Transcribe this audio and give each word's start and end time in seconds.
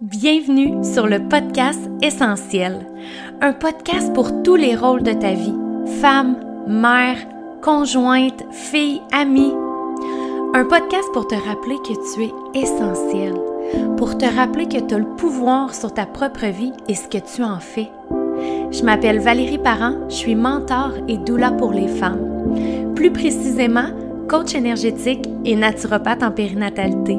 Bienvenue 0.00 0.84
sur 0.84 1.08
le 1.08 1.18
podcast 1.28 1.80
Essentiel, 2.02 2.86
un 3.40 3.52
podcast 3.52 4.14
pour 4.14 4.44
tous 4.44 4.54
les 4.54 4.76
rôles 4.76 5.02
de 5.02 5.12
ta 5.12 5.32
vie, 5.32 5.56
femme, 6.00 6.36
mère, 6.68 7.16
conjointe, 7.62 8.44
fille, 8.52 9.00
amie. 9.10 9.52
Un 10.54 10.64
podcast 10.66 11.08
pour 11.12 11.26
te 11.26 11.34
rappeler 11.34 11.74
que 11.78 12.14
tu 12.14 12.22
es 12.22 12.62
essentiel, 12.62 13.34
pour 13.96 14.16
te 14.16 14.24
rappeler 14.24 14.68
que 14.68 14.78
tu 14.78 14.94
as 14.94 14.98
le 14.98 15.16
pouvoir 15.16 15.74
sur 15.74 15.92
ta 15.92 16.06
propre 16.06 16.46
vie 16.46 16.72
et 16.86 16.94
ce 16.94 17.08
que 17.08 17.18
tu 17.18 17.42
en 17.42 17.58
fais. 17.58 17.90
Je 18.70 18.84
m'appelle 18.84 19.18
Valérie 19.18 19.58
Parent, 19.58 19.96
je 20.08 20.14
suis 20.14 20.36
mentor 20.36 20.92
et 21.08 21.18
doula 21.18 21.50
pour 21.50 21.72
les 21.72 21.88
femmes. 21.88 22.94
Plus 22.94 23.10
précisément, 23.10 23.88
coach 24.28 24.54
énergétique 24.54 25.28
et 25.44 25.56
naturopathe 25.56 26.22
en 26.22 26.30
périnatalité. 26.30 27.18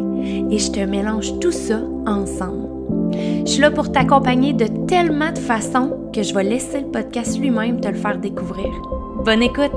Et 0.49 0.59
je 0.59 0.71
te 0.71 0.79
mélange 0.79 1.37
tout 1.39 1.51
ça 1.51 1.81
ensemble. 2.05 2.68
Je 3.11 3.45
suis 3.45 3.61
là 3.61 3.71
pour 3.71 3.91
t'accompagner 3.91 4.53
de 4.53 4.67
tellement 4.85 5.31
de 5.31 5.37
façons 5.37 6.09
que 6.13 6.23
je 6.23 6.33
vais 6.33 6.43
laisser 6.43 6.81
le 6.81 6.87
podcast 6.87 7.39
lui-même 7.39 7.81
te 7.81 7.87
le 7.87 7.95
faire 7.95 8.17
découvrir. 8.17 8.69
Bonne 9.23 9.41
écoute! 9.41 9.71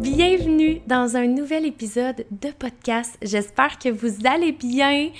Bienvenue 0.00 0.80
dans 0.86 1.16
un 1.16 1.26
nouvel 1.26 1.66
épisode 1.66 2.24
de 2.30 2.50
podcast. 2.50 3.18
J'espère 3.22 3.78
que 3.78 3.88
vous 3.88 4.26
allez 4.26 4.52
bien. 4.52 5.10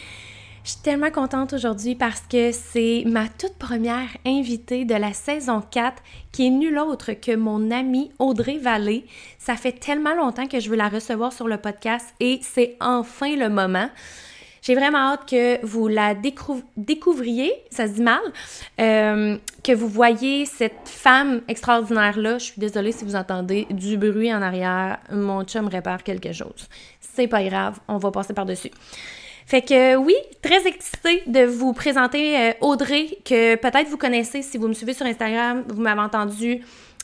Je 0.64 0.70
suis 0.70 0.80
tellement 0.80 1.10
contente 1.10 1.52
aujourd'hui 1.52 1.94
parce 1.94 2.22
que 2.22 2.50
c'est 2.50 3.02
ma 3.04 3.28
toute 3.28 3.58
première 3.58 4.08
invitée 4.24 4.86
de 4.86 4.94
la 4.94 5.12
saison 5.12 5.60
4 5.60 6.02
qui 6.32 6.46
est 6.46 6.50
nulle 6.50 6.78
autre 6.78 7.12
que 7.12 7.36
mon 7.36 7.70
amie 7.70 8.10
Audrey 8.18 8.56
Vallée. 8.56 9.04
Ça 9.38 9.56
fait 9.56 9.72
tellement 9.72 10.14
longtemps 10.14 10.46
que 10.46 10.60
je 10.60 10.70
veux 10.70 10.76
la 10.76 10.88
recevoir 10.88 11.34
sur 11.34 11.48
le 11.48 11.58
podcast 11.58 12.14
et 12.18 12.40
c'est 12.40 12.78
enfin 12.80 13.36
le 13.36 13.50
moment. 13.50 13.90
J'ai 14.62 14.74
vraiment 14.74 15.12
hâte 15.12 15.28
que 15.28 15.62
vous 15.66 15.86
la 15.86 16.14
découvriez, 16.14 17.52
ça 17.68 17.86
se 17.86 17.92
dit 17.92 18.02
mal, 18.02 18.22
euh, 18.80 19.36
que 19.62 19.72
vous 19.72 19.88
voyez 19.88 20.46
cette 20.46 20.88
femme 20.88 21.42
extraordinaire-là. 21.46 22.38
Je 22.38 22.44
suis 22.44 22.58
désolée 22.58 22.92
si 22.92 23.04
vous 23.04 23.16
entendez 23.16 23.66
du 23.68 23.98
bruit 23.98 24.32
en 24.32 24.40
arrière. 24.40 24.98
Mon 25.12 25.44
chum 25.44 25.68
répare 25.68 26.02
quelque 26.02 26.32
chose. 26.32 26.70
C'est 27.00 27.28
pas 27.28 27.44
grave, 27.44 27.80
on 27.86 27.98
va 27.98 28.10
passer 28.10 28.32
par-dessus. 28.32 28.70
Fait 29.46 29.62
que 29.62 29.96
oui, 29.96 30.14
très 30.42 30.66
excitée 30.66 31.22
de 31.26 31.44
vous 31.44 31.74
présenter 31.74 32.38
euh, 32.38 32.52
Audrey, 32.62 33.18
que 33.24 33.56
peut-être 33.56 33.88
vous 33.88 33.98
connaissez 33.98 34.42
si 34.42 34.56
vous 34.56 34.68
me 34.68 34.72
suivez 34.72 34.94
sur 34.94 35.04
Instagram, 35.04 35.64
vous 35.68 35.82
m'avez 35.82 36.00
entendu 36.00 36.62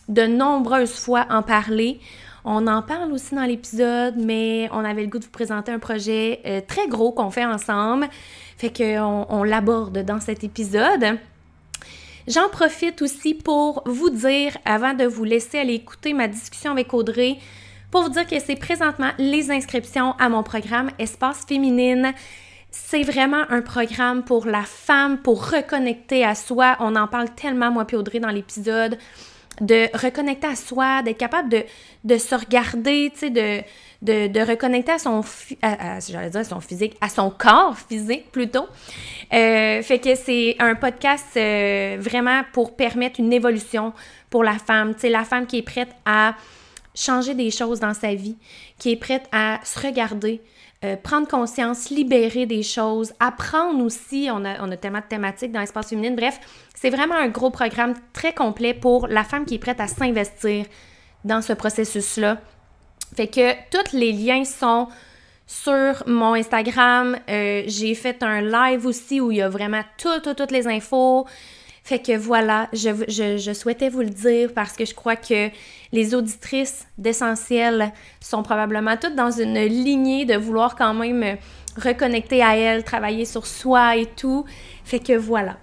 de 0.08 0.22
nombreuses 0.22 0.98
fois 0.98 1.27
en 1.28 1.42
parler. 1.42 2.00
On 2.44 2.66
en 2.66 2.80
parle 2.80 3.12
aussi 3.12 3.34
dans 3.34 3.44
l'épisode, 3.44 4.14
mais 4.16 4.68
on 4.72 4.84
avait 4.84 5.02
le 5.02 5.08
goût 5.08 5.18
de 5.18 5.24
vous 5.24 5.30
présenter 5.30 5.70
un 5.70 5.78
projet 5.78 6.41
euh, 6.46 6.61
très 6.66 6.88
gros 6.88 7.12
qu'on 7.12 7.30
fait 7.30 7.44
ensemble. 7.44 8.08
Fait 8.56 8.74
qu'on 8.74 9.27
on, 9.28 9.42
l'aborde 9.42 9.98
dans 10.05 10.20
cet 10.20 10.42
épisode. 10.42 11.18
J'en 12.27 12.48
profite 12.48 13.02
aussi 13.02 13.34
pour 13.34 13.83
vous 13.86 14.11
dire, 14.11 14.56
avant 14.64 14.94
de 14.94 15.05
vous 15.05 15.24
laisser 15.24 15.58
aller 15.58 15.74
écouter 15.74 16.14
ma 16.14 16.28
discussion 16.28 16.72
avec 16.72 16.94
Audrey, 16.94 17.38
pour 17.91 18.02
vous 18.02 18.08
dire 18.10 18.27
que 18.27 18.38
c'est 18.38 18.56
présentement 18.56 19.10
les 19.19 19.50
inscriptions 19.50 20.12
à 20.19 20.28
mon 20.28 20.42
programme 20.42 20.91
Espace 20.98 21.44
féminine. 21.46 22.12
C'est 22.70 23.02
vraiment 23.02 23.44
un 23.50 23.62
programme 23.62 24.22
pour 24.22 24.46
la 24.46 24.62
femme, 24.62 25.19
pour 25.19 25.50
reconnecter 25.50 26.24
à 26.24 26.34
soi. 26.34 26.77
On 26.78 26.94
en 26.94 27.08
parle 27.08 27.30
tellement, 27.34 27.70
moi 27.70 27.84
puis 27.84 27.96
Audrey, 27.96 28.20
dans 28.20 28.28
l'épisode, 28.28 28.96
de 29.61 29.88
reconnecter 29.96 30.46
à 30.46 30.56
soi, 30.56 31.02
d'être 31.02 31.18
capable 31.18 31.48
de, 31.48 31.64
de 32.05 32.16
se 32.16 32.34
regarder, 32.34 33.11
tu 33.12 33.18
sais, 33.18 33.30
de, 33.30 33.62
de, 34.02 34.48
reconnecter 34.48 34.92
à 34.92 34.98
son, 34.98 35.22
j'allais 35.61 36.30
dire 36.30 36.46
son 36.46 36.61
physique, 36.61 36.96
à 37.00 37.08
son 37.08 37.30
corps 37.30 37.77
physique 37.77 38.30
plutôt. 38.30 38.66
Euh, 39.33 39.83
fait 39.83 39.98
que 39.98 40.14
c'est 40.14 40.56
un 40.61 40.77
podcast 40.77 41.27
euh, 41.36 41.96
vraiment 42.00 42.42
pour 42.52 42.77
permettre 42.77 43.20
une 43.20 43.33
évolution 43.33 43.92
pour 44.30 44.45
la 44.45 44.58
femme, 44.58 44.95
tu 44.95 45.00
sais, 45.00 45.11
la 45.11 45.24
femme 45.24 45.46
qui 45.46 45.58
est 45.58 45.62
prête 45.62 45.90
à 46.06 46.34
changer 46.95 47.34
des 47.34 47.51
choses 47.51 47.80
dans 47.80 47.95
sa 47.95 48.14
vie, 48.14 48.36
qui 48.78 48.92
est 48.92 48.96
prête 48.96 49.28
à 49.33 49.61
se 49.64 49.78
regarder, 49.78 50.42
euh, 50.84 50.96
prendre 50.96 51.28
conscience, 51.28 51.90
libérer 51.90 52.46
des 52.46 52.62
choses, 52.62 53.12
apprendre 53.20 53.84
aussi. 53.84 54.28
On 54.33 54.45
a, 54.45 54.64
on 54.64 54.70
a 54.70 54.77
tellement 54.77 55.00
de 55.00 55.05
thématiques 55.05 55.52
dans 55.52 55.61
l'espace 55.61 55.90
féminin. 55.90 56.12
Bref, 56.12 56.40
c'est 56.74 56.90
vraiment 56.90 57.17
un 57.17 57.29
gros 57.29 57.50
programme 57.50 57.95
très 58.12 58.33
complet 58.33 58.74
pour 58.74 59.06
la 59.06 59.24
femme 59.24 59.45
qui 59.45 59.56
est 59.56 59.58
prête 59.58 59.80
à 59.80 59.86
s'investir 59.86 60.64
dans 61.24 61.42
ce 61.42 61.52
processus-là. 61.52 62.39
Fait 63.14 63.27
que 63.27 63.52
tous 63.70 63.95
les 63.95 64.12
liens 64.12 64.45
sont 64.45 64.89
sur 65.46 66.02
mon 66.06 66.34
Instagram. 66.34 67.18
Euh, 67.29 67.64
j'ai 67.67 67.95
fait 67.95 68.23
un 68.23 68.40
live 68.40 68.86
aussi 68.86 69.20
où 69.20 69.33
il 69.33 69.39
y 69.39 69.42
a 69.42 69.48
vraiment 69.48 69.83
toutes, 69.98 70.34
toutes 70.36 70.52
les 70.52 70.67
infos. 70.68 71.27
Fait 71.83 71.98
que 71.98 72.17
voilà, 72.17 72.68
je, 72.73 73.52
souhaitais 73.55 73.89
vous 73.89 74.01
le 74.01 74.11
dire 74.11 74.52
parce 74.55 74.77
que 74.77 74.85
je 74.85 74.95
crois 74.95 75.17
que 75.17 75.51
les 75.92 76.14
auditrices 76.14 76.86
d'essentiel 76.98 77.92
sont 78.20 78.42
probablement 78.42 78.96
toutes 78.96 79.14
dans 79.14 79.30
une 79.30 79.58
lignée 79.64 80.24
de 80.24 80.36
vouloir 80.36 80.77
quand 80.77 80.95
même 80.95 81.39
reconnecter 81.77 82.42
à 82.42 82.57
elles, 82.57 82.85
travailler 82.85 83.24
sur 83.24 83.46
soi 83.46 83.96
et 83.96 84.07
tout. 84.07 84.45
Fait 84.85 85.01
que 85.01 85.14
voilà. 85.14 85.57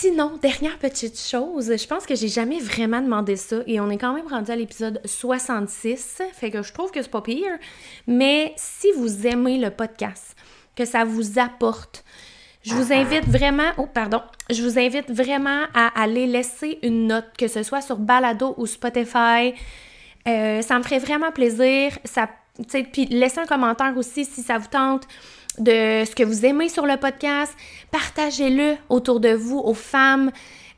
Sinon, 0.00 0.38
dernière 0.40 0.78
petite 0.78 1.18
chose, 1.18 1.74
je 1.76 1.86
pense 1.86 2.06
que 2.06 2.14
j'ai 2.14 2.28
jamais 2.28 2.60
vraiment 2.60 3.00
demandé 3.00 3.34
ça 3.34 3.56
et 3.66 3.80
on 3.80 3.90
est 3.90 3.98
quand 3.98 4.14
même 4.14 4.28
rendu 4.28 4.50
à 4.50 4.54
l'épisode 4.54 5.00
66, 5.04 6.22
fait 6.32 6.52
que 6.52 6.62
je 6.62 6.72
trouve 6.72 6.92
que 6.92 7.02
c'est 7.02 7.10
pas 7.10 7.20
pire. 7.20 7.58
Mais 8.06 8.52
si 8.56 8.92
vous 8.96 9.26
aimez 9.26 9.58
le 9.58 9.70
podcast, 9.70 10.36
que 10.76 10.84
ça 10.84 11.04
vous 11.04 11.40
apporte, 11.40 12.04
je 12.68 12.74
vous 12.74 12.92
invite 12.92 13.24
vraiment, 13.26 13.70
oh 13.78 13.86
pardon, 13.86 14.20
je 14.50 14.62
vous 14.62 14.78
invite 14.78 15.10
vraiment 15.10 15.62
à 15.74 15.88
aller 16.00 16.26
laisser 16.26 16.78
une 16.82 17.06
note, 17.06 17.24
que 17.38 17.48
ce 17.48 17.62
soit 17.62 17.80
sur 17.80 17.96
Balado 17.96 18.54
ou 18.58 18.66
Spotify. 18.66 19.54
Euh, 20.26 20.60
ça 20.60 20.78
me 20.78 20.82
ferait 20.82 20.98
vraiment 20.98 21.32
plaisir. 21.32 21.98
Ça, 22.04 22.28
puis 22.92 23.06
laissez 23.06 23.38
un 23.38 23.46
commentaire 23.46 23.96
aussi 23.96 24.24
si 24.26 24.42
ça 24.42 24.58
vous 24.58 24.66
tente 24.66 25.04
de 25.58 26.04
ce 26.04 26.14
que 26.14 26.22
vous 26.22 26.44
aimez 26.44 26.68
sur 26.68 26.84
le 26.84 26.98
podcast. 26.98 27.56
Partagez-le 27.90 28.76
autour 28.90 29.20
de 29.20 29.30
vous, 29.30 29.58
aux 29.58 29.74
femmes. 29.74 30.30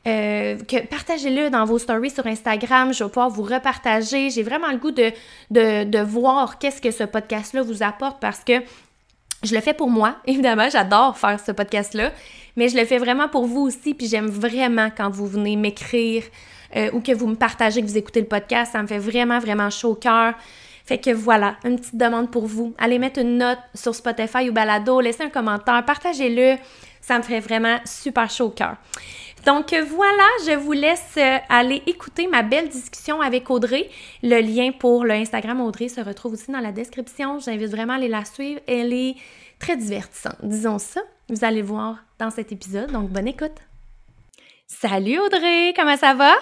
Euh, 0.07 0.57
partagez-le 0.89 1.49
dans 1.49 1.65
vos 1.65 1.77
stories 1.77 2.11
sur 2.11 2.25
Instagram. 2.25 2.93
Je 2.93 3.03
vais 3.03 3.09
pouvoir 3.09 3.29
vous 3.29 3.43
repartager. 3.43 4.29
J'ai 4.29 4.43
vraiment 4.43 4.71
le 4.71 4.77
goût 4.77 4.91
de, 4.91 5.11
de, 5.51 5.83
de 5.83 5.99
voir 5.99 6.57
qu'est-ce 6.57 6.81
que 6.81 6.91
ce 6.91 7.03
podcast-là 7.03 7.63
vous 7.63 7.83
apporte 7.83 8.21
parce 8.21 8.43
que 8.45 8.61
je 9.43 9.55
le 9.55 9.61
fais 9.61 9.73
pour 9.73 9.89
moi, 9.89 10.17
évidemment, 10.25 10.69
j'adore 10.69 11.17
faire 11.17 11.39
ce 11.39 11.51
podcast-là, 11.51 12.11
mais 12.55 12.69
je 12.69 12.77
le 12.77 12.85
fais 12.85 12.97
vraiment 12.97 13.27
pour 13.27 13.45
vous 13.45 13.61
aussi, 13.61 13.93
puis 13.93 14.07
j'aime 14.07 14.27
vraiment 14.27 14.89
quand 14.95 15.09
vous 15.09 15.27
venez 15.27 15.55
m'écrire 15.55 16.23
euh, 16.75 16.89
ou 16.93 17.01
que 17.01 17.11
vous 17.11 17.27
me 17.27 17.35
partagez, 17.35 17.81
que 17.81 17.87
vous 17.87 17.97
écoutez 17.97 18.21
le 18.21 18.27
podcast, 18.27 18.73
ça 18.73 18.81
me 18.81 18.87
fait 18.87 18.99
vraiment, 18.99 19.39
vraiment 19.39 19.69
chaud 19.69 19.91
au 19.91 19.95
cœur. 19.95 20.33
Fait 20.85 20.97
que 20.97 21.11
voilà, 21.11 21.55
une 21.63 21.77
petite 21.77 21.95
demande 21.95 22.31
pour 22.31 22.47
vous. 22.47 22.73
Allez 22.77 22.97
mettre 22.97 23.19
une 23.19 23.37
note 23.37 23.59
sur 23.73 23.93
Spotify 23.93 24.49
ou 24.49 24.53
Balado, 24.53 24.99
laissez 24.99 25.23
un 25.23 25.29
commentaire, 25.29 25.83
partagez-le, 25.85 26.57
ça 27.01 27.17
me 27.17 27.23
ferait 27.23 27.39
vraiment 27.39 27.77
super 27.85 28.29
chaud 28.29 28.45
au 28.45 28.49
cœur. 28.49 28.75
Donc 29.45 29.73
voilà, 29.73 30.27
je 30.45 30.55
vous 30.55 30.71
laisse 30.71 31.15
euh, 31.17 31.37
aller 31.49 31.81
écouter 31.87 32.27
ma 32.27 32.43
belle 32.43 32.69
discussion 32.69 33.21
avec 33.21 33.49
Audrey. 33.49 33.89
Le 34.21 34.39
lien 34.39 34.71
pour 34.71 35.03
le 35.03 35.13
Instagram 35.13 35.61
Audrey 35.61 35.87
se 35.87 35.99
retrouve 35.99 36.33
aussi 36.33 36.51
dans 36.51 36.59
la 36.59 36.71
description. 36.71 37.39
J'invite 37.39 37.69
vraiment 37.69 37.93
à 37.93 37.95
aller 37.95 38.07
la 38.07 38.23
suivre. 38.23 38.61
Elle 38.67 38.93
est 38.93 39.15
très 39.59 39.77
divertissante, 39.77 40.37
disons 40.43 40.77
ça. 40.77 41.01
Vous 41.29 41.43
allez 41.43 41.63
voir 41.63 41.97
dans 42.19 42.29
cet 42.29 42.51
épisode, 42.51 42.91
donc 42.91 43.09
bonne 43.09 43.27
écoute. 43.27 43.57
Salut 44.67 45.17
Audrey, 45.17 45.73
comment 45.75 45.97
ça 45.97 46.13
va? 46.13 46.33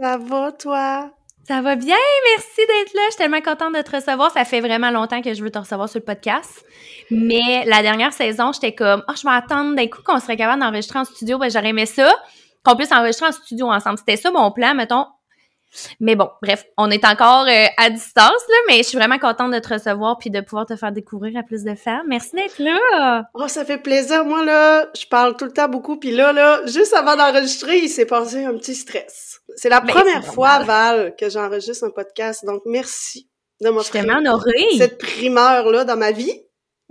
Ça 0.00 0.18
va 0.18 0.50
toi? 0.50 1.10
Ça 1.46 1.62
va 1.62 1.76
bien, 1.76 1.96
merci 2.36 2.60
d'être 2.60 2.94
là. 2.94 3.02
Je 3.06 3.10
suis 3.12 3.18
tellement 3.18 3.40
contente 3.40 3.74
de 3.74 3.82
te 3.82 3.96
recevoir. 3.96 4.30
Ça 4.32 4.44
fait 4.44 4.60
vraiment 4.60 4.90
longtemps 4.90 5.22
que 5.22 5.34
je 5.34 5.42
veux 5.42 5.50
te 5.50 5.58
recevoir 5.58 5.88
sur 5.88 6.00
le 6.00 6.04
podcast. 6.04 6.64
Mais 7.10 7.64
la 7.66 7.82
dernière 7.82 8.12
saison, 8.12 8.52
j'étais 8.52 8.74
comme, 8.74 9.02
oh, 9.08 9.12
je 9.16 9.22
vais 9.22 9.34
attendre 9.34 9.74
d'un 9.74 9.86
coup 9.86 10.02
qu'on 10.04 10.20
serait 10.20 10.36
capable 10.36 10.60
d'enregistrer 10.60 10.98
en 10.98 11.04
studio. 11.04 11.38
Ben, 11.38 11.50
j'aurais 11.50 11.70
aimé 11.70 11.86
ça 11.86 12.12
qu'on 12.64 12.76
puisse 12.76 12.92
enregistrer 12.92 13.26
en 13.26 13.32
studio 13.32 13.66
ensemble. 13.70 13.98
C'était 13.98 14.16
ça 14.16 14.30
mon 14.30 14.50
plan, 14.50 14.74
mettons. 14.74 15.06
Mais 16.00 16.16
bon, 16.16 16.28
bref, 16.42 16.64
on 16.76 16.90
est 16.90 17.04
encore 17.04 17.46
euh, 17.46 17.66
à 17.76 17.90
distance, 17.90 18.16
là, 18.48 18.56
mais 18.68 18.78
je 18.78 18.88
suis 18.88 18.98
vraiment 18.98 19.18
contente 19.18 19.52
de 19.52 19.58
te 19.58 19.72
recevoir 19.72 20.18
puis 20.18 20.30
de 20.30 20.40
pouvoir 20.40 20.66
te 20.66 20.74
faire 20.74 20.90
découvrir 20.90 21.38
à 21.38 21.42
plus 21.42 21.62
de 21.62 21.74
femmes. 21.74 22.06
Merci 22.08 22.34
d'être 22.34 22.58
là! 22.58 23.24
Oh, 23.34 23.46
ça 23.46 23.64
fait 23.64 23.78
plaisir. 23.78 24.24
Moi, 24.24 24.44
là, 24.44 24.88
je 24.98 25.06
parle 25.06 25.36
tout 25.36 25.44
le 25.44 25.52
temps 25.52 25.68
beaucoup, 25.68 25.96
puis 25.96 26.10
là, 26.10 26.32
là, 26.32 26.60
juste 26.66 26.92
avant 26.92 27.16
d'enregistrer, 27.16 27.78
il 27.78 27.88
s'est 27.88 28.06
passé 28.06 28.44
un 28.44 28.54
petit 28.54 28.74
stress. 28.74 29.40
C'est 29.56 29.68
la 29.68 29.80
ben, 29.80 29.92
première 29.92 30.24
fois, 30.24 30.58
Val, 30.60 31.14
que 31.16 31.30
j'enregistre 31.30 31.84
un 31.84 31.90
podcast, 31.90 32.44
donc 32.44 32.62
merci 32.66 33.28
de 33.60 33.70
m'offrir 33.70 34.04
cette 34.78 34.98
primeur-là 34.98 35.84
dans 35.84 35.96
ma 35.96 36.12
vie. 36.12 36.42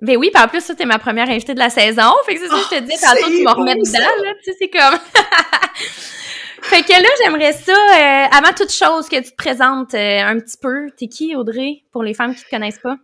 Ben 0.02 0.18
oui, 0.18 0.30
puis 0.34 0.42
en 0.42 0.48
plus, 0.48 0.62
ça, 0.62 0.76
t'es 0.76 0.86
ma 0.86 1.00
première 1.00 1.30
invitée 1.30 1.54
de 1.54 1.60
la 1.60 1.70
saison. 1.70 2.14
Fait 2.26 2.36
que 2.36 2.42
c'est 2.42 2.48
ça, 2.48 2.56
je 2.72 2.78
te 2.78 2.84
dis, 2.84 2.94
oh, 2.96 3.06
tantôt, 3.06 3.30
tu 3.30 3.44
m'as 3.44 3.54
remettre 3.54 3.82
dedans, 3.82 4.24
là. 4.24 4.34
Tu 4.44 4.52
sais, 4.52 4.58
c'est 4.60 4.70
comme... 4.70 5.00
fait 6.62 6.84
que 6.84 6.92
là, 6.92 7.10
j'aimerais 7.22 7.54
ça, 7.54 7.74
euh, 7.74 8.38
avant 8.38 8.54
toute 8.56 8.72
chose, 8.72 9.10
que 9.10 9.18
tu 9.18 9.32
te 9.32 9.36
présentes 9.36 9.94
euh, 9.94 10.22
un 10.22 10.40
petit 10.40 10.58
peu. 10.62 10.90
T'es 10.98 11.08
qui, 11.08 11.36
Audrey, 11.36 11.84
pour 11.92 12.04
les 12.04 12.14
femmes 12.14 12.34
qui 12.34 12.44
te 12.44 12.50
connaissent 12.50 12.80
pas? 12.80 12.96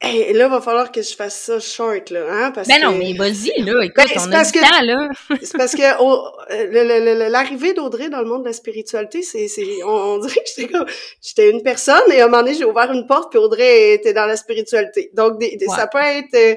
Et 0.00 0.32
là, 0.32 0.44
il 0.46 0.50
va 0.50 0.60
falloir 0.60 0.92
que 0.92 1.02
je 1.02 1.14
fasse 1.14 1.40
ça 1.40 1.58
short, 1.58 2.10
là, 2.10 2.24
hein, 2.30 2.50
parce 2.52 2.68
ben 2.68 2.80
non, 2.80 2.92
mais 2.92 3.14
vas-y, 3.14 3.50
là, 3.62 3.82
écoute, 3.82 3.96
ben, 3.96 4.22
on 4.28 4.32
a 4.32 4.44
du 4.44 4.52
temps, 4.52 4.82
là. 4.82 5.08
c'est 5.42 5.56
parce 5.56 5.72
que 5.72 7.28
l'arrivée 7.28 7.74
d'Audrey 7.74 8.08
dans 8.08 8.20
le 8.20 8.26
monde 8.26 8.42
de 8.42 8.48
la 8.48 8.52
spiritualité, 8.52 9.22
c'est, 9.22 9.48
on, 9.84 10.18
dirait 10.18 10.36
que 10.36 10.48
j'étais 10.56 10.72
comme, 10.72 10.86
j'étais 11.20 11.50
une 11.50 11.64
personne, 11.64 12.12
et 12.12 12.20
à 12.20 12.26
un 12.26 12.28
moment 12.28 12.42
donné, 12.42 12.54
j'ai 12.54 12.64
ouvert 12.64 12.92
une 12.92 13.08
porte, 13.08 13.30
puis 13.30 13.40
Audrey 13.40 13.94
était 13.94 14.12
dans 14.12 14.26
la 14.26 14.36
spiritualité. 14.36 15.10
Donc, 15.14 15.42
ça 15.74 15.88
peut 15.88 15.98
être, 15.98 16.34
euh, 16.34 16.54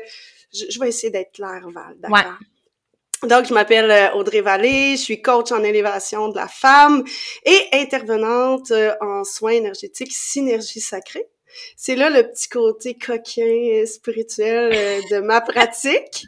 je, 0.54 0.80
vais 0.80 0.90
essayer 0.90 1.10
d'être 1.10 1.32
claire, 1.32 1.68
Val, 1.74 1.96
d'accord? 1.98 2.38
Donc, 3.24 3.46
je 3.46 3.54
m'appelle 3.54 3.90
euh, 3.90 4.14
Audrey 4.14 4.42
Vallée, 4.42 4.98
je 4.98 5.02
suis 5.02 5.22
coach 5.22 5.52
en 5.52 5.64
élévation 5.64 6.30
de 6.30 6.36
la 6.36 6.48
femme 6.48 7.04
et 7.46 7.68
intervenante 7.74 8.72
euh, 8.72 8.94
en 9.00 9.24
soins 9.24 9.52
énergétiques 9.52 10.12
Synergie 10.12 10.80
Sacrée. 10.80 11.28
C'est 11.76 11.96
là 11.96 12.10
le 12.10 12.24
petit 12.24 12.50
côté 12.50 12.98
coquin 12.98 13.84
spirituel 13.86 14.72
euh, 14.74 15.02
de 15.12 15.20
ma 15.22 15.42
pratique. 15.42 16.26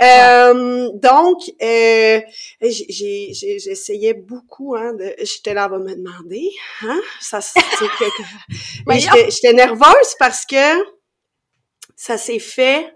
Euh, 0.00 0.90
donc, 0.94 1.42
euh, 1.62 2.20
j'essayais 2.60 4.14
beaucoup. 4.14 4.74
Hein, 4.76 4.94
de, 4.94 5.14
j'étais 5.22 5.54
là, 5.54 5.64
à 5.64 5.68
me 5.68 5.94
demander. 5.94 6.50
Hein, 6.82 7.00
ça, 7.20 7.40
j'étais 8.88 9.52
nerveuse 9.52 10.14
parce 10.18 10.46
que 10.46 10.84
ça 11.96 12.18
s'est 12.18 12.38
fait 12.38 12.94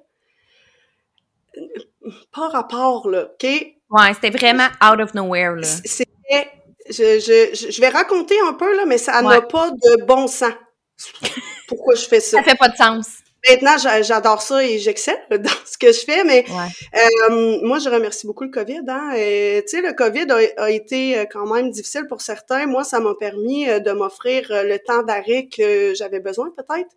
pas 2.33 2.49
rapport 2.49 3.09
là, 3.09 3.25
ok? 3.25 3.45
Ouais, 3.89 4.15
c'était 4.15 4.31
vraiment 4.31 4.69
out 4.83 5.01
of 5.01 5.15
nowhere 5.15 5.57
là. 5.57 5.67
C'était, 5.67 6.51
je, 6.89 7.21
je, 7.21 7.71
je 7.71 7.81
vais 7.81 7.89
raconter 7.89 8.37
un 8.41 8.53
peu 8.53 8.77
là, 8.77 8.85
mais 8.85 8.99
ça 8.99 9.23
n'a 9.23 9.41
pas 9.41 9.71
de 9.71 10.05
bon 10.05 10.27
sens 10.27 10.53
pourquoi 11.67 11.95
je 11.95 12.07
fais 12.07 12.21
ça. 12.21 12.39
Ça 12.39 12.43
fait 12.43 12.57
pas 12.57 12.69
de 12.69 12.77
sens. 12.77 13.07
Maintenant, 13.49 13.77
j'adore 14.03 14.43
ça 14.43 14.65
et 14.65 14.79
j'excelle 14.79 15.21
dans 15.31 15.51
ce 15.65 15.79
que 15.79 15.93
je 15.93 16.01
fais, 16.01 16.25
mais 16.25 16.45
euh, 16.51 17.59
moi, 17.63 17.79
je 17.79 17.89
remercie 17.89 18.27
beaucoup 18.27 18.45
le 18.45 18.51
COVID. 18.51 18.83
Hein, 18.89 19.11
tu 19.13 19.69
sais, 19.69 19.83
le 19.83 19.93
COVID 19.93 20.27
a, 20.57 20.71
été 20.71 21.19
euh, 21.19 21.25
quand 21.31 21.47
même 21.47 21.71
difficile 21.71 22.07
pour 22.09 22.23
certains. 22.23 22.67
Moi, 22.67 22.83
ça 22.83 22.99
m'a 22.99 23.15
permis 23.15 23.69
euh, 23.69 23.79
de 23.79 23.93
m'offrir 23.93 24.47
le 24.51 24.79
temps 24.79 25.03
d'arrêt 25.03 25.47
que 25.47 25.95
j'avais 25.95 26.19
besoin, 26.19 26.51
peut-être, 26.51 26.91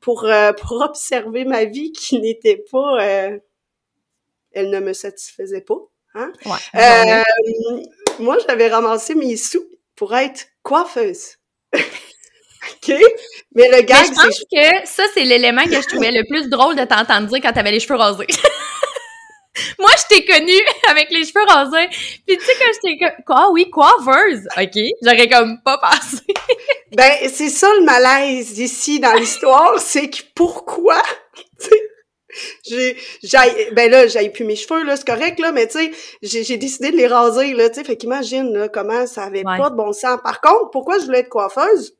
pour, 0.00 0.28
pour 0.60 0.72
observer 0.82 1.44
ma 1.44 1.64
vie 1.64 1.92
qui 1.92 2.20
n'était 2.20 2.62
pas... 2.70 2.98
elle 4.52 4.70
ne 4.70 4.80
me 4.80 4.92
satisfaisait 4.92 5.62
pas. 5.62 5.78
Hein? 6.14 6.32
moi, 8.18 8.36
j'avais 8.46 8.68
ramassé 8.68 9.14
mes 9.14 9.36
sous 9.36 9.64
pour 9.96 10.14
être 10.14 10.48
coiffeuse. 10.62 11.38
OK? 12.72 12.94
Mais 13.54 13.68
le 13.68 13.82
gars, 13.82 14.02
je 14.04 14.10
pense 14.10 14.40
que 14.52 14.86
ça, 14.86 15.04
c'est 15.14 15.24
l'élément 15.24 15.64
que 15.64 15.80
je 15.80 15.86
trouvais 15.88 16.10
le 16.10 16.24
plus 16.28 16.48
drôle 16.48 16.76
de 16.76 16.84
t'entendre 16.84 17.28
dire 17.28 17.40
quand 17.42 17.52
t'avais 17.52 17.72
les 17.72 17.80
cheveux 17.80 17.96
rasés. 17.96 18.26
Moi, 19.78 19.90
je 19.96 20.14
t'ai 20.14 20.24
connue 20.24 20.60
avec 20.88 21.10
les 21.10 21.24
cheveux 21.24 21.44
rasés. 21.46 21.88
Puis 22.26 22.36
tu 22.36 22.44
sais, 22.44 22.52
quand 22.58 22.70
j'étais 22.74 22.98
comme, 22.98 23.24
quoi, 23.24 23.50
oui, 23.50 23.70
coiffeuse? 23.70 24.46
OK. 24.56 24.80
J'aurais 25.02 25.28
comme 25.28 25.60
pas 25.62 25.78
passé. 25.78 26.22
ben, 26.96 27.12
c'est 27.32 27.48
ça 27.48 27.68
le 27.78 27.84
malaise 27.84 28.58
ici 28.58 29.00
dans 29.00 29.14
l'histoire. 29.14 29.78
c'est 29.78 30.10
que 30.10 30.22
pourquoi? 30.34 31.02
j'ai 32.64 32.96
ben 33.72 33.90
là 33.90 34.06
j'avais 34.06 34.28
plus 34.28 34.44
mes 34.44 34.54
cheveux 34.54 34.84
là 34.84 34.96
c'est 34.96 35.06
correct 35.06 35.40
là 35.40 35.50
mais 35.50 35.66
tu 35.66 35.78
sais 35.78 35.90
j'ai 36.22 36.56
décidé 36.56 36.90
de 36.90 36.96
les 36.96 37.06
raser 37.06 37.54
là 37.54 37.68
tu 37.68 37.76
sais 37.76 37.84
fait 37.84 37.96
qu'imagine 37.96 38.52
là 38.52 38.68
comment 38.68 39.06
ça 39.06 39.24
avait 39.24 39.42
pas 39.42 39.70
de 39.70 39.74
bon 39.74 39.92
sens 39.92 40.18
par 40.22 40.40
contre 40.40 40.70
pourquoi 40.70 40.98
je 40.98 41.06
voulais 41.06 41.20
être 41.20 41.30
coiffeuse? 41.30 41.97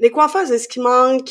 Les 0.00 0.10
coiffeuses, 0.10 0.50
est-ce 0.50 0.66
qu'il 0.66 0.82
manque 0.82 1.30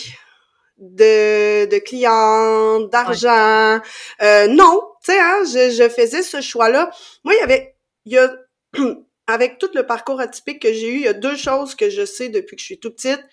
de, 0.77 1.65
de 1.65 1.77
clients, 1.79 2.79
d'argent? 2.81 3.81
Euh, 4.21 4.47
non, 4.47 4.81
tu 5.03 5.11
sais, 5.11 5.19
hein, 5.19 5.43
je, 5.43 5.71
je, 5.71 5.89
faisais 5.89 6.23
ce 6.23 6.39
choix-là. 6.39 6.89
Moi, 7.23 7.33
il 7.33 7.39
y 7.39 7.43
avait, 7.43 7.75
il 8.05 8.13
y 8.13 8.17
a, 8.17 8.33
avec 9.27 9.57
tout 9.57 9.71
le 9.73 9.85
parcours 9.85 10.21
atypique 10.21 10.61
que 10.61 10.71
j'ai 10.71 10.87
eu, 10.87 10.95
il 10.97 11.03
y 11.03 11.07
a 11.07 11.13
deux 11.13 11.35
choses 11.35 11.75
que 11.75 11.89
je 11.89 12.05
sais 12.05 12.29
depuis 12.29 12.55
que 12.55 12.61
je 12.61 12.65
suis 12.65 12.79
tout 12.79 12.91
petite. 12.91 13.23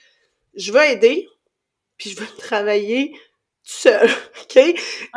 Je 0.54 0.72
veux 0.72 0.82
aider, 0.82 1.28
puis 1.98 2.10
je 2.10 2.18
veux 2.18 2.26
travailler 2.38 3.14
seul, 3.66 4.08
OK? 4.42 4.74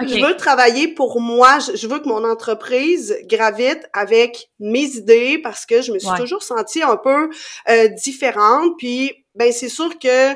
Je 0.08 0.26
veux 0.26 0.36
travailler 0.36 0.88
pour 0.88 1.22
moi. 1.22 1.60
Je, 1.60 1.88
veux 1.88 2.00
que 2.00 2.08
mon 2.08 2.24
entreprise 2.24 3.16
gravite 3.26 3.88
avec 3.94 4.50
mes 4.60 4.86
idées 4.96 5.38
parce 5.38 5.66
que 5.66 5.82
je 5.82 5.92
me 5.92 6.00
suis 6.00 6.10
toujours 6.18 6.44
sentie 6.44 6.82
un 6.82 6.98
peu 6.98 7.30
euh, 7.70 7.88
différente. 7.90 8.74
Puis, 8.78 9.26
ben 9.36 9.52
c'est 9.52 9.70
sûr 9.70 9.98
que 10.00 10.34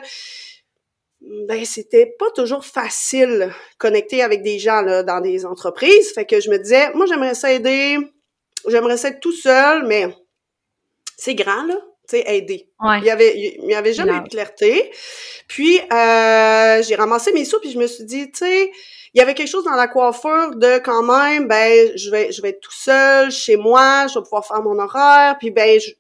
ben 1.48 1.65
c'était 1.65 2.13
pas 2.19 2.30
toujours 2.31 2.65
facile 2.65 3.51
connecter 3.77 4.21
avec 4.21 4.44
des 4.44 4.59
gens 4.59 4.81
là, 4.81 5.01
dans 5.01 5.19
des 5.19 5.45
entreprises. 5.45 6.13
Fait 6.13 6.25
que 6.25 6.39
je 6.39 6.51
me 6.51 6.59
disais, 6.59 6.94
moi 6.94 7.07
j'aimerais 7.07 7.33
ça 7.33 7.51
aider, 7.51 7.98
j'aimerais 8.68 8.98
ça 8.98 9.07
être 9.09 9.21
tout 9.21 9.31
seul, 9.31 9.88
mais 9.88 10.07
c'est 11.18 11.36
grand 11.36 11.63
là 11.63 11.77
tu 12.08 12.18
sais, 12.18 12.24
aider. 12.28 12.70
Il 13.00 13.04
y 13.04 13.10
avait, 13.10 13.34
il 13.38 13.70
y 13.70 13.76
avait 13.76 13.94
jamais 13.94 14.14
eu 14.14 14.22
de 14.22 14.30
clarté. 14.30 14.92
Puis, 15.48 15.80
euh, 15.80 16.84
j'ai 16.84 16.96
ramassé 16.96 17.32
mes 17.32 17.46
sous, 17.46 17.60
puis 17.60 17.72
je 17.72 17.80
me 17.80 17.88
suis 17.88 18.04
dit, 18.04 18.32
tu 18.32 18.40
sais, 18.40 18.72
il 19.14 19.20
y 19.20 19.22
avait 19.22 19.34
quelque 19.34 19.50
chose 19.50 19.64
dans 19.64 19.76
la 19.76 19.88
coiffure 19.88 20.56
de 20.56 20.80
quand 20.80 21.04
même, 21.04 21.48
ben, 21.48 21.92
je 21.96 22.10
vais, 22.10 22.32
je 22.32 22.42
vais 22.42 22.50
être 22.50 22.62
tout 22.62 22.74
seul 22.74 23.32
chez 23.32 23.58
moi, 23.58 24.08
je 24.08 24.20
vais 24.20 24.24
pouvoir 24.24 24.46
faire 24.46 24.62
mon 24.62 24.78
horaire, 24.80 25.38
puis 25.38 25.52
ben, 25.52 25.80
je, 25.80 25.92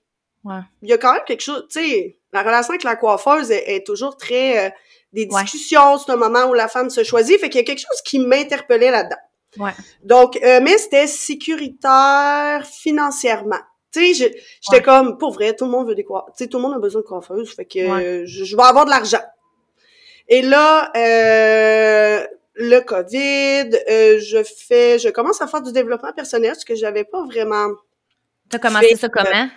il 0.81 0.89
y 0.89 0.93
a 0.93 0.97
quand 0.97 1.13
même 1.13 1.23
quelque 1.25 1.41
chose, 1.41 1.65
tu 1.69 1.79
sais, 1.79 2.17
la 2.33 2.41
relation 2.41 2.71
avec 2.71 2.83
la 2.83 2.95
coiffeuse 2.95 3.51
est, 3.51 3.85
toujours 3.85 4.17
très, 4.17 4.67
euh, 4.67 4.69
des 5.13 5.25
discussions, 5.25 5.99
c'est 5.99 6.11
un 6.11 6.17
moment 6.17 6.45
où 6.45 6.53
la 6.53 6.67
femme 6.67 6.89
se 6.89 7.03
choisit, 7.03 7.39
fait 7.39 7.49
qu'il 7.49 7.61
y 7.61 7.63
a 7.63 7.65
quelque 7.65 7.85
chose 7.87 8.01
qui 8.03 8.19
m'interpellait 8.19 8.91
là-dedans. 8.91 9.15
Ouais. 9.57 9.71
Donc, 10.03 10.37
euh, 10.43 10.59
mais 10.63 10.77
c'était 10.79 11.07
sécuritaire 11.07 12.65
financièrement. 12.65 13.59
Tu 13.93 14.13
sais, 14.13 14.33
j'étais 14.61 14.81
comme, 14.81 15.17
pour 15.17 15.33
vrai, 15.33 15.55
tout 15.55 15.65
le 15.65 15.71
monde 15.71 15.87
veut 15.87 15.95
des 15.95 16.03
coiffeuses. 16.03 16.33
Tu 16.37 16.43
sais, 16.43 16.49
tout 16.49 16.57
le 16.57 16.63
monde 16.63 16.73
a 16.73 16.79
besoin 16.79 17.01
de 17.01 17.05
coiffeuses. 17.05 17.53
Fait 17.53 17.65
que 17.65 18.25
je, 18.25 18.55
vais 18.55 18.63
avoir 18.63 18.85
de 18.85 18.89
l'argent. 18.89 19.21
Et 20.29 20.41
là, 20.41 20.91
euh, 20.95 22.25
le 22.55 22.79
COVID, 22.79 23.77
euh, 23.89 24.19
je 24.19 24.43
fais, 24.43 24.99
je 24.99 25.09
commence 25.09 25.41
à 25.41 25.47
faire 25.47 25.61
du 25.61 25.71
développement 25.71 26.13
personnel, 26.13 26.55
ce 26.55 26.65
que 26.65 26.75
j'avais 26.75 27.03
pas 27.03 27.23
vraiment. 27.25 27.69
T'as 28.49 28.59
commencé 28.59 28.95
ça 28.95 29.09
comment? 29.09 29.49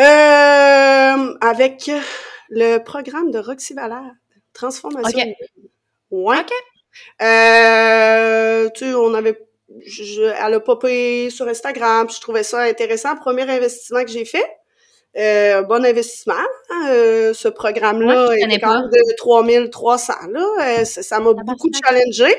Euh, 0.00 1.34
avec 1.40 1.90
le 2.48 2.78
programme 2.78 3.30
de 3.30 3.38
Roxy 3.38 3.74
Valère, 3.74 4.12
Transformation. 4.52 5.20
OK. 5.20 5.68
Ouais. 6.10 6.38
OK. 6.38 6.52
Euh, 7.22 8.68
tu 8.74 8.84
sais, 8.84 8.94
on 8.94 9.14
avait 9.14 9.38
je, 9.86 10.22
elle 10.22 10.54
a 10.54 10.60
popé 10.60 11.30
sur 11.30 11.46
Instagram, 11.48 12.08
je 12.10 12.20
trouvais 12.20 12.42
ça 12.42 12.62
intéressant. 12.62 13.16
Premier 13.16 13.42
investissement 13.42 14.04
que 14.04 14.10
j'ai 14.10 14.24
fait. 14.24 14.44
Euh, 15.16 15.62
bon 15.62 15.84
investissement. 15.84 16.34
Hein, 16.70 16.88
euh, 16.88 17.34
ce 17.34 17.48
programme-là 17.48 18.32
est 18.32 18.58
quand 18.60 18.82
de 18.82 19.16
3300. 19.16 20.14
Là, 20.30 20.46
euh, 20.60 20.84
ça 20.84 21.20
m'a 21.20 21.32
beaucoup 21.34 21.68
challengé. 21.84 22.34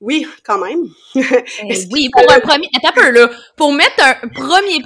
Oui, 0.00 0.26
quand 0.44 0.58
même. 0.58 0.88
Eh 1.14 1.86
oui, 1.92 2.08
pour 2.12 2.28
un 2.28 2.40
premier... 2.40 2.68
Attends 2.76 2.88
un 2.88 2.92
peu, 2.92 3.10
là. 3.10 3.30
Pour 3.56 3.72
mettre 3.72 4.02
un 4.02 4.28
premier 4.28 4.82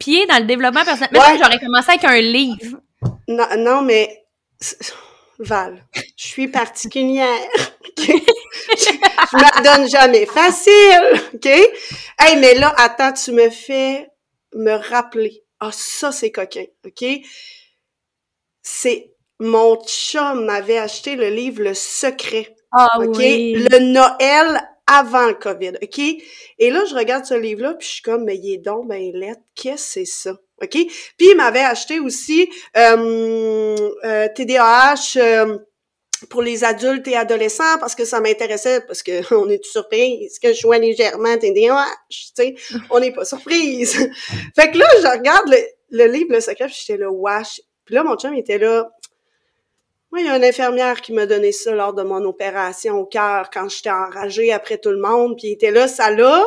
pied 0.00 0.26
dans, 0.26 0.38
le 0.38 0.44
développement 0.44 0.84
personnel, 0.84 1.08
j'aurais 1.12 1.60
commencé 1.60 1.90
avec 1.90 2.04
un 2.04 2.20
livre. 2.20 2.78
Non, 3.28 3.46
non 3.58 3.82
mais... 3.82 4.24
Val, 5.38 5.84
je 6.16 6.26
suis 6.26 6.48
particulière. 6.48 7.28
je 8.76 9.36
me 9.36 9.62
donne 9.62 9.88
jamais 9.88 10.26
facile, 10.26 11.20
OK? 11.34 11.46
Hey, 12.18 12.36
mais 12.38 12.54
là, 12.54 12.74
attends, 12.76 13.12
tu 13.12 13.32
me 13.32 13.50
fais 13.50 14.08
me 14.54 14.74
rappeler. 14.74 15.44
Ah, 15.60 15.70
ça, 15.72 16.12
c'est 16.12 16.30
coquin, 16.30 16.64
OK? 16.84 17.04
C'est 18.62 19.12
mon 19.38 19.76
chum 19.84 20.44
m'avait 20.44 20.78
acheté 20.78 21.16
le 21.16 21.28
livre 21.28 21.62
Le 21.62 21.74
Secret. 21.74 22.54
Ah 22.72 22.98
OK? 22.98 23.18
Le 23.18 23.78
Noël 23.78 24.60
avant 24.86 25.26
le 25.26 25.34
COVID, 25.34 25.72
OK? 25.82 25.98
Et 25.98 26.70
là, 26.70 26.84
je 26.84 26.94
regarde 26.94 27.24
ce 27.24 27.34
livre-là, 27.34 27.74
puis 27.74 27.86
je 27.86 27.92
suis 27.94 28.02
comme, 28.02 28.24
mais 28.24 28.36
il 28.36 28.54
est 28.54 28.58
donc 28.58 28.88
ben 28.88 29.12
lettre. 29.12 29.40
Qu'est-ce 29.54 29.84
que 29.84 29.90
c'est 29.92 30.04
ça? 30.04 30.32
OK? 30.62 30.70
Puis 30.70 31.28
il 31.30 31.36
m'avait 31.36 31.60
acheté 31.60 32.00
aussi 32.00 32.50
euh, 32.76 33.76
euh, 34.04 34.28
TDAH... 34.34 35.16
Euh, 35.16 35.58
pour 36.28 36.42
les 36.42 36.64
adultes 36.64 37.06
et 37.08 37.16
adolescents 37.16 37.78
parce 37.80 37.94
que 37.94 38.04
ça 38.04 38.20
m'intéressait 38.20 38.80
parce 38.82 39.02
que 39.02 39.34
on 39.34 39.48
est 39.48 39.64
surprise 39.64 40.38
que 40.38 40.52
je 40.52 40.58
sois 40.58 40.78
légèrement 40.78 41.36
TDAH, 41.36 41.86
tu 42.10 42.26
sais, 42.34 42.54
on 42.90 43.00
n'est 43.00 43.12
pas 43.12 43.24
surprise. 43.24 43.94
fait 44.54 44.70
que 44.70 44.78
là, 44.78 44.86
je 45.00 45.18
regarde 45.18 45.54
le, 45.90 46.06
livre 46.06 46.32
Le 46.32 46.40
Secret, 46.40 46.66
puis 46.66 46.76
j'étais 46.78 46.98
là, 46.98 47.10
wesh. 47.10 47.60
Puis 47.84 47.94
là, 47.94 48.02
mon 48.02 48.16
chum 48.16 48.34
était 48.34 48.58
là. 48.58 48.90
Moi, 50.10 50.20
il 50.20 50.26
y 50.26 50.28
a 50.28 50.36
une 50.36 50.44
infirmière 50.44 51.00
qui 51.00 51.12
m'a 51.12 51.26
donné 51.26 51.52
ça 51.52 51.74
lors 51.74 51.92
de 51.92 52.02
mon 52.02 52.24
opération 52.24 53.00
au 53.00 53.06
cœur 53.06 53.50
quand 53.50 53.68
j'étais 53.68 53.90
enragée 53.90 54.52
après 54.52 54.78
tout 54.78 54.90
le 54.90 55.00
monde, 55.00 55.36
puis 55.36 55.48
il 55.48 55.52
était 55.52 55.70
là, 55.70 55.88
ça 55.88 56.10
l'a 56.10 56.46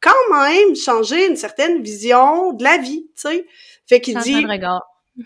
quand 0.00 0.32
même 0.32 0.74
changé 0.74 1.26
une 1.26 1.36
certaine 1.36 1.82
vision 1.82 2.52
de 2.52 2.64
la 2.64 2.78
vie, 2.78 3.10
tu 3.14 3.28
sais. 3.28 3.46
Fait 3.86 4.00
qu'il 4.00 4.18
dit. 4.18 4.44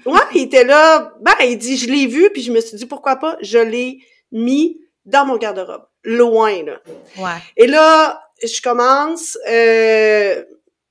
Ouais, 0.06 0.20
il 0.34 0.42
était 0.42 0.64
là. 0.64 1.12
Ben, 1.20 1.34
il 1.42 1.58
dit, 1.58 1.76
je 1.76 1.90
l'ai 1.90 2.06
vu, 2.06 2.30
puis 2.30 2.42
je 2.42 2.52
me 2.52 2.60
suis 2.60 2.76
dit, 2.76 2.86
pourquoi 2.86 3.16
pas? 3.16 3.36
Je 3.40 3.58
l'ai 3.58 3.98
mis 4.32 4.80
dans 5.04 5.26
mon 5.26 5.36
garde-robe. 5.36 5.84
Loin, 6.04 6.62
là. 6.64 6.80
Ouais. 7.18 7.40
Et 7.56 7.66
là, 7.66 8.22
je 8.42 8.60
commence, 8.60 9.38
euh, 9.48 10.44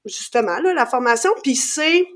justement, 0.05 0.59
là, 0.59 0.73
la 0.73 0.85
formation, 0.85 1.31
puis 1.43 1.55
c'est 1.55 2.07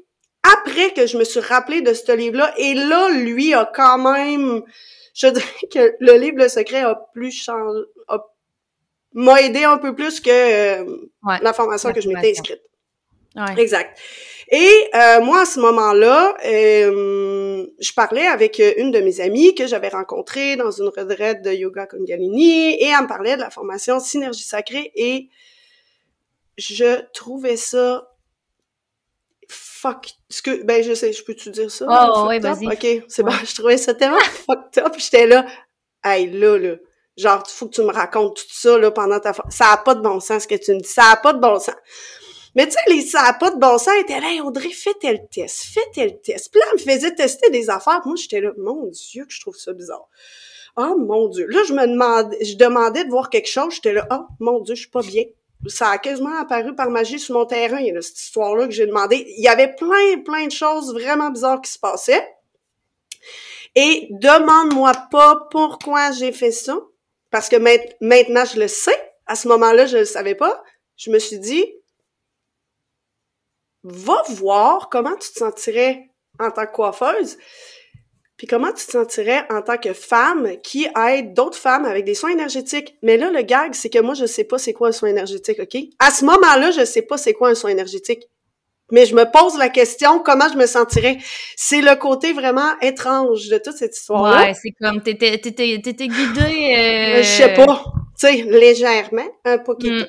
après 0.43 0.93
que 0.93 1.05
je 1.05 1.17
me 1.17 1.23
suis 1.23 1.39
rappelé 1.39 1.81
de 1.81 1.93
ce 1.93 2.11
livre-là, 2.11 2.53
et 2.57 2.73
là, 2.73 3.09
lui 3.09 3.53
a 3.53 3.69
quand 3.71 3.97
même, 3.97 4.63
je 5.13 5.27
dirais 5.27 5.67
que 5.71 5.95
le 5.99 6.13
livre 6.13 6.37
Le 6.37 6.47
Secret 6.47 6.81
a 6.81 6.95
plus 7.13 7.31
changé, 7.31 7.81
m'a 9.13 9.41
aidé 9.41 9.63
un 9.63 9.77
peu 9.77 9.95
plus 9.95 10.19
que 10.19 10.29
euh, 10.29 11.09
la 11.41 11.53
formation 11.53 11.91
que 11.91 12.01
je 12.01 12.07
m'étais 12.07 12.31
inscrite. 12.31 12.61
Ouais. 13.35 13.61
Exact. 13.61 13.97
Et 14.49 14.89
euh, 14.95 15.21
moi, 15.21 15.41
à 15.41 15.45
ce 15.45 15.59
moment-là, 15.59 16.37
euh, 16.45 17.65
je 17.79 17.93
parlais 17.93 18.25
avec 18.27 18.61
une 18.77 18.91
de 18.91 18.99
mes 18.99 19.19
amies 19.19 19.53
que 19.55 19.67
j'avais 19.67 19.89
rencontrée 19.89 20.55
dans 20.55 20.71
une 20.71 20.87
retraite 20.87 21.41
de 21.41 21.51
yoga 21.51 21.85
Kundalini 21.85 22.75
et 22.75 22.85
elle 22.85 23.03
me 23.03 23.07
parlait 23.07 23.35
de 23.35 23.41
la 23.41 23.49
formation 23.49 23.99
Synergie 23.99 24.43
Sacrée 24.43 24.91
et 24.95 25.29
je 26.57 27.01
trouvais 27.11 27.57
ça 27.57 28.09
fuck 29.49 30.09
que 30.43 30.63
ben 30.63 30.83
je 30.83 30.93
sais 30.93 31.13
je 31.13 31.23
peux 31.23 31.35
tu 31.35 31.49
dire 31.51 31.71
ça? 31.71 31.85
Oh 31.87 32.25
oui 32.27 32.39
vas-y. 32.39 32.67
Ok 32.67 33.05
c'est 33.07 33.23
bon 33.23 33.31
je 33.45 33.53
trouvais 33.55 33.77
ça 33.77 33.93
tellement 33.93 34.17
fucked 34.19 34.83
up 34.83 34.93
j'étais 34.97 35.27
là 35.27 35.45
hey 36.03 36.29
là 36.31 36.57
là 36.57 36.75
genre 37.15 37.43
faut 37.47 37.67
que 37.67 37.75
tu 37.75 37.81
me 37.81 37.91
racontes 37.93 38.35
tout 38.35 38.43
ça 38.49 38.77
là 38.77 38.91
pendant 38.91 39.19
ta 39.19 39.33
ça 39.49 39.71
a 39.71 39.77
pas 39.77 39.95
de 39.95 40.01
bon 40.01 40.19
sens 40.19 40.43
ce 40.43 40.47
que 40.47 40.55
tu 40.55 40.73
me 40.73 40.79
dis 40.79 40.89
ça 40.89 41.11
a 41.11 41.17
pas 41.17 41.33
de 41.33 41.39
bon 41.39 41.59
sens 41.59 41.75
mais 42.57 42.65
tu 42.65 42.71
sais, 42.71 42.79
les 42.87 43.01
ça 43.01 43.21
a 43.21 43.33
pas 43.33 43.51
de 43.51 43.59
bon 43.59 43.77
sens, 43.77 43.93
était 43.99 44.19
là, 44.19 44.31
hey, 44.31 44.41
Audrey, 44.41 44.71
fais 44.71 44.95
tel 44.99 45.27
test, 45.29 45.65
fais 45.71 45.85
tel 45.93 46.19
test. 46.21 46.49
Puis 46.51 46.59
là, 46.59 46.65
elle 46.71 46.79
me 46.79 46.91
faisait 46.91 47.13
tester 47.13 47.51
des 47.51 47.69
affaires. 47.69 48.01
Moi, 48.03 48.15
j'étais 48.15 48.41
là, 48.41 48.49
mon 48.57 48.87
Dieu, 48.87 49.25
que 49.25 49.31
je 49.31 49.39
trouve 49.39 49.55
ça 49.55 49.73
bizarre. 49.73 50.09
Oh 50.75 50.95
mon 50.97 51.27
Dieu. 51.27 51.45
Là, 51.45 51.59
je 51.67 51.73
me 51.73 51.85
demandais, 51.85 52.43
je 52.43 52.55
demandais 52.55 53.05
de 53.05 53.11
voir 53.11 53.29
quelque 53.29 53.47
chose. 53.47 53.75
J'étais 53.75 53.93
là, 53.93 54.07
oh 54.09 54.25
mon 54.39 54.59
Dieu, 54.61 54.73
je 54.73 54.81
suis 54.81 54.89
pas 54.89 55.03
bien. 55.03 55.25
Ça 55.67 55.89
a 55.89 55.99
quasiment 55.99 56.35
apparu 56.35 56.73
par 56.73 56.89
magie 56.89 57.19
sur 57.19 57.35
mon 57.35 57.45
terrain, 57.45 57.79
là, 57.93 58.01
cette 58.01 58.19
histoire-là 58.19 58.65
que 58.65 58.73
j'ai 58.73 58.87
demandé. 58.87 59.23
Il 59.37 59.43
y 59.43 59.47
avait 59.47 59.75
plein, 59.75 60.19
plein 60.25 60.47
de 60.47 60.51
choses 60.51 60.91
vraiment 60.95 61.29
bizarres 61.29 61.61
qui 61.61 61.71
se 61.71 61.77
passaient. 61.77 62.27
Et 63.75 64.07
demande-moi 64.09 64.93
pas 65.11 65.47
pourquoi 65.51 66.11
j'ai 66.11 66.31
fait 66.31 66.51
ça. 66.51 66.75
Parce 67.29 67.49
que 67.49 67.57
maintenant, 67.57 68.45
je 68.51 68.59
le 68.59 68.67
sais. 68.67 69.13
À 69.27 69.35
ce 69.35 69.47
moment-là, 69.47 69.85
je 69.85 69.97
le 69.97 70.05
savais 70.05 70.33
pas. 70.33 70.63
Je 70.95 71.11
me 71.11 71.19
suis 71.19 71.37
dit, 71.37 71.63
va 73.89 74.21
voir 74.29 74.89
comment 74.89 75.15
tu 75.15 75.31
te 75.31 75.39
sentirais 75.39 76.09
en 76.39 76.51
tant 76.51 76.65
que 76.65 76.71
coiffeuse, 76.71 77.37
puis 78.37 78.45
comment 78.45 78.71
tu 78.71 78.85
te 78.85 78.91
sentirais 78.91 79.43
en 79.49 79.61
tant 79.61 79.77
que 79.77 79.93
femme 79.93 80.57
qui 80.61 80.87
aide 81.09 81.33
d'autres 81.33 81.57
femmes 81.57 81.85
avec 81.85 82.05
des 82.05 82.13
soins 82.13 82.31
énergétiques. 82.31 82.95
Mais 83.01 83.17
là, 83.17 83.31
le 83.31 83.41
gag, 83.41 83.73
c'est 83.73 83.89
que 83.89 83.99
moi, 83.99 84.13
je 84.13 84.25
sais 84.25 84.43
pas 84.43 84.59
c'est 84.59 84.73
quoi 84.73 84.89
un 84.89 84.91
soin 84.91 85.09
énergétique, 85.09 85.59
OK? 85.59 85.81
À 85.99 86.11
ce 86.11 86.23
moment-là, 86.25 86.69
je 86.71 86.85
sais 86.85 87.01
pas 87.01 87.17
c'est 87.17 87.33
quoi 87.33 87.49
un 87.49 87.55
soin 87.55 87.71
énergétique. 87.71 88.27
Mais 88.91 89.05
je 89.05 89.15
me 89.15 89.29
pose 89.29 89.57
la 89.57 89.69
question, 89.69 90.19
comment 90.19 90.47
je 90.51 90.57
me 90.57 90.65
sentirais? 90.65 91.17
C'est 91.57 91.81
le 91.81 91.95
côté 91.95 92.31
vraiment 92.31 92.79
étrange 92.81 93.49
de 93.49 93.57
toute 93.57 93.75
cette 93.75 93.97
histoire-là. 93.97 94.45
Ouais, 94.45 94.53
c'est 94.53 94.71
comme, 94.79 95.01
t'étais, 95.01 95.37
t'étais, 95.39 95.81
t'étais 95.83 96.07
guidée... 96.07 96.75
Euh... 96.77 97.17
Je 97.17 97.27
sais 97.27 97.53
pas. 97.53 97.83
Tu 98.19 98.27
sais, 98.27 98.33
légèrement, 98.43 99.27
un 99.43 99.57
poquito. 99.57 99.93
Mm. 99.93 100.05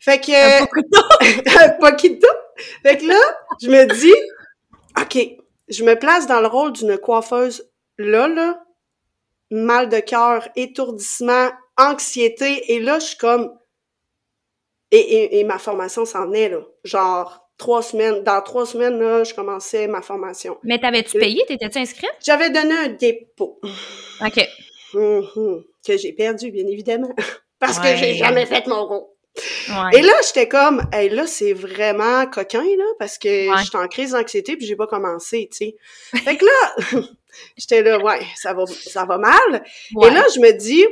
Fait 0.00 0.20
que... 0.20 0.62
Un 0.62 0.66
poquito? 0.66 1.50
un 1.58 1.68
poquito. 1.80 2.28
Fait 2.82 2.98
que 2.98 3.06
là, 3.06 3.20
je 3.62 3.68
me 3.68 3.86
dis, 3.86 4.14
OK, 5.00 5.18
je 5.68 5.84
me 5.84 5.94
place 5.94 6.26
dans 6.26 6.40
le 6.40 6.46
rôle 6.46 6.72
d'une 6.72 6.98
coiffeuse 6.98 7.70
là, 7.98 8.28
là, 8.28 8.62
mal 9.50 9.88
de 9.88 10.00
cœur, 10.00 10.48
étourdissement, 10.56 11.50
anxiété, 11.76 12.74
et 12.74 12.80
là, 12.80 12.98
je 12.98 13.06
suis 13.06 13.16
comme... 13.16 13.56
Et, 14.92 14.98
et, 14.98 15.38
et 15.38 15.44
ma 15.44 15.58
formation 15.58 16.04
s'en 16.04 16.32
est, 16.32 16.48
là. 16.48 16.62
Genre, 16.82 17.50
trois 17.60 17.82
semaines. 17.82 18.24
Dans 18.24 18.42
trois 18.42 18.66
semaines, 18.66 18.98
là, 18.98 19.22
je 19.22 19.32
commençais 19.34 19.86
ma 19.86 20.02
formation. 20.02 20.58
Mais 20.64 20.80
t'avais-tu 20.80 21.18
payé? 21.18 21.44
T'étais-tu 21.46 21.78
inscrite? 21.78 22.10
J'avais 22.24 22.50
donné 22.50 22.72
un 22.74 22.88
dépôt. 22.88 23.60
OK. 23.62 24.48
Mm-hmm. 24.94 25.62
Que 25.86 25.96
j'ai 25.96 26.12
perdu, 26.12 26.50
bien 26.50 26.66
évidemment. 26.66 27.14
Parce 27.60 27.78
que 27.78 27.94
j'ai 27.96 28.14
jamais 28.14 28.46
fait 28.46 28.66
mon 28.66 28.86
rôle. 28.86 29.04
Ouais. 29.68 29.98
Et 29.98 30.02
là, 30.02 30.12
j'étais 30.26 30.48
comme, 30.48 30.82
hey, 30.92 31.08
là, 31.08 31.26
c'est 31.26 31.52
vraiment 31.52 32.26
coquin, 32.26 32.62
là, 32.62 32.84
parce 32.98 33.16
que 33.18 33.50
Ouais. 33.50 33.62
j'étais 33.64 33.76
en 33.78 33.88
crise 33.88 34.10
d'anxiété 34.12 34.56
puis 34.56 34.66
j'ai 34.66 34.76
pas 34.76 34.86
commencé, 34.86 35.48
tu 35.52 35.58
sais. 35.58 35.76
Fait 36.24 36.36
que 36.36 36.44
là, 36.44 37.00
j'étais 37.56 37.82
là, 37.82 37.98
ouais, 37.98 38.20
ça 38.36 38.52
va, 38.54 38.64
ça 38.66 39.04
va 39.04 39.18
mal. 39.18 39.64
Ouais. 39.94 40.08
Et 40.08 40.10
là, 40.10 40.24
je 40.34 40.40
me 40.40 40.50
dis, 40.52 40.84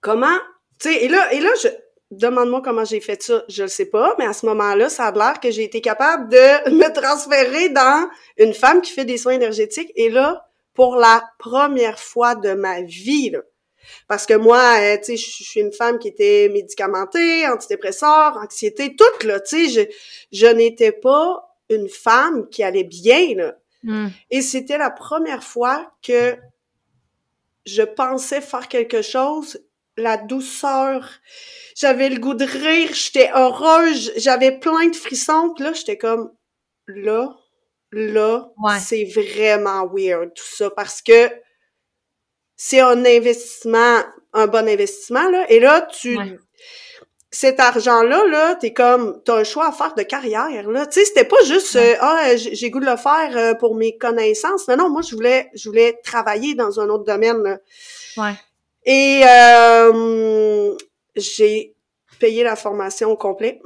comment, 0.00 0.38
tu 0.80 0.90
sais, 0.90 1.04
et 1.04 1.08
là, 1.08 1.32
et 1.32 1.40
là, 1.40 1.50
je, 1.62 1.68
demande-moi 2.10 2.62
comment 2.62 2.84
j'ai 2.84 3.00
fait 3.00 3.22
ça, 3.22 3.44
je 3.48 3.62
le 3.62 3.68
sais 3.68 3.86
pas, 3.86 4.14
mais 4.18 4.26
à 4.26 4.32
ce 4.32 4.46
moment-là, 4.46 4.88
ça 4.88 5.06
a 5.06 5.12
l'air 5.12 5.40
que 5.40 5.50
j'ai 5.50 5.64
été 5.64 5.80
capable 5.80 6.28
de 6.28 6.70
me 6.70 6.92
transférer 6.92 7.68
dans 7.70 8.08
une 8.38 8.54
femme 8.54 8.82
qui 8.82 8.92
fait 8.92 9.04
des 9.04 9.18
soins 9.18 9.32
énergétiques. 9.34 9.92
Et 9.96 10.10
là, 10.10 10.46
pour 10.74 10.96
la 10.96 11.24
première 11.38 11.98
fois 11.98 12.34
de 12.34 12.52
ma 12.52 12.82
vie, 12.82 13.30
là, 13.30 13.40
parce 14.08 14.26
que 14.26 14.34
moi, 14.34 14.78
euh, 14.80 14.96
tu 14.98 15.04
sais, 15.04 15.16
je 15.16 15.44
suis 15.44 15.60
une 15.60 15.72
femme 15.72 15.98
qui 15.98 16.08
était 16.08 16.48
médicamentée, 16.52 17.46
antidépresseur, 17.48 18.36
anxiété, 18.42 18.96
tout, 18.96 19.26
là, 19.26 19.40
tu 19.40 19.68
sais, 19.68 19.88
je, 20.32 20.38
je 20.38 20.46
n'étais 20.46 20.92
pas 20.92 21.56
une 21.70 21.88
femme 21.88 22.48
qui 22.48 22.62
allait 22.62 22.84
bien, 22.84 23.34
là. 23.34 23.56
Mm. 23.82 24.08
Et 24.30 24.42
c'était 24.42 24.78
la 24.78 24.90
première 24.90 25.44
fois 25.44 25.92
que 26.02 26.36
je 27.64 27.82
pensais 27.82 28.40
faire 28.40 28.68
quelque 28.68 29.02
chose, 29.02 29.60
la 29.96 30.16
douceur, 30.16 31.10
j'avais 31.74 32.08
le 32.08 32.20
goût 32.20 32.34
de 32.34 32.44
rire, 32.44 32.90
j'étais 32.92 33.30
heureuse, 33.34 34.12
j'avais 34.16 34.58
plein 34.58 34.88
de 34.88 34.96
frissons, 34.96 35.52
puis 35.54 35.64
là, 35.64 35.72
j'étais 35.72 35.98
comme, 35.98 36.30
là, 36.86 37.34
là, 37.92 38.50
Ouais. 38.58 38.78
c'est 38.78 39.04
vraiment 39.04 39.86
weird, 39.92 40.32
tout 40.34 40.44
ça, 40.56 40.70
parce 40.70 41.02
que 41.02 41.30
c'est 42.56 42.80
un 42.80 43.04
investissement, 43.04 44.00
un 44.32 44.46
bon 44.46 44.68
investissement, 44.68 45.28
là, 45.30 45.44
et 45.50 45.60
là, 45.60 45.82
tu... 45.82 46.16
Ouais. 46.18 46.38
Cet 47.32 47.60
argent-là, 47.60 48.24
là, 48.28 48.54
t'es 48.54 48.72
comme, 48.72 49.20
t'as 49.24 49.40
un 49.40 49.44
choix 49.44 49.66
à 49.68 49.72
faire 49.72 49.94
de 49.94 50.02
carrière, 50.02 50.70
là. 50.70 50.86
Tu 50.86 51.00
sais, 51.00 51.04
c'était 51.04 51.24
pas 51.24 51.42
juste, 51.44 51.76
euh, 51.76 51.94
ah, 52.00 52.34
j'ai 52.36 52.70
goût 52.70 52.80
de 52.80 52.86
le 52.86 52.96
faire 52.96 53.30
euh, 53.36 53.52
pour 53.52 53.74
mes 53.74 53.98
connaissances. 53.98 54.68
Non, 54.68 54.76
non, 54.76 54.88
moi, 54.88 55.02
je 55.02 55.14
voulais, 55.14 55.50
je 55.54 55.68
voulais 55.68 55.98
travailler 56.02 56.54
dans 56.54 56.80
un 56.80 56.88
autre 56.88 57.04
domaine, 57.04 57.42
là. 57.42 57.58
Ouais. 58.16 58.32
Et 58.86 59.22
euh, 59.28 60.74
j'ai 61.16 61.74
payé 62.20 62.42
la 62.42 62.56
formation 62.56 63.10
au 63.10 63.16
complet. 63.16 63.60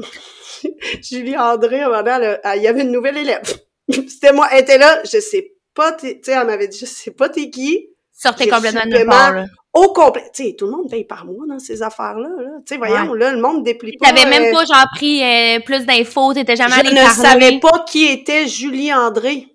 Julie 1.02 1.36
André, 1.36 1.80
à 1.80 1.86
un 1.86 2.02
moment, 2.02 2.16
elle 2.16 2.40
a- 2.42 2.56
il 2.56 2.62
y 2.62 2.66
avait 2.66 2.80
une 2.82 2.90
nouvelle 2.90 3.18
élève. 3.18 3.42
C'était 3.88 4.32
moi, 4.32 4.48
elle 4.52 4.62
était 4.62 4.78
là, 4.78 5.00
je 5.04 5.20
sais 5.20 5.52
pas, 5.74 5.92
tu 5.92 6.08
sais, 6.22 6.32
elle 6.32 6.46
m'avait 6.46 6.66
dit, 6.68 6.78
je 6.78 6.86
sais 6.86 7.10
pas 7.12 7.28
t'es 7.28 7.50
qui? 7.50 7.88
Sortez 8.22 8.44
J'ai 8.44 8.50
complètement 8.50 8.82
de 8.84 8.98
nulle 8.98 9.06
part, 9.06 9.32
là. 9.32 9.46
Au 9.72 9.94
complet. 9.94 10.28
Tu 10.34 10.44
sais, 10.44 10.56
tout 10.58 10.66
le 10.66 10.72
monde 10.72 10.90
paye 10.90 11.04
par 11.04 11.24
mois 11.24 11.46
dans 11.48 11.58
ces 11.58 11.80
affaires-là. 11.80 12.28
Là. 12.28 12.50
Tu 12.66 12.74
sais, 12.74 12.76
voyons, 12.76 13.14
là, 13.14 13.32
le 13.32 13.40
monde 13.40 13.64
déplie 13.64 13.96
pas. 13.96 14.08
T'avais 14.08 14.28
même 14.28 14.52
euh, 14.52 14.52
pas, 14.52 14.66
genre, 14.66 14.84
pris 14.94 15.22
euh, 15.22 15.60
plus 15.60 15.86
d'infos, 15.86 16.34
t'étais 16.34 16.54
jamais 16.56 16.74
Je 16.74 16.80
allé 16.80 16.90
ne 16.90 16.96
parler. 16.96 17.14
savais 17.14 17.60
pas 17.60 17.84
qui 17.88 18.04
était 18.08 18.46
Julie 18.46 18.92
André. 18.92 19.46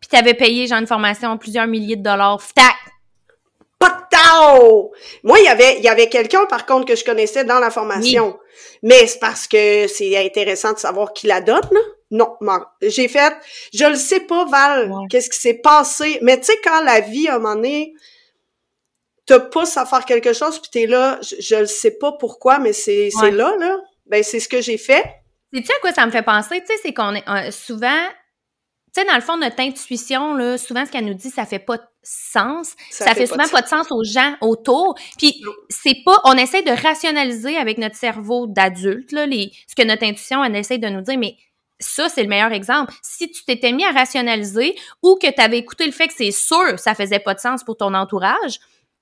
Puis 0.00 0.08
t'avais 0.08 0.34
payé, 0.34 0.68
genre, 0.68 0.78
une 0.78 0.86
formation 0.86 1.36
plusieurs 1.38 1.66
milliers 1.66 1.96
de 1.96 2.04
dollars. 2.04 2.40
Tac! 2.54 2.76
Potao! 3.80 4.92
Moi, 5.24 5.40
il 5.40 5.46
y 5.46 5.48
avait, 5.48 5.78
il 5.78 5.84
y 5.84 5.88
avait 5.88 6.08
quelqu'un, 6.08 6.46
par 6.46 6.66
contre, 6.66 6.86
que 6.86 6.94
je 6.94 7.04
connaissais 7.04 7.44
dans 7.44 7.58
la 7.58 7.70
formation. 7.70 8.38
Mais 8.84 9.08
c'est 9.08 9.18
parce 9.18 9.48
que 9.48 9.88
c'est 9.88 10.16
intéressant 10.24 10.72
de 10.72 10.78
savoir 10.78 11.12
qui 11.12 11.26
la 11.26 11.40
donne, 11.40 11.66
là. 11.72 11.80
Non. 12.10 12.36
J'ai 12.82 13.08
fait, 13.08 13.34
je 13.74 13.84
le 13.84 13.96
sais 13.96 14.20
pas, 14.20 14.44
Val, 14.46 14.90
Ouais. 14.90 15.06
qu'est-ce 15.10 15.28
qui 15.30 15.38
s'est 15.38 15.60
passé. 15.62 16.18
Mais 16.22 16.38
tu 16.38 16.46
sais, 16.46 16.58
quand 16.64 16.82
la 16.82 17.00
vie, 17.00 17.28
à 17.28 17.34
un 17.36 17.38
moment 17.38 17.54
donné, 17.56 17.94
te 19.26 19.36
pousse 19.36 19.76
à 19.76 19.84
faire 19.84 20.04
quelque 20.06 20.32
chose, 20.32 20.58
puis 20.58 20.70
t'es 20.70 20.86
là, 20.86 21.18
je, 21.22 21.36
je 21.40 21.56
le 21.56 21.66
sais 21.66 21.92
pas 21.98 22.12
pourquoi, 22.12 22.58
mais 22.58 22.72
c'est, 22.72 23.10
Ouais. 23.20 23.30
là, 23.30 23.54
là. 23.58 23.76
Ben, 24.06 24.22
c'est 24.22 24.40
ce 24.40 24.48
que 24.48 24.62
j'ai 24.62 24.78
fait. 24.78 25.04
Sais-tu 25.52 25.70
à 25.70 25.78
quoi 25.80 25.92
ça 25.92 26.06
me 26.06 26.10
fait 26.10 26.22
penser? 26.22 26.60
Tu 26.60 26.66
sais, 26.66 26.80
c'est 26.82 26.94
qu'on 26.94 27.14
est 27.14 27.28
euh, 27.28 27.50
souvent... 27.50 28.06
Tu 28.94 29.02
sais, 29.02 29.06
dans 29.06 29.14
le 29.16 29.20
fond, 29.20 29.36
notre 29.36 29.60
intuition, 29.60 30.32
là, 30.32 30.56
souvent, 30.56 30.86
ce 30.86 30.90
qu'elle 30.90 31.04
nous 31.04 31.12
dit, 31.14 31.28
ça 31.28 31.44
fait 31.44 31.58
pas 31.58 31.76
de 31.76 31.82
sens. 32.02 32.74
Ça, 32.90 33.14
fait, 33.14 33.26
souvent 33.26 33.44
de 33.44 33.50
pas 33.50 33.60
de 33.60 33.68
sens 33.68 33.86
aux 33.92 34.02
gens 34.02 34.34
autour. 34.40 34.94
Puis 35.18 35.42
c'est 35.68 36.02
pas... 36.06 36.18
On 36.24 36.32
essaie 36.38 36.62
de 36.62 36.70
rationaliser 36.70 37.58
avec 37.58 37.76
notre 37.76 37.96
cerveau 37.96 38.46
d'adulte, 38.46 39.12
là, 39.12 39.26
les, 39.26 39.52
ce 39.66 39.74
que 39.74 39.86
notre 39.86 40.04
intuition, 40.04 40.42
elle 40.42 40.56
essaie 40.56 40.78
de 40.78 40.88
nous 40.88 41.02
dire, 41.02 41.18
mais 41.18 41.36
ça, 41.80 42.08
c'est 42.08 42.22
le 42.22 42.28
meilleur 42.28 42.52
exemple. 42.52 42.92
Si 43.02 43.30
tu 43.30 43.44
t'étais 43.44 43.72
mis 43.72 43.84
à 43.84 43.92
rationaliser 43.92 44.76
ou 45.02 45.16
que 45.16 45.30
tu 45.30 45.40
avais 45.40 45.58
écouté 45.58 45.86
le 45.86 45.92
fait 45.92 46.08
que 46.08 46.14
c'est 46.16 46.30
sûr 46.30 46.78
ça 46.78 46.94
faisait 46.94 47.20
pas 47.20 47.34
de 47.34 47.40
sens 47.40 47.62
pour 47.64 47.76
ton 47.76 47.94
entourage, 47.94 48.58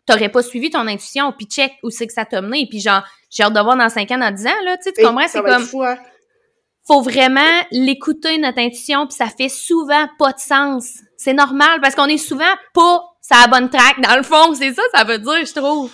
t'aurais 0.06 0.28
pas 0.28 0.42
suivi 0.42 0.70
ton 0.70 0.86
intuition, 0.86 1.32
puis 1.32 1.46
check 1.46 1.72
où 1.82 1.90
c'est 1.90 2.06
que 2.06 2.12
ça 2.12 2.24
t'a 2.24 2.40
mené, 2.40 2.66
puis 2.68 2.80
genre, 2.80 3.02
j'ai 3.30 3.42
hâte 3.42 3.54
de 3.54 3.60
voir 3.60 3.76
dans 3.76 3.88
5 3.88 4.10
ans, 4.12 4.18
dans 4.18 4.30
10 4.30 4.46
ans, 4.46 4.50
là, 4.64 4.76
tu 4.76 4.84
sais, 4.84 4.92
tu 4.92 5.00
Et 5.00 5.04
comprends? 5.04 5.26
C'est 5.28 5.42
comme... 5.42 5.64
fou, 5.64 5.82
hein? 5.82 5.98
faut 6.86 7.02
vraiment 7.02 7.62
l'écouter, 7.72 8.38
notre 8.38 8.60
intuition, 8.60 9.06
puis 9.06 9.16
ça 9.16 9.26
fait 9.26 9.48
souvent 9.48 10.08
pas 10.18 10.32
de 10.32 10.38
sens. 10.38 11.00
C'est 11.16 11.32
normal, 11.32 11.80
parce 11.80 11.94
qu'on 11.94 12.06
est 12.06 12.18
souvent 12.18 12.44
pas 12.72 13.02
sur 13.20 13.36
la 13.36 13.48
bonne 13.48 13.68
track, 13.68 14.00
dans 14.00 14.16
le 14.16 14.22
fond. 14.22 14.54
C'est 14.54 14.72
ça, 14.72 14.82
ça 14.94 15.04
veut 15.04 15.18
dire, 15.18 15.44
je 15.44 15.52
trouve. 15.52 15.90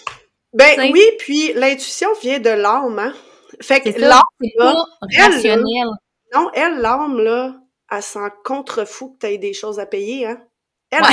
Ben 0.53 0.91
oui, 0.93 1.03
puis 1.19 1.53
l'intuition 1.55 2.09
vient 2.21 2.39
de 2.39 2.51
l'âme, 2.51 2.99
hein? 2.99 3.15
Fait 3.63 3.81
que 3.81 3.99
l'âme, 3.99 4.21
c'est 4.41 4.53
pas 4.59 4.85
rationnel. 5.19 5.89
Non, 6.35 6.51
elle, 6.55 6.79
l'âme, 6.81 7.19
là, 7.21 7.61
elle 7.91 8.03
s'en 8.03 8.29
contrefou 8.45 9.13
que 9.15 9.19
t'aies 9.19 9.39
des 9.39 9.53
choses 9.55 9.79
à 9.81 9.87
payer, 9.87 10.27
hein. 10.27 10.43
Elle, 10.91 11.05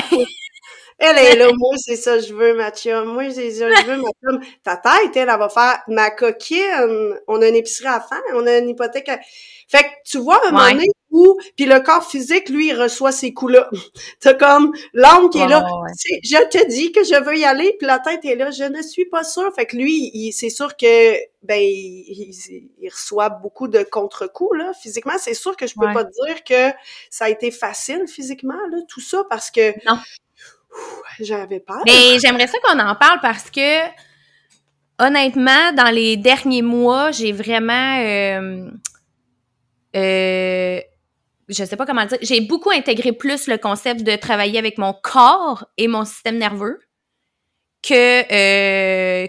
elle, 1.00 1.18
est 1.18 1.36
là, 1.36 1.50
moi, 1.58 1.76
c'est 1.78 1.96
ça, 1.96 2.20
je 2.20 2.34
veux 2.34 2.54
ma 2.56 2.72
chum. 2.72 3.14
Moi, 3.14 3.32
c'est 3.32 3.52
ça, 3.52 3.70
je 3.72 3.86
veux 3.86 3.98
ma 3.98 4.10
chum. 4.24 4.42
Ta 4.64 4.78
tête, 4.78 5.16
elle, 5.16 5.30
elle 5.30 5.40
va 5.40 5.50
faire 5.50 5.82
ma 5.88 6.12
coquine. 6.12 7.20
On 7.28 7.42
a 7.42 7.48
une 7.48 7.56
épicerie 7.56 7.88
à 7.88 8.02
faire, 8.02 8.22
on 8.34 8.46
a 8.46 8.58
une 8.58 8.70
hypothèque 8.70 9.10
à... 9.10 9.20
Fait 9.68 9.84
que 9.84 9.90
tu 10.04 10.18
vois, 10.18 10.42
un 10.48 10.52
moment 10.52 10.72
donné 10.72 10.88
où, 11.12 11.40
puis 11.56 11.66
le 11.66 11.80
corps 11.80 12.04
physique, 12.04 12.50
lui, 12.50 12.70
il 12.70 12.74
reçoit 12.74 13.12
ces 13.12 13.34
coups-là. 13.34 13.70
T'as 14.20 14.34
comme 14.34 14.74
l'âme 14.94 15.30
qui 15.30 15.38
est 15.40 15.48
là. 15.48 15.64
Je 16.24 16.50
te 16.50 16.68
dis 16.68 16.92
que 16.92 17.04
je 17.04 17.24
veux 17.24 17.38
y 17.38 17.46
aller, 17.46 17.76
puis 17.78 17.88
la 17.88 18.00
tête 18.00 18.26
est 18.26 18.36
là. 18.36 18.52
Je 18.52 18.64
ne 18.64 18.82
suis 18.82 19.06
pas 19.06 19.24
sûre. 19.24 19.54
Fait 19.56 19.66
que 19.68 19.78
lui, 19.78 20.32
c'est 20.34 20.50
sûr 20.50 20.76
que 20.76 21.16
ben 21.44 21.62
il, 21.62 22.90
reçoit 22.92 23.30
beaucoup 23.30 23.68
de 23.68 23.84
contre-coups 23.84 24.58
là. 24.58 24.74
Physiquement, 24.74 25.14
c'est 25.18 25.34
sûr 25.34 25.56
que 25.56 25.68
je 25.68 25.76
peux 25.80 25.92
pas 25.94 26.04
te 26.04 26.26
dire 26.26 26.44
que 26.44 26.76
ça 27.10 27.26
a 27.26 27.30
été 27.30 27.52
facile 27.52 28.08
physiquement 28.08 28.60
là, 28.72 28.78
tout 28.88 29.02
ça, 29.02 29.24
parce 29.30 29.52
que 29.52 29.72
non. 29.88 29.98
J'avais 31.20 31.60
peur. 31.60 31.82
Mais 31.86 32.20
j'aimerais 32.20 32.48
ça 32.48 32.58
qu'on 32.64 32.80
en 32.80 32.96
parle 32.96 33.20
parce 33.22 33.50
que 33.52 33.88
honnêtement, 35.00 35.74
dans 35.74 35.94
les 35.94 36.18
derniers 36.18 36.62
mois, 36.62 37.12
j'ai 37.12 37.32
vraiment 37.32 38.00
euh, 38.00 38.70
euh, 39.96 40.80
je 41.50 41.64
sais 41.64 41.76
pas 41.76 41.86
comment 41.86 42.04
le 42.04 42.08
dire, 42.08 42.20
j'ai 42.22 42.42
beaucoup 42.42 42.70
intégré 42.70 43.12
plus 43.12 43.48
le 43.48 43.58
concept 43.58 44.04
de 44.04 44.16
travailler 44.16 44.60
avec 44.60 44.78
mon 44.78 44.94
corps 44.94 45.66
et 45.78 45.88
mon 45.88 46.06
système 46.06 46.38
nerveux 46.38 46.80
que, 47.82 49.24
euh, 49.24 49.28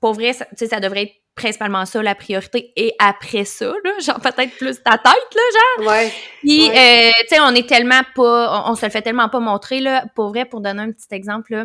pour 0.00 0.12
vrai, 0.12 0.32
ça, 0.32 0.46
ça 0.54 0.80
devrait 0.80 1.04
être 1.04 1.14
principalement 1.34 1.84
ça 1.84 2.02
la 2.02 2.14
priorité 2.14 2.72
et 2.76 2.94
après 2.98 3.44
ça 3.44 3.66
là 3.66 3.90
genre 4.00 4.20
peut-être 4.20 4.56
plus 4.56 4.82
ta 4.82 4.98
tête 4.98 5.34
là 5.34 5.42
genre 5.52 5.92
ouais 5.92 6.12
puis 6.40 6.68
euh, 6.70 7.10
tu 7.20 7.34
sais 7.34 7.40
on 7.40 7.54
est 7.54 7.68
tellement 7.68 8.02
pas 8.14 8.64
on, 8.66 8.74
se 8.74 8.86
le 8.86 8.90
fait 8.90 9.02
tellement 9.02 9.28
pas 9.28 9.40
montrer 9.40 9.80
là 9.80 10.04
pour 10.14 10.28
vrai 10.28 10.44
pour 10.44 10.60
donner 10.60 10.82
un 10.82 10.92
petit 10.92 11.12
exemple 11.12 11.52
là 11.52 11.64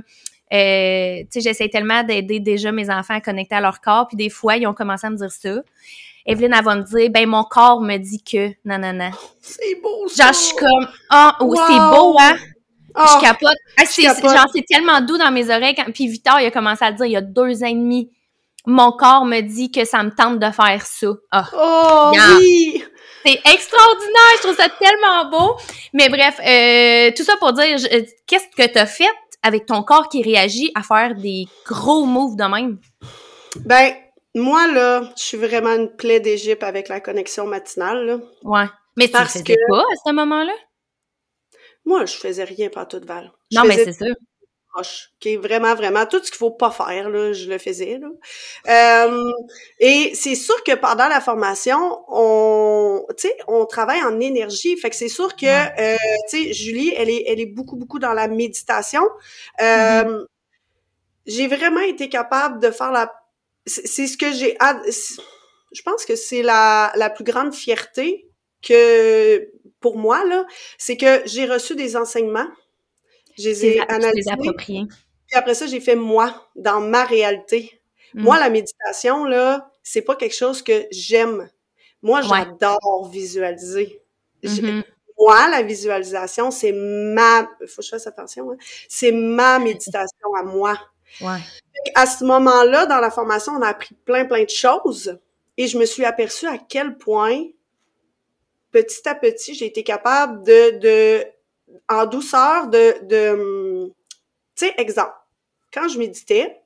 euh, 0.52 1.20
tu 1.24 1.28
sais 1.30 1.42
j'essaie 1.42 1.70
tellement 1.70 2.04
d'aider 2.04 2.40
déjà 2.40 2.72
mes 2.72 2.90
enfants 2.90 3.16
à 3.16 3.22
connecter 3.22 3.56
à 3.56 3.62
leur 3.62 3.82
corps 3.82 4.08
puis 4.08 4.18
des 4.18 4.30
fois 4.30 4.58
ils 4.58 4.66
ont 4.66 4.74
commencé 4.74 5.06
à 5.06 5.10
me 5.12 5.18
dire 5.18 5.32
ça 5.32 5.62
Evelyne, 6.26 6.54
elle 6.56 6.64
va 6.64 6.76
me 6.76 6.84
dire, 6.84 7.10
ben, 7.10 7.28
mon 7.28 7.44
corps 7.44 7.82
me 7.82 7.98
dit 7.98 8.22
que, 8.22 8.50
non, 8.64 8.78
non, 8.78 8.94
non. 8.94 9.10
C'est 9.42 9.82
beau, 9.82 10.08
ça. 10.08 10.26
Genre, 10.26 10.34
je 10.34 10.40
suis 10.40 10.56
comme, 10.58 10.88
ah, 11.10 11.36
oh, 11.40 11.56
c'est 11.56 11.98
beau, 11.98 12.16
hein? 12.20 12.36
je 12.96 13.02
ah, 13.02 13.20
capote. 13.22 13.58
c'est, 13.86 14.04
genre, 14.04 14.46
c'est 14.54 14.66
tellement 14.68 15.02
doux 15.02 15.18
dans 15.18 15.32
mes 15.32 15.50
oreilles. 15.50 15.76
Puis 15.94 16.08
Victor, 16.08 16.40
il 16.40 16.46
a 16.46 16.52
commencé 16.52 16.84
à 16.84 16.92
le 16.92 16.98
dire 16.98 17.06
il 17.06 17.12
y 17.12 17.18
a 17.18 17.22
deux 17.22 17.64
ans 17.64 17.68
et 17.68 17.74
demi. 17.74 18.12
Mon 18.66 18.92
corps 18.92 19.26
me 19.26 19.42
dit 19.42 19.72
que 19.72 19.86
ça 19.86 20.04
me 20.04 20.12
tente 20.12 20.40
de 20.40 20.52
faire 20.52 20.86
ça. 20.86 21.08
Ah. 21.32 21.50
Oh, 21.56 22.12
oui! 22.40 22.84
C'est 23.26 23.40
extraordinaire, 23.54 24.34
je 24.38 24.42
trouve 24.44 24.56
ça 24.56 24.70
tellement 24.70 25.30
beau. 25.30 25.58
Mais 25.94 26.10
bref, 26.10 26.40
euh, 26.40 27.12
tout 27.16 27.24
ça 27.24 27.36
pour 27.38 27.54
dire, 27.54 27.78
euh, 27.92 28.04
qu'est-ce 28.28 28.48
que 28.56 28.72
t'as 28.72 28.86
fait 28.86 29.06
avec 29.44 29.66
ton 29.66 29.84
corps 29.84 30.10
qui 30.10 30.24
réagit 30.24 30.72
à 30.76 30.84
faire 30.84 31.16
des 31.16 31.46
gros 31.66 32.06
moves 32.06 32.36
de 32.36 32.44
même? 32.44 32.78
Ben, 33.66 33.94
moi, 34.36 34.68
là, 34.68 35.10
je 35.18 35.24
suis 35.24 35.38
vraiment 35.38 35.76
une 35.76 35.90
plaie 35.96 36.20
d'Égypte 36.20 36.64
avec 36.64 36.88
la 36.88 37.00
connexion 37.00 37.46
matinale, 37.46 38.06
là. 38.06 38.20
Ouais. 38.44 38.68
Mais 38.96 39.06
tu 39.06 39.12
Parce 39.14 39.34
faisais 39.34 39.58
pas 39.70 39.80
à 39.82 39.96
ce 40.06 40.12
moment-là? 40.14 40.54
Moi, 41.86 42.06
je 42.06 42.16
faisais 42.16 42.44
rien 42.44 42.70
par 42.70 42.88
toute 42.88 43.06
Val. 43.06 43.32
non, 43.54 43.64
mais 43.66 43.84
c'est 43.84 43.94
sûr. 43.94 44.16
Proche, 44.72 45.12
est 45.26 45.38
vraiment, 45.38 45.74
vraiment 45.74 46.06
tout 46.06 46.24
ce 46.24 46.30
qu'il 46.30 46.38
faut 46.38 46.52
pas 46.52 46.70
faire, 46.70 47.10
là, 47.10 47.34
je 47.34 47.50
le 47.50 47.58
faisais. 47.58 48.00
Là. 48.00 49.06
Euh, 49.08 49.32
et 49.80 50.14
c'est 50.14 50.36
sûr 50.36 50.64
que 50.64 50.76
pendant 50.76 51.08
la 51.08 51.22
formation, 51.22 52.04
on, 52.08 53.04
tu 53.18 53.28
sais, 53.28 53.38
on 53.48 53.66
travaille 53.66 54.04
en 54.04 54.20
énergie. 54.20 54.78
Fait 54.78 54.90
que 54.90 54.96
c'est 54.96 55.10
sûr 55.10 55.36
que, 55.36 55.46
euh, 55.46 55.98
tu 56.30 56.46
sais, 56.46 56.54
Julie, 56.54 56.94
elle 56.96 57.10
est, 57.10 57.24
elle 57.28 57.40
est 57.40 57.48
beaucoup, 57.48 57.76
beaucoup 57.76 58.00
dans 58.00 58.14
la 58.14 58.28
méditation. 58.28 59.04
Euh, 59.62 60.04
mm-hmm. 60.04 60.26
J'ai 61.26 61.48
vraiment 61.48 61.82
été 61.82 62.10
capable 62.10 62.60
de 62.60 62.72
faire 62.72 62.92
la 62.92 63.12
c'est 63.66 64.08
ce 64.08 64.18
que 64.18 64.32
j'ai 64.32 64.58
je 65.72 65.82
pense 65.84 66.06
que 66.06 66.16
c'est 66.16 66.42
la, 66.42 66.92
la 66.96 67.10
plus 67.10 67.24
grande 67.24 67.54
fierté 67.54 68.28
que 68.62 69.48
pour 69.80 69.98
moi 69.98 70.26
là, 70.26 70.46
c'est 70.78 70.98
que 70.98 71.22
j'ai 71.26 71.46
reçu 71.46 71.76
des 71.76 71.96
enseignements, 71.96 72.48
je 73.40 73.50
les 73.50 73.66
ai 73.66 73.80
analysés. 73.82 74.32
Puis 74.58 75.38
après 75.38 75.54
ça, 75.54 75.68
j'ai 75.68 75.80
fait 75.80 75.96
moi 75.96 76.50
dans 76.56 76.82
ma 76.82 77.06
réalité. 77.06 77.82
Mm. 78.14 78.24
Moi 78.24 78.40
la 78.40 78.50
méditation 78.50 79.26
là, 79.26 79.72
c'est 79.84 80.02
pas 80.02 80.16
quelque 80.16 80.36
chose 80.36 80.62
que 80.62 80.86
j'aime. 80.92 81.50
Moi, 82.02 82.22
j'adore 82.22 83.10
visualiser. 83.12 84.02
Mm-hmm. 84.44 84.84
Moi, 85.18 85.50
la 85.50 85.64
visualisation, 85.64 86.50
c'est 86.50 86.72
ma, 86.72 87.50
faut 87.68 87.82
que 87.82 87.84
je 87.84 87.90
fasse 87.90 88.08
attention, 88.08 88.52
hein? 88.52 88.58
c'est 88.88 89.12
ma 89.12 89.60
méditation 89.60 90.34
à 90.38 90.44
moi. 90.44 90.80
Ouais. 91.22 91.40
À 91.96 92.06
ce 92.06 92.24
moment-là, 92.24 92.86
dans 92.86 93.00
la 93.00 93.12
formation, 93.12 93.54
on 93.54 93.62
a 93.62 93.68
appris 93.68 93.96
plein, 94.06 94.26
plein 94.26 94.44
de 94.44 94.50
choses 94.50 95.20
et 95.58 95.68
je 95.68 95.78
me 95.78 95.86
suis 95.86 96.06
aperçue 96.06 96.48
à 96.48 96.58
quel 96.58 96.98
point, 96.98 97.42
petit 98.72 99.08
à 99.10 99.16
petit, 99.16 99.56
j'ai 99.56 99.66
été 99.66 99.84
capable 99.84 100.44
de, 100.46 100.78
de, 100.80 101.26
en 101.88 102.06
douceur, 102.06 102.68
de, 102.68 103.06
de, 103.06 103.92
tu 104.56 104.66
sais, 104.66 104.74
exemple, 104.78 105.14
quand 105.74 105.88
je 105.88 106.00
méditais, 106.00 106.62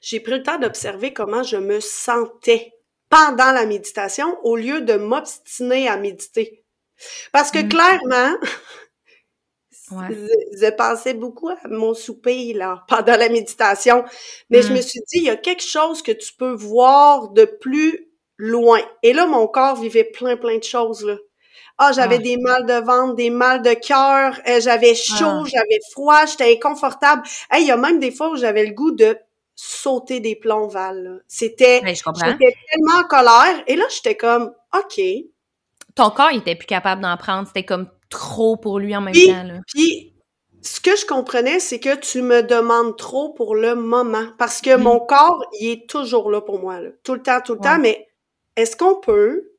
j'ai 0.00 0.20
pris 0.20 0.32
le 0.32 0.42
temps 0.42 0.58
d'observer 0.58 1.12
comment 1.12 1.42
je 1.42 1.56
me 1.56 1.80
sentais 1.80 2.72
pendant 3.08 3.52
la 3.52 3.66
méditation 3.66 4.38
au 4.42 4.56
lieu 4.56 4.80
de 4.80 4.94
m'obstiner 4.94 5.88
à 5.88 5.96
méditer. 5.96 6.64
Parce 7.32 7.50
que 7.50 7.58
mm. 7.58 7.68
clairement, 7.68 8.36
je, 10.10 10.70
pensais 10.70 11.14
beaucoup 11.14 11.50
à 11.50 11.68
mon 11.68 11.94
souper 11.94 12.52
là, 12.54 12.84
pendant 12.88 13.16
la 13.16 13.28
méditation, 13.28 14.04
mais 14.50 14.62
je 14.62 14.72
me 14.72 14.78
mm. 14.78 14.82
suis 14.82 15.00
dit, 15.00 15.18
il 15.18 15.24
y 15.24 15.30
a 15.30 15.36
quelque 15.36 15.62
chose 15.62 16.02
que 16.02 16.12
tu 16.12 16.32
peux 16.34 16.52
voir 16.52 17.30
de 17.30 17.44
plus 17.44 18.08
loin. 18.36 18.80
Et 19.02 19.12
là, 19.12 19.26
mon 19.26 19.46
corps 19.46 19.76
vivait 19.76 20.04
plein, 20.04 20.36
plein 20.36 20.58
de 20.58 20.64
choses. 20.64 21.04
Là. 21.04 21.16
Ah, 21.78 21.92
j'avais 21.92 22.18
des 22.18 22.36
mal 22.36 22.66
de 22.66 22.74
ventre, 22.84 23.14
des 23.14 23.30
mal 23.30 23.62
de 23.62 23.74
cœur, 23.74 24.38
euh, 24.48 24.60
j'avais 24.60 24.94
chaud, 24.94 25.44
j'avais 25.46 25.80
froid, 25.90 26.26
j'étais 26.26 26.52
inconfortable. 26.52 27.22
Hey, 27.50 27.64
il 27.64 27.68
y 27.68 27.70
a 27.70 27.76
même 27.76 27.98
des 27.98 28.10
fois 28.10 28.30
où 28.30 28.36
j'avais 28.36 28.64
le 28.64 28.72
goût 28.72 28.92
de 28.92 29.18
sauter 29.54 30.20
des 30.20 30.36
plombs, 30.36 30.68
Val. 30.68 31.22
C'était, 31.28 31.82
j'étais 31.84 32.54
tellement 32.70 33.00
en 33.00 33.04
colère. 33.04 33.62
Et 33.66 33.76
là, 33.76 33.84
j'étais 33.90 34.16
comme, 34.16 34.52
OK. 34.76 35.00
Ton 35.94 36.10
corps, 36.10 36.30
il 36.32 36.38
était 36.38 36.54
plus 36.54 36.66
capable 36.66 37.02
d'en 37.02 37.16
prendre. 37.16 37.46
C'était 37.46 37.64
comme 37.64 37.88
trop 38.08 38.56
pour 38.56 38.78
lui 38.78 38.96
en 38.96 39.00
même 39.00 39.14
temps. 39.14 39.42
Là. 39.44 39.54
Puis, 39.66 40.14
ce 40.62 40.80
que 40.80 40.96
je 40.96 41.04
comprenais, 41.06 41.60
c'est 41.60 41.80
que 41.80 41.96
tu 41.96 42.22
me 42.22 42.42
demandes 42.42 42.96
trop 42.96 43.32
pour 43.34 43.54
le 43.54 43.74
moment. 43.74 44.26
Parce 44.38 44.60
que 44.60 44.76
mon 44.76 45.02
mm. 45.02 45.06
corps, 45.06 45.44
il 45.60 45.70
est 45.70 45.88
toujours 45.88 46.30
là 46.30 46.40
pour 46.40 46.60
moi. 46.60 46.80
Là. 46.80 46.90
Tout 47.02 47.14
le 47.14 47.22
temps, 47.22 47.40
tout 47.40 47.54
le 47.54 47.60
temps. 47.60 47.78
Mais 47.78 48.08
est-ce 48.56 48.76
qu'on 48.76 49.00
peut 49.00 49.51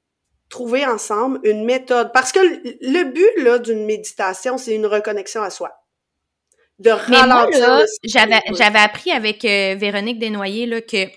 trouver 0.54 0.86
ensemble 0.86 1.40
une 1.44 1.66
méthode? 1.66 2.12
Parce 2.14 2.32
que 2.32 2.40
le 2.40 3.04
but 3.12 3.44
là 3.44 3.58
d'une 3.58 3.86
méditation, 3.86 4.58
c'est 4.58 4.76
une 4.76 4.86
reconnexion 4.86 5.42
à 5.42 5.50
soi. 5.50 5.72
De 6.80 6.92
ralentir. 6.92 7.86
j'avais, 8.04 8.42
j'avais 8.52 8.80
appris 8.80 9.12
avec 9.12 9.46
euh, 9.46 9.76
Véronique 9.78 10.20
Desnoyers 10.20 10.66
là, 10.66 10.82
que 10.82 11.08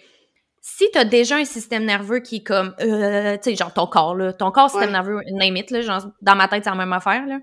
si 0.61 0.91
tu 0.91 0.99
as 0.99 1.05
déjà 1.05 1.37
un 1.37 1.45
système 1.45 1.85
nerveux 1.85 2.21
qui 2.21 2.37
est 2.37 2.47
comme, 2.47 2.75
euh, 2.81 3.37
tu 3.37 3.51
sais, 3.51 3.57
genre 3.57 3.73
ton 3.73 3.87
corps, 3.87 4.15
là, 4.15 4.33
ton 4.33 4.51
corps, 4.51 4.71
système 4.71 4.91
nerveux, 4.91 5.21
name 5.33 5.57
it, 5.57 5.71
là, 5.71 5.81
genre, 5.81 6.07
dans 6.23 6.35
ma 6.35 6.49
tête, 6.49 6.65
c'est 6.65 6.71
la 6.71 6.77
même 6.77 6.93
affaire, 6.93 7.25
là. 7.27 7.39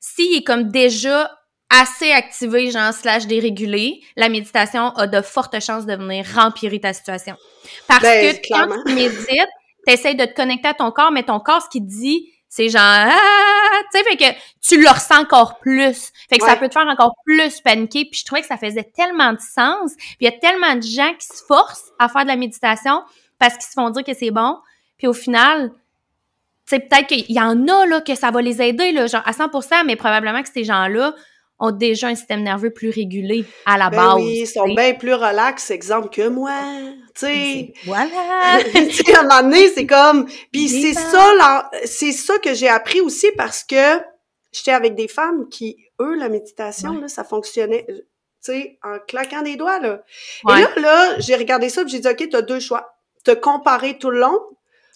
S'il 0.00 0.36
est 0.36 0.42
comme 0.42 0.70
déjà 0.70 1.30
assez 1.70 2.12
activé, 2.12 2.70
genre, 2.70 2.92
slash 2.92 3.26
dérégulé, 3.26 4.00
la 4.16 4.28
méditation 4.28 4.88
a 4.90 5.06
de 5.06 5.20
fortes 5.20 5.60
chances 5.60 5.86
de 5.86 5.94
venir 5.94 6.24
rempirer 6.34 6.80
ta 6.80 6.92
situation. 6.92 7.36
Parce 7.88 8.02
ben, 8.02 8.36
que 8.36 8.48
quand 8.48 8.68
tu 8.84 8.94
médites, 8.94 9.48
t'essayes 9.86 10.16
de 10.16 10.24
te 10.24 10.34
connecter 10.34 10.68
à 10.68 10.74
ton 10.74 10.90
corps, 10.90 11.12
mais 11.12 11.22
ton 11.22 11.40
corps, 11.40 11.62
ce 11.62 11.68
qu'il 11.70 11.86
dit, 11.86 12.32
c'est 12.48 12.68
genre 12.68 12.82
ah, 12.82 13.80
tu 13.92 13.98
sais 13.98 14.04
fait 14.04 14.16
que 14.16 14.38
tu 14.60 14.80
le 14.80 14.88
ressens 14.88 15.20
encore 15.20 15.58
plus. 15.58 16.12
Fait 16.28 16.38
que 16.38 16.44
ça 16.44 16.56
peut 16.56 16.68
te 16.68 16.74
faire 16.74 16.86
encore 16.86 17.14
plus 17.24 17.60
paniquer. 17.60 18.04
Puis 18.04 18.20
je 18.20 18.24
trouvais 18.24 18.40
que 18.40 18.46
ça 18.46 18.56
faisait 18.56 18.84
tellement 18.96 19.32
de 19.32 19.40
sens. 19.40 19.92
Puis 19.96 20.16
il 20.20 20.24
y 20.24 20.28
a 20.28 20.32
tellement 20.32 20.74
de 20.74 20.82
gens 20.82 21.12
qui 21.18 21.26
se 21.26 21.44
forcent 21.46 21.92
à 21.98 22.08
faire 22.08 22.22
de 22.22 22.28
la 22.28 22.36
méditation 22.36 23.02
parce 23.38 23.54
qu'ils 23.54 23.66
se 23.66 23.72
font 23.72 23.90
dire 23.90 24.04
que 24.04 24.14
c'est 24.14 24.30
bon. 24.30 24.58
Puis 24.98 25.06
au 25.06 25.12
final 25.12 25.72
tu 26.66 26.74
sais 26.74 26.80
peut-être 26.80 27.06
qu'il 27.06 27.30
y 27.30 27.40
en 27.40 27.68
a 27.68 27.86
là 27.86 28.00
que 28.00 28.16
ça 28.16 28.32
va 28.32 28.42
les 28.42 28.60
aider 28.60 28.90
là 28.90 29.06
genre 29.06 29.22
à 29.24 29.30
100% 29.30 29.84
mais 29.86 29.94
probablement 29.94 30.42
que 30.42 30.48
ces 30.48 30.64
gens-là 30.64 31.14
ont 31.58 31.70
déjà 31.70 32.08
un 32.08 32.14
système 32.14 32.42
nerveux 32.42 32.70
plus 32.70 32.90
régulé 32.90 33.44
à 33.64 33.78
la 33.78 33.88
ben 33.88 33.96
base. 33.96 34.14
Oui, 34.16 34.40
ils 34.40 34.46
sont 34.46 34.68
bien 34.74 34.94
plus 34.94 35.14
relax, 35.14 35.70
exemple, 35.70 36.10
que 36.10 36.28
moi. 36.28 36.52
Tu 37.14 37.26
sais. 37.26 37.72
Voilà. 37.84 38.58
tu 38.72 39.14
à 39.14 39.20
un 39.20 39.22
moment 39.22 39.42
donné, 39.42 39.68
c'est 39.70 39.86
comme. 39.86 40.26
Puis 40.52 40.68
c'est 40.68 40.92
ça, 40.92 41.70
c'est 41.84 42.12
ça 42.12 42.38
que 42.38 42.54
j'ai 42.54 42.68
appris 42.68 43.00
aussi 43.00 43.28
parce 43.36 43.64
que 43.64 44.00
j'étais 44.52 44.72
avec 44.72 44.94
des 44.94 45.08
femmes 45.08 45.48
qui, 45.48 45.76
eux, 46.00 46.14
la 46.14 46.28
méditation, 46.28 46.92
là, 47.00 47.08
ça 47.08 47.24
fonctionnait, 47.24 47.86
tu 47.88 48.02
sais, 48.40 48.78
en 48.82 48.98
claquant 49.06 49.42
des 49.42 49.56
doigts, 49.56 49.78
là. 49.78 50.02
Et 50.48 50.60
là, 50.60 50.68
là, 50.76 51.18
j'ai 51.20 51.36
regardé 51.36 51.68
ça, 51.68 51.82
puis 51.82 51.92
j'ai 51.92 52.00
dit, 52.00 52.08
OK, 52.08 52.28
t'as 52.30 52.42
deux 52.42 52.60
choix. 52.60 52.94
Te 53.24 53.32
comparer 53.32 53.98
tout 53.98 54.10
le 54.10 54.20
long 54.20 54.38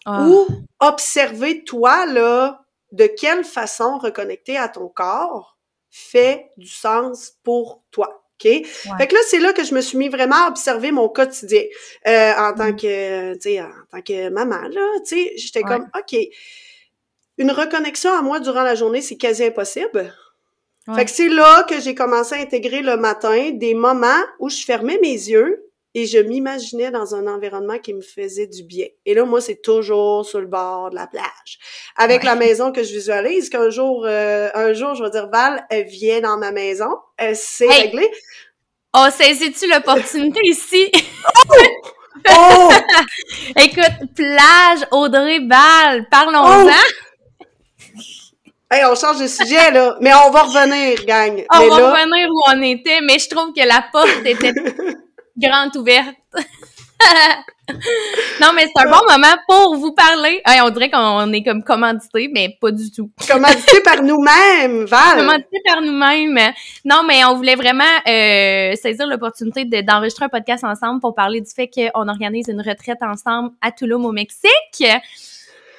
ah. 0.04 0.24
ou 0.26 0.46
observer 0.78 1.64
toi, 1.64 2.06
là, 2.06 2.64
de 2.92 3.06
quelle 3.06 3.44
façon 3.44 3.98
reconnecter 3.98 4.56
à 4.56 4.68
ton 4.68 4.88
corps 4.88 5.56
fait 5.90 6.50
du 6.56 6.68
sens 6.68 7.34
pour 7.42 7.82
toi. 7.90 8.24
OK? 8.42 8.50
Fait 8.98 9.06
que 9.06 9.14
là, 9.14 9.20
c'est 9.28 9.38
là 9.38 9.52
que 9.52 9.64
je 9.64 9.74
me 9.74 9.80
suis 9.80 9.98
mis 9.98 10.08
vraiment 10.08 10.46
à 10.46 10.48
observer 10.48 10.92
mon 10.92 11.08
quotidien 11.08 11.62
euh, 12.06 12.32
en 12.38 12.54
tant 12.54 12.70
mm. 12.70 12.76
que, 12.76 13.34
tu 13.34 13.40
sais, 13.40 13.60
en 13.60 13.70
tant 13.90 14.00
que 14.00 14.30
maman, 14.30 14.62
là, 14.62 15.00
tu 15.06 15.16
sais, 15.16 15.32
j'étais 15.36 15.62
comme, 15.62 15.88
OK, 15.94 16.16
une 17.38 17.50
reconnexion 17.50 18.12
à 18.12 18.22
moi 18.22 18.40
durant 18.40 18.62
la 18.62 18.74
journée, 18.74 19.02
c'est 19.02 19.16
quasi 19.16 19.44
impossible. 19.44 20.14
Fait 20.94 21.04
que 21.04 21.10
c'est 21.10 21.28
là 21.28 21.64
que 21.68 21.78
j'ai 21.78 21.94
commencé 21.94 22.34
à 22.34 22.38
intégrer 22.38 22.82
le 22.82 22.96
matin 22.96 23.50
des 23.52 23.74
moments 23.74 24.24
où 24.40 24.48
je 24.48 24.64
fermais 24.64 24.98
mes 25.00 25.12
yeux 25.12 25.69
et 25.94 26.06
je 26.06 26.18
m'imaginais 26.18 26.90
dans 26.90 27.14
un 27.14 27.26
environnement 27.26 27.78
qui 27.78 27.94
me 27.94 28.00
faisait 28.00 28.46
du 28.46 28.62
bien. 28.62 28.86
Et 29.06 29.14
là, 29.14 29.24
moi, 29.24 29.40
c'est 29.40 29.60
toujours 29.60 30.24
sur 30.24 30.40
le 30.40 30.46
bord 30.46 30.90
de 30.90 30.94
la 30.94 31.06
plage. 31.06 31.58
Avec 31.96 32.22
la 32.22 32.36
maison 32.36 32.70
que 32.70 32.82
je 32.82 32.92
visualise, 32.92 33.50
qu'un 33.50 33.70
jour, 33.70 34.04
euh, 34.06 34.48
un 34.54 34.72
jour, 34.72 34.94
je 34.94 35.02
vais 35.02 35.10
dire, 35.10 35.28
Val, 35.28 35.66
elle 35.68 35.86
vient 35.86 36.20
dans 36.20 36.36
ma 36.36 36.52
maison, 36.52 36.90
elle 37.16 37.36
s'est 37.36 37.66
réglée. 37.66 38.10
Oh, 38.96 39.06
saisis-tu 39.10 39.68
l'opportunité 39.68 40.40
ici? 40.44 40.90
Oh! 41.48 41.54
oh! 42.30 42.70
Écoute, 43.56 44.14
plage, 44.14 44.86
Audrey 44.92 45.40
Val, 45.40 46.08
parlons-en. 46.08 46.66
Oh! 46.66 46.70
Hey, 48.72 48.84
on 48.84 48.94
change 48.94 49.18
de 49.18 49.26
sujet, 49.26 49.72
là. 49.72 49.96
Mais 50.00 50.12
on 50.14 50.30
va 50.30 50.42
revenir, 50.42 51.04
gang. 51.04 51.44
On 51.52 51.68
va 51.68 51.90
revenir 51.90 52.28
où 52.30 52.40
on 52.52 52.62
était, 52.62 53.00
mais 53.00 53.18
je 53.18 53.28
trouve 53.28 53.52
que 53.52 53.66
la 53.66 53.84
porte 53.90 54.24
était 54.24 54.52
grande 55.40 55.76
ouverte. 55.76 56.16
non, 58.40 58.52
mais 58.54 58.66
c'est 58.66 58.86
un 58.86 58.90
bon 58.90 59.00
moment 59.08 59.36
pour 59.48 59.76
vous 59.76 59.92
parler. 59.92 60.42
on 60.62 60.70
dirait 60.70 60.90
qu'on 60.90 61.32
est 61.32 61.42
comme 61.42 61.62
commandité, 61.62 62.30
mais 62.32 62.56
pas 62.60 62.70
du 62.70 62.90
tout. 62.90 63.10
commandité 63.28 63.80
par 63.82 64.02
nous-mêmes, 64.02 64.84
Val. 64.84 65.18
Commandité 65.18 65.58
par 65.64 65.80
nous-mêmes. 65.80 66.52
Non, 66.84 67.02
mais 67.06 67.24
on 67.24 67.36
voulait 67.36 67.56
vraiment 67.56 67.84
euh, 68.06 68.74
saisir 68.76 69.06
l'opportunité 69.06 69.64
d'enregistrer 69.82 70.26
un 70.26 70.28
podcast 70.28 70.64
ensemble 70.64 71.00
pour 71.00 71.14
parler 71.14 71.40
du 71.40 71.50
fait 71.50 71.68
qu'on 71.68 72.08
organise 72.08 72.48
une 72.48 72.60
retraite 72.60 73.02
ensemble 73.02 73.50
à 73.60 73.72
Tulum, 73.72 74.04
au 74.04 74.12
Mexique, 74.12 74.84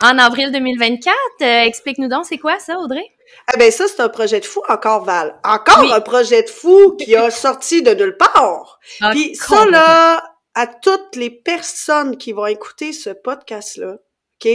en 0.01 0.17
avril 0.17 0.51
2024. 0.51 1.15
Euh, 1.41 1.63
explique-nous 1.63 2.07
donc, 2.07 2.25
c'est 2.25 2.37
quoi 2.37 2.59
ça, 2.59 2.79
Audrey? 2.79 3.05
Ah 3.47 3.57
ben 3.57 3.71
ça, 3.71 3.87
c'est 3.87 4.01
un 4.01 4.09
projet 4.09 4.39
de 4.39 4.45
fou 4.45 4.61
encore, 4.69 5.03
Val. 5.03 5.39
Encore 5.43 5.93
un 5.93 6.01
projet 6.01 6.43
de 6.43 6.49
fou 6.49 6.95
qui 6.97 7.15
a 7.15 7.29
sorti 7.31 7.81
de 7.81 7.93
nulle 7.93 8.17
part. 8.17 8.79
Ah, 9.01 9.09
Puis 9.11 9.35
ça, 9.35 9.65
là, 9.65 10.23
à 10.53 10.67
toutes 10.67 11.15
les 11.15 11.29
personnes 11.29 12.17
qui 12.17 12.31
vont 12.31 12.45
écouter 12.45 12.93
ce 12.93 13.09
podcast-là, 13.09 13.97
OK, 14.43 14.51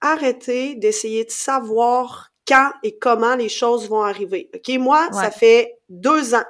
arrêtez 0.00 0.74
d'essayer 0.74 1.24
de 1.24 1.30
savoir 1.30 2.30
quand 2.46 2.72
et 2.82 2.98
comment 2.98 3.34
les 3.34 3.48
choses 3.48 3.88
vont 3.88 4.02
arriver. 4.02 4.50
OK, 4.54 4.68
moi, 4.78 5.08
ça 5.12 5.30
fait 5.30 5.78
deux 5.88 6.34
ans 6.34 6.46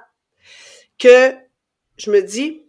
que 0.99 1.35
je 1.97 2.11
me 2.11 2.21
dis, 2.23 2.68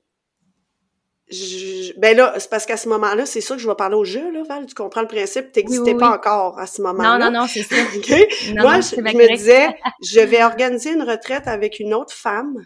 ben 1.98 2.18
là, 2.18 2.34
c'est 2.38 2.50
parce 2.50 2.66
qu'à 2.66 2.78
ce 2.78 2.90
moment-là, 2.90 3.26
c'est 3.26 3.42
sûr 3.42 3.56
que 3.56 3.62
je 3.62 3.68
vais 3.68 3.76
parler 3.76 3.96
au 3.96 4.04
jeu, 4.04 4.32
là, 4.32 4.44
Val. 4.44 4.66
Tu 4.66 4.74
comprends 4.74 5.02
le 5.02 5.08
principe? 5.08 5.52
T'existais 5.52 5.96
pas 5.96 6.10
encore 6.10 6.60
à 6.60 6.68
ce 6.68 6.82
moment-là. 6.82 7.18
Non, 7.18 7.26
non, 7.26 7.42
non, 7.42 7.48
c'est 7.48 7.64
ça. 7.64 7.76
Moi, 8.56 8.82
je, 8.82 9.00
me 9.00 9.36
disais, 9.36 9.70
je 10.04 10.20
vais 10.20 10.44
organiser 10.44 10.92
une 10.92 11.04
retraite 11.04 11.48
avec 11.48 11.80
une 11.80 11.94
autre 11.94 12.14
femme. 12.14 12.66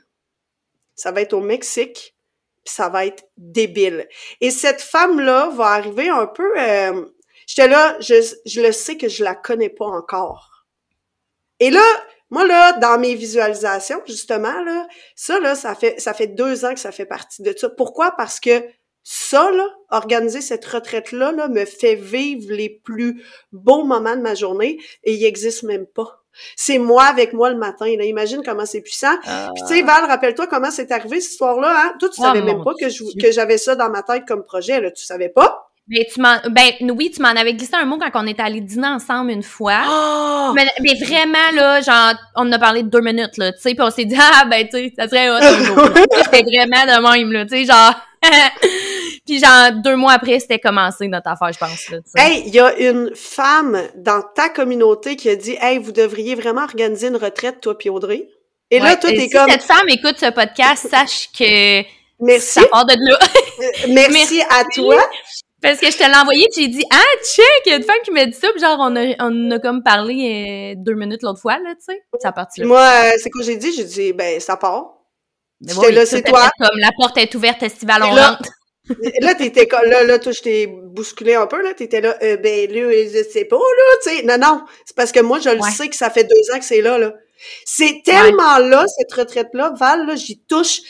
Ça 0.95 1.11
va 1.11 1.21
être 1.21 1.33
au 1.33 1.41
Mexique. 1.41 2.15
Puis 2.63 2.73
ça 2.73 2.87
va 2.87 3.05
être 3.05 3.25
débile. 3.35 4.07
Et 4.39 4.49
cette 4.49 4.81
femme-là 4.81 5.49
va 5.49 5.65
arriver 5.67 6.09
un 6.09 6.27
peu... 6.27 6.57
Euh, 6.57 7.05
J'étais 7.45 7.67
là, 7.67 7.97
je, 7.99 8.15
je 8.45 8.61
le 8.61 8.71
sais 8.71 8.97
que 8.97 9.09
je 9.09 9.23
la 9.23 9.35
connais 9.35 9.69
pas 9.69 9.85
encore. 9.85 10.65
Et 11.59 11.69
là, 11.69 11.83
moi, 12.33 12.47
là, 12.47 12.73
dans 12.79 12.97
mes 12.97 13.13
visualisations, 13.13 14.01
justement, 14.07 14.63
là, 14.63 14.87
ça, 15.15 15.39
là, 15.39 15.53
ça 15.53 15.75
fait, 15.75 16.01
ça 16.01 16.15
fait 16.15 16.25
deux 16.25 16.65
ans 16.65 16.73
que 16.73 16.79
ça 16.79 16.91
fait 16.91 17.05
partie 17.05 17.43
de 17.43 17.53
ça. 17.55 17.69
Pourquoi? 17.69 18.09
Parce 18.17 18.39
que 18.39 18.63
ça, 19.03 19.51
là, 19.51 19.67
organiser 19.91 20.41
cette 20.41 20.65
retraite-là, 20.65 21.31
là, 21.31 21.47
me 21.47 21.63
fait 21.63 21.93
vivre 21.93 22.51
les 22.51 22.69
plus 22.69 23.23
beaux 23.51 23.83
moments 23.83 24.15
de 24.15 24.21
ma 24.21 24.33
journée 24.33 24.79
et 25.03 25.13
il 25.13 25.23
existe 25.23 25.61
même 25.61 25.85
pas. 25.85 26.23
C'est 26.55 26.79
moi 26.79 27.03
avec 27.03 27.33
moi 27.33 27.51
le 27.51 27.57
matin. 27.57 27.95
Là. 27.99 28.05
Imagine 28.05 28.41
comment 28.43 28.65
c'est 28.65 28.81
puissant. 28.81 29.15
Puis 29.21 29.63
tu 29.67 29.75
sais, 29.75 29.81
Val, 29.83 30.05
rappelle-toi 30.05 30.47
comment 30.47 30.71
c'est 30.71 30.91
arrivé 30.91 31.21
cette 31.21 31.33
histoire-là. 31.33 31.71
Hein? 31.85 31.93
Toi, 31.99 32.09
tu 32.09 32.19
oh 32.19 32.23
savais 32.23 32.41
même 32.41 32.63
pas 32.63 32.73
que, 32.73 33.21
que 33.21 33.31
j'avais 33.31 33.59
ça 33.59 33.75
dans 33.75 33.91
ma 33.91 34.01
tête 34.01 34.25
comme 34.27 34.43
projet. 34.43 34.81
Là. 34.81 34.89
Tu 34.89 35.05
savais 35.05 35.29
pas? 35.29 35.62
Mais 35.87 36.07
tu 36.11 36.21
m'en, 36.21 36.37
ben 36.49 36.71
oui, 36.97 37.11
tu 37.11 37.21
m'en 37.21 37.29
avais 37.29 37.53
glissé 37.53 37.75
un 37.75 37.83
mot 37.83 37.97
quand 37.97 38.09
on 38.13 38.25
est 38.25 38.39
allé 38.39 38.61
dîner 38.61 38.87
ensemble 38.87 39.31
une 39.31 39.43
fois. 39.43 39.81
Oh! 39.85 40.53
Mais, 40.55 40.65
mais, 40.81 40.93
vraiment 41.03 41.51
là, 41.53 41.81
genre, 41.81 42.13
on 42.35 42.47
en 42.47 42.51
a 42.53 42.59
parlé 42.59 42.83
de 42.83 42.89
deux 42.89 43.01
minutes 43.01 43.37
là, 43.37 43.51
tu 43.51 43.59
sais, 43.59 43.75
puis 43.75 43.81
on 43.81 43.89
s'est 43.89 44.05
dit 44.05 44.15
ah 44.17 44.45
ben 44.45 44.65
tu 44.65 44.77
sais, 44.77 44.93
ça 44.97 45.09
serait 45.09 45.29
autre 45.29 45.63
jour. 45.65 45.89
c'était 46.23 46.43
vraiment 46.43 46.85
de 46.85 47.17
même 47.17 47.31
là, 47.33 47.45
tu 47.45 47.49
sais, 47.49 47.65
genre. 47.65 47.93
puis 49.25 49.39
genre 49.39 49.73
deux 49.83 49.97
mois 49.97 50.13
après, 50.13 50.39
c'était 50.39 50.59
commencé 50.59 51.09
notre 51.09 51.27
affaire, 51.27 51.51
je 51.51 51.59
pense. 51.59 51.89
Là, 51.89 51.99
hey, 52.15 52.43
il 52.45 52.55
y 52.55 52.61
a 52.61 52.73
une 52.77 53.11
femme 53.13 53.77
dans 53.97 54.21
ta 54.33 54.47
communauté 54.47 55.17
qui 55.17 55.29
a 55.29 55.35
dit 55.35 55.57
hey, 55.59 55.79
vous 55.79 55.91
devriez 55.91 56.35
vraiment 56.35 56.63
organiser 56.63 57.07
une 57.07 57.17
retraite 57.17 57.59
toi 57.59 57.77
puis 57.77 57.89
Audrey. 57.89 58.29
Et 58.71 58.79
là, 58.79 58.95
toi, 58.95 59.11
t'es 59.11 59.19
si 59.19 59.29
comme. 59.29 59.49
cette 59.49 59.63
femme 59.63 59.87
écoute 59.89 60.15
ce 60.17 60.31
podcast, 60.31 60.87
sache 60.89 61.29
que. 61.37 61.83
Merci. 62.19 62.61
Ça 62.61 62.65
part 62.71 62.85
de 62.85 62.95
là. 62.97 63.19
Euh, 63.59 63.87
merci, 64.11 64.41
à 64.49 64.63
toi. 64.73 64.95
Parce 65.63 65.79
que 65.79 65.89
je 65.89 65.97
te 65.97 66.03
l'ai 66.03 66.17
envoyé, 66.17 66.45
tu 66.53 66.67
dit 66.67 66.83
Ah, 66.91 67.23
check, 67.23 67.61
il 67.65 67.69
y 67.69 67.73
a 67.73 67.77
une 67.77 67.83
femme 67.83 67.95
qui 68.03 68.11
m'a 68.11 68.25
dit 68.25 68.33
ça, 68.33 68.49
puis 68.51 68.59
genre 68.59 68.77
on 68.79 68.95
a 68.97 69.15
on 69.19 69.51
a 69.51 69.59
comme 69.59 69.81
parlé 69.81 70.75
euh, 70.75 70.83
deux 70.83 70.93
minutes 70.93 71.21
l'autre 71.23 71.39
fois, 71.39 71.57
là, 71.57 71.73
tu 71.75 71.85
sais. 71.85 72.03
Ça 72.19 72.33
parti 72.33 72.59
là. 72.59 72.67
Moi, 72.67 72.81
euh, 72.81 73.11
c'est 73.17 73.29
quoi 73.29 73.43
j'ai 73.43 73.55
dit? 73.55 73.73
J'ai 73.73 73.85
dit 73.85 74.11
ben 74.11 74.41
ça 74.41 74.57
part. 74.57 74.97
J'étais 75.65 75.93
là, 75.93 76.05
c'est 76.05 76.21
toi. 76.21 76.49
Comme 76.59 76.77
la 76.77 76.91
porte 76.97 77.17
est 77.17 77.33
ouverte, 77.33 77.63
estival, 77.63 78.03
on 78.03 78.13
rentre. 78.13 78.49
là, 79.21 79.35
t'étais 79.35 79.65
là, 79.71 80.03
là, 80.03 80.19
toi, 80.19 80.33
je 80.33 80.41
t'ai 80.41 80.67
bousculé 80.67 81.35
un 81.35 81.47
peu, 81.47 81.63
là. 81.63 81.73
T'étais 81.73 82.01
là, 82.01 82.17
euh, 82.21 82.35
ben, 82.35 82.69
là, 82.69 82.91
je 82.91 83.23
sais 83.31 83.45
pas, 83.45 83.55
là, 83.55 83.97
tu 84.03 84.09
sais. 84.09 84.23
Non, 84.23 84.37
non. 84.37 84.65
C'est 84.85 84.97
parce 84.97 85.13
que 85.13 85.21
moi, 85.21 85.39
je 85.39 85.49
le 85.49 85.61
sais 85.61 85.87
que 85.87 85.95
ça 85.95 86.09
fait 86.09 86.25
deux 86.25 86.53
ans 86.53 86.59
que 86.59 86.65
c'est 86.65 86.81
là, 86.81 86.97
là. 86.97 87.13
C'est 87.65 88.01
tellement 88.03 88.57
là, 88.57 88.85
cette 88.97 89.13
retraite-là, 89.13 89.73
Val, 89.77 90.05
là, 90.05 90.15
j'y 90.15 90.41
touche 90.41 90.81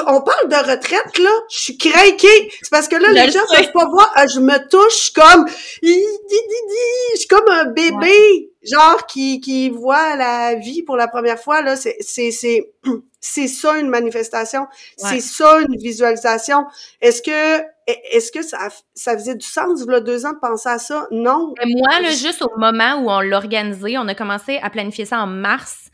on 0.00 0.22
parle 0.22 0.48
de 0.48 0.70
retraite, 0.70 1.18
là, 1.18 1.30
je 1.50 1.58
suis 1.58 1.76
craquée. 1.76 2.50
C'est 2.62 2.70
parce 2.70 2.88
que 2.88 2.96
là, 2.96 3.10
les 3.10 3.30
gens 3.30 3.40
ne 3.50 3.56
peuvent 3.56 3.72
pas 3.72 3.88
voir, 3.90 4.12
euh, 4.18 4.26
je 4.32 4.40
me 4.40 4.68
touche 4.68 5.10
comme, 5.12 5.46
je 5.82 7.16
suis 7.16 7.28
comme 7.28 7.48
un 7.50 7.66
bébé, 7.66 8.50
genre, 8.62 9.06
qui, 9.06 9.40
qui 9.40 9.68
voit 9.70 10.16
la 10.16 10.54
vie 10.54 10.82
pour 10.82 10.96
la 10.96 11.08
première 11.08 11.38
fois, 11.38 11.60
là. 11.62 11.76
C'est, 11.76 11.96
c'est, 12.00 12.30
c'est, 12.30 12.72
c'est 13.20 13.48
ça 13.48 13.78
une 13.78 13.88
manifestation. 13.88 14.66
C'est 14.96 15.20
ça 15.20 15.60
une 15.60 15.76
visualisation. 15.76 16.64
Est-ce 17.00 17.20
que, 17.20 17.62
est-ce 17.86 18.32
que 18.32 18.42
ça, 18.42 18.68
ça 18.94 19.12
faisait 19.12 19.34
du 19.34 19.46
sens, 19.46 19.84
là, 19.86 20.00
deux 20.00 20.24
ans 20.24 20.32
de 20.32 20.38
penser 20.38 20.70
à 20.70 20.78
ça? 20.78 21.06
Non. 21.10 21.54
moi, 21.66 22.00
là, 22.00 22.10
juste 22.10 22.42
au 22.42 22.58
moment 22.58 23.02
où 23.02 23.10
on 23.10 23.20
l'a 23.20 23.36
organisé, 23.36 23.98
on 23.98 24.08
a 24.08 24.14
commencé 24.14 24.58
à 24.62 24.70
planifier 24.70 25.04
ça 25.04 25.18
en 25.18 25.26
mars. 25.26 25.90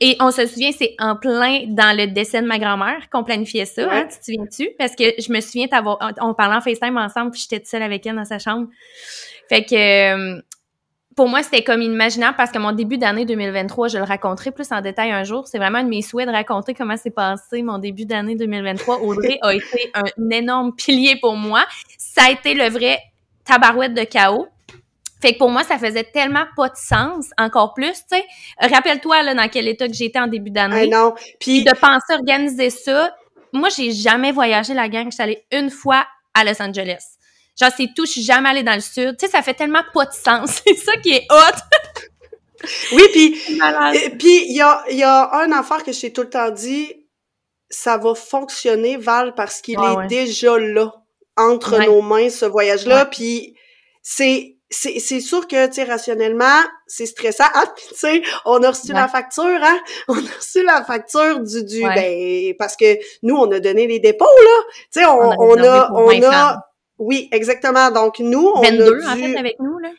Et 0.00 0.16
on 0.18 0.32
se 0.32 0.46
souvient, 0.46 0.72
c'est 0.72 0.94
en 0.98 1.14
plein 1.14 1.64
dans 1.68 1.96
le 1.96 2.06
décès 2.08 2.42
de 2.42 2.46
ma 2.46 2.58
grand-mère 2.58 3.08
qu'on 3.10 3.22
planifiait 3.22 3.66
ça, 3.66 3.88
hein, 3.88 4.06
tu 4.10 4.18
te 4.18 4.24
souviens-tu? 4.24 4.70
Parce 4.78 4.96
que 4.96 5.04
je 5.18 5.32
me 5.32 5.40
souviens 5.40 5.66
d'avoir, 5.66 5.98
on 6.20 6.34
parlait 6.34 6.56
en 6.56 6.60
FaceTime 6.60 6.96
ensemble, 6.98 7.30
puis 7.30 7.46
j'étais 7.48 7.64
seule 7.64 7.82
avec 7.82 8.04
elle 8.04 8.16
dans 8.16 8.24
sa 8.24 8.40
chambre. 8.40 8.66
Fait 9.48 9.64
que 9.64 10.34
euh, 10.36 10.40
pour 11.16 11.28
moi, 11.28 11.42
c'était 11.42 11.62
comme 11.62 11.82
inimaginable 11.82 12.36
parce 12.36 12.50
que 12.50 12.58
mon 12.58 12.72
début 12.72 12.98
d'année 12.98 13.24
2023, 13.26 13.88
je 13.88 13.98
le 13.98 14.04
raconterai 14.04 14.52
plus 14.52 14.72
en 14.72 14.80
détail 14.80 15.10
un 15.10 15.22
jour. 15.22 15.46
C'est 15.46 15.58
vraiment 15.58 15.78
un 15.78 15.84
de 15.84 15.88
mes 15.88 16.02
souhaits 16.02 16.26
de 16.26 16.32
raconter 16.32 16.72
comment 16.72 16.96
s'est 16.96 17.10
passé 17.10 17.62
mon 17.62 17.78
début 17.78 18.06
d'année 18.06 18.36
2023. 18.36 19.00
Audrey 19.02 19.38
a 19.42 19.54
été 19.54 19.92
un 19.94 20.30
énorme 20.30 20.74
pilier 20.74 21.16
pour 21.20 21.36
moi. 21.36 21.64
Ça 21.98 22.22
a 22.24 22.30
été 22.30 22.54
le 22.54 22.68
vrai 22.68 22.98
tabarouette 23.44 23.94
de 23.94 24.04
chaos. 24.04 24.46
Fait 25.20 25.34
que 25.34 25.38
pour 25.38 25.50
moi, 25.50 25.62
ça 25.64 25.78
faisait 25.78 26.04
tellement 26.04 26.46
pas 26.56 26.68
de 26.68 26.76
sens, 26.76 27.26
encore 27.38 27.74
plus, 27.74 27.92
tu 28.10 28.16
sais. 28.16 28.24
Rappelle-toi, 28.58 29.22
là, 29.22 29.34
dans 29.34 29.48
quel 29.48 29.68
état 29.68 29.86
que 29.86 29.94
j'étais 29.94 30.18
en 30.18 30.26
début 30.26 30.50
d'année. 30.50 30.88
non. 30.88 31.14
Puis 31.38 31.62
de 31.64 31.72
penser 31.72 32.14
organiser 32.14 32.70
ça. 32.70 33.14
Moi, 33.52 33.68
j'ai 33.68 33.92
jamais 33.92 34.32
voyagé 34.32 34.74
la 34.74 34.88
gang. 34.88 35.06
Je 35.06 35.14
suis 35.14 35.22
allée 35.22 35.44
une 35.52 35.70
fois 35.70 36.06
à 36.34 36.44
Los 36.44 36.62
Angeles. 36.62 37.02
Genre, 37.58 37.70
c'est 37.76 37.88
tout. 37.94 38.06
Je 38.06 38.12
suis 38.12 38.22
jamais 38.22 38.48
allée 38.48 38.62
dans 38.62 38.74
le 38.74 38.80
sud. 38.80 39.16
Tu 39.18 39.26
sais, 39.26 39.32
ça 39.32 39.42
fait 39.42 39.54
tellement 39.54 39.82
pas 39.92 40.06
de 40.06 40.12
sens. 40.12 40.62
C'est 40.66 40.76
ça 40.76 40.92
qui 41.02 41.12
est 41.12 41.26
hot. 41.30 41.34
Oui, 42.92 43.02
puis 43.12 43.30
puis 44.18 44.44
il 44.50 44.54
y 44.54 44.60
a, 44.60 44.84
y 44.90 45.02
a 45.02 45.34
un 45.34 45.50
affaire 45.52 45.82
que 45.82 45.92
j'ai 45.92 46.12
tout 46.12 46.20
le 46.20 46.28
temps 46.28 46.50
dit, 46.50 46.92
ça 47.70 47.96
va 47.96 48.14
fonctionner, 48.14 48.98
Val, 48.98 49.34
parce 49.34 49.62
qu'il 49.62 49.78
est 49.78 50.06
déjà 50.08 50.58
là, 50.58 50.92
entre 51.38 51.78
nos 51.86 52.02
mains, 52.02 52.28
ce 52.28 52.44
voyage-là, 52.44 53.06
puis 53.06 53.56
c'est 54.02 54.58
c'est 54.70 55.20
sûr 55.20 55.48
que, 55.48 55.66
tu 55.66 55.74
sais, 55.74 55.84
rationnellement, 55.84 56.60
c'est 56.86 57.06
stressant. 57.06 57.44
Ah, 57.54 57.64
tu 57.76 57.94
sais, 57.94 58.22
on 58.44 58.62
a 58.62 58.70
reçu 58.70 58.92
la 58.92 59.08
facture, 59.08 59.44
hein? 59.44 59.78
On 60.08 60.14
a 60.14 60.36
reçu 60.36 60.62
la 60.62 60.84
facture 60.84 61.40
du, 61.40 61.64
du, 61.64 61.82
ben, 61.82 62.54
parce 62.56 62.76
que 62.76 62.96
nous, 63.22 63.36
on 63.36 63.50
a 63.50 63.58
donné 63.58 63.86
les 63.86 63.98
dépôts, 63.98 64.24
là. 64.24 64.62
Tu 64.92 65.00
sais, 65.00 65.06
on, 65.06 65.32
on, 65.38 65.58
a, 65.58 65.90
on 65.92 66.22
a, 66.22 66.64
oui, 66.98 67.28
exactement. 67.32 67.90
Donc, 67.90 68.20
nous, 68.20 68.52
on 68.54 68.62
22, 68.62 69.00
a 69.02 69.12
en 69.12 69.16
fait, 69.16 69.36
avec 69.36 69.58
nous, 69.58 69.78
là. 69.78 69.90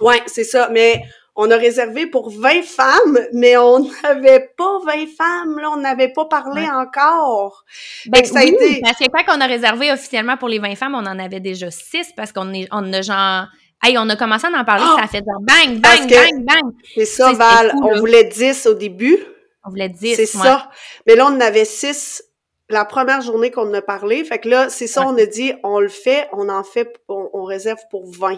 Ouais, 0.00 0.22
c'est 0.26 0.44
ça. 0.44 0.68
Mais 0.70 1.02
on 1.34 1.50
a 1.50 1.56
réservé 1.56 2.06
pour 2.06 2.30
20 2.30 2.62
femmes, 2.62 3.18
mais 3.32 3.56
on 3.56 3.78
n'avait 4.02 4.50
pas 4.58 4.78
20 4.84 4.92
femmes, 5.16 5.58
là, 5.58 5.70
on 5.70 5.78
n'avait 5.78 6.12
pas 6.12 6.26
parlé 6.26 6.68
encore. 6.68 7.64
Ben, 8.06 8.24
ça 8.24 8.40
a 8.40 8.44
été... 8.44 8.80
parce 8.82 8.98
que 8.98 9.04
quand 9.10 9.36
on 9.36 9.40
a 9.40 9.46
réservé 9.46 9.90
officiellement 9.90 10.36
pour 10.36 10.48
les 10.48 10.58
20 10.58 10.74
femmes, 10.74 10.94
on 10.94 11.06
en 11.06 11.18
avait 11.18 11.40
déjà 11.40 11.70
6 11.70 12.12
parce 12.16 12.32
qu'on 12.32 12.52
est, 12.52 12.68
on 12.72 12.92
a 12.92 13.00
genre 13.00 13.46
Hey, 13.82 13.96
on 13.96 14.08
a 14.08 14.16
commencé 14.16 14.46
à 14.46 14.50
en 14.50 14.64
parler, 14.64 14.84
ça 14.96 15.04
a 15.04 15.08
fait 15.08 15.18
genre 15.24 15.40
bang, 15.40 15.80
bang, 15.80 16.10
bang, 16.10 16.44
bang. 16.44 16.72
C'est 16.94 17.04
ça, 17.04 17.32
Val. 17.32 17.72
on 17.80 17.98
voulait 17.98 18.24
10 18.24 18.66
au 18.66 18.74
début. 18.74 19.18
On 19.64 19.70
voulait 19.70 19.88
10. 19.88 20.16
C'est 20.16 20.26
ça. 20.26 20.70
Mais 21.06 21.14
là, 21.14 21.26
on 21.26 21.36
en 21.36 21.40
avait 21.40 21.64
6 21.64 22.22
la 22.70 22.84
première 22.84 23.22
journée 23.22 23.50
qu'on 23.50 23.68
en 23.68 23.74
a 23.74 23.82
parlé. 23.82 24.24
Fait 24.24 24.38
que 24.38 24.48
là, 24.48 24.68
c'est 24.68 24.86
ça, 24.86 25.06
on 25.06 25.16
a 25.16 25.26
dit, 25.26 25.52
on 25.62 25.80
le 25.80 25.88
fait, 25.88 26.28
on 26.32 26.48
en 26.48 26.64
fait, 26.64 27.00
on, 27.08 27.44
réserve 27.44 27.80
pour 27.90 28.10
20. 28.10 28.36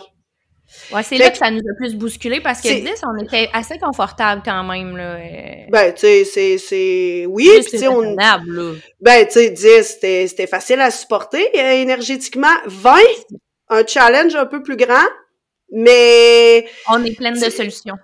Ouais, 0.92 1.02
c'est 1.02 1.18
là 1.18 1.30
que, 1.30 1.36
ça 1.36 1.50
nous 1.50 1.58
a 1.58 1.74
plus 1.76 1.96
bousculé 1.96 2.40
parce 2.40 2.60
que 2.60 2.68
10, 2.68 3.02
on 3.04 3.24
était 3.24 3.48
assez 3.52 3.76
confortable 3.78 4.42
quand 4.44 4.62
même, 4.62 4.96
là. 4.96 5.16
Ben, 5.68 5.92
tu 5.92 6.00
sais, 6.00 6.24
c'est, 6.24 6.58
c'est, 6.58 7.26
oui, 7.28 7.50
pis 7.56 7.70
tu 7.70 7.78
sais, 7.78 7.88
on. 7.88 8.14
Ben, 9.00 9.26
tu 9.26 9.32
sais, 9.32 9.50
10, 9.50 9.82
c'était, 9.82 10.28
c'était 10.28 10.46
facile 10.46 10.80
à 10.80 10.92
supporter, 10.92 11.44
euh, 11.56 11.72
énergétiquement. 11.72 12.54
20, 12.66 12.98
un 13.70 13.84
challenge 13.84 14.36
un 14.36 14.46
peu 14.46 14.62
plus 14.62 14.76
grand, 14.76 15.08
mais... 15.72 16.66
On 16.88 17.04
est 17.04 17.16
pleine 17.16 17.38
de 17.38 17.50
solutions. 17.50 17.96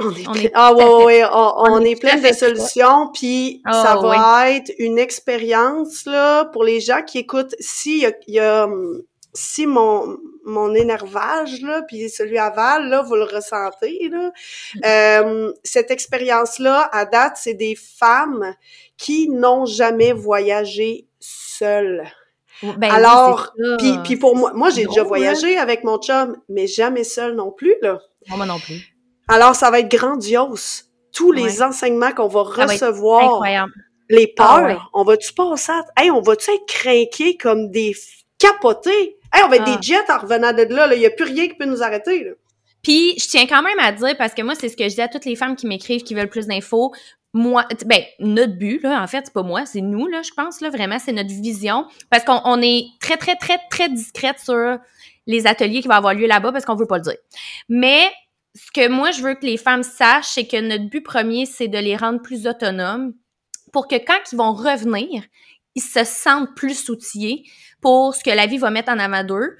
On 0.00 0.34
est, 0.34 0.50
ah 0.54 0.72
ouais, 0.74 1.04
ouais, 1.04 1.24
on, 1.32 1.80
est, 1.82 1.94
plein 1.94 2.16
de 2.16 2.34
solutions, 2.34 3.10
puis 3.14 3.62
ah, 3.64 3.72
ça 3.72 3.96
va 3.96 4.50
être 4.50 4.72
une 4.78 4.98
expérience 4.98 6.04
là 6.04 6.46
pour 6.46 6.64
les 6.64 6.80
gens 6.80 7.02
qui 7.02 7.18
écoutent. 7.18 7.54
Si 7.60 8.00
y 8.00 8.32
y 8.32 8.40
a, 8.40 8.68
si 9.32 9.66
mon 9.66 10.16
mon 10.44 10.74
énervage 10.74 11.60
là, 11.62 11.82
puis 11.82 12.08
celui 12.08 12.38
à 12.38 12.50
Val 12.50 12.88
là, 12.88 13.02
vous 13.02 13.14
le 13.14 13.22
ressentez 13.22 14.10
là. 14.10 14.32
Euh, 14.84 15.52
cette 15.62 15.92
expérience 15.92 16.58
là, 16.58 16.88
à 16.92 17.04
date, 17.04 17.36
c'est 17.36 17.54
des 17.54 17.76
femmes 17.76 18.54
qui 18.96 19.28
n'ont 19.28 19.64
jamais 19.64 20.12
voyagé 20.12 21.06
seules. 21.20 22.04
Ben 22.62 22.90
Alors, 22.90 23.52
puis, 23.78 23.98
puis 24.04 24.16
pour 24.16 24.36
moi, 24.36 24.52
moi 24.54 24.70
j'ai 24.70 24.86
déjà 24.86 25.02
hein? 25.02 25.04
voyagé 25.04 25.58
avec 25.58 25.84
mon 25.84 25.98
chum, 25.98 26.36
mais 26.48 26.66
jamais 26.66 27.04
seul 27.04 27.34
non 27.34 27.50
plus 27.50 27.74
là. 27.82 28.00
moi 28.28 28.46
non 28.46 28.58
plus. 28.58 28.94
Alors 29.28 29.54
ça 29.54 29.70
va 29.70 29.80
être 29.80 29.90
grandiose. 29.90 30.84
Tous 31.12 31.30
les 31.30 31.62
enseignements 31.62 32.10
qu'on 32.10 32.26
va 32.26 32.42
recevoir, 32.42 33.40
les 34.08 34.34
ah 34.38 34.58
peurs, 34.60 34.90
on 34.92 35.04
va-tu 35.04 35.32
passer 35.32 35.72
à... 35.72 35.84
Hey, 35.96 36.10
on 36.10 36.20
va-tu 36.20 36.50
être 36.50 36.66
craqués 36.66 37.36
comme 37.36 37.70
des 37.70 37.94
capotés? 38.38 39.16
Hey, 39.32 39.42
on 39.44 39.48
va 39.48 39.56
être 39.56 39.64
des 39.64 39.76
ah. 39.76 39.80
jets 39.80 40.12
en 40.12 40.18
revenant 40.18 40.52
de 40.52 40.62
là. 40.62 40.92
Il 40.94 40.98
n'y 40.98 41.06
a 41.06 41.10
plus 41.10 41.24
rien 41.24 41.46
qui 41.48 41.54
peut 41.54 41.64
nous 41.66 41.82
arrêter. 41.82 42.24
Là. 42.24 42.32
Puis, 42.82 43.14
je 43.18 43.28
tiens 43.28 43.46
quand 43.46 43.62
même 43.62 43.78
à 43.78 43.92
dire, 43.92 44.16
parce 44.18 44.34
que 44.34 44.42
moi, 44.42 44.54
c'est 44.54 44.68
ce 44.68 44.76
que 44.76 44.88
je 44.88 44.94
dis 44.94 45.00
à 45.00 45.08
toutes 45.08 45.24
les 45.24 45.36
femmes 45.36 45.56
qui 45.56 45.66
m'écrivent, 45.66 46.02
qui 46.02 46.14
veulent 46.14 46.28
plus 46.28 46.46
d'infos 46.46 46.92
moi, 47.34 47.66
ben, 47.84 48.00
notre 48.20 48.56
but, 48.56 48.80
là, 48.84 49.02
en 49.02 49.06
fait, 49.08 49.22
c'est 49.24 49.34
pas 49.34 49.42
moi, 49.42 49.66
c'est 49.66 49.80
nous, 49.80 50.06
là, 50.06 50.22
je 50.22 50.30
pense, 50.30 50.60
là, 50.60 50.70
vraiment, 50.70 51.00
c'est 51.00 51.12
notre 51.12 51.30
vision. 51.30 51.84
Parce 52.08 52.24
qu'on 52.24 52.40
on 52.44 52.62
est 52.62 52.86
très, 53.00 53.16
très, 53.16 53.34
très, 53.34 53.58
très 53.70 53.88
discrète 53.88 54.38
sur 54.38 54.78
les 55.26 55.46
ateliers 55.48 55.82
qui 55.82 55.88
vont 55.88 55.94
avoir 55.94 56.14
lieu 56.14 56.26
là-bas 56.26 56.52
parce 56.52 56.64
qu'on 56.64 56.76
veut 56.76 56.86
pas 56.86 56.98
le 56.98 57.02
dire. 57.02 57.16
Mais 57.68 58.08
ce 58.54 58.70
que 58.70 58.88
moi, 58.88 59.10
je 59.10 59.20
veux 59.20 59.34
que 59.34 59.44
les 59.44 59.56
femmes 59.56 59.82
sachent, 59.82 60.28
c'est 60.28 60.46
que 60.46 60.60
notre 60.60 60.88
but 60.88 61.02
premier, 61.02 61.44
c'est 61.44 61.66
de 61.66 61.78
les 61.78 61.96
rendre 61.96 62.22
plus 62.22 62.46
autonomes 62.46 63.14
pour 63.72 63.88
que 63.88 63.96
quand 63.96 64.20
ils 64.32 64.36
vont 64.36 64.52
revenir, 64.52 65.24
ils 65.74 65.82
se 65.82 66.04
sentent 66.04 66.54
plus 66.54 66.88
outillés 66.88 67.44
pour 67.80 68.14
ce 68.14 68.22
que 68.22 68.30
la 68.30 68.46
vie 68.46 68.58
va 68.58 68.70
mettre 68.70 68.92
en 68.92 68.98
avant 69.00 69.24
d'eux. 69.24 69.56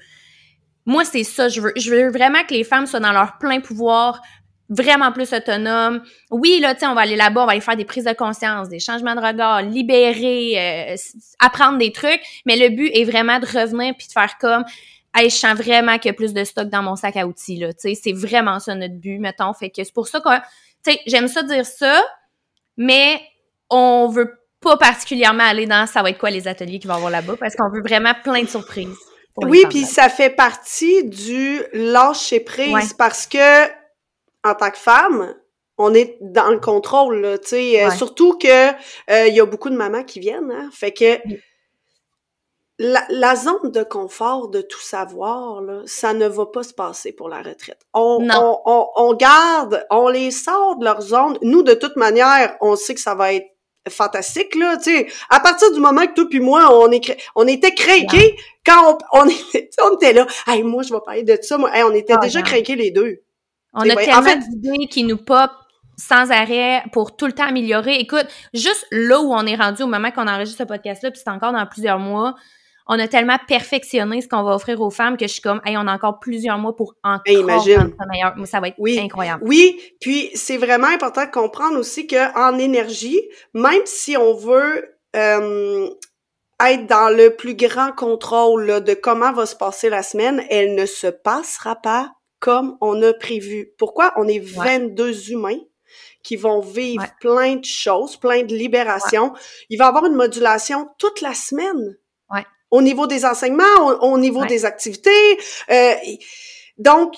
Moi, 0.85 1.03
c'est 1.03 1.25
ça, 1.25 1.49
je 1.49 1.59
veux. 1.59 1.73
Je 1.75 1.91
veux 1.91 2.09
vraiment 2.09 2.43
que 2.43 2.53
les 2.53 2.63
femmes 2.63 2.85
soient 2.85 3.01
dans 3.01 3.11
leur 3.11 3.37
plein 3.37 3.59
pouvoir, 3.59 4.21
vraiment 4.69 5.11
plus 5.11 5.31
autonome. 5.33 6.01
Oui, 6.31 6.59
là, 6.59 6.73
tu 6.73 6.81
sais, 6.81 6.87
on 6.87 6.95
va 6.95 7.01
aller 7.01 7.15
là-bas, 7.15 7.43
on 7.43 7.45
va 7.45 7.51
aller 7.51 7.61
faire 7.61 7.75
des 7.75 7.85
prises 7.85 8.05
de 8.05 8.13
conscience, 8.13 8.69
des 8.69 8.79
changements 8.79 9.15
de 9.15 9.21
regard, 9.21 9.61
libérer, 9.61 10.93
euh, 10.93 10.95
apprendre 11.39 11.77
des 11.77 11.91
trucs, 11.91 12.21
mais 12.45 12.55
le 12.55 12.69
but 12.69 12.89
est 12.93 13.03
vraiment 13.03 13.39
de 13.39 13.45
revenir 13.45 13.93
puis 13.97 14.07
de 14.07 14.11
faire 14.11 14.37
comme 14.39 14.63
hey, 15.15 15.29
je 15.29 15.35
sens 15.35 15.53
vraiment 15.53 15.97
qu'il 15.97 16.09
y 16.09 16.09
a 16.09 16.13
plus 16.13 16.33
de 16.33 16.43
stock 16.43 16.67
dans 16.67 16.83
mon 16.83 16.95
sac 16.95 17.15
à 17.15 17.25
outils 17.25 17.57
là, 17.57 17.73
tu 17.73 17.93
sais, 17.93 17.95
c'est 17.95 18.11
vraiment 18.11 18.59
ça 18.59 18.75
notre 18.75 18.95
but, 18.95 19.19
mettons, 19.19 19.53
fait 19.53 19.69
que 19.69 19.83
c'est 19.83 19.93
pour 19.93 20.07
ça 20.07 20.19
que 20.19 20.29
tu 20.83 20.91
sais, 20.91 20.99
j'aime 21.07 21.27
ça 21.27 21.43
dire 21.43 21.65
ça, 21.65 22.03
mais 22.75 23.21
on 23.69 24.09
veut 24.09 24.39
pas 24.61 24.77
particulièrement 24.77 25.43
aller 25.43 25.67
dans 25.67 25.85
ça 25.85 26.01
va 26.01 26.09
être 26.09 26.17
quoi 26.17 26.31
les 26.31 26.47
ateliers 26.47 26.79
qui 26.79 26.87
vont 26.87 26.95
avoir 26.95 27.11
là-bas 27.11 27.35
parce 27.39 27.55
qu'on 27.55 27.69
veut 27.69 27.81
vraiment 27.81 28.13
plein 28.23 28.41
de 28.41 28.49
surprises. 28.49 28.97
Oui, 29.37 29.63
puis 29.69 29.83
ça 29.83 30.09
fait 30.09 30.29
partie 30.29 31.03
du 31.03 31.61
lâcher 31.73 32.39
prise 32.39 32.93
parce 32.93 33.27
que 33.27 33.67
en 34.45 34.53
tant 34.53 34.69
que 34.69 34.77
femme, 34.77 35.33
on 35.77 35.93
est 35.93 36.17
dans 36.21 36.49
le 36.49 36.59
contrôle, 36.59 37.37
tu 37.41 37.49
sais. 37.49 37.83
Euh, 37.83 37.91
surtout 37.91 38.37
que 38.37 38.69
euh, 38.69 39.27
il 39.27 39.35
y 39.35 39.41
a 39.41 39.45
beaucoup 39.45 39.69
de 39.69 39.75
mamans 39.75 40.03
qui 40.03 40.19
viennent, 40.19 40.51
hein, 40.51 40.69
fait 40.71 40.93
que 40.93 41.19
la, 42.77 43.35
zone 43.35 43.71
de 43.71 43.83
confort 43.83 44.49
de 44.49 44.61
tout 44.61 44.81
savoir, 44.81 45.61
là, 45.61 45.81
ça 45.85 46.13
ne 46.13 46.27
va 46.27 46.45
pas 46.45 46.63
se 46.63 46.73
passer 46.73 47.11
pour 47.11 47.29
la 47.29 47.37
retraite. 47.37 47.81
On, 47.93 48.27
on, 48.29 48.87
on, 48.95 49.13
garde, 49.13 49.85
on 49.89 50.09
les 50.09 50.31
sort 50.31 50.77
de 50.77 50.85
leur 50.85 51.01
zone. 51.01 51.37
Nous, 51.41 51.63
de 51.63 51.73
toute 51.73 51.95
manière, 51.95 52.57
on 52.61 52.75
sait 52.75 52.93
que 52.93 53.01
ça 53.01 53.15
va 53.15 53.33
être 53.33 53.47
fantastique 53.89 54.55
là, 54.55 54.77
tu 54.77 54.83
sais. 54.83 55.07
À 55.29 55.39
partir 55.39 55.71
du 55.71 55.79
moment 55.79 56.05
que 56.07 56.13
toi 56.13 56.25
puis 56.29 56.39
moi, 56.39 56.69
on 56.73 56.91
est 56.91 57.17
on 57.35 57.47
était 57.47 57.73
craqués 57.73 58.35
quand 58.65 58.97
on, 59.13 59.21
on, 59.21 59.29
était, 59.53 59.69
on 59.81 59.95
était 59.95 60.13
là. 60.13 60.27
Hey, 60.47 60.63
moi, 60.63 60.83
je 60.83 60.93
vais 60.93 61.01
parler 61.05 61.23
de 61.23 61.37
ça. 61.41 61.57
Moi, 61.57 61.71
on 61.85 61.93
était 61.93 62.13
ah, 62.13 62.17
déjà 62.17 62.41
craqués 62.41 62.75
les 62.75 62.91
deux. 62.91 63.21
On 63.75 63.81
a 63.81 63.95
tellement 63.95 64.35
d'idées 64.35 64.87
qui 64.87 65.03
nous 65.03 65.17
pop 65.17 65.51
sans 65.97 66.31
arrêt 66.31 66.83
pour 66.91 67.15
tout 67.15 67.25
le 67.25 67.33
temps 67.33 67.47
améliorer. 67.47 67.95
Écoute, 67.95 68.27
juste 68.53 68.85
là 68.91 69.21
où 69.21 69.33
on 69.33 69.45
est 69.45 69.55
rendu 69.55 69.83
au 69.83 69.87
moment 69.87 70.11
qu'on 70.11 70.27
enregistre 70.27 70.59
ce 70.59 70.67
podcast-là, 70.67 71.11
puis 71.11 71.21
c'est 71.23 71.31
encore 71.31 71.53
dans 71.53 71.65
plusieurs 71.65 71.99
mois, 71.99 72.35
on 72.87 72.99
a 72.99 73.07
tellement 73.07 73.37
perfectionné 73.47 74.21
ce 74.21 74.27
qu'on 74.27 74.43
va 74.43 74.55
offrir 74.55 74.79
aux 74.81 74.91
femmes 74.91 75.17
que 75.17 75.25
je 75.27 75.33
suis 75.33 75.41
comme, 75.41 75.59
hey, 75.65 75.75
on 75.77 75.87
a 75.87 75.93
encore 75.93 76.19
plusieurs 76.19 76.57
mois 76.57 76.75
pour 76.75 76.93
encore 77.03 77.21
Imagine. 77.25 77.93
ça 77.99 78.05
meilleur. 78.05 78.35
Ça 78.45 78.59
va 78.59 78.67
être 78.67 78.77
incroyable. 78.99 79.43
Oui, 79.45 79.79
puis 79.99 80.29
c'est 80.35 80.57
vraiment 80.57 80.87
important 80.87 81.25
de 81.25 81.31
comprendre 81.31 81.79
aussi 81.79 82.05
que 82.05 82.37
en 82.37 82.59
énergie, 82.59 83.19
même 83.53 83.81
si 83.85 84.15
on 84.17 84.35
veut 84.35 84.97
euh, 85.15 85.89
être 86.63 86.85
dans 86.85 87.09
le 87.09 87.35
plus 87.35 87.55
grand 87.55 87.91
contrôle 87.91 88.83
de 88.83 88.93
comment 88.93 89.33
va 89.33 89.45
se 89.45 89.55
passer 89.55 89.89
la 89.89 90.03
semaine, 90.03 90.43
elle 90.49 90.75
ne 90.75 90.85
se 90.85 91.07
passera 91.07 91.75
pas 91.75 92.11
comme 92.45 92.77
on 92.79 93.01
a 93.01 93.11
prévu. 93.11 93.71
Pourquoi? 93.79 94.13
On 94.17 94.27
est 94.27 94.37
22 94.37 95.31
humains 95.31 95.57
qui 96.21 96.35
vont 96.35 96.59
vivre 96.59 97.07
plein 97.19 97.55
de 97.55 97.65
choses, 97.65 98.17
plein 98.17 98.43
de 98.43 98.55
libérations. 98.55 99.33
Il 99.71 99.79
va 99.79 99.85
y 99.85 99.87
avoir 99.87 100.05
une 100.05 100.13
modulation 100.13 100.87
toute 100.99 101.21
la 101.21 101.33
semaine. 101.33 101.97
Au 102.71 102.81
niveau 102.81 103.07
des 103.07 103.25
enseignements, 103.25 103.77
au, 104.01 104.17
niveau 104.17 104.43
des 104.45 104.65
activités. 104.65 105.39
Euh, 105.69 105.93
donc, 106.77 107.13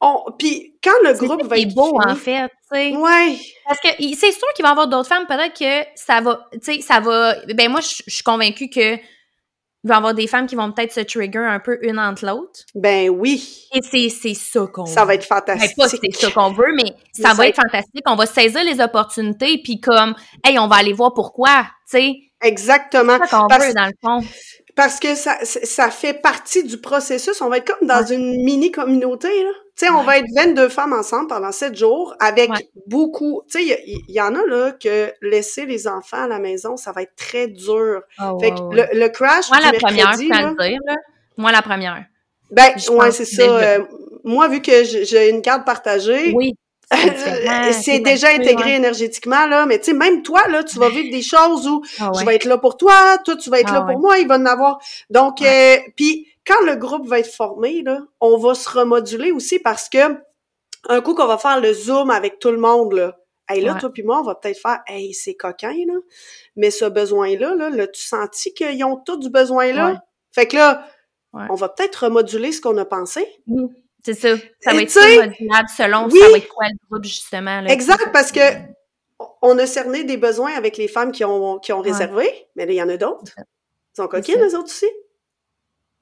on, 0.00 0.24
puis 0.38 0.76
quand 0.82 0.98
le 1.02 1.14
groupe 1.14 1.44
va 1.44 1.58
être 1.58 1.72
beau 1.72 1.98
en 2.04 2.14
fait, 2.14 2.48
tu 2.48 2.76
sais. 2.76 2.96
Ouais. 2.96 3.38
Parce 3.64 3.80
que 3.80 3.88
c'est 3.98 4.32
sûr 4.32 4.48
qu'il 4.54 4.64
va 4.64 4.70
y 4.70 4.72
avoir 4.72 4.88
d'autres 4.88 5.08
femmes, 5.08 5.26
peut-être 5.26 5.56
que 5.56 5.88
ça 5.94 6.20
va, 6.20 6.46
tu 6.52 6.58
sais, 6.60 6.80
ça 6.82 7.00
va. 7.00 7.36
Ben 7.54 7.70
moi, 7.70 7.80
je 7.80 8.02
suis 8.06 8.24
convaincue 8.24 8.68
que 8.68 8.98
il 9.86 9.88
va 9.88 9.94
y 9.94 9.98
avoir 9.98 10.14
des 10.14 10.26
femmes 10.26 10.48
qui 10.48 10.56
vont 10.56 10.72
peut-être 10.72 10.92
se 10.92 10.98
trigger 10.98 11.38
un 11.38 11.60
peu 11.60 11.78
une 11.80 12.00
entre 12.00 12.26
l'autre. 12.26 12.60
Ben 12.74 13.08
oui. 13.08 13.68
Et 13.72 13.80
c'est, 13.82 14.08
c'est 14.08 14.34
ça 14.34 14.66
qu'on 14.66 14.82
veut. 14.82 14.92
Ça 14.92 15.04
va 15.04 15.14
être 15.14 15.24
fantastique. 15.24 15.76
Ben, 15.78 15.84
pas 15.84 15.88
c'est 15.88 16.12
ça 16.12 16.30
qu'on 16.32 16.50
veut, 16.50 16.74
mais 16.74 16.96
ça, 17.12 17.34
va 17.34 17.46
être 17.46 17.54
fantastique. 17.54 18.02
On 18.06 18.16
va 18.16 18.26
saisir 18.26 18.64
les 18.64 18.80
opportunités, 18.80 19.60
puis 19.62 19.80
comme, 19.80 20.16
hey, 20.44 20.58
on 20.58 20.66
va 20.66 20.76
aller 20.76 20.92
voir 20.92 21.14
pourquoi, 21.14 21.62
tu 21.88 21.98
sais. 21.98 22.14
Exactement. 22.42 23.16
C'est 23.22 23.28
ça 23.28 23.46
qu'on 23.48 23.64
veut, 23.64 23.74
dans 23.74 23.86
le 23.86 23.92
fond 24.02 24.26
parce 24.74 25.00
que 25.00 25.14
ça, 25.14 25.38
ça 25.42 25.90
fait 25.90 26.12
partie 26.12 26.62
du 26.62 26.76
processus. 26.76 27.40
On 27.40 27.48
va 27.48 27.56
être 27.56 27.78
comme 27.78 27.88
dans 27.88 28.04
une 28.04 28.44
mini-communauté, 28.44 29.28
là. 29.42 29.50
Tu 29.76 29.84
sais, 29.84 29.92
on 29.92 30.04
va 30.04 30.16
être 30.16 30.26
22 30.34 30.70
femmes 30.70 30.94
ensemble 30.94 31.28
pendant 31.28 31.52
7 31.52 31.76
jours 31.76 32.14
avec 32.18 32.50
beaucoup... 32.86 33.42
Tu 33.50 33.62
sais, 33.62 33.82
il 33.86 34.10
y, 34.14 34.20
en 34.22 34.34
a, 34.34 34.46
là, 34.46 34.72
que 34.72 35.12
laisser 35.20 35.66
les 35.66 35.86
enfants 35.86 36.24
à 36.24 36.26
la 36.26 36.38
maison, 36.38 36.78
ça 36.78 36.92
va 36.92 37.02
être 37.02 37.14
très 37.14 37.46
dur. 37.46 38.00
Oh, 38.18 38.38
fait 38.40 38.52
que 38.52 38.96
le, 38.96 39.08
crash 39.08 39.50
Moi, 39.50 39.60
la 39.60 39.78
première, 39.78 40.12
je 40.14 40.20
le 40.20 40.68
dire, 40.68 40.80
là. 40.86 40.94
Moi, 41.36 41.52
la 41.52 41.60
première. 41.60 42.04
Ben, 42.50 42.72
ouais, 42.88 43.10
c'est 43.10 43.26
ça. 43.26 43.42
Euh, 43.42 43.80
moi, 44.24 44.48
vu 44.48 44.62
que 44.62 44.84
j'ai 44.84 45.28
une 45.28 45.42
carte 45.42 45.66
partagée... 45.66 46.32
Oui 46.34 46.54
c'est 47.72 47.98
déjà 47.98 48.28
intégré 48.28 48.76
énergétiquement, 48.76 49.46
là, 49.46 49.66
mais 49.66 49.78
tu 49.78 49.86
sais, 49.86 49.92
même 49.92 50.22
toi, 50.22 50.42
là, 50.48 50.62
tu 50.62 50.78
vas 50.78 50.88
vivre 50.88 51.10
des 51.10 51.22
choses 51.22 51.66
où 51.66 51.82
ah 51.98 52.12
je 52.16 52.24
vais 52.24 52.36
être 52.36 52.44
là 52.44 52.58
pour 52.58 52.76
toi, 52.76 53.18
toi, 53.24 53.36
tu 53.36 53.50
vas 53.50 53.58
être 53.58 53.72
là 53.72 53.84
ah 53.84 53.90
pour 53.90 54.00
moi, 54.00 54.18
il 54.18 54.28
va 54.28 54.36
en 54.36 54.46
avoir. 54.46 54.78
Donc, 55.10 55.42
euh, 55.42 55.78
puis 55.96 56.28
quand 56.46 56.64
le 56.64 56.76
groupe 56.76 57.06
va 57.08 57.18
être 57.18 57.32
formé, 57.32 57.82
là, 57.82 58.00
on 58.20 58.38
va 58.38 58.54
se 58.54 58.68
remoduler 58.68 59.32
aussi 59.32 59.58
parce 59.58 59.88
que 59.88 59.98
un 60.88 61.00
coup 61.00 61.14
qu'on 61.14 61.26
va 61.26 61.38
faire 61.38 61.60
le 61.60 61.72
zoom 61.72 62.10
avec 62.10 62.38
tout 62.38 62.50
le 62.50 62.58
monde, 62.58 62.92
là, 62.92 63.16
hey, 63.48 63.60
là, 63.60 63.74
toi 63.74 63.90
puis 63.92 64.02
moi, 64.02 64.20
on 64.20 64.22
va 64.22 64.34
peut-être 64.36 64.60
faire 64.60 64.80
Hey, 64.86 65.12
c'est 65.14 65.34
coquin, 65.34 65.74
là. 65.86 65.94
Mais 66.54 66.70
ce 66.70 66.84
besoin-là, 66.84 67.54
là, 67.54 67.70
là 67.70 67.86
tu 67.86 68.02
senti 68.02 68.54
qu'ils 68.54 68.84
ont 68.84 68.96
tous 68.96 69.16
du 69.16 69.30
besoin 69.30 69.72
là? 69.72 70.02
Fait 70.32 70.46
que 70.46 70.56
là, 70.56 70.86
on 71.32 71.54
va 71.54 71.68
peut-être 71.68 72.04
remoduler 72.04 72.52
ce 72.52 72.60
qu'on 72.60 72.76
a 72.78 72.84
pensé. 72.84 73.26
C'est 74.04 74.14
ça. 74.14 74.36
Ça 74.60 74.72
va 74.72 74.82
être 74.82 74.94
modulable 74.94 75.68
selon 75.76 76.08
ça 76.08 76.28
va 76.30 76.38
être 76.38 76.48
quoi 76.48 76.66
le 76.68 76.88
groupe, 76.88 77.04
justement. 77.04 77.64
exact, 77.66 78.12
parce 78.12 78.30
que 78.30 78.40
on 79.42 79.58
a 79.58 79.66
cerné 79.66 80.04
des 80.04 80.16
besoins 80.16 80.52
avec 80.52 80.76
les 80.76 80.88
femmes 80.88 81.10
qui 81.10 81.24
ont, 81.24 81.58
qui 81.58 81.72
ont 81.72 81.80
réservé, 81.80 82.28
mais 82.54 82.66
là, 82.66 82.72
il 82.72 82.76
y 82.76 82.82
en 82.82 82.88
a 82.88 82.96
d'autres. 82.96 83.32
Ils 83.36 83.96
sont 83.96 84.08
coquines, 84.08 84.40
les 84.40 84.54
autres 84.54 84.66
aussi. 84.66 84.86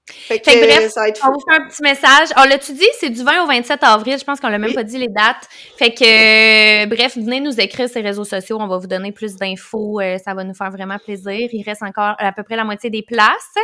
Fait 0.07 0.39
que, 0.39 0.51
bref, 0.51 0.91
ça 0.91 1.01
va 1.01 1.09
être 1.09 1.27
on 1.27 1.33
vous 1.33 1.41
fait 1.41 1.57
un 1.57 1.67
petit 1.67 1.83
message. 1.83 2.29
On 2.37 2.45
l'a-tu 2.45 2.73
dit? 2.75 2.87
C'est 3.01 3.09
du 3.09 3.23
20 3.23 3.45
au 3.45 3.47
27 3.47 3.83
avril. 3.83 4.19
Je 4.19 4.25
pense 4.25 4.39
qu'on 4.39 4.49
l'a 4.49 4.59
même 4.59 4.75
pas 4.75 4.83
dit 4.83 4.99
les 4.99 5.09
dates. 5.09 5.49
Fait 5.79 5.95
que, 5.95 6.87
bref, 6.87 7.17
venez 7.17 7.41
nous 7.41 7.59
écrire 7.59 7.89
sur 7.89 8.01
les 8.03 8.09
réseaux 8.09 8.25
sociaux. 8.25 8.59
On 8.61 8.67
va 8.67 8.77
vous 8.77 8.87
donner 8.87 9.13
plus 9.13 9.37
d'infos. 9.37 10.01
Euh, 10.01 10.19
ça 10.19 10.35
va 10.35 10.45
nous 10.45 10.53
faire 10.53 10.71
vraiment 10.71 10.99
plaisir. 10.99 11.49
Il 11.53 11.63
reste 11.65 11.83
encore 11.83 12.17
à 12.19 12.33
peu 12.33 12.43
près 12.43 12.57
la 12.57 12.65
moitié 12.65 12.91
des 12.91 13.03
places. 13.03 13.55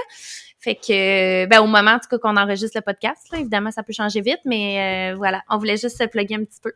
Fait 0.60 0.74
que, 0.74 1.46
ben, 1.46 1.60
au 1.60 1.66
moment, 1.66 1.92
en 1.92 1.98
tout 1.98 2.08
cas, 2.10 2.18
qu'on 2.18 2.36
enregistre 2.36 2.76
le 2.76 2.82
podcast, 2.82 3.26
là, 3.32 3.38
évidemment, 3.38 3.70
ça 3.70 3.82
peut 3.82 3.92
changer 3.92 4.20
vite, 4.22 4.40
mais 4.44 5.12
euh, 5.12 5.16
voilà, 5.16 5.42
on 5.50 5.58
voulait 5.58 5.76
juste 5.76 5.98
se 5.98 6.04
plugger 6.04 6.36
un 6.36 6.44
petit 6.44 6.60
peu. 6.62 6.72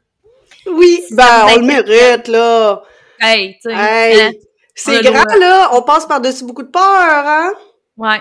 Oui, 0.66 1.03
ben, 1.11 1.46
on 1.55 1.61
le 1.61 1.66
mérite, 1.66 2.29
là. 2.29 2.83
Hey, 3.20 3.55
tu 3.62 3.70
sais. 3.70 3.74
Hein? 3.74 4.31
c'est 4.74 5.03
grand, 5.03 5.24
là. 5.38 5.70
On 5.72 5.83
passe 5.83 6.07
par-dessus 6.07 6.44
beaucoup 6.44 6.62
de 6.62 6.68
peur, 6.68 6.83
hein? 6.83 7.53
Ouais. 7.96 8.20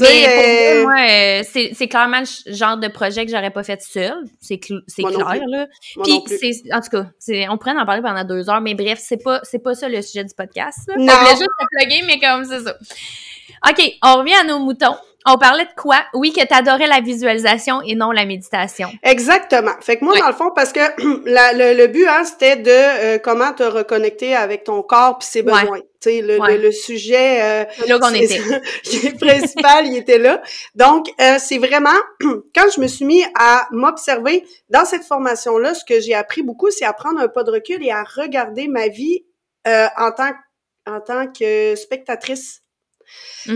Mais 0.00 0.74
pour 0.74 0.90
moi, 0.90 1.00
euh, 1.08 1.42
c'est 1.44 1.88
clairement 1.88 2.20
le 2.20 2.52
genre 2.52 2.76
de 2.76 2.88
projet 2.88 3.24
que 3.24 3.30
j'aurais 3.30 3.50
pas 3.50 3.62
fait 3.62 3.80
seul. 3.80 4.24
C'est 4.40 4.58
clair, 4.58 5.40
là. 5.48 5.66
Puis, 6.02 6.22
c'est, 6.28 6.72
en 6.72 6.80
tout 6.80 6.90
cas, 6.90 7.06
on 7.50 7.58
pourrait 7.58 7.78
en 7.78 7.86
parler 7.86 8.02
pendant 8.02 8.24
deux 8.24 8.50
heures, 8.50 8.60
mais 8.60 8.74
bref, 8.74 8.98
c'est 9.00 9.22
pas, 9.22 9.40
c'est 9.44 9.60
pas 9.60 9.74
ça 9.74 9.88
le 9.88 10.02
sujet 10.02 10.24
du 10.24 10.34
podcast. 10.34 10.78
Là. 10.88 10.94
Non. 10.98 11.12
On 11.12 11.28
juste 11.28 11.42
te 11.42 11.64
plugger, 11.76 12.02
mais 12.06 12.18
comme 12.18 12.44
c'est 12.44 12.60
ça. 12.60 12.76
OK, 13.68 13.92
on 14.02 14.16
revient 14.16 14.34
à 14.34 14.44
nos 14.44 14.58
moutons. 14.58 14.96
On 15.26 15.38
parlait 15.38 15.64
de 15.64 15.80
quoi? 15.80 16.04
Oui, 16.12 16.32
que 16.32 16.46
tu 16.46 16.52
adorais 16.52 16.86
la 16.86 17.00
visualisation 17.00 17.80
et 17.80 17.94
non 17.94 18.10
la 18.10 18.26
méditation. 18.26 18.90
Exactement. 19.02 19.72
Fait 19.80 19.96
que 19.96 20.04
moi, 20.04 20.18
dans 20.18 20.26
le 20.26 20.34
fond, 20.34 20.50
parce 20.54 20.70
que 20.72 20.80
le, 21.24 21.86
but, 21.86 22.06
hein, 22.06 22.24
c'était 22.24 22.56
de 22.56 22.70
euh, 22.70 23.18
comment 23.18 23.54
te 23.54 23.62
reconnecter 23.62 24.36
avec 24.36 24.64
ton 24.64 24.82
corps 24.82 25.18
puis 25.18 25.26
ses 25.26 25.42
besoins. 25.42 25.80
Sais, 26.04 26.20
le, 26.22 26.38
le, 26.56 26.72
sujet... 26.72 27.42
Euh, 27.42 27.86
là 27.86 27.98
qu'on 27.98 28.14
était. 28.14 28.40
principal, 29.20 29.86
il 29.86 29.96
était 29.96 30.18
là. 30.18 30.42
Donc, 30.74 31.08
euh, 31.20 31.36
c'est 31.38 31.58
vraiment... 31.58 31.98
quand 32.54 32.66
je 32.74 32.80
me 32.80 32.86
suis 32.86 33.04
mis 33.04 33.24
à 33.38 33.66
m'observer 33.70 34.44
dans 34.68 34.84
cette 34.84 35.04
formation-là, 35.04 35.74
ce 35.74 35.84
que 35.84 36.00
j'ai 36.00 36.14
appris 36.14 36.42
beaucoup, 36.42 36.70
c'est 36.70 36.84
à 36.84 36.92
prendre 36.92 37.20
un 37.20 37.28
pas 37.28 37.44
de 37.44 37.50
recul 37.50 37.84
et 37.84 37.90
à 37.90 38.04
regarder 38.04 38.68
ma 38.68 38.88
vie 38.88 39.24
euh, 39.66 39.86
en 39.96 40.12
tant 40.12 40.32
en 40.86 41.00
tant 41.00 41.26
que 41.32 41.74
spectatrice. 41.76 42.60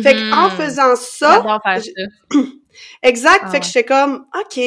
Fait 0.03 0.15
qu'en 0.15 0.49
mm-hmm. 0.49 0.57
faisant 0.57 0.97
ça, 0.97 1.61
exact, 3.03 3.45
ah 3.45 3.51
fait 3.51 3.61
que 3.61 3.67
j'étais 3.67 3.85
comme 3.85 4.27
OK, 4.39 4.61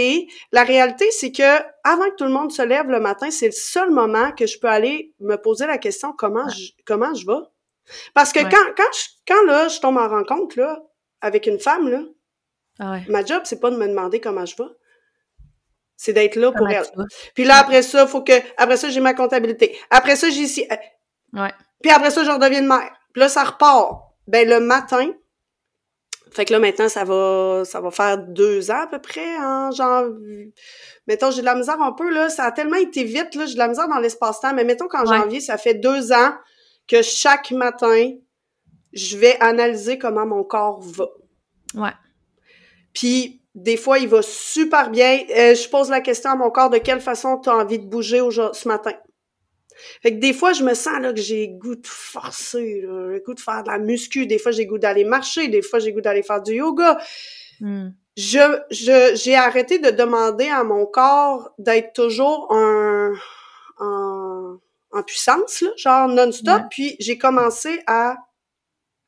la 0.52 0.64
réalité 0.64 1.06
c'est 1.12 1.32
que 1.32 1.60
avant 1.84 2.10
que 2.10 2.16
tout 2.18 2.24
le 2.24 2.32
monde 2.32 2.52
se 2.52 2.64
lève 2.64 2.90
le 2.90 3.00
matin, 3.00 3.30
c'est 3.30 3.48
le 3.48 3.52
seul 3.52 3.92
moment 3.92 4.32
que 4.32 4.48
je 4.48 4.60
peux 4.60 4.68
aller 4.68 5.14
me 5.20 5.36
poser 5.36 5.68
la 5.68 5.78
question 5.78 6.14
comment 6.18 6.50
je 6.50 6.72
comment 6.86 7.14
je 7.14 7.28
vais? 7.28 7.48
Parce 8.14 8.32
que 8.32 8.40
quand 8.40 8.74
quand 8.76 8.92
je, 8.94 9.10
quand 9.28 9.44
là 9.46 9.68
je 9.68 9.80
tombe 9.80 9.98
en 9.98 10.08
rencontre 10.08 10.60
là 10.60 10.82
avec 11.22 11.48
une 11.48 11.60
femme 11.60 11.90
là, 11.90 12.02
ah 12.80 13.00
ma 13.08 13.24
job 13.26 13.42
c'est 13.46 13.60
pas 13.60 13.72
de 13.72 13.78
me 13.78 13.88
demander 13.88 14.20
comment 14.20 14.46
je 14.46 14.56
vais. 14.58 14.70
C'est 15.98 16.14
d'être 16.14 16.36
là 16.36 16.52
pour 16.52 16.68
elle. 16.68 16.86
Puis 17.36 17.44
là 17.44 17.58
après 17.58 17.84
ça, 17.84 18.08
faut 18.08 18.24
que 18.24 18.34
après 18.58 18.78
ça 18.78 18.90
j'ai 18.90 19.02
ma 19.02 19.14
comptabilité. 19.14 19.78
Après 19.90 20.16
ça 20.16 20.30
j'ai 20.30 20.42
ici 20.42 20.68
Ouais. 21.34 21.54
Puis 21.82 21.92
après 21.92 22.12
ça 22.12 22.24
je 22.24 22.32
redeviens 22.32 22.62
mère. 22.62 22.92
Puis 23.14 23.22
là 23.22 23.30
ça 23.30 23.44
repart. 23.44 24.04
Ben 24.28 24.48
le 24.48 24.60
matin, 24.60 25.12
fait 26.32 26.46
que 26.46 26.54
là 26.54 26.60
maintenant 26.60 26.88
ça 26.88 27.04
va 27.04 27.64
ça 27.66 27.82
va 27.82 27.92
faire 27.92 28.18
deux 28.18 28.72
ans 28.72 28.84
à 28.84 28.88
peu 28.88 29.00
près, 29.00 29.36
hein, 29.38 29.70
genre 29.72 30.06
mettons 31.06 31.30
j'ai 31.30 31.42
de 31.42 31.46
la 31.46 31.56
misère 31.56 31.82
un 31.82 31.92
peu 31.92 32.10
là, 32.10 32.30
ça 32.30 32.46
a 32.46 32.52
tellement 32.52 32.78
été 32.78 33.04
vite 33.04 33.36
là, 33.36 33.46
j'ai 33.46 33.56
de 33.56 33.60
la 33.60 33.68
misère 33.68 33.90
dans 33.90 34.00
l'espace-temps, 34.00 34.54
mais 34.54 34.64
mettons 34.64 34.88
qu'en 34.88 35.06
janvier 35.06 35.42
ça 35.42 35.58
fait 35.58 35.74
deux 35.74 36.14
ans 36.14 36.34
que 36.92 37.02
chaque 37.02 37.52
matin 37.52 38.12
je 38.92 39.18
vais 39.18 39.38
analyser 39.40 39.98
comment 39.98 40.26
mon 40.26 40.44
corps 40.44 40.82
va. 40.82 41.08
Ouais. 41.74 41.94
Puis 42.94 43.42
des 43.56 43.78
fois 43.78 44.00
il 44.00 44.10
va 44.10 44.22
super 44.22 44.90
bien. 44.90 45.22
Euh, 45.30 45.56
je 45.56 45.70
pose 45.70 45.90
la 45.90 46.02
question 46.02 46.32
à 46.32 46.36
mon 46.36 46.52
corps 46.52 46.70
de 46.70 46.80
quelle 46.80 47.00
façon 47.00 47.40
tu 47.40 47.50
as 47.50 47.56
envie 47.56 47.80
de 47.80 47.86
bouger 47.86 48.20
ce 48.30 48.68
matin? 48.68 48.92
Fait 50.04 50.14
que 50.14 50.20
des 50.20 50.34
fois, 50.34 50.54
je 50.54 50.64
me 50.64 50.76
sens 50.76 51.00
là 51.00 51.12
que 51.12 51.22
j'ai 51.22 51.48
goût 51.48 51.76
de 51.76 51.88
forcer, 51.88 52.82
là, 52.82 53.14
j'ai 53.14 53.22
goût 53.22 53.34
de 53.34 53.40
faire 53.40 53.64
de 53.64 53.70
la 53.70 53.80
muscu, 53.80 54.28
des 54.28 54.38
fois 54.38 54.52
j'ai 54.52 54.68
goût 54.68 54.78
d'aller 54.78 55.06
marcher, 55.06 55.48
des 55.48 55.64
fois 55.64 55.80
j'ai 55.80 55.92
goût 55.92 56.02
d'aller 56.02 56.22
faire 56.22 56.42
du 56.42 56.56
yoga. 56.56 57.00
Hmm. 57.62 57.90
Je, 58.16 58.60
je, 58.70 59.16
j'ai 59.16 59.36
arrêté 59.36 59.80
de 59.80 59.90
demander 59.90 60.50
à 60.50 60.64
mon 60.64 60.86
corps 60.86 61.56
d'être 61.58 61.94
toujours 61.94 62.54
un, 62.54 63.14
en, 63.80 64.21
en 64.92 65.04
puissance, 65.04 65.62
là, 65.62 65.70
genre 65.78 66.08
non-stop, 66.08 66.64
puis 66.70 66.96
j'ai 67.00 67.18
commencé 67.18 67.82
à 67.88 68.18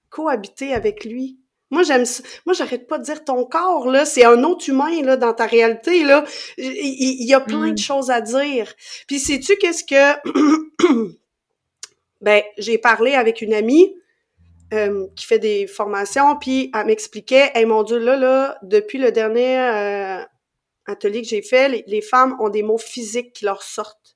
cohabiter 0.09 0.73
avec 0.73 1.05
lui. 1.05 1.39
Moi, 1.73 1.81
j'aime 1.81 2.05
Moi, 2.45 2.53
j'arrête 2.53 2.87
pas 2.87 2.99
de 2.99 3.03
dire 3.03 3.25
ton 3.25 3.45
corps, 3.45 3.87
là, 3.87 4.05
c'est 4.05 4.23
un 4.25 4.43
autre 4.43 4.69
humain, 4.69 5.01
là, 5.01 5.17
dans 5.17 5.33
ta 5.33 5.47
réalité, 5.47 6.03
là. 6.03 6.23
Il, 6.57 7.27
y 7.27 7.33
a 7.33 7.39
plein 7.39 7.69
de 7.69 7.71
mm. 7.71 7.77
choses 7.77 8.11
à 8.11 8.21
dire. 8.21 8.71
Puis, 9.07 9.19
sais-tu 9.19 9.57
qu'est-ce 9.57 9.83
que... 9.83 11.09
ben, 12.21 12.43
j'ai 12.59 12.77
parlé 12.77 13.15
avec 13.15 13.41
une 13.41 13.55
amie 13.55 13.95
euh, 14.71 15.07
qui 15.15 15.25
fait 15.25 15.39
des 15.39 15.65
formations, 15.65 16.37
puis 16.37 16.69
elle 16.75 16.85
m'expliquait, 16.85 17.51
hey, 17.55 17.65
mon 17.65 17.81
Dieu, 17.81 17.97
là, 17.97 18.17
là, 18.17 18.59
depuis 18.61 18.99
le 18.99 19.11
dernier 19.11 19.59
euh, 19.59 20.23
atelier 20.85 21.23
que 21.23 21.27
j'ai 21.27 21.41
fait, 21.41 21.69
les, 21.69 21.83
les 21.87 22.01
femmes 22.01 22.37
ont 22.39 22.49
des 22.49 22.61
mots 22.61 22.77
physiques 22.77 23.33
qui 23.33 23.45
leur 23.45 23.63
sortent. 23.63 24.15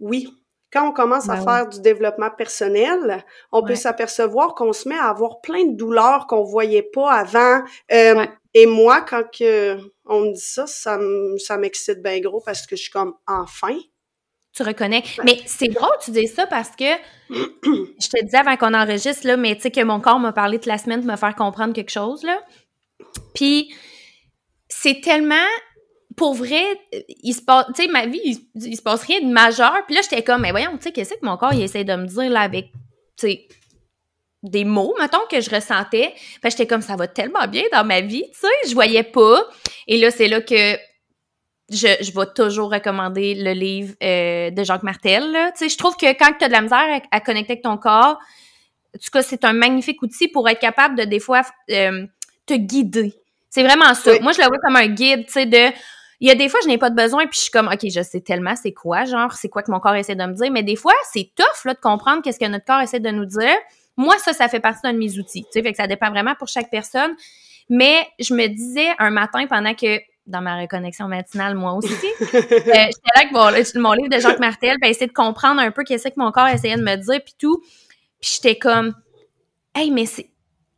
Oui, 0.00 0.28
quand 0.72 0.88
on 0.88 0.92
commence 0.92 1.28
à 1.28 1.36
ben 1.36 1.42
faire 1.42 1.68
du 1.68 1.80
développement 1.80 2.30
personnel, 2.30 3.24
on 3.52 3.62
peut 3.62 3.74
s'apercevoir 3.74 4.54
qu'on 4.54 4.72
se 4.72 4.88
met 4.88 4.98
à 4.98 5.08
avoir 5.08 5.40
plein 5.40 5.64
de 5.66 5.76
douleurs 5.76 6.26
qu'on 6.26 6.42
voyait 6.42 6.82
pas 6.82 7.12
avant. 7.12 7.62
Euh, 7.92 8.26
et 8.54 8.66
moi, 8.66 9.02
quand 9.02 9.24
que 9.30 9.78
on 10.06 10.20
me 10.20 10.32
dit 10.32 10.40
ça, 10.40 10.66
ça, 10.66 10.98
ça 11.38 11.58
m'excite 11.58 12.02
bien 12.02 12.20
gros 12.20 12.40
parce 12.40 12.66
que 12.66 12.76
je 12.76 12.82
suis 12.82 12.90
comme 12.90 13.14
enfin. 13.26 13.76
Tu 14.54 14.62
reconnais. 14.62 15.02
Mais 15.24 15.40
c'est 15.46 15.68
drôle, 15.68 15.96
tu 16.02 16.10
dis 16.10 16.26
ça 16.26 16.46
parce 16.46 16.70
que 16.70 16.84
je 17.30 18.08
te 18.08 18.24
disais 18.24 18.36
avant 18.36 18.56
qu'on 18.56 18.74
enregistre, 18.74 19.26
là, 19.26 19.36
mais 19.36 19.54
tu 19.56 19.62
sais 19.62 19.70
que 19.70 19.82
mon 19.82 20.00
corps 20.00 20.18
m'a 20.18 20.32
parlé 20.32 20.58
de 20.58 20.68
la 20.68 20.78
semaine 20.78 21.00
de 21.00 21.06
me 21.06 21.16
faire 21.16 21.34
comprendre 21.34 21.72
quelque 21.72 21.90
chose, 21.90 22.22
là. 22.22 22.38
Puis 23.34 23.74
c'est 24.68 25.00
tellement 25.02 25.48
pour 26.16 26.34
vrai, 26.34 26.62
il 27.22 27.34
se 27.34 27.42
passe, 27.42 27.66
tu 27.74 27.84
sais, 27.84 27.88
ma 27.88 28.06
vie, 28.06 28.46
il, 28.54 28.76
se 28.76 28.82
passe 28.82 29.04
rien 29.04 29.20
de 29.20 29.32
majeur. 29.32 29.74
Puis 29.86 29.94
là, 29.94 30.02
j'étais 30.02 30.22
comme, 30.22 30.42
mais 30.42 30.50
voyons, 30.50 30.76
tu 30.76 30.84
sais, 30.84 30.92
qu'est-ce 30.92 31.14
que 31.14 31.24
mon 31.24 31.36
corps, 31.36 31.54
il 31.54 31.62
essaie 31.62 31.84
de 31.84 31.94
me 31.94 32.06
dire, 32.06 32.30
là, 32.30 32.40
avec, 32.40 32.72
tu 33.16 33.28
sais, 33.28 33.48
des 34.42 34.64
mots, 34.64 34.94
mettons, 34.98 35.24
que 35.30 35.40
je 35.40 35.50
ressentais. 35.50 36.12
Fait 36.42 36.50
j'étais 36.50 36.66
comme, 36.66 36.82
ça 36.82 36.96
va 36.96 37.06
tellement 37.06 37.46
bien 37.46 37.62
dans 37.72 37.84
ma 37.84 38.00
vie, 38.00 38.24
tu 38.32 38.40
sais, 38.40 38.68
je 38.68 38.74
voyais 38.74 39.04
pas. 39.04 39.46
Et 39.86 39.98
là, 39.98 40.10
c'est 40.10 40.28
là 40.28 40.40
que 40.40 40.76
je, 41.70 41.88
je 42.00 42.12
vais 42.12 42.26
toujours 42.34 42.70
recommander 42.72 43.34
le 43.34 43.52
livre 43.52 43.94
euh, 44.02 44.50
de 44.50 44.64
Jacques 44.64 44.82
Martel, 44.82 45.32
Tu 45.52 45.58
sais, 45.58 45.68
je 45.68 45.78
trouve 45.78 45.96
que 45.96 46.06
quand 46.12 46.32
tu 46.38 46.44
as 46.44 46.48
de 46.48 46.52
la 46.52 46.60
misère 46.60 47.00
à, 47.10 47.20
connecter 47.20 47.52
avec 47.52 47.62
ton 47.62 47.76
corps, 47.76 48.18
en 48.94 48.98
tout 48.98 49.10
cas, 49.12 49.22
c'est 49.22 49.44
un 49.44 49.52
magnifique 49.52 50.02
outil 50.02 50.28
pour 50.28 50.48
être 50.48 50.60
capable 50.60 50.98
de, 50.98 51.04
des 51.04 51.20
fois, 51.20 51.42
euh, 51.70 52.06
te 52.44 52.54
guider. 52.54 53.14
C'est 53.48 53.62
vraiment 53.62 53.94
ça. 53.94 54.18
Moi, 54.20 54.32
je 54.32 54.40
le 54.40 54.46
vois 54.46 54.58
comme 54.62 54.76
un 54.76 54.88
guide, 54.88 55.26
tu 55.26 55.32
sais, 55.32 55.46
de 55.46 55.70
il 56.22 56.28
y 56.28 56.30
a 56.30 56.36
des 56.36 56.48
fois, 56.48 56.60
je 56.62 56.68
n'ai 56.68 56.78
pas 56.78 56.88
de 56.88 56.94
besoin, 56.94 57.26
puis 57.26 57.34
je 57.34 57.40
suis 57.40 57.50
comme, 57.50 57.66
OK, 57.66 57.80
je 57.82 58.00
sais 58.00 58.20
tellement 58.20 58.54
c'est 58.54 58.72
quoi, 58.72 59.04
genre, 59.04 59.32
c'est 59.32 59.48
quoi 59.48 59.64
que 59.64 59.72
mon 59.72 59.80
corps 59.80 59.96
essaie 59.96 60.14
de 60.14 60.24
me 60.24 60.34
dire. 60.34 60.52
Mais 60.52 60.62
des 60.62 60.76
fois, 60.76 60.92
c'est 61.12 61.32
tough, 61.34 61.64
là, 61.64 61.74
de 61.74 61.80
comprendre 61.80 62.22
qu'est-ce 62.22 62.38
que 62.38 62.46
notre 62.46 62.64
corps 62.64 62.80
essaie 62.80 63.00
de 63.00 63.10
nous 63.10 63.24
dire. 63.24 63.56
Moi, 63.96 64.16
ça, 64.18 64.32
ça 64.32 64.46
fait 64.46 64.60
partie 64.60 64.82
d'un 64.84 64.92
de 64.92 64.98
mes 64.98 65.18
outils. 65.18 65.42
Tu 65.42 65.48
sais, 65.50 65.62
fait 65.62 65.72
que 65.72 65.76
ça 65.76 65.88
dépend 65.88 66.10
vraiment 66.10 66.36
pour 66.36 66.46
chaque 66.46 66.70
personne. 66.70 67.10
Mais 67.68 68.06
je 68.20 68.34
me 68.34 68.46
disais 68.46 68.86
un 69.00 69.10
matin 69.10 69.48
pendant 69.48 69.74
que 69.74 69.98
dans 70.26 70.40
ma 70.40 70.60
reconnexion 70.60 71.08
matinale, 71.08 71.56
moi 71.56 71.72
aussi. 71.72 71.92
euh, 72.20 72.28
J'étais 72.30 72.70
là 72.70 72.86
avec 73.16 73.32
mon, 73.74 73.92
livre 73.92 74.08
de 74.08 74.20
Jacques 74.20 74.38
Martel, 74.38 74.76
puis 74.80 74.90
essayer 74.90 75.08
de 75.08 75.12
comprendre 75.12 75.60
un 75.60 75.72
peu 75.72 75.82
qu'est-ce 75.82 76.06
que 76.06 76.14
mon 76.18 76.30
corps 76.30 76.46
essayait 76.46 76.76
de 76.76 76.82
me 76.82 76.94
dire, 76.94 77.20
puis 77.24 77.34
tout. 77.36 77.60
Puis 78.20 78.34
j'étais 78.36 78.56
comme, 78.56 78.94
hey, 79.74 79.90
mais 79.90 80.06
c'est 80.06 80.30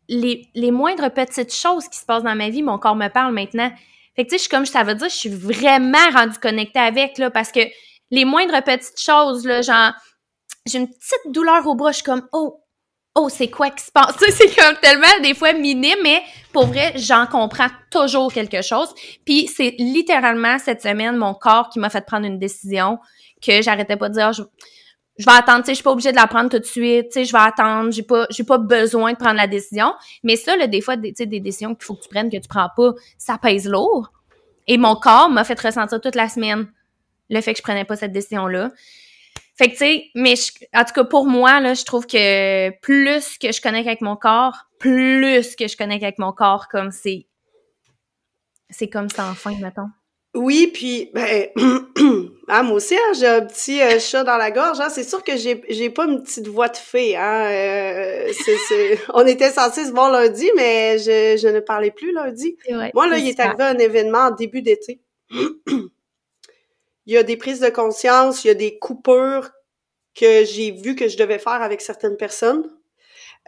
les, 0.09 0.49
les 0.55 0.71
moindres 0.71 1.11
petites 1.11 1.55
choses 1.55 1.87
qui 1.89 1.99
se 1.99 2.07
passent 2.07 2.23
dans 2.23 2.35
ma 2.35 2.49
vie, 2.49 2.63
mon 2.63 2.79
corps 2.79 2.97
me 2.97 3.09
parle 3.09 3.35
maintenant. 3.35 3.71
Fait 4.17 4.25
que 4.25 4.31
tu 4.31 4.31
sais, 4.31 4.37
je 4.37 4.43
suis 4.43 4.49
comme, 4.49 4.67
ça 4.67 4.83
veut 4.83 4.95
dire, 4.95 5.09
je 5.09 5.15
suis 5.15 5.31
vraiment 5.31 6.11
rendue 6.13 6.39
connectée 6.39 6.79
avec, 6.79 7.19
là, 7.19 7.31
parce 7.31 7.51
que 7.51 7.61
les 8.11 8.25
moindres 8.25 8.63
petites 8.63 9.01
choses, 9.01 9.45
là, 9.45 9.63
genre, 9.63 9.93
j'ai 10.67 10.79
une 10.79 10.89
petite 10.89 11.33
douleur 11.33 11.67
au 11.67 11.75
bras, 11.75 11.91
je 11.91 11.97
suis 11.97 12.05
comme, 12.05 12.27
oh, 12.33 12.65
oh, 13.15 13.29
c'est 13.29 13.49
quoi 13.49 13.71
qui 13.71 13.85
se 13.85 13.91
passe? 13.91 14.17
c'est 14.31 14.55
comme 14.55 14.77
tellement 14.81 15.21
des 15.23 15.35
fois 15.35 15.53
minime, 15.53 15.99
mais 16.03 16.23
pour 16.53 16.67
vrai, 16.67 16.93
j'en 16.97 17.27
comprends 17.27 17.69
toujours 17.91 18.33
quelque 18.33 18.63
chose. 18.63 18.95
Puis 19.25 19.49
c'est 19.49 19.75
littéralement 19.79 20.59
cette 20.59 20.83
semaine 20.83 21.17
mon 21.17 21.35
corps 21.35 21.69
qui 21.69 21.79
m'a 21.79 21.91
fait 21.91 22.05
prendre 22.05 22.27
une 22.27 22.39
décision 22.39 22.99
que 23.45 23.63
j'arrêtais 23.63 23.97
pas 23.97 24.09
de 24.09 24.15
dire, 24.15 24.33
je, 24.33 24.43
je 25.17 25.25
vais 25.25 25.37
attendre, 25.37 25.61
tu 25.61 25.67
sais, 25.67 25.73
je 25.73 25.77
suis 25.77 25.85
pas 25.85 25.93
obligée 25.93 26.11
de 26.11 26.17
la 26.17 26.27
prendre 26.27 26.51
tout 26.51 26.59
de 26.59 26.65
suite, 26.65 27.07
tu 27.07 27.13
sais, 27.13 27.25
je 27.25 27.33
vais 27.33 27.39
attendre, 27.39 27.93
j'ai 27.93 28.03
pas, 28.03 28.27
j'ai 28.31 28.43
pas 28.43 28.59
besoin 28.59 29.13
de 29.13 29.17
prendre 29.17 29.37
la 29.37 29.47
décision. 29.47 29.95
Mais 30.23 30.37
ça, 30.37 30.57
là, 30.57 30.67
des 30.67 30.81
fois, 30.81 30.97
tu 30.97 31.13
sais, 31.17 31.27
des 31.27 31.41
décisions 31.41 31.75
qu'il 31.75 31.85
faut 31.85 31.95
que 31.95 32.03
tu 32.03 32.09
prennes, 32.09 32.31
que 32.31 32.37
tu 32.37 32.49
prends 32.49 32.69
pas, 32.77 32.93
ça 33.17 33.39
pèse 33.39 33.69
lourd. 33.69 34.11
Et 34.67 34.77
mon 34.77 34.97
corps 34.97 35.31
m'a 35.31 35.45
fait 35.45 35.61
ressentir 35.61 36.01
toute 36.01 36.17
la 36.17 36.29
semaine 36.29 36.67
le 37.31 37.41
fait 37.41 37.53
que 37.53 37.59
je 37.59 37.63
prenais 37.63 37.85
pas 37.85 37.97
cette 37.97 38.13
décision-là. 38.13 38.71
Fait 39.57 39.67
que, 39.67 39.73
tu 39.73 39.79
sais, 39.79 40.05
mais 40.17 40.35
en 40.75 40.85
tout 40.85 40.93
cas, 40.95 41.05
pour 41.05 41.27
moi, 41.27 41.61
là, 41.61 41.75
je 41.75 41.85
trouve 41.85 42.07
que 42.07 42.71
plus 42.81 43.39
que 43.39 43.53
je 43.53 43.61
connecte 43.61 43.87
avec 43.87 44.01
mon 44.01 44.17
corps, 44.17 44.67
plus 44.81 45.55
que 45.55 45.69
je 45.69 45.77
connecte 45.77 46.03
avec 46.03 46.19
mon 46.19 46.33
corps, 46.33 46.69
comme 46.69 46.91
c'est... 46.91 47.27
C'est 48.71 48.89
comme 48.89 49.09
ça, 49.09 49.29
enfin, 49.31 49.55
mettons. 49.61 49.91
Oui, 50.35 50.67
puis 50.73 51.11
ben 51.15 51.49
ah, 52.49 52.63
moi 52.65 52.77
aussi, 52.77 52.97
hein, 52.97 53.13
j'ai 53.17 53.27
un 53.27 53.43
petit 53.43 53.81
euh, 53.81 54.01
chat 54.01 54.25
dans 54.25 54.37
la 54.37 54.51
gorge. 54.51 54.81
Hein. 54.81 54.89
C'est 54.91 55.05
sûr 55.05 55.23
que 55.23 55.37
j'ai 55.37 55.63
j'ai 55.69 55.91
pas 55.91 56.07
une 56.07 56.23
petite 56.23 56.49
voix 56.49 56.69
de 56.69 56.77
fée. 56.77 57.17
Hein. 57.17 57.47
Euh, 57.51 58.33
c'est, 58.45 58.99
On 59.15 59.25
était 59.27 59.51
censé 59.51 59.85
se 59.85 59.93
voir 59.93 60.11
lundi, 60.11 60.51
mais 60.57 60.99
je, 60.99 61.37
je 61.41 61.49
ne 61.49 61.61
parlais 61.61 61.93
plus 61.93 62.13
lundi. 62.13 62.57
moi, 62.95 63.07
là, 63.07 63.19
il 63.19 63.29
est 63.29 63.39
arrivé 63.39 63.63
un 63.63 63.79
événement 63.79 64.27
en 64.27 64.31
début 64.33 64.61
d'été. 64.61 65.01
il 65.31 65.89
y 67.07 67.17
a 67.17 67.23
des 67.23 67.37
prises 67.37 67.61
de 67.61 67.71
conscience, 67.71 68.45
il 68.45 68.49
y 68.49 68.51
a 68.51 68.55
des 68.55 68.79
coupures 68.79 69.51
que 70.17 70.45
j'ai 70.45 70.73
vu 70.73 70.97
que 70.97 71.09
je 71.09 71.17
devais 71.17 71.39
faire 71.39 71.63
avec 71.63 71.81
certaines 71.81 72.17
personnes. 72.17 72.69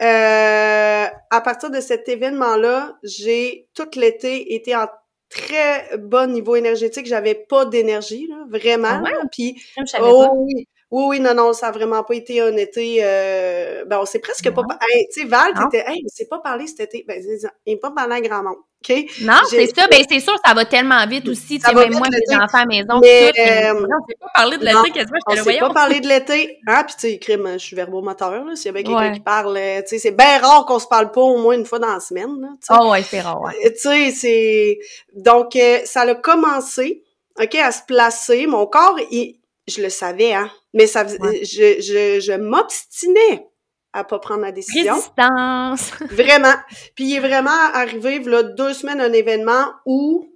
Euh, 0.01 1.07
à 1.31 1.41
partir 1.41 1.69
de 1.71 1.81
cet 1.81 2.07
événement-là, 2.07 2.97
j'ai 3.03 3.67
tout 3.73 3.89
l'été 3.95 4.53
été 4.53 4.75
en 4.75 4.87
très 5.29 5.97
bon 5.97 6.31
niveau 6.31 6.55
énergétique. 6.55 7.05
J'avais 7.05 7.35
pas 7.35 7.65
d'énergie, 7.65 8.27
là, 8.27 8.45
vraiment. 8.49 9.03
Ah 9.05 9.25
Puis, 9.31 9.61
oh, 9.99 10.29
oui, 10.35 10.67
oui, 10.89 11.03
oui, 11.07 11.19
non, 11.19 11.33
non, 11.33 11.51
ça 11.51 11.67
a 11.67 11.71
vraiment 11.71 12.01
pas 12.03 12.13
été 12.13 12.39
un 12.39 12.55
été. 12.55 12.99
Euh, 13.01 13.83
ben, 13.85 13.99
on 13.99 14.05
s'est 14.05 14.19
presque 14.19 14.49
pas. 14.51 14.61
Hey, 14.89 15.05
tu 15.13 15.21
sais, 15.21 15.27
Val, 15.27 15.53
t'étais, 15.53 15.83
hey, 15.85 16.01
on 16.05 16.07
s'est 16.07 16.27
pas 16.29 16.39
parlé 16.39 16.65
cet 16.65 16.79
été. 16.79 17.03
Ben, 17.05 17.21
il 17.65 17.73
n'est 17.73 17.79
pas 17.79 17.91
parlé 17.91 18.15
à 18.15 18.21
grand 18.21 18.41
monde. 18.41 18.55
OK? 18.55 18.95
Non, 19.21 19.33
c'est 19.49 19.67
ça. 19.75 19.87
Ben, 19.87 20.01
c'est 20.09 20.21
sûr, 20.21 20.37
ça 20.45 20.53
va 20.53 20.63
tellement 20.63 21.05
vite 21.05 21.27
aussi. 21.27 21.59
Tu 21.59 21.65
sais, 21.65 21.75
même 21.75 21.91
moi, 21.91 22.07
mes 22.09 22.35
enfants 22.37 22.59
à 22.59 22.59
la 22.59 22.65
maison, 22.67 22.99
mais, 23.01 23.33
tout. 23.35 23.41
Euh, 23.41 23.73
on 23.73 24.07
s'est 24.07 24.17
pas 24.17 24.31
parlé 24.33 24.57
de 24.57 24.65
l'été 24.65 24.91
quasiment. 24.91 25.17
On 25.27 25.35
s'est 25.35 25.59
pas 25.59 25.73
parlé 25.73 25.99
de 25.99 26.07
l'été. 26.07 26.57
Hein? 26.67 26.83
Puis, 26.85 26.95
tu 26.95 27.09
sais, 27.09 27.19
crime, 27.19 27.49
je 27.53 27.57
suis 27.57 27.75
verbomoteur, 27.75 28.45
là. 28.45 28.55
S'il 28.55 28.67
y 28.67 28.69
avait 28.69 28.83
quelqu'un 28.83 29.11
qui 29.11 29.19
parle, 29.19 29.57
euh, 29.57 29.81
tu 29.81 29.89
sais, 29.89 29.99
c'est 29.99 30.11
bien 30.11 30.39
rare 30.39 30.65
qu'on 30.65 30.79
se 30.79 30.87
parle 30.87 31.11
pas 31.11 31.21
au 31.21 31.37
moins 31.37 31.55
une 31.55 31.65
fois 31.65 31.79
dans 31.79 31.93
la 31.93 31.99
semaine, 31.99 32.39
là. 32.39 32.47
Oh, 32.79 32.91
ouais, 32.91 33.03
c'est 33.03 33.19
rare, 33.19 33.41
ouais. 33.41 33.73
Tu 33.73 33.79
sais, 33.79 34.11
c'est. 34.11 34.79
Donc, 35.15 35.57
ça 35.83 36.01
a 36.03 36.15
commencé, 36.15 37.03
OK, 37.41 37.55
à 37.55 37.73
se 37.73 37.81
placer. 37.85 38.47
Mon 38.47 38.67
corps, 38.67 38.97
il 39.11 39.37
je 39.67 39.81
le 39.81 39.89
savais, 39.89 40.33
hein. 40.33 40.49
Mais 40.77 40.85
ça, 40.85 41.07
je, 41.07 41.81
je, 41.81 42.19
je 42.19 42.37
m'obstinais 42.37 43.47
à 43.93 44.03
pas 44.03 44.19
prendre 44.19 44.41
la 44.41 44.51
décision. 44.51 44.93
Résistance. 44.93 45.91
vraiment. 46.11 46.53
Puis 46.93 47.05
il 47.05 47.15
est 47.15 47.19
vraiment 47.19 47.49
arrivé, 47.49 48.19
là, 48.19 48.43
deux 48.43 48.73
semaines, 48.73 49.01
un 49.01 49.11
événement 49.11 49.71
où 49.87 50.31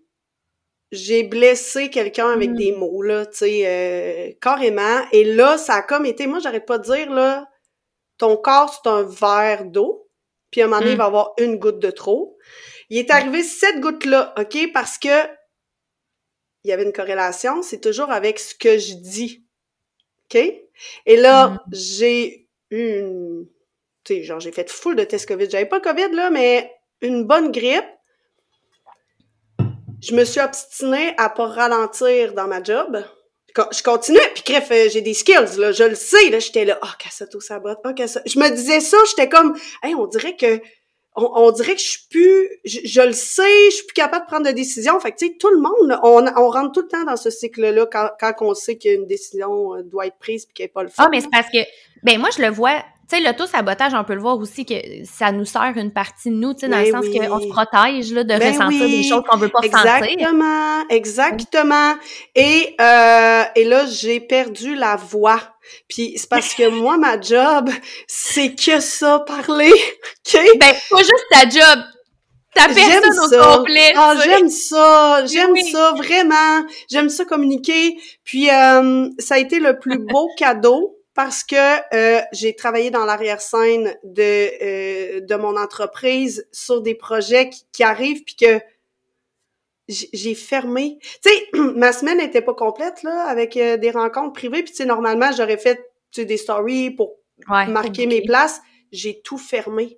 j'ai 0.92 1.22
blessé 1.22 1.92
quelqu'un 1.92 2.32
avec 2.32 2.50
mm. 2.50 2.56
des 2.56 2.72
mots, 2.72 3.04
là, 3.04 3.28
tu 3.28 3.38
sais, 3.38 3.62
euh, 3.68 4.34
carrément. 4.42 5.06
Et 5.12 5.24
là, 5.24 5.60
ça 5.60 5.76
a 5.76 5.82
comme 5.84 6.08
été, 6.08 6.26
moi, 6.26 6.39
j'arrête 6.39 6.66
pas 6.66 6.80
de 6.80 6.86
dire, 6.86 7.12
là, 7.12 7.48
ton 8.18 8.36
corps, 8.36 8.74
c'est 8.74 8.89
un 8.89 9.04
verre 9.04 9.66
d'eau, 9.66 10.10
puis 10.50 10.62
à 10.62 10.66
un 10.66 10.68
moment 10.68 10.80
donné, 10.80 10.94
il 10.94 10.96
mm. 10.96 10.98
va 10.98 11.04
y 11.04 11.08
avoir 11.08 11.34
une 11.38 11.58
goutte 11.58 11.80
de 11.80 11.92
trop. 11.92 12.36
Il 12.89 12.98
est 12.98 13.12
arrivé 13.12 13.44
cette 13.44 13.80
goutte-là, 13.80 14.34
OK, 14.39 14.58
parce 14.74 14.98
que 14.98 15.28
il 16.64 16.70
y 16.70 16.74
avait 16.74 16.84
une 16.84 16.94
corrélation, 16.94 17.62
c'est 17.62 17.80
toujours 17.80 18.12
avec 18.12 18.39
ce 18.39 18.56
que 18.56 18.78
je 18.80 18.94
dis. 18.96 19.41
OK? 20.34 20.42
Et 21.06 21.18
là, 21.18 21.50
mm. 21.50 21.60
j'ai 21.72 22.48
une... 22.70 23.48
Tu 24.04 24.16
sais, 24.16 24.24
genre, 24.24 24.40
j'ai 24.40 24.52
fait 24.52 24.70
full 24.70 24.96
de 24.96 25.04
tests 25.04 25.28
COVID. 25.28 25.50
J'avais 25.50 25.66
pas 25.66 25.80
COVID, 25.80 26.12
là, 26.14 26.30
mais 26.30 26.72
une 27.02 27.26
bonne 27.26 27.52
grippe. 27.52 27.86
Je 30.02 30.16
me 30.16 30.26
suis 30.26 30.42
obstinée 30.42 31.14
à 31.18 31.30
pas 31.30 31.48
ralentir 31.48 32.34
dans 32.34 32.48
ma 32.48 32.64
job. 32.64 33.04
Je 33.56 33.84
continuais, 33.84 34.32
puis 34.34 34.44
bref, 34.48 34.70
euh, 34.72 34.90
j'ai 34.90 35.02
des 35.02 35.14
skills, 35.14 35.58
là, 35.58 35.74
je 35.74 35.84
le 35.84 35.96
sais, 35.96 36.30
là, 36.30 36.40
j'étais 36.40 36.64
là, 36.64 36.80
oh, 36.82 36.88
Cassato 36.98 37.42
sabote, 37.42 37.80
oh, 37.84 37.94
Cassato. 37.94 38.24
Je 38.26 38.40
me 38.40 38.50
disais 38.50 38.80
ça, 38.80 38.98
j'étais 39.10 39.28
comme, 39.28 39.58
hey, 39.84 39.94
on 39.94 40.08
dirait 40.08 40.38
que 40.38 40.62
on, 41.16 41.51
dirait 41.51 41.76
que 41.76 41.82
je 41.82 41.88
suis 41.88 42.07
plus, 42.09 42.49
je, 42.64 43.01
le 43.01 43.12
sais, 43.12 43.66
je 43.70 43.76
suis 43.76 43.86
plus 43.86 43.93
capable 43.93 44.26
de 44.26 44.30
prendre 44.30 44.45
de 44.45 44.51
décision. 44.51 44.99
Fait 44.99 45.12
que, 45.12 45.18
tu 45.18 45.28
sais, 45.28 45.36
tout 45.38 45.49
le 45.49 45.59
monde, 45.59 45.99
on, 46.03 46.26
on 46.38 46.49
rentre 46.49 46.72
tout 46.72 46.82
le 46.82 46.88
temps 46.88 47.03
dans 47.03 47.18
ce 47.18 47.30
cycle-là 47.30 47.86
quand, 47.91 48.09
quand 48.20 48.34
on 48.41 48.53
sait 48.53 48.78
qu'une 48.78 49.05
décision 49.07 49.76
euh, 49.76 49.84
doit 49.84 50.07
être 50.07 50.18
prise 50.18 50.45
puis 50.45 50.53
qu'elle 50.53 50.66
n'est 50.66 50.72
pas 50.72 50.84
le 50.84 50.89
fait. 50.89 50.95
Ah, 50.99 51.09
mais 51.12 51.20
c'est 51.20 51.30
parce 51.30 51.49
que, 51.49 51.59
ben 52.03 52.18
moi, 52.18 52.30
je 52.36 52.41
le 52.41 52.49
vois, 52.49 52.82
tu 53.12 53.18
sais, 53.18 53.24
l'auto-sabotage, 53.24 53.93
on 53.93 54.05
peut 54.05 54.14
le 54.14 54.22
voir 54.22 54.38
aussi 54.38 54.66
que 54.66 54.74
ça 55.03 55.34
nous 55.34 55.43
sert 55.43 55.74
une 55.76 55.91
partie 55.91 56.30
de 56.30 56.36
nous, 56.36 56.53
tu 56.53 56.62
sais, 56.62 56.70
dans 56.70 56.78
le 56.78 56.84
ben 56.84 56.91
sens 56.91 57.05
qu'on 57.05 57.39
se 57.41 57.47
protège 57.47 58.14
là, 58.14 58.24
de 58.24 58.39
ben 58.39 58.53
ressentir 58.53 58.88
des 58.88 59.03
choses 59.03 59.24
qu'on 59.28 59.38
veut 59.38 59.49
pas 59.49 59.59
exactement, 59.64 59.99
sentir. 59.99 60.12
Exactement, 60.12 60.86
exactement. 60.89 61.93
Et, 62.36 62.76
euh, 62.80 63.43
et 63.55 63.64
là, 63.66 63.86
j'ai 63.86 64.22
perdu 64.22 64.76
la 64.76 64.95
voix. 64.95 65.41
Puis 65.89 66.14
c'est 66.16 66.30
parce 66.30 66.53
que 66.53 66.70
moi, 66.70 66.97
ma 66.97 67.20
job, 67.20 67.70
c'est 68.07 68.55
que 68.55 68.80
ça, 68.80 69.20
parler. 69.28 69.72
OK? 70.34 70.39
Ben, 70.57 70.74
pas 70.89 70.97
juste 70.99 71.26
ta 71.32 71.49
job, 71.49 71.84
ta 72.55 72.68
personne 72.68 73.39
au 73.41 73.57
complet. 73.57 73.93
Ah, 73.97 74.16
j'aime 74.24 74.49
ça, 74.49 75.26
j'aime 75.26 75.55
ça, 75.70 75.93
vraiment. 75.97 76.66
J'aime 76.89 77.09
ça 77.09 77.26
communiquer. 77.26 77.97
Puis 78.24 78.49
euh, 78.49 79.09
ça 79.20 79.36
a 79.36 79.38
été 79.38 79.59
le 79.59 79.80
plus 79.80 79.97
beau 79.97 80.30
cadeau 80.38 81.01
parce 81.14 81.43
que 81.43 81.55
euh, 81.93 82.22
j'ai 82.32 82.55
travaillé 82.55 82.89
dans 82.89 83.05
l'arrière-scène 83.05 83.95
de 84.03 84.51
euh, 84.64 85.22
de 85.22 85.36
mon 85.36 85.57
entreprise 85.57 86.47
sur 86.51 86.82
des 86.82 86.95
projets 86.95 87.49
qui, 87.74 87.84
arrivent 87.84 88.24
puis 88.24 88.36
que 88.36 88.62
j'ai 89.88 90.36
fermé. 90.36 90.99
Tu 91.22 91.30
sais, 91.30 91.49
ma 91.76 91.91
semaine 91.91 92.20
n'était 92.20 92.41
pas 92.41 92.53
complète 92.53 93.03
là 93.03 93.26
avec 93.26 93.57
euh, 93.57 93.78
des 93.78 93.91
rencontres 93.91 94.34
privées 94.34 94.64
puis 94.64 94.72
tu 94.72 94.78
sais 94.78 94.86
normalement 94.86 95.32
j'aurais 95.36 95.57
fait 95.57 95.91
des 96.16 96.38
stories 96.38 96.91
pour 96.91 97.16
marquer 97.47 98.05
mes 98.05 98.22
places, 98.22 98.62
j'ai 98.91 99.22
tout 99.22 99.38
fermé. 99.38 99.97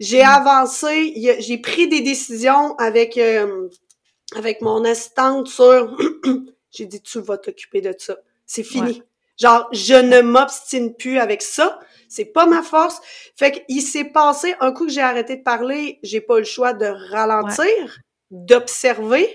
J'ai 0.00 0.22
mm. 0.22 0.28
avancé, 0.28 1.36
j'ai 1.38 1.58
pris 1.58 1.88
des 1.88 2.00
décisions 2.00 2.74
avec 2.76 3.18
avec 4.34 4.60
mon 4.60 4.84
assistante 4.84 5.48
sur 5.48 5.96
j'ai 6.72 6.86
dit 6.86 7.00
tu 7.00 7.20
vas 7.20 7.38
t'occuper 7.38 7.80
de 7.80 7.94
ça. 7.96 8.16
C'est 8.44 8.64
fini. 8.64 9.02
Genre, 9.36 9.68
je 9.72 9.94
ne 9.94 10.20
m'obstine 10.22 10.94
plus 10.94 11.18
avec 11.18 11.42
ça. 11.42 11.78
C'est 12.08 12.24
pas 12.24 12.46
ma 12.46 12.62
force. 12.62 13.00
Fait 13.36 13.64
qu'il 13.66 13.82
s'est 13.82 14.04
passé, 14.04 14.54
un 14.60 14.72
coup 14.72 14.86
que 14.86 14.92
j'ai 14.92 15.02
arrêté 15.02 15.36
de 15.36 15.42
parler, 15.42 15.98
j'ai 16.02 16.20
pas 16.20 16.38
le 16.38 16.44
choix 16.44 16.72
de 16.72 16.86
ralentir, 17.10 17.98
d'observer. 18.30 19.28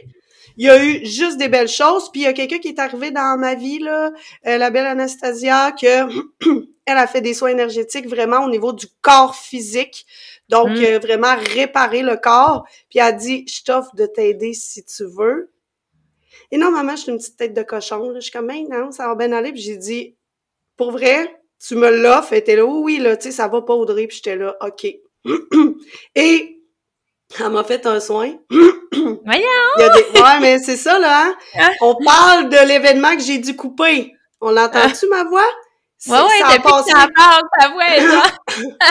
Il 0.57 0.65
y 0.65 0.69
a 0.69 0.83
eu 0.83 1.05
juste 1.05 1.37
des 1.37 1.47
belles 1.47 1.67
choses. 1.67 2.11
Puis 2.11 2.21
il 2.21 2.23
y 2.23 2.27
a 2.27 2.33
quelqu'un 2.33 2.59
qui 2.59 2.69
est 2.69 2.79
arrivé 2.79 3.11
dans 3.11 3.37
ma 3.37 3.55
vie, 3.55 3.79
là, 3.79 4.11
euh, 4.47 4.57
la 4.57 4.69
belle 4.69 4.85
Anastasia, 4.85 5.71
que 5.71 6.07
elle 6.85 6.97
a 6.97 7.07
fait 7.07 7.21
des 7.21 7.33
soins 7.33 7.49
énergétiques 7.49 8.07
vraiment 8.07 8.43
au 8.43 8.49
niveau 8.49 8.73
du 8.73 8.87
corps 9.01 9.35
physique. 9.35 10.05
Donc, 10.49 10.69
mm. 10.69 10.83
euh, 10.83 10.99
vraiment 10.99 11.35
réparer 11.55 12.01
le 12.01 12.17
corps. 12.17 12.65
Puis 12.89 12.99
elle 12.99 13.05
a 13.05 13.11
dit, 13.11 13.45
je 13.47 13.63
t'offre 13.63 13.95
de 13.95 14.05
t'aider 14.05 14.53
si 14.53 14.83
tu 14.83 15.05
veux. 15.05 15.51
Et 16.51 16.57
non, 16.57 16.71
maman, 16.71 16.95
je 16.95 17.03
suis 17.03 17.11
une 17.11 17.17
petite 17.17 17.37
tête 17.37 17.53
de 17.53 17.63
cochon. 17.63 18.13
Je 18.15 18.19
suis 18.19 18.31
comme, 18.31 18.47
ben 18.47 18.67
non, 18.69 18.91
ça 18.91 19.07
va 19.07 19.15
bien 19.15 19.31
aller. 19.31 19.51
Puis 19.51 19.61
j'ai 19.61 19.77
dit, 19.77 20.15
pour 20.77 20.91
vrai, 20.91 21.41
tu 21.65 21.75
me 21.75 21.89
l'offres. 21.89 22.33
Et 22.33 22.43
t'es 22.43 22.55
là, 22.55 22.65
oui, 22.65 22.81
oui, 22.83 22.99
là, 22.99 23.15
tu 23.15 23.23
sais, 23.23 23.31
ça 23.31 23.47
va 23.47 23.61
pas, 23.61 23.73
Audrey. 23.73 24.07
Puis 24.07 24.17
j'étais 24.17 24.35
là, 24.35 24.55
OK. 24.61 24.85
Et 26.15 26.61
elle 27.39 27.49
m'a 27.49 27.63
fait 27.63 27.85
un 27.85 27.99
soin. 27.99 28.33
Voyons! 28.91 29.47
Ouais, 29.77 30.39
mais 30.41 30.59
c'est 30.59 30.75
ça, 30.75 30.99
là. 30.99 31.27
Hein? 31.27 31.35
Ah. 31.57 31.69
On 31.81 31.95
parle 32.03 32.49
de 32.49 32.67
l'événement 32.67 33.15
que 33.15 33.21
j'ai 33.21 33.37
dû 33.37 33.55
couper. 33.55 34.13
On 34.41 34.51
l'entend-tu, 34.51 35.07
ma 35.07 35.23
voix? 35.23 35.41
Ouais, 36.07 36.13
ouais, 36.13 36.39
ça 36.39 36.47
depuis 36.47 36.61
passé... 36.63 36.91
que 36.91 37.13
parles, 37.13 37.43
ta 37.59 37.69
voix, 37.69 37.83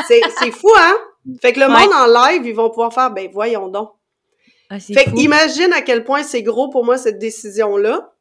c'est 0.38 0.52
fou, 0.52 0.70
hein? 0.78 0.96
Fait 1.42 1.52
que 1.52 1.58
le 1.58 1.66
monde 1.66 1.92
en 1.92 2.06
live, 2.06 2.46
ils 2.46 2.54
vont 2.54 2.70
pouvoir 2.70 2.94
faire, 2.94 3.10
ben 3.10 3.28
voyons 3.32 3.68
donc. 3.68 3.92
Ah, 4.70 4.78
fait 4.78 5.04
que 5.04 5.20
imagine 5.20 5.72
à 5.72 5.82
quel 5.82 6.04
point 6.04 6.22
c'est 6.22 6.42
gros 6.42 6.68
pour 6.70 6.84
moi 6.84 6.96
cette 6.96 7.18
décision-là. 7.18 8.14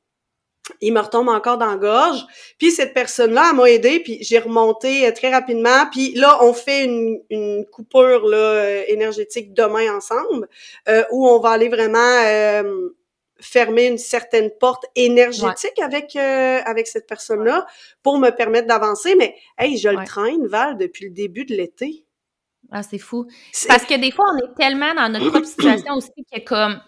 Il 0.81 0.93
me 0.93 0.99
retombe 0.99 1.29
encore 1.29 1.57
dans 1.57 1.71
la 1.71 1.77
gorge. 1.77 2.25
Puis 2.59 2.71
cette 2.71 2.93
personne-là, 2.93 3.49
elle 3.49 3.55
m'a 3.55 3.71
aidé, 3.71 4.01
puis 4.01 4.17
j'ai 4.21 4.39
remonté 4.39 5.07
euh, 5.07 5.11
très 5.11 5.31
rapidement. 5.31 5.87
Puis 5.91 6.13
là, 6.13 6.43
on 6.43 6.53
fait 6.53 6.85
une, 6.85 7.19
une 7.29 7.65
coupure 7.65 8.27
là, 8.27 8.37
euh, 8.37 8.83
énergétique 8.87 9.53
demain 9.53 9.95
ensemble, 9.95 10.47
euh, 10.87 11.03
où 11.11 11.27
on 11.27 11.39
va 11.39 11.51
aller 11.51 11.69
vraiment 11.69 12.21
fermer 13.39 13.87
une 13.87 13.97
certaine 13.97 14.51
porte 14.51 14.85
énergétique 14.95 15.79
avec 15.81 16.15
euh, 16.15 16.59
avec 16.65 16.87
cette 16.87 17.07
personne-là 17.07 17.65
pour 18.03 18.19
me 18.19 18.29
permettre 18.29 18.67
d'avancer. 18.67 19.15
Mais 19.15 19.35
hey, 19.57 19.77
je 19.77 19.89
le 19.89 20.05
traîne, 20.05 20.45
Val, 20.47 20.77
depuis 20.77 21.05
le 21.05 21.11
début 21.11 21.45
de 21.45 21.55
l'été. 21.55 22.05
Ah, 22.71 22.83
c'est 22.83 22.99
fou. 22.99 23.27
Parce 23.67 23.85
que 23.85 23.99
des 23.99 24.11
fois, 24.11 24.25
on 24.33 24.37
est 24.37 24.55
tellement 24.55 24.93
dans 24.93 25.09
notre 25.09 25.29
propre 25.29 25.47
situation 25.47 25.95
aussi 25.95 26.11
que 26.31 26.39
comme 26.45 26.79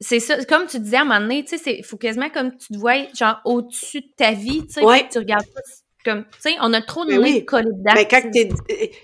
c'est 0.00 0.20
ça, 0.20 0.42
comme 0.44 0.66
tu 0.66 0.80
disais 0.80 0.96
à 0.96 1.02
un 1.02 1.04
moment 1.04 1.20
donné, 1.20 1.44
tu 1.44 1.58
sais, 1.58 1.76
il 1.78 1.84
faut 1.84 1.96
quasiment 1.96 2.30
comme 2.30 2.56
tu 2.56 2.68
te 2.72 2.78
vois 2.78 3.06
genre 3.14 3.40
au-dessus 3.44 4.00
de 4.00 4.10
ta 4.16 4.32
vie, 4.32 4.66
tu 4.66 4.74
sais, 4.74 5.08
tu 5.10 5.18
regardes 5.18 5.46
pas 5.46 5.60
comme, 6.04 6.24
tu 6.24 6.40
sais, 6.40 6.56
on 6.60 6.72
a 6.74 6.82
trop 6.82 7.04
de 7.06 7.12
ben 7.12 7.22
oui. 7.22 7.44
collés 7.46 7.70
dedans. 7.72 7.92
Mais 7.94 8.06
quand 8.06 8.20
t'es, 8.30 8.50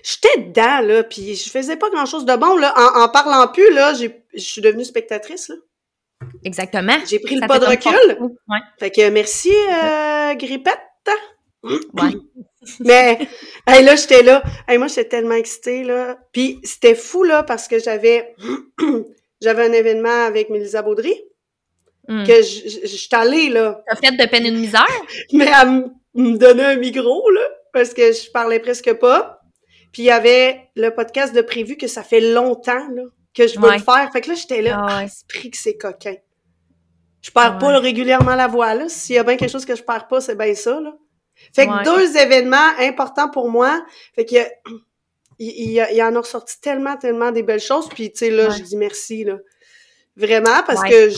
j'étais 0.03 0.41
dedans, 0.43 0.81
là, 0.81 1.03
puis 1.03 1.35
je 1.35 1.49
faisais 1.49 1.75
pas 1.75 1.89
grand-chose 1.89 2.25
de 2.25 2.35
bon, 2.35 2.55
là. 2.57 2.73
En, 2.77 3.01
en 3.01 3.09
parlant 3.09 3.47
plus, 3.47 3.73
là, 3.73 3.93
je 3.95 4.39
suis 4.39 4.61
devenue 4.61 4.85
spectatrice, 4.85 5.49
là. 5.49 5.55
Exactement. 6.43 6.97
J'ai 7.07 7.19
pris 7.19 7.35
le 7.35 7.47
pas 7.47 7.57
de 7.57 7.65
recul. 7.65 8.29
Ouais. 8.47 8.59
Fait 8.79 8.91
que 8.91 9.09
merci, 9.09 9.51
euh, 9.51 10.35
Grippette. 10.35 10.77
Ouais. 11.63 12.11
Mais 12.79 13.27
hey, 13.67 13.83
là, 13.83 13.95
j'étais 13.95 14.23
là. 14.23 14.43
Hey, 14.67 14.77
moi, 14.77 14.87
j'étais 14.87 15.05
tellement 15.05 15.35
excitée, 15.35 15.83
là. 15.83 16.17
Puis 16.31 16.59
c'était 16.63 16.95
fou, 16.95 17.23
là, 17.23 17.43
parce 17.43 17.67
que 17.67 17.79
j'avais 17.79 18.35
j'avais 19.41 19.65
un 19.65 19.73
événement 19.73 20.25
avec 20.25 20.49
Mélisa 20.49 20.81
Baudry. 20.81 21.15
Hmm. 22.07 22.23
Que 22.25 22.41
j'étais 22.41 23.15
allée, 23.15 23.49
là. 23.49 23.83
T'as 23.87 23.95
fait 23.95 24.17
de 24.17 24.29
peine 24.29 24.45
une 24.45 24.59
misère? 24.59 24.85
Mais 25.33 25.49
elle 25.61 25.91
me 26.15 26.37
donnait 26.37 26.65
un 26.65 26.75
micro, 26.75 27.29
là, 27.29 27.47
parce 27.73 27.93
que 27.93 28.11
je 28.11 28.29
parlais 28.31 28.59
presque 28.59 28.93
pas. 28.93 29.39
Puis 29.91 30.03
il 30.03 30.05
y 30.05 30.11
avait 30.11 30.69
le 30.75 30.89
podcast 30.89 31.35
de 31.35 31.41
prévu 31.41 31.77
que 31.77 31.87
ça 31.87 32.01
fait 32.01 32.21
longtemps, 32.21 32.87
là, 32.93 33.03
que 33.33 33.47
je 33.47 33.59
veux 33.59 33.71
le 33.71 33.79
faire. 33.79 34.09
Fait 34.11 34.21
que 34.21 34.29
là, 34.29 34.35
j'étais 34.35 34.61
là, 34.61 34.85
ah, 34.87 35.03
esprit 35.03 35.51
que 35.51 35.57
c'est 35.57 35.77
coquin. 35.77 36.15
Je 37.21 37.29
perds 37.29 37.59
pas 37.59 37.77
régulièrement 37.77 38.35
la 38.35 38.47
voix, 38.47 38.73
là. 38.73 38.89
S'il 38.89 39.15
y 39.15 39.19
a 39.19 39.23
bien 39.23 39.37
quelque 39.37 39.51
chose 39.51 39.65
que 39.65 39.75
je 39.75 39.83
perds 39.83 40.07
pas, 40.07 40.21
c'est 40.21 40.37
bien 40.37 40.55
ça, 40.55 40.79
là. 40.79 40.95
Fait 41.53 41.67
que 41.67 41.83
deux 41.83 42.17
événements 42.17 42.71
importants 42.79 43.29
pour 43.29 43.49
moi. 43.49 43.83
Fait 44.15 44.25
que 44.25 44.37
il, 45.39 45.71
y 45.71 46.03
en 46.03 46.15
a 46.15 46.19
ressorti 46.19 46.61
tellement, 46.61 46.97
tellement 46.97 47.31
des 47.31 47.43
belles 47.43 47.59
choses. 47.59 47.89
Puis, 47.89 48.11
tu 48.11 48.19
sais, 48.19 48.29
là, 48.29 48.49
je 48.49 48.61
dis 48.61 48.77
merci, 48.77 49.23
là. 49.23 49.37
Vraiment, 50.15 50.61
parce 50.67 50.83
que 50.83 51.09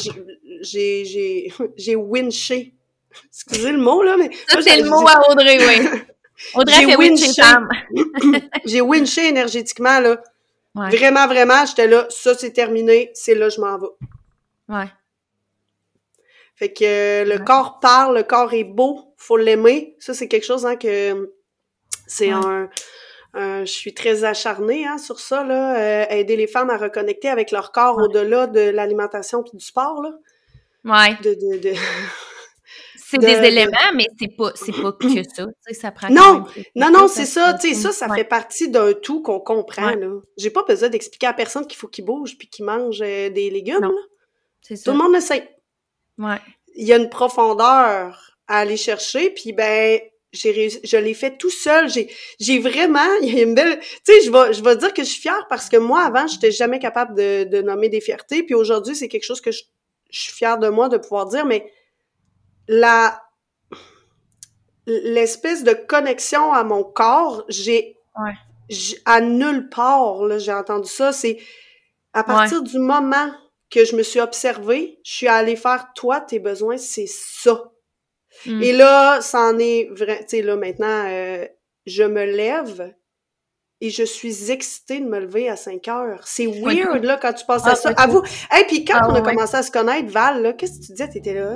j'ai, 0.62 1.04
j'ai, 1.06 1.54
j'ai 1.76 1.96
winché. 1.96 2.74
Excusez 3.28 3.72
le 3.72 3.80
mot, 3.80 4.02
là, 4.02 4.16
mais. 4.18 4.30
Ça, 4.48 4.62
c'est 4.62 4.82
le 4.82 4.90
mot 4.90 5.06
à 5.08 5.30
Audrey, 5.30 5.58
oui. 5.60 5.88
Audrey 6.56 6.86
fait 6.86 6.96
winché 6.96 7.28
j'ai 8.66 8.82
winché 8.82 9.28
énergétiquement, 9.28 10.00
là. 10.00 10.22
Vraiment, 10.76 11.28
vraiment, 11.28 11.66
j'étais 11.66 11.88
là, 11.88 12.08
ça, 12.10 12.34
c'est 12.36 12.52
terminé, 12.52 13.12
c'est 13.14 13.36
là, 13.36 13.50
je 13.50 13.62
m'en 13.62 13.78
vais. 13.78 13.88
Ouais. 14.70 14.92
Fait 16.56 16.74
que 16.74 17.30
le 17.30 17.38
corps 17.40 17.80
parle, 17.80 18.18
le 18.18 18.24
corps 18.24 18.54
est 18.54 18.64
beau, 18.64 19.13
faut 19.24 19.38
l'aimer. 19.38 19.96
Ça, 20.00 20.14
c'est 20.14 20.28
quelque 20.28 20.46
chose 20.46 20.66
hein, 20.66 20.76
que 20.76 21.34
c'est 22.08 22.30
un, 22.30 22.70
je 23.34 23.66
suis 23.66 23.94
très 23.94 24.24
acharnée 24.24 24.86
hein, 24.86 24.98
sur 24.98 25.20
ça, 25.20 25.44
là, 25.44 25.78
euh, 25.78 26.06
aider 26.10 26.36
les 26.36 26.48
femmes 26.48 26.70
à 26.70 26.78
reconnecter 26.78 27.30
avec 27.30 27.52
leur 27.52 27.72
corps 27.72 27.98
au-delà 27.98 28.48
de 28.48 28.60
l'alimentation 28.60 29.44
puis 29.44 29.58
du 29.58 29.66
sport. 29.66 30.02
Là. 30.02 30.12
Ouais. 30.84 31.18
De, 31.24 31.34
de, 31.34 31.58
de... 31.58 31.74
c'est 32.96 33.18
des 33.18 33.48
éléments, 33.48 33.92
mais 33.96 34.08
c'est 34.20 34.36
pas 34.36 34.52
c'est 34.56 34.74
pas 34.74 34.92
que 34.92 35.24
ça. 35.36 35.46
ça 35.72 35.92
prend 35.92 36.10
non, 36.10 36.46
non, 36.76 36.92
non, 36.92 37.08
c'est 37.08 37.26
ça. 37.26 37.54
Tu 37.54 37.70
sais, 37.70 37.74
ça, 37.76 37.92
ça 37.92 38.14
fait 38.14 38.24
partie 38.26 38.70
d'un 38.70 38.94
tout 38.94 39.22
qu'on 39.22 39.40
comprend. 39.40 39.92
Là. 39.92 40.20
J'ai 40.38 40.50
pas 40.50 40.64
besoin 40.64 40.90
d'expliquer 40.90 41.28
à 41.28 41.34
personne 41.34 41.66
qu'il 41.66 41.78
faut 41.78 41.88
qu'il 41.88 42.06
bouge 42.06 42.38
puis 42.38 42.50
qu'il 42.50 42.66
mange 42.66 43.02
euh, 43.02 43.30
des 43.30 43.50
légumes. 43.50 43.82
Là. 43.82 43.90
Ça. 44.62 44.76
Tout 44.84 44.92
le 44.92 45.04
monde 45.04 45.14
le 45.14 45.22
sait. 45.22 45.50
Ouais. 46.18 46.40
Il 46.76 46.86
y 46.88 46.94
a 46.94 46.98
une 46.98 47.10
profondeur 47.10 48.33
à 48.48 48.60
aller 48.60 48.78
chercher, 48.78 49.30
puis 49.30 49.54
ben 49.54 50.00
j'ai 50.32 50.70
je 50.84 50.98
l'ai 50.98 51.14
fait 51.14 51.38
tout 51.38 51.50
seul. 51.50 51.90
J'ai 51.90 52.12
j'ai 52.40 52.60
vraiment 52.60 53.08
il 53.22 53.34
y 53.34 53.40
a 53.40 53.44
une 53.44 53.56
belle 53.56 53.80
tu 53.80 53.88
sais 54.04 54.22
je 54.26 54.32
vais 54.32 54.54
je 54.54 54.64
vais 54.64 54.76
dire 54.76 54.94
que 54.94 55.04
je 55.04 55.10
suis 55.10 55.22
fière 55.22 55.46
parce 55.50 55.70
que 55.70 55.78
moi 55.78 56.02
avant 56.02 56.28
j'étais 56.28 56.52
jamais 56.52 56.80
capable 56.80 57.16
de, 57.16 57.44
de 57.44 57.62
nommer 57.62 57.90
des 57.90 58.02
fiertés 58.02 58.44
puis 58.44 58.56
aujourd'hui 58.56 58.96
c'est 58.96 59.08
quelque 59.08 59.26
chose 59.26 59.42
que 59.42 59.52
je, 59.52 59.62
suis 60.10 60.34
fière 60.34 60.60
de 60.60 60.70
moi 60.70 60.90
de 60.90 60.98
pouvoir 60.98 61.26
dire 61.28 61.46
mais 61.46 61.72
la 62.68 63.20
l'espèce 64.86 65.64
de 65.64 65.74
connexion 65.74 66.52
à 66.54 66.64
mon 66.64 66.84
corps, 66.84 67.46
j'ai 67.48 67.98
à 69.06 69.22
nulle 69.22 69.70
part 69.70 70.24
là, 70.24 70.38
j'ai 70.40 70.54
entendu 70.54 70.90
ça, 70.90 71.12
c'est 71.12 71.40
à 72.14 72.24
partir 72.24 72.62
du 72.62 72.80
moment 72.80 73.32
que 73.70 73.86
je 73.86 73.96
me 73.96 74.04
suis 74.04 74.20
observée, 74.20 75.00
je 75.04 75.12
suis 75.12 75.28
allée 75.28 75.56
faire 75.56 75.94
toi 75.96 76.22
tes 76.22 76.40
besoins, 76.40 76.78
c'est 76.78 77.08
ça. 77.08 77.72
Mm. 78.46 78.64
Et 78.64 78.74
là, 78.74 79.22
c'en 79.22 79.58
est 79.58 79.90
vrai, 79.92 80.20
tu 80.22 80.38
sais 80.38 80.42
là 80.42 80.56
maintenant 80.56 81.06
euh, 81.08 81.46
je 81.86 82.04
me 82.04 82.26
lève 82.26 82.94
et 83.82 83.90
je 83.90 84.04
suis 84.04 84.52
excitée 84.52 85.02
de 85.02 85.06
me 85.06 85.20
lever 85.20 85.50
à 85.50 85.58
5 85.58 85.88
heures. 85.90 86.22
C'est 86.24 86.48
weird, 86.48 87.04
là, 87.04 87.20
quand 87.22 87.34
tu 87.34 87.46
penses 87.46 87.68
à 87.68 87.72
ah, 87.72 87.76
ça. 87.76 87.90
À 87.98 88.08
vous. 88.08 88.24
Et 88.58 88.64
puis 88.66 88.86
quand 88.86 89.00
ah, 89.02 89.10
on 89.10 89.16
a 89.16 89.22
commencé 89.22 89.58
à 89.58 89.64
se 89.64 89.72
connaître, 89.72 90.10
Val, 90.10 90.42
là, 90.42 90.54
qu'est-ce 90.54 90.80
que 90.80 90.86
tu 90.86 90.92
disais? 90.94 91.10
T'étais 91.10 91.34
là? 91.34 91.56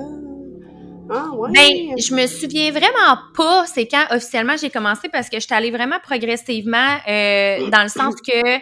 Ah, 1.10 1.30
ouais. 1.36 1.50
Ben, 1.54 1.98
je 1.98 2.14
me 2.14 2.28
souviens 2.28 2.72
vraiment 2.72 3.18
pas 3.34 3.66
c'est 3.66 3.88
quand 3.88 4.04
officiellement 4.12 4.58
j'ai 4.58 4.70
commencé 4.70 5.08
parce 5.08 5.30
que 5.30 5.40
je 5.40 5.46
suis 5.46 5.56
allée 5.56 5.72
vraiment 5.72 6.00
progressivement 6.04 6.98
euh, 7.08 7.70
dans 7.70 7.84
le 7.84 7.88
sens 7.88 8.16
que 8.16 8.60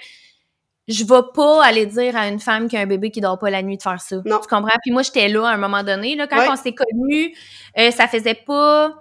je 0.87 1.03
vais 1.03 1.21
pas 1.33 1.63
aller 1.63 1.85
dire 1.85 2.15
à 2.15 2.27
une 2.27 2.39
femme 2.39 2.67
qui 2.67 2.77
a 2.77 2.81
un 2.81 2.85
bébé 2.85 3.09
qui 3.09 3.19
dort 3.19 3.39
pas 3.39 3.49
la 3.49 3.63
nuit 3.63 3.77
de 3.77 3.81
faire 3.81 3.99
ça. 3.99 4.17
Non. 4.25 4.39
Tu 4.39 4.47
comprends? 4.47 4.77
Puis 4.83 4.91
moi, 4.91 5.01
j'étais 5.01 5.27
là 5.27 5.47
à 5.47 5.53
un 5.53 5.57
moment 5.57 5.83
donné. 5.83 6.15
Là, 6.15 6.27
quand 6.27 6.51
on 6.51 6.55
s'est 6.55 6.73
connus, 6.73 7.35
euh, 7.77 7.91
ça 7.91 8.07
faisait 8.07 8.35
pas... 8.35 8.93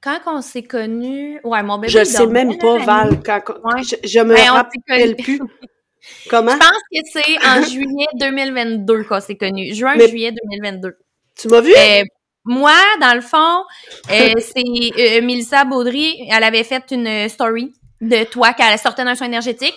Quand 0.00 0.18
on 0.26 0.40
s'est 0.40 0.62
connus... 0.62 1.40
Ouais, 1.44 1.62
mon 1.62 1.76
bébé, 1.78 1.92
Je 1.92 2.04
sais 2.04 2.26
même 2.26 2.56
pas, 2.56 2.78
Val. 2.78 3.20
Quand, 3.22 3.40
je, 3.82 4.20
me 4.20 4.34
ben, 4.34 4.50
rappelle 4.50 5.16
plus. 5.16 5.40
Comment? 6.30 6.52
Je 6.52 6.58
pense 6.58 6.70
que 6.70 7.00
c'est 7.12 7.46
en 7.46 7.62
juillet 7.68 8.06
2022 8.14 9.04
qu'on 9.04 9.20
s'est 9.20 9.36
connus. 9.36 9.74
Juin-juillet 9.74 10.32
2022. 10.32 10.96
Tu 11.38 11.48
m'as 11.48 11.60
vu? 11.60 11.72
Euh, 11.76 12.02
moi, 12.44 12.72
dans 13.02 13.14
le 13.14 13.20
fond, 13.20 13.64
euh, 14.10 14.32
c'est 14.38 15.20
Mélissa 15.20 15.64
Baudry, 15.64 16.26
elle 16.30 16.44
avait 16.44 16.64
fait 16.64 16.84
une 16.92 17.28
story 17.28 17.74
de 18.00 18.24
toi 18.24 18.54
qu'elle 18.54 18.78
sortait 18.78 19.04
d'un 19.04 19.16
soin 19.16 19.26
énergétique. 19.26 19.74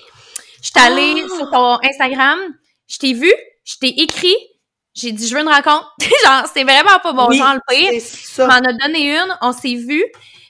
Je 0.62 0.68
suis 0.68 0.80
allée 0.80 1.24
ah! 1.24 1.38
sur 1.38 1.50
ton 1.50 1.80
Instagram, 1.84 2.40
je 2.88 2.98
t'ai 2.98 3.14
vu, 3.14 3.32
je 3.64 3.76
t'ai 3.80 4.02
écrit, 4.02 4.36
j'ai 4.94 5.12
dit 5.12 5.28
je 5.28 5.34
veux 5.34 5.42
une 5.42 5.50
rencontre. 5.50 5.92
genre, 6.26 6.46
c'est 6.54 6.64
vraiment 6.64 7.00
pas 7.02 7.14
bon 7.14 7.32
genre 7.32 7.56
le 7.56 7.62
pire. 7.68 8.02
On 8.40 8.48
m'en 8.48 8.54
a 8.54 8.74
donné 8.74 9.18
une, 9.18 9.38
on 9.42 9.52
s'est 9.52 9.76
vu, 9.76 10.04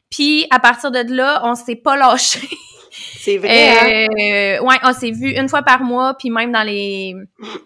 puis 0.09 0.45
à 0.49 0.59
partir 0.59 0.91
de 0.91 0.99
là, 1.13 1.41
on 1.45 1.55
s'est 1.55 1.77
pas 1.77 1.95
lâché. 1.95 2.47
C'est 2.93 3.37
vrai. 3.37 3.69
Hein? 3.69 4.07
Euh, 4.19 4.65
ouais, 4.65 4.75
on 4.83 4.93
s'est 4.93 5.11
vu 5.11 5.31
une 5.37 5.47
fois 5.47 5.61
par 5.61 5.81
mois, 5.81 6.15
puis 6.17 6.29
même 6.29 6.51
dans 6.51 6.63
les, 6.63 7.15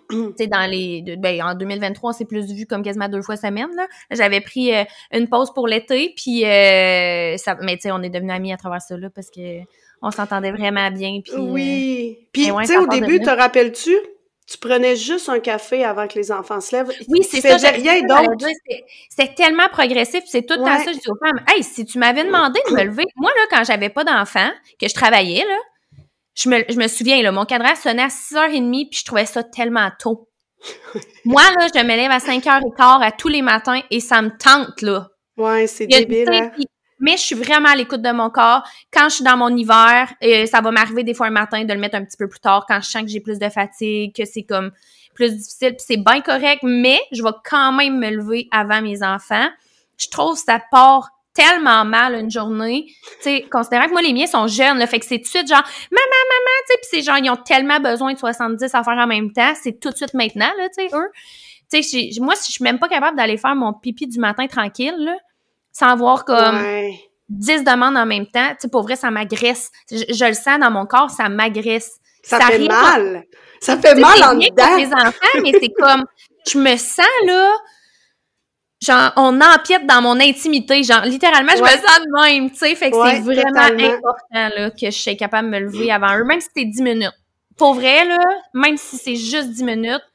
tu 0.10 0.18
sais, 0.38 0.48
dans 0.48 0.70
les, 0.70 1.04
ben 1.18 1.42
en 1.42 1.56
2023, 1.56 2.10
on 2.10 2.14
s'est 2.14 2.26
plus 2.26 2.52
vu 2.52 2.68
comme 2.68 2.84
quasiment 2.84 3.10
deux 3.10 3.22
fois 3.22 3.36
semaine 3.36 3.70
là. 3.76 3.88
J'avais 4.12 4.42
pris 4.42 4.76
euh, 4.76 4.84
une 5.12 5.28
pause 5.28 5.52
pour 5.54 5.68
l'été, 5.68 6.14
puis 6.16 6.46
euh, 6.46 7.38
ça, 7.38 7.56
mais 7.62 7.76
tu 7.78 7.84
sais, 7.84 7.92
on 7.92 8.04
est 8.04 8.10
devenus 8.10 8.34
amis 8.34 8.54
à 8.54 8.58
travers 8.58 8.82
ça 8.82 8.98
là 8.98 9.10
parce 9.10 9.32
que 9.32 9.62
on 10.06 10.12
s'entendait 10.12 10.52
vraiment 10.52 10.92
bien. 10.92 11.20
Puis, 11.24 11.34
oui. 11.36 12.18
Puis 12.32 12.46
tu 12.46 12.66
sais, 12.66 12.78
au 12.78 12.88
début, 12.88 13.20
te 13.20 13.30
rappelles-tu? 13.30 13.96
tu 14.48 14.60
prenais 14.60 14.96
juste 14.96 15.28
un 15.30 15.40
café 15.40 15.84
avant 15.84 16.08
que 16.08 16.20
les 16.20 16.32
enfants 16.32 16.62
se 16.62 16.76
lèvent. 16.76 16.92
Oui, 17.08 17.24
c'est 17.24 17.42
ça. 17.42 17.70
rien 17.70 18.02
d'autre. 18.04 18.46
C'est 19.10 19.34
tellement 19.34 19.68
progressif. 19.70 20.24
C'est 20.28 20.46
tout 20.46 20.54
le 20.54 20.60
temps 20.60 20.78
ça. 20.78 20.92
Je 20.92 21.00
dis 21.00 21.10
aux 21.10 21.18
femmes, 21.18 21.44
hey, 21.48 21.64
si 21.64 21.84
tu 21.86 21.98
m'avais 21.98 22.24
demandé 22.24 22.60
de 22.70 22.76
me 22.76 22.84
lever, 22.84 23.06
moi, 23.16 23.32
là, 23.36 23.42
quand 23.50 23.64
j'avais 23.64 23.90
pas 23.90 24.04
d'enfants, 24.04 24.52
que 24.80 24.88
je 24.88 24.94
travaillais, 24.94 25.44
là, 25.44 25.58
je 26.36 26.50
me, 26.50 26.64
je 26.70 26.76
me 26.76 26.88
souviens, 26.88 27.24
là, 27.24 27.32
mon 27.32 27.46
cadran 27.46 27.76
sonnait 27.76 28.04
à 28.04 28.08
6h30 28.08 28.90
puis 28.90 29.00
je 29.00 29.06
trouvais 29.06 29.26
ça 29.26 29.42
tellement 29.42 29.90
tôt. 29.98 30.30
moi, 31.26 31.42
là, 31.58 31.68
je 31.74 31.82
me 31.82 31.96
lève 31.96 32.12
à 32.12 32.20
5h15 32.20 33.04
à 33.04 33.12
tous 33.12 33.30
les 33.30 33.42
matins 33.42 33.82
et 33.90 34.00
ça 34.00 34.22
me 34.22 34.30
tente, 34.30 34.82
là. 34.82 35.08
Ouais, 35.38 35.66
c'est 35.66 35.88
débile. 35.88 36.30
Hein? 36.32 36.52
Mais 37.00 37.18
je 37.18 37.22
suis 37.22 37.36
vraiment 37.36 37.70
à 37.70 37.76
l'écoute 37.76 38.02
de 38.02 38.12
mon 38.12 38.30
corps. 38.30 38.64
Quand 38.92 39.10
je 39.10 39.16
suis 39.16 39.24
dans 39.24 39.38
mon 39.38 39.56
hiver, 39.56 40.14
euh, 40.24 40.46
ça 40.46 40.62
va 40.62 40.72
m'arriver 40.72 41.04
des 41.04 41.14
fois 41.14 41.28
un 41.28 41.32
matin 41.32 41.64
de 41.64 41.74
le 41.74 41.80
mettre 41.80 41.96
un 41.96 42.06
petit 42.06 42.18
peu 42.18 42.28
plus 42.28 42.40
tard 42.40 42.66
quand 42.68 42.80
je 42.82 42.90
sens 42.90 43.04
que 43.04 43.10
j'ai 43.10 43.20
plus 43.20 43.40
de 43.40 43.50
fatigue, 43.50 44.16
que 44.16 44.26
c'est 44.26 44.44
comme 44.44 44.72
plus 45.14 45.32
difficile, 45.32 45.76
puis 45.76 45.86
c'est 45.88 45.98
bien 45.98 46.22
correct, 46.22 46.62
mais 46.64 47.00
je 47.12 47.24
vais 47.24 47.30
quand 47.50 47.72
même 47.72 48.00
me 48.00 48.10
lever 48.10 48.48
avant 48.52 48.82
mes 48.82 49.02
enfants. 49.02 49.48
Je 49.98 50.08
trouve 50.10 50.38
ça 50.38 50.62
part 50.72 51.10
tellement 51.34 51.84
mal 51.84 52.16
une 52.16 52.32
journée, 52.32 52.86
tu 52.88 53.24
sais, 53.24 53.46
considérant 53.52 53.88
que 53.88 53.92
moi, 53.92 54.02
les 54.02 54.14
miens 54.14 54.26
sont 54.26 54.48
jeunes, 54.48 54.78
là, 54.78 54.88
fait 54.88 55.00
que 55.00 55.06
c'est 55.06 55.18
tout 55.18 55.24
de 55.24 55.28
suite 55.28 55.48
genre, 55.48 55.64
maman, 55.92 56.22
maman, 56.30 56.56
tu 56.66 56.72
sais, 56.72 56.78
puis 56.78 56.88
c'est 56.92 57.02
genre, 57.02 57.18
ils 57.18 57.30
ont 57.30 57.36
tellement 57.36 57.80
besoin 57.80 58.14
de 58.14 58.18
70 58.18 58.74
à 58.74 58.84
faire 58.84 58.98
en 58.98 59.08
même 59.08 59.34
temps, 59.34 59.54
c'est 59.62 59.80
tout 59.80 59.90
de 59.90 59.96
suite 59.96 60.14
maintenant, 60.14 60.50
là, 60.58 60.70
tu 60.70 60.88
sais, 60.88 60.96
eux. 60.96 61.10
Tu 61.72 61.84
sais, 61.84 62.22
moi, 62.22 62.36
je 62.36 62.52
suis 62.52 62.64
même 62.64 62.80
pas 62.80 62.88
capable 62.88 63.18
d'aller 63.18 63.38
faire 63.38 63.56
mon 63.56 63.74
pipi 63.74 64.08
du 64.08 64.18
matin 64.18 64.48
tranquille, 64.48 64.96
là, 64.98 65.18
sans 65.76 65.90
avoir 65.90 66.24
comme 66.24 66.64
dix 67.28 67.66
demandes 67.66 67.98
en 67.98 68.06
même 68.06 68.26
temps. 68.28 68.50
Tu 68.52 68.56
sais, 68.62 68.68
pour 68.70 68.84
vrai, 68.84 68.96
ça 68.96 69.12
m'agresse. 69.12 69.72
Je, 69.92 70.26
le 70.26 70.34
sens 70.34 70.58
dans 70.58 70.72
mon 70.72 70.86
corps, 70.86 71.10
ça 71.10 71.28
m'agresse. 71.28 72.00
Ça, 72.24 72.40
fait 72.40 72.66
mal. 72.66 73.26
Ça 73.60 73.78
fait 73.78 73.96
mal 73.96 74.24
en 74.24 74.36
dedans. 74.36 74.78
les 74.78 74.88
enfants, 74.88 75.42
mais 75.44 75.52
c'est 75.60 75.74
comme 75.78 76.06
je 76.48 76.58
me 76.58 76.78
sens 76.78 77.06
là, 77.26 77.52
genre, 78.82 79.12
on 79.18 79.42
empiète 79.42 79.86
dans 79.86 80.02
mon 80.02 80.18
intimité. 80.22 80.82
Genre, 80.82 81.02
littéralement, 81.02 81.52
je 81.58 81.62
me 81.62 81.68
sens 81.68 82.00
de 82.00 82.24
même, 82.24 82.52
tu 82.52 82.58
sais. 82.58 82.76
Fait 82.76 82.90
que 82.90 82.96
c'est 82.96 83.20
vraiment 83.20 83.60
important, 83.60 84.56
là, 84.56 84.72
que 84.72 84.86
je 84.86 84.92
sois 84.92 85.16
capable 85.16 85.52
de 85.52 85.58
me 85.58 85.60
lever 85.60 85.92
avant 85.92 86.18
eux, 86.18 86.24
même 86.24 86.40
si 86.40 86.48
c'était 86.48 86.70
10 86.70 86.82
minutes. 86.84 87.20
Pour 87.58 87.74
vrai, 87.74 88.06
là, 88.06 88.20
même 88.54 88.78
si 88.78 88.98
c'est 88.98 89.16
juste 89.16 89.50
10 89.50 89.64
minutes, 89.64 90.06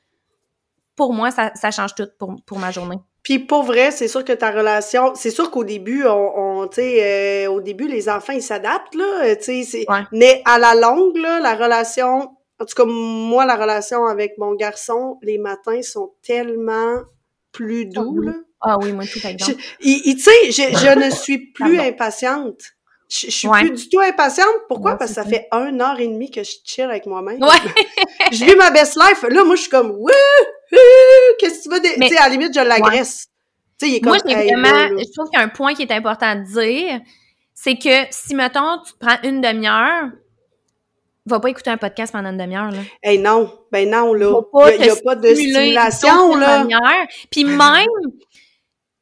pour 0.96 1.12
moi, 1.12 1.30
ça, 1.30 1.50
ça 1.54 1.70
change 1.70 1.94
tout 1.94 2.08
pour, 2.18 2.36
pour 2.46 2.58
ma 2.58 2.70
journée. 2.70 2.98
Puis 3.22 3.38
pour 3.38 3.64
vrai, 3.64 3.90
c'est 3.90 4.08
sûr 4.08 4.24
que 4.24 4.32
ta 4.32 4.50
relation, 4.50 5.14
c'est 5.14 5.30
sûr 5.30 5.50
qu'au 5.50 5.64
début, 5.64 6.04
on, 6.06 6.62
on 6.62 6.68
tu 6.68 6.76
sais, 6.76 7.44
euh, 7.46 7.50
au 7.50 7.60
début, 7.60 7.86
les 7.86 8.08
enfants 8.08 8.32
ils 8.32 8.42
s'adaptent 8.42 8.94
là, 8.94 9.36
tu 9.36 9.64
sais, 9.64 9.86
mais 10.12 10.42
à 10.46 10.58
la 10.58 10.74
longue 10.74 11.16
là, 11.16 11.38
la 11.40 11.54
relation, 11.54 12.30
en 12.58 12.64
tout 12.64 12.74
cas 12.74 12.84
moi, 12.86 13.44
la 13.44 13.56
relation 13.56 14.06
avec 14.06 14.38
mon 14.38 14.54
garçon, 14.54 15.18
les 15.22 15.38
matins 15.38 15.82
sont 15.82 16.12
tellement 16.22 17.02
plus 17.52 17.86
doux 17.86 18.20
là. 18.22 18.32
Ah 18.62 18.76
oui, 18.80 18.92
moi 18.92 19.04
tout 19.04 19.26
exemple. 19.26 19.58
Tu 19.80 20.18
sais, 20.18 20.50
je, 20.50 20.76
je 20.76 20.98
ne 20.98 21.10
suis 21.10 21.38
plus 21.52 21.78
impatiente. 21.78 22.60
Je, 23.10 23.28
suis 23.28 23.48
plus 23.48 23.70
du 23.70 23.88
tout 23.88 23.98
impatiente. 24.00 24.54
Pourquoi? 24.68 24.96
Parce 24.96 25.10
que 25.10 25.14
ça 25.16 25.24
fait 25.24 25.48
une 25.50 25.80
heure 25.80 25.98
et 25.98 26.06
demie 26.06 26.30
que 26.30 26.44
je 26.44 26.52
chill 26.64 26.84
avec 26.84 27.06
moi-même. 27.06 27.42
Ouais. 27.42 27.48
je 28.32 28.44
vis 28.44 28.54
ma 28.54 28.70
best 28.70 28.96
life. 28.96 29.24
Là, 29.28 29.42
moi, 29.42 29.56
je 29.56 29.62
suis 29.62 29.70
comme, 29.70 29.90
wouh, 29.90 30.10
qu'est-ce 31.38 31.58
que 31.58 31.62
tu 31.62 31.68
veux? 31.70 31.80
Tu 31.80 32.08
sais, 32.08 32.18
à 32.18 32.24
la 32.24 32.28
limite, 32.28 32.54
je 32.54 32.60
l'agresse. 32.60 33.28
Tu 33.78 33.86
sais, 33.86 33.92
il 33.92 33.96
est 33.96 34.00
comme, 34.00 34.12
Moi, 34.12 34.20
j'ai 34.26 34.34
vraiment, 34.34 34.98
je 34.98 35.12
trouve 35.12 35.30
qu'il 35.30 35.38
y 35.38 35.42
a 35.42 35.44
un 35.44 35.48
point 35.48 35.74
qui 35.74 35.82
est 35.82 35.92
important 35.92 36.26
à 36.26 36.36
dire. 36.36 37.00
C'est 37.54 37.76
que 37.76 38.06
si, 38.10 38.34
mettons, 38.34 38.78
tu 38.86 38.92
te 38.92 38.98
prends 38.98 39.18
une 39.22 39.40
demi-heure, 39.40 40.10
va 41.26 41.40
pas 41.40 41.48
écouter 41.48 41.70
un 41.70 41.76
podcast 41.76 42.12
pendant 42.12 42.30
une 42.30 42.38
demi-heure, 42.38 42.70
là. 42.70 42.80
Eh 43.02 43.18
non. 43.18 43.52
Ben 43.70 43.88
non, 43.88 44.14
là. 44.14 44.40
Il 44.74 44.82
n'y 44.82 44.90
a, 44.90 44.96
pas 44.96 45.14
de 45.14 45.34
stimulation, 45.34 46.36
là. 46.36 46.66
Puis 47.30 47.44
même, 47.44 47.86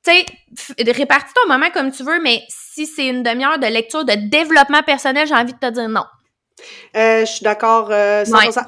tu 0.04 0.12
sais, 0.12 0.92
répartis 0.92 1.32
ton 1.34 1.48
moment 1.48 1.70
comme 1.70 1.90
tu 1.90 2.02
veux, 2.02 2.20
mais 2.20 2.42
si 2.48 2.86
c'est 2.86 3.06
une 3.06 3.22
demi-heure 3.22 3.58
de 3.58 3.66
lecture 3.66 4.04
de 4.04 4.14
développement 4.28 4.82
personnel, 4.82 5.26
j'ai 5.26 5.34
envie 5.34 5.52
de 5.52 5.58
te 5.58 5.70
dire 5.70 5.88
non. 5.88 6.04
Euh, 6.96 7.20
je 7.20 7.30
suis 7.30 7.44
d'accord 7.44 7.88
euh, 7.90 8.24
100%. 8.24 8.64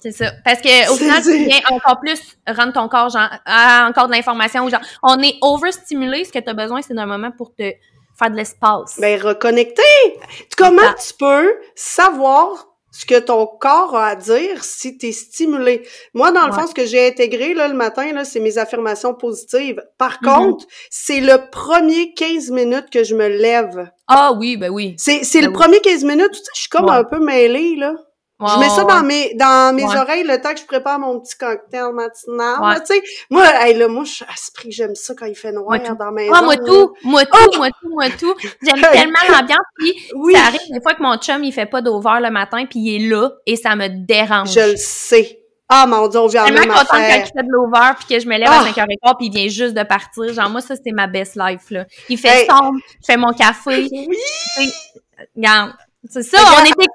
C'est 0.00 0.12
ça. 0.12 0.32
Parce 0.44 0.60
que 0.60 0.92
au 0.92 0.96
final, 0.96 1.22
tu 1.22 1.44
viens 1.44 1.60
encore 1.70 1.98
plus 2.00 2.20
rendre 2.46 2.72
ton 2.72 2.88
corps 2.88 3.10
genre, 3.10 3.28
à 3.44 3.86
encore 3.88 4.06
de 4.06 4.12
l'information. 4.12 4.68
Genre, 4.68 4.80
on 5.02 5.20
est 5.20 5.36
overstimulé. 5.42 6.24
Ce 6.24 6.32
que 6.32 6.38
tu 6.38 6.48
as 6.48 6.54
besoin, 6.54 6.82
c'est 6.82 6.94
d'un 6.94 7.06
moment 7.06 7.32
pour 7.32 7.54
te 7.54 7.72
faire 8.16 8.30
de 8.30 8.36
l'espace. 8.36 8.98
Ben, 9.00 9.20
reconnecter! 9.20 9.82
Comment 10.56 10.92
tu 10.94 11.14
peux 11.18 11.52
savoir 11.74 12.66
ce 12.90 13.06
que 13.06 13.18
ton 13.18 13.46
corps 13.46 13.96
a 13.96 14.08
à 14.08 14.16
dire 14.16 14.62
si 14.62 14.98
tu 14.98 15.08
es 15.08 15.12
stimulé? 15.12 15.86
Moi, 16.14 16.30
dans 16.30 16.46
le 16.46 16.52
fond, 16.52 16.66
ce 16.66 16.74
que 16.74 16.86
j'ai 16.86 17.08
intégré 17.08 17.54
là, 17.54 17.66
le 17.66 17.74
matin, 17.74 18.12
là, 18.12 18.24
c'est 18.24 18.40
mes 18.40 18.56
affirmations 18.58 19.14
positives. 19.14 19.82
Par 19.98 20.20
mm-hmm. 20.20 20.34
contre, 20.34 20.66
c'est 20.90 21.20
le 21.20 21.50
premier 21.50 22.14
15 22.14 22.50
minutes 22.50 22.90
que 22.90 23.02
je 23.02 23.16
me 23.16 23.28
lève. 23.28 23.90
Ah 24.06 24.32
oui, 24.36 24.56
ben 24.56 24.70
oui. 24.70 24.94
C'est, 24.96 25.24
c'est 25.24 25.40
ben 25.40 25.48
le 25.48 25.52
premier 25.52 25.80
15 25.80 26.04
minutes, 26.04 26.32
tu 26.32 26.38
sais, 26.38 26.50
je 26.54 26.60
suis 26.60 26.70
comme 26.70 26.88
un 26.88 27.04
peu 27.04 27.18
mêlée, 27.18 27.74
là 27.76 27.94
je 28.40 28.58
mets 28.60 28.68
ça 28.68 28.84
dans 28.84 29.02
mes 29.02 29.34
dans 29.34 29.74
mes 29.74 29.84
oreilles 29.84 30.22
le 30.22 30.40
temps 30.40 30.54
que 30.54 30.60
je 30.60 30.64
prépare 30.64 30.98
mon 31.00 31.18
petit 31.20 31.36
cocktail 31.36 31.92
matinal. 31.92 32.80
Tu 32.86 32.94
sais, 32.94 33.02
moi, 33.30 33.44
hey, 33.60 33.76
là, 33.76 33.88
moi, 33.88 34.04
je 34.04 34.24
que 34.62 34.70
j'aime 34.70 34.94
ça 34.94 35.14
quand 35.18 35.26
il 35.26 35.34
fait 35.34 35.52
noir 35.52 35.78
dans 35.80 35.94
ma 35.96 36.10
maison. 36.10 36.32
Ah, 36.34 36.42
moi 36.42 36.56
tout, 36.56 36.94
moi 37.02 37.24
tout, 37.24 37.32
oh! 37.34 37.56
moi 37.56 37.68
tout, 37.70 37.88
moi 37.90 38.10
tout. 38.10 38.34
J'aime 38.62 38.80
tellement 38.92 39.18
l'ambiance. 39.28 39.58
Puis 39.76 39.94
oui. 40.14 40.34
ça 40.34 40.46
arrive 40.46 40.60
des 40.70 40.80
fois 40.80 40.94
que 40.94 41.02
mon 41.02 41.16
chum 41.16 41.42
il 41.42 41.52
fait 41.52 41.66
pas 41.66 41.80
d'over 41.80 42.18
le 42.20 42.30
matin 42.30 42.64
puis 42.66 42.80
il 42.80 42.96
est 42.96 43.08
là 43.08 43.30
et 43.46 43.56
ça 43.56 43.74
me 43.76 43.88
dérange. 43.88 44.52
Je 44.52 44.72
le 44.72 44.76
sais. 44.76 45.40
Ah 45.68 45.86
mon 45.86 46.08
dieu, 46.08 46.18
on 46.18 46.28
vient 46.28 46.44
en 46.46 46.50
même 46.50 46.70
affaire. 46.70 46.86
quand 46.88 46.98
il 46.98 47.26
fait 47.26 47.42
de 47.42 47.50
l'over 47.50 47.90
puis 47.98 48.14
que 48.14 48.20
je 48.20 48.26
me 48.26 48.38
lève 48.38 48.48
à 48.48 48.62
5h15 48.62 49.16
puis 49.18 49.26
il 49.26 49.32
vient 49.32 49.48
juste 49.48 49.74
de 49.74 49.82
partir. 49.82 50.32
Genre 50.32 50.48
moi 50.48 50.60
ça 50.60 50.74
c'est 50.76 50.92
ma 50.92 51.06
best 51.06 51.36
life 51.36 51.70
là. 51.70 51.84
Il 52.08 52.18
fait 52.18 52.46
sombre, 52.46 52.78
je 53.00 53.06
fais 53.06 53.16
mon 53.16 53.32
café. 53.32 53.88
Oui. 53.90 54.72
Regarde, 55.36 55.72
c'est 56.08 56.22
ça, 56.22 56.38
on 56.58 56.62
de 56.62 56.86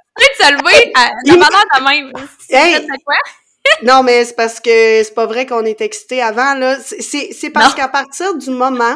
se 0.44 0.52
lever 0.52 0.91
à, 0.96 1.10
de 1.26 1.84
même. 1.84 2.12
Hey. 2.50 2.88
quoi? 3.06 3.16
non, 3.84 4.04
mais 4.04 4.26
c'est 4.26 4.36
parce 4.36 4.60
que 4.60 5.04
c'est 5.04 5.14
pas 5.14 5.26
vrai 5.26 5.46
qu'on 5.46 5.64
est 5.66 5.82
excité 5.82 6.22
avant, 6.22 6.54
là. 6.56 6.78
C'est 6.80 7.50
parce 7.50 7.74
qu'à 7.74 7.88
partir 7.88 8.36
du 8.36 8.50
moment 8.50 8.96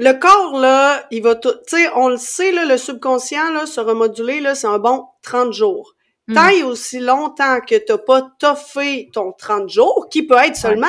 le 0.00 0.12
corps, 0.12 0.60
là, 0.60 1.04
il 1.10 1.22
va 1.24 1.34
tout, 1.34 1.50
tu 1.66 1.76
sais, 1.76 1.88
on 1.96 2.08
le 2.08 2.18
sait, 2.18 2.52
là, 2.52 2.64
le 2.64 2.78
subconscient, 2.78 3.50
là, 3.50 3.66
se 3.66 3.80
remoduler, 3.80 4.38
là, 4.38 4.54
c'est 4.54 4.68
un 4.68 4.78
bon 4.78 5.06
30 5.24 5.52
jours. 5.52 5.96
Mm. 6.28 6.34
Tant 6.34 6.66
aussi 6.68 7.00
longtemps 7.00 7.58
que 7.66 7.74
t'as 7.74 7.98
pas 7.98 8.22
toffé 8.38 9.08
ton 9.12 9.32
30 9.32 9.68
jours, 9.68 10.06
qui 10.08 10.24
peut 10.24 10.36
être 10.36 10.54
seulement 10.54 10.86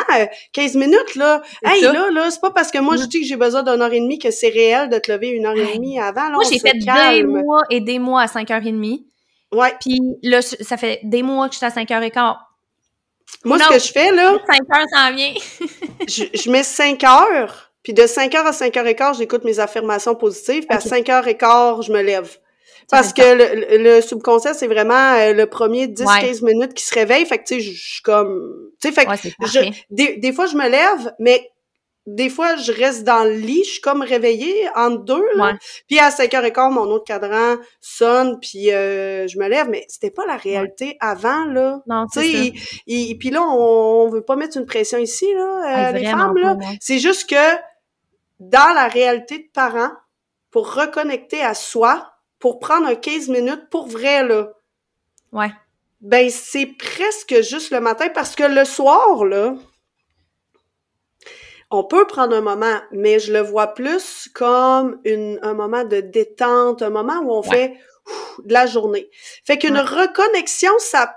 15 0.54 0.76
euh, 0.76 0.80
minutes, 0.80 1.16
là. 1.16 1.42
Hey, 1.66 1.82
là, 1.82 2.12
là, 2.12 2.30
c'est 2.30 2.40
pas 2.40 2.52
parce 2.52 2.70
que 2.70 2.78
moi, 2.78 2.98
je 2.98 3.06
mm. 3.06 3.08
dis 3.08 3.22
que 3.22 3.26
j'ai 3.26 3.36
besoin 3.36 3.64
d'une 3.64 3.82
heure 3.82 3.92
et 3.92 4.00
demie 4.00 4.20
que 4.20 4.30
c'est 4.30 4.50
réel 4.50 4.90
de 4.90 5.00
te 5.00 5.12
lever 5.12 5.30
une 5.30 5.48
heure 5.48 5.58
et 5.58 5.76
demie 5.76 6.00
avant, 6.00 6.30
là. 6.30 6.36
Moi, 6.36 6.44
j'ai 6.48 6.60
fait 6.60 6.78
des 6.78 7.24
mois 7.24 7.64
et 7.72 7.82
des 7.82 7.98
mois 7.98 8.22
à 8.22 8.28
5 8.28 8.52
heures 8.52 8.66
et 8.66 8.72
demie. 8.72 9.08
Ouais. 9.54 9.74
Puis 9.80 10.00
là, 10.24 10.42
ça 10.42 10.78
fait 10.78 11.00
des 11.04 11.24
mois 11.24 11.48
que 11.48 11.54
je 11.54 11.58
suis 11.58 11.66
à 11.66 11.72
5 11.72 11.90
heures 11.92 12.04
et 12.04 12.12
quart. 12.12 12.46
Moi, 13.46 13.60
ce 13.60 13.70
que 13.70 13.80
je 13.80 13.92
fais, 13.92 14.12
là. 14.12 14.38
5 14.48 14.60
heures, 14.78 14.86
ça 14.92 15.12
vient. 15.12 15.34
je, 16.08 16.24
je 16.34 16.52
mets 16.52 16.64
5 16.64 17.04
heures, 17.04 17.72
puis 17.84 17.94
de 17.94 18.06
5 18.06 18.34
heures 18.36 18.48
à 18.48 18.54
5 18.54 18.76
heures 18.78 18.88
et 18.88 18.96
quart, 18.96 19.14
j'écoute 19.14 19.44
mes 19.44 19.60
affirmations 19.60 20.16
positives, 20.16 20.66
puis 20.68 20.78
à 20.78 20.80
5 20.80 21.08
heures 21.10 21.28
et 21.28 21.38
quart, 21.38 21.82
je 21.82 21.92
me 21.92 22.02
lève. 22.02 22.38
Parce 22.90 23.14
que 23.14 23.22
le, 23.22 23.84
le 23.84 24.02
subconscient, 24.02 24.54
c'est 24.56 24.68
vraiment 24.68 25.14
euh, 25.14 25.34
le 25.34 25.46
premier 25.46 25.88
10-15 25.88 26.44
minutes 26.44 26.74
qui 26.74 26.84
se 26.84 26.94
réveille. 26.94 27.24
Fait 27.26 27.38
que, 27.38 27.44
tu 27.44 27.56
sais, 27.56 27.62
je 27.62 27.72
suis 27.72 28.02
comme... 28.02 28.72
Tu 28.82 28.88
sais, 28.88 28.94
fait 28.94 29.06
que 29.06 29.12
je, 29.46 29.72
des, 29.92 30.18
des 30.18 30.34
fois, 30.34 30.48
je 30.48 30.56
me 30.56 30.68
lève, 30.68 31.14
mais 31.20 31.52
des 32.16 32.30
fois, 32.30 32.56
je 32.56 32.72
reste 32.72 33.04
dans 33.04 33.24
le 33.24 33.36
lit, 33.36 33.64
je 33.64 33.72
suis 33.72 33.82
comme 33.82 34.02
réveillée 34.02 34.68
entre 34.76 35.04
deux, 35.04 35.26
là. 35.36 35.54
Puis 35.88 36.00
à 36.00 36.10
5h15, 36.10 36.74
mon 36.74 36.86
autre 36.86 37.06
cadran 37.06 37.58
sonne, 37.82 38.40
puis 38.40 38.72
euh, 38.72 39.28
je 39.28 39.38
me 39.38 39.48
lève, 39.48 39.70
mais 39.70 39.86
c'était 39.88 40.10
pas 40.10 40.26
la 40.26 40.36
réalité 40.36 40.98
avant, 41.00 41.46
là. 41.46 41.82
Non, 41.88 42.06
c'est 42.12 42.32
ça. 42.32 42.44
Et, 42.88 43.16
puis 43.20 43.30
là, 43.30 43.44
on, 43.44 44.06
on, 44.06 44.10
veut 44.10 44.24
pas 44.24 44.36
mettre 44.36 44.58
une 44.58 44.66
pression 44.66 44.98
ici, 44.98 45.28
là, 45.36 45.90
euh, 45.90 45.92
les 45.92 46.06
femmes, 46.06 46.38
là. 46.38 46.58
C'est 46.82 47.00
juste 47.00 47.30
que 47.30 47.56
dans 48.40 48.74
la 48.74 48.88
réalité 48.88 49.38
de 49.38 49.50
parents, 49.54 49.92
pour 50.50 50.74
reconnecter 50.74 51.42
à 51.42 51.54
soi, 51.54 52.12
pour 52.40 52.60
prendre 52.60 52.88
un 52.88 52.96
15 52.96 53.30
minutes 53.30 53.70
pour 53.70 53.88
vrai, 53.88 54.24
là. 54.24 54.50
Ouais. 55.32 55.52
Ben, 56.02 56.30
c'est 56.30 56.66
presque 56.66 57.42
juste 57.42 57.72
le 57.72 57.82
matin 57.82 58.08
parce 58.14 58.36
que 58.36 58.44
le 58.44 58.66
soir, 58.66 59.26
là, 59.26 59.54
on 61.72 61.84
peut 61.84 62.08
prendre 62.08 62.36
un 62.36 62.42
moment, 62.42 62.80
mais 62.92 63.20
je 63.20 63.32
le 63.32 63.42
vois 63.42 63.68
plus 63.68 64.30
comme 64.34 65.00
une, 65.06 65.40
un 65.44 65.54
moment 65.54 65.84
de 65.84 66.02
détente, 66.02 66.82
un 66.82 66.90
moment 66.90 67.20
où 67.24 67.32
on 67.32 67.44
fait 67.44 67.76
de 68.44 68.54
la 68.54 68.66
journée. 68.66 69.10
Fait 69.46 69.58
qu'une 69.58 69.78
reconnexion, 69.78 70.72
ça 70.80 71.16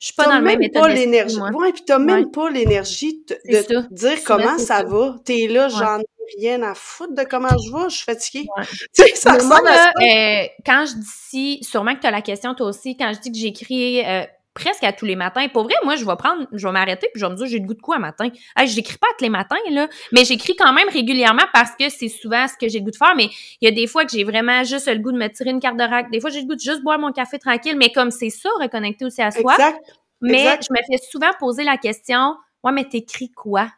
je 0.00 0.06
suis 0.06 0.14
pas 0.14 0.26
dans 0.26 0.38
le 0.38 0.44
même, 0.44 0.62
état 0.62 0.80
pas 0.80 0.88
l'énergie. 0.88 1.40
Ouais, 1.40 1.72
puis 1.72 1.82
t'as 1.84 1.98
même 1.98 2.30
pas 2.30 2.50
l'énergie 2.50 3.24
de, 3.28 3.92
dire 3.92 4.18
comment 4.24 4.56
ça, 4.58 4.84
va. 4.84 5.16
T'es 5.24 5.48
là, 5.48 5.68
j'en 5.68 6.00
rien 6.38 6.62
à 6.62 6.74
foutre 6.74 7.14
de 7.14 7.24
comment 7.24 7.48
je 7.48 7.72
vais, 7.72 7.90
je 7.90 7.96
suis 7.96 8.04
fatiguée. 8.04 8.46
Tu 8.94 9.02
sais, 9.02 9.14
ça 9.14 9.42
moi, 9.44 9.60
là, 9.62 9.90
euh, 9.96 10.46
quand 10.64 10.84
je 10.86 10.94
dis, 11.30 11.64
sûrement 11.64 11.94
que 11.94 12.00
tu 12.00 12.06
as 12.06 12.10
la 12.10 12.22
question 12.22 12.54
toi 12.54 12.68
aussi, 12.68 12.96
quand 12.96 13.12
je 13.14 13.20
dis 13.20 13.32
que 13.32 13.38
j'écris 13.38 14.04
euh, 14.04 14.24
presque 14.58 14.84
à 14.84 14.92
tous 14.92 15.04
les 15.04 15.16
matins, 15.16 15.46
pour 15.48 15.64
vrai, 15.64 15.74
moi, 15.84 15.96
je 15.96 16.04
vais 16.04 16.16
prendre, 16.16 16.46
je 16.52 16.66
vais 16.66 16.72
m'arrêter 16.72 17.08
puis 17.12 17.20
je 17.20 17.26
vais 17.26 17.32
me 17.32 17.36
dire, 17.36 17.46
j'ai 17.46 17.58
le 17.58 17.66
goût 17.66 17.74
de 17.74 17.80
quoi 17.80 17.96
à 17.96 17.98
matin? 17.98 18.28
Hey, 18.56 18.66
j'écris 18.68 18.98
pas 18.98 19.06
tous 19.16 19.24
les 19.24 19.30
matins, 19.30 19.56
là, 19.70 19.88
mais 20.12 20.24
j'écris 20.24 20.56
quand 20.56 20.72
même 20.72 20.88
régulièrement 20.88 21.44
parce 21.52 21.70
que 21.78 21.88
c'est 21.88 22.08
souvent 22.08 22.46
ce 22.48 22.54
que 22.54 22.68
j'ai 22.68 22.80
le 22.80 22.84
goût 22.84 22.90
de 22.90 22.96
faire, 22.96 23.14
mais 23.16 23.28
il 23.60 23.64
y 23.64 23.68
a 23.68 23.70
des 23.70 23.86
fois 23.86 24.04
que 24.04 24.10
j'ai 24.10 24.24
vraiment 24.24 24.64
juste 24.64 24.88
le 24.88 24.98
goût 24.98 25.12
de 25.12 25.18
me 25.18 25.28
tirer 25.28 25.50
une 25.50 25.60
carte 25.60 25.76
de 25.76 25.84
rack, 25.84 26.10
des 26.10 26.20
fois 26.20 26.30
j'ai 26.30 26.40
le 26.40 26.46
goût 26.46 26.56
de 26.56 26.60
juste 26.60 26.82
boire 26.82 26.98
mon 26.98 27.12
café 27.12 27.38
tranquille, 27.38 27.76
mais 27.76 27.92
comme 27.92 28.10
c'est 28.10 28.30
ça, 28.30 28.48
reconnecter 28.60 29.04
aussi 29.04 29.22
à 29.22 29.30
soi. 29.30 29.54
Exact. 29.54 29.80
Mais 30.20 30.58
je 30.60 30.72
me 30.72 30.78
fais 30.78 31.02
souvent 31.10 31.30
poser 31.38 31.64
la 31.64 31.76
question, 31.76 32.36
ouais, 32.64 32.72
mais 32.72 32.84
t'écris 32.84 33.30
quoi? 33.30 33.68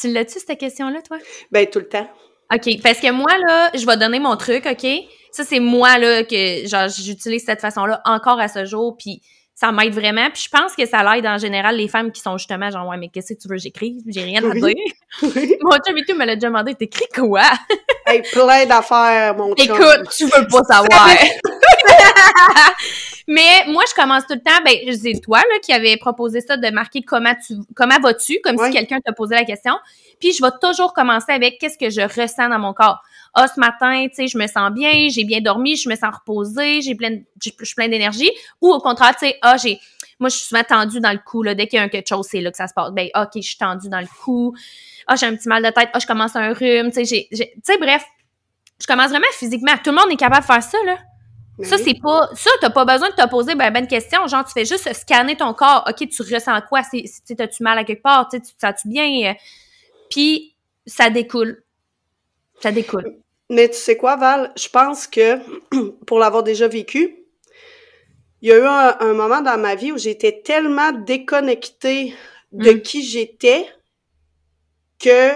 Tu 0.00 0.10
l'as-tu, 0.10 0.38
cette 0.40 0.58
question-là, 0.58 1.02
toi? 1.02 1.18
Ben, 1.50 1.66
tout 1.66 1.80
le 1.80 1.88
temps. 1.88 2.08
OK, 2.52 2.82
parce 2.82 2.98
que 2.98 3.10
moi, 3.10 3.30
là, 3.46 3.70
je 3.74 3.86
vais 3.86 3.96
donner 3.96 4.18
mon 4.18 4.36
truc, 4.36 4.66
OK? 4.66 4.86
Ça, 5.30 5.44
c'est 5.44 5.60
moi, 5.60 5.98
là, 5.98 6.24
que, 6.24 6.66
genre, 6.66 6.88
j'utilise 6.88 7.44
cette 7.44 7.60
façon-là 7.60 8.02
encore 8.04 8.40
à 8.40 8.48
ce 8.48 8.64
jour, 8.64 8.96
puis 8.98 9.22
ça 9.54 9.70
m'aide 9.72 9.92
vraiment. 9.92 10.30
Puis 10.30 10.44
je 10.44 10.48
pense 10.48 10.74
que 10.74 10.86
ça 10.86 11.02
l'aide 11.02 11.26
en 11.26 11.38
général 11.38 11.76
les 11.76 11.88
femmes 11.88 12.10
qui 12.10 12.20
sont 12.20 12.38
justement 12.38 12.70
genre, 12.70 12.88
ouais, 12.88 12.96
mais 12.96 13.08
qu'est-ce 13.08 13.34
que 13.34 13.38
tu 13.38 13.48
veux 13.48 13.58
j'écris? 13.58 14.02
J'ai 14.06 14.22
rien 14.22 14.42
à 14.48 14.54
dire. 14.54 14.74
mon 15.22 15.76
chum 15.76 15.98
et 15.98 16.04
tout 16.08 16.16
me 16.16 16.24
l'a 16.24 16.34
déjà 16.34 16.48
demandé, 16.48 16.74
t'écris 16.74 17.08
quoi? 17.14 17.42
hey, 18.06 18.22
plein 18.32 18.66
d'affaires, 18.66 19.36
mon 19.36 19.54
chum. 19.54 19.76
Écoute, 19.76 20.08
tu 20.16 20.24
veux 20.24 20.46
pas 20.48 20.62
savoir. 20.64 21.08
Mais 23.28 23.64
moi, 23.68 23.84
je 23.88 23.94
commence 23.94 24.26
tout 24.26 24.34
le 24.34 24.40
temps, 24.40 24.62
ben, 24.64 24.74
c'est 25.00 25.20
toi, 25.20 25.38
là, 25.38 25.58
qui 25.62 25.72
avait 25.72 25.96
proposé 25.96 26.40
ça 26.40 26.56
de 26.56 26.70
marquer 26.70 27.02
comment 27.02 27.34
tu, 27.46 27.54
comment 27.76 27.98
vas-tu, 28.00 28.40
comme 28.42 28.58
si 28.58 28.70
quelqu'un 28.70 29.00
t'a 29.00 29.12
posé 29.12 29.34
la 29.34 29.44
question. 29.44 29.74
Puis 30.18 30.32
je 30.32 30.42
vais 30.42 30.50
toujours 30.60 30.92
commencer 30.92 31.32
avec 31.32 31.58
qu'est-ce 31.58 31.78
que 31.78 31.90
je 31.90 32.00
ressens 32.00 32.48
dans 32.48 32.58
mon 32.58 32.72
corps. 32.72 33.00
Ah, 33.34 33.48
ce 33.48 33.58
matin, 33.58 34.06
tu 34.08 34.14
sais, 34.14 34.26
je 34.28 34.36
me 34.36 34.46
sens 34.46 34.70
bien, 34.72 35.08
j'ai 35.08 35.24
bien 35.24 35.40
dormi, 35.40 35.76
je 35.76 35.88
me 35.88 35.96
sens 35.96 36.14
reposée, 36.14 36.82
j'ai 36.82 36.94
plein, 36.94 37.20
je 37.42 37.50
suis 37.64 37.74
plein 37.74 37.88
d'énergie. 37.88 38.30
Ou 38.60 38.72
au 38.72 38.80
contraire, 38.80 39.14
tu 39.18 39.26
sais, 39.26 39.38
ah, 39.40 39.56
j'ai, 39.56 39.80
moi, 40.22 40.28
je 40.28 40.36
suis 40.36 40.46
souvent 40.46 40.62
tendue 40.62 41.00
dans 41.00 41.12
le 41.12 41.18
cou, 41.18 41.42
là. 41.42 41.54
Dès 41.54 41.66
qu'il 41.66 41.78
y 41.78 41.82
a 41.82 41.88
quelque 41.88 42.08
chose, 42.08 42.26
c'est 42.30 42.40
là 42.40 42.50
que 42.50 42.56
ça 42.56 42.68
se 42.68 42.74
passe. 42.74 42.92
Ben, 42.92 43.08
OK, 43.16 43.30
je 43.34 43.40
suis 43.40 43.58
tendue 43.58 43.88
dans 43.88 44.00
le 44.00 44.06
cou. 44.22 44.54
Ah, 45.06 45.16
j'ai 45.16 45.26
un 45.26 45.34
petit 45.34 45.48
mal 45.48 45.62
de 45.64 45.70
tête. 45.70 45.88
Ah, 45.92 45.98
je 45.98 46.06
commence 46.06 46.36
un 46.36 46.52
rhume. 46.52 46.92
Tu 46.92 47.04
sais, 47.04 47.28
tu 47.30 47.46
sais, 47.62 47.78
bref. 47.78 48.04
Je 48.80 48.86
commence 48.86 49.10
vraiment 49.10 49.26
physiquement. 49.32 49.72
Tout 49.82 49.90
le 49.90 49.96
monde 49.96 50.10
est 50.10 50.16
capable 50.16 50.42
de 50.42 50.46
faire 50.46 50.62
ça, 50.62 50.78
là. 50.86 50.96
Ça, 51.64 51.76
c'est 51.76 52.00
pas. 52.00 52.30
Ça, 52.34 52.50
t'as 52.60 52.70
pas 52.70 52.84
besoin 52.84 53.10
de 53.10 53.14
te 53.14 53.28
poser 53.28 53.54
ben, 53.54 53.72
ben 53.72 53.86
question. 53.86 54.26
Genre, 54.26 54.44
tu 54.44 54.52
fais 54.52 54.64
juste 54.64 54.92
scanner 54.92 55.36
ton 55.36 55.54
corps. 55.54 55.84
OK, 55.88 56.08
tu 56.08 56.22
ressens 56.22 56.60
quoi? 56.68 56.82
Si 56.82 57.04
t'as-tu 57.36 57.62
mal 57.62 57.78
à 57.78 57.84
quelque 57.84 58.02
part? 58.02 58.28
Tu 58.28 58.40
te 58.40 58.46
sens-tu 58.60 58.88
bien? 58.88 59.34
Puis, 60.08 60.54
ça 60.86 61.10
découle. 61.10 61.62
Ça 62.60 62.70
découle. 62.70 63.21
Mais 63.52 63.68
tu 63.68 63.76
sais 63.76 63.98
quoi, 63.98 64.16
Val? 64.16 64.50
Je 64.56 64.68
pense 64.68 65.06
que, 65.06 65.36
pour 66.06 66.18
l'avoir 66.18 66.42
déjà 66.42 66.68
vécu, 66.68 67.18
il 68.40 68.48
y 68.48 68.52
a 68.52 68.56
eu 68.56 68.64
un, 68.64 69.12
moment 69.12 69.42
dans 69.42 69.60
ma 69.60 69.74
vie 69.74 69.92
où 69.92 69.98
j'étais 69.98 70.40
tellement 70.40 70.90
déconnectée 70.92 72.14
de 72.52 72.72
mm. 72.72 72.80
qui 72.80 73.04
j'étais 73.04 73.66
que 74.98 75.32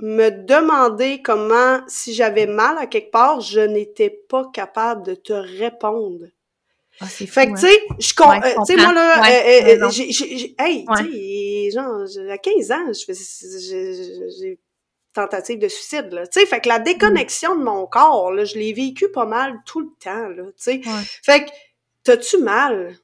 me 0.00 0.30
demander 0.30 1.20
comment, 1.20 1.80
si 1.86 2.14
j'avais 2.14 2.46
mal 2.46 2.78
à 2.78 2.86
quelque 2.86 3.10
part, 3.10 3.42
je 3.42 3.60
n'étais 3.60 4.08
pas 4.08 4.50
capable 4.52 5.04
de 5.04 5.14
te 5.14 5.34
répondre. 5.34 6.24
Ah, 7.00 7.06
fait 7.06 7.26
que, 7.26 7.60
tu 7.60 7.66
sais, 7.66 7.80
je, 7.98 8.14
euh, 8.22 8.64
tu 8.66 8.72
sais, 8.72 8.82
moi, 8.82 8.94
là, 8.94 9.20
euh, 9.20 9.84
euh, 9.84 9.90
j'ai, 9.90 10.54
hey, 10.58 10.86
tu 10.96 11.12
sais, 11.12 11.70
genre, 11.72 12.04
à 12.30 12.38
15 12.38 12.72
ans, 12.72 12.92
je 12.92 13.12
j'ai 14.40 14.58
tentative 15.14 15.58
de 15.58 15.68
suicide, 15.68 16.12
là, 16.12 16.26
tu 16.26 16.40
sais, 16.40 16.46
fait 16.46 16.60
que 16.60 16.68
la 16.68 16.78
déconnexion 16.78 17.56
de 17.56 17.64
mon 17.64 17.86
corps, 17.86 18.32
là, 18.32 18.44
je 18.44 18.56
l'ai 18.58 18.72
vécu 18.72 19.08
pas 19.10 19.24
mal 19.26 19.60
tout 19.64 19.80
le 19.80 19.88
temps, 20.02 20.28
là, 20.28 20.44
tu 20.44 20.52
sais. 20.56 20.80
Fait 21.22 21.44
que, 21.44 21.50
t'as-tu 22.02 22.38
mal? 22.38 22.96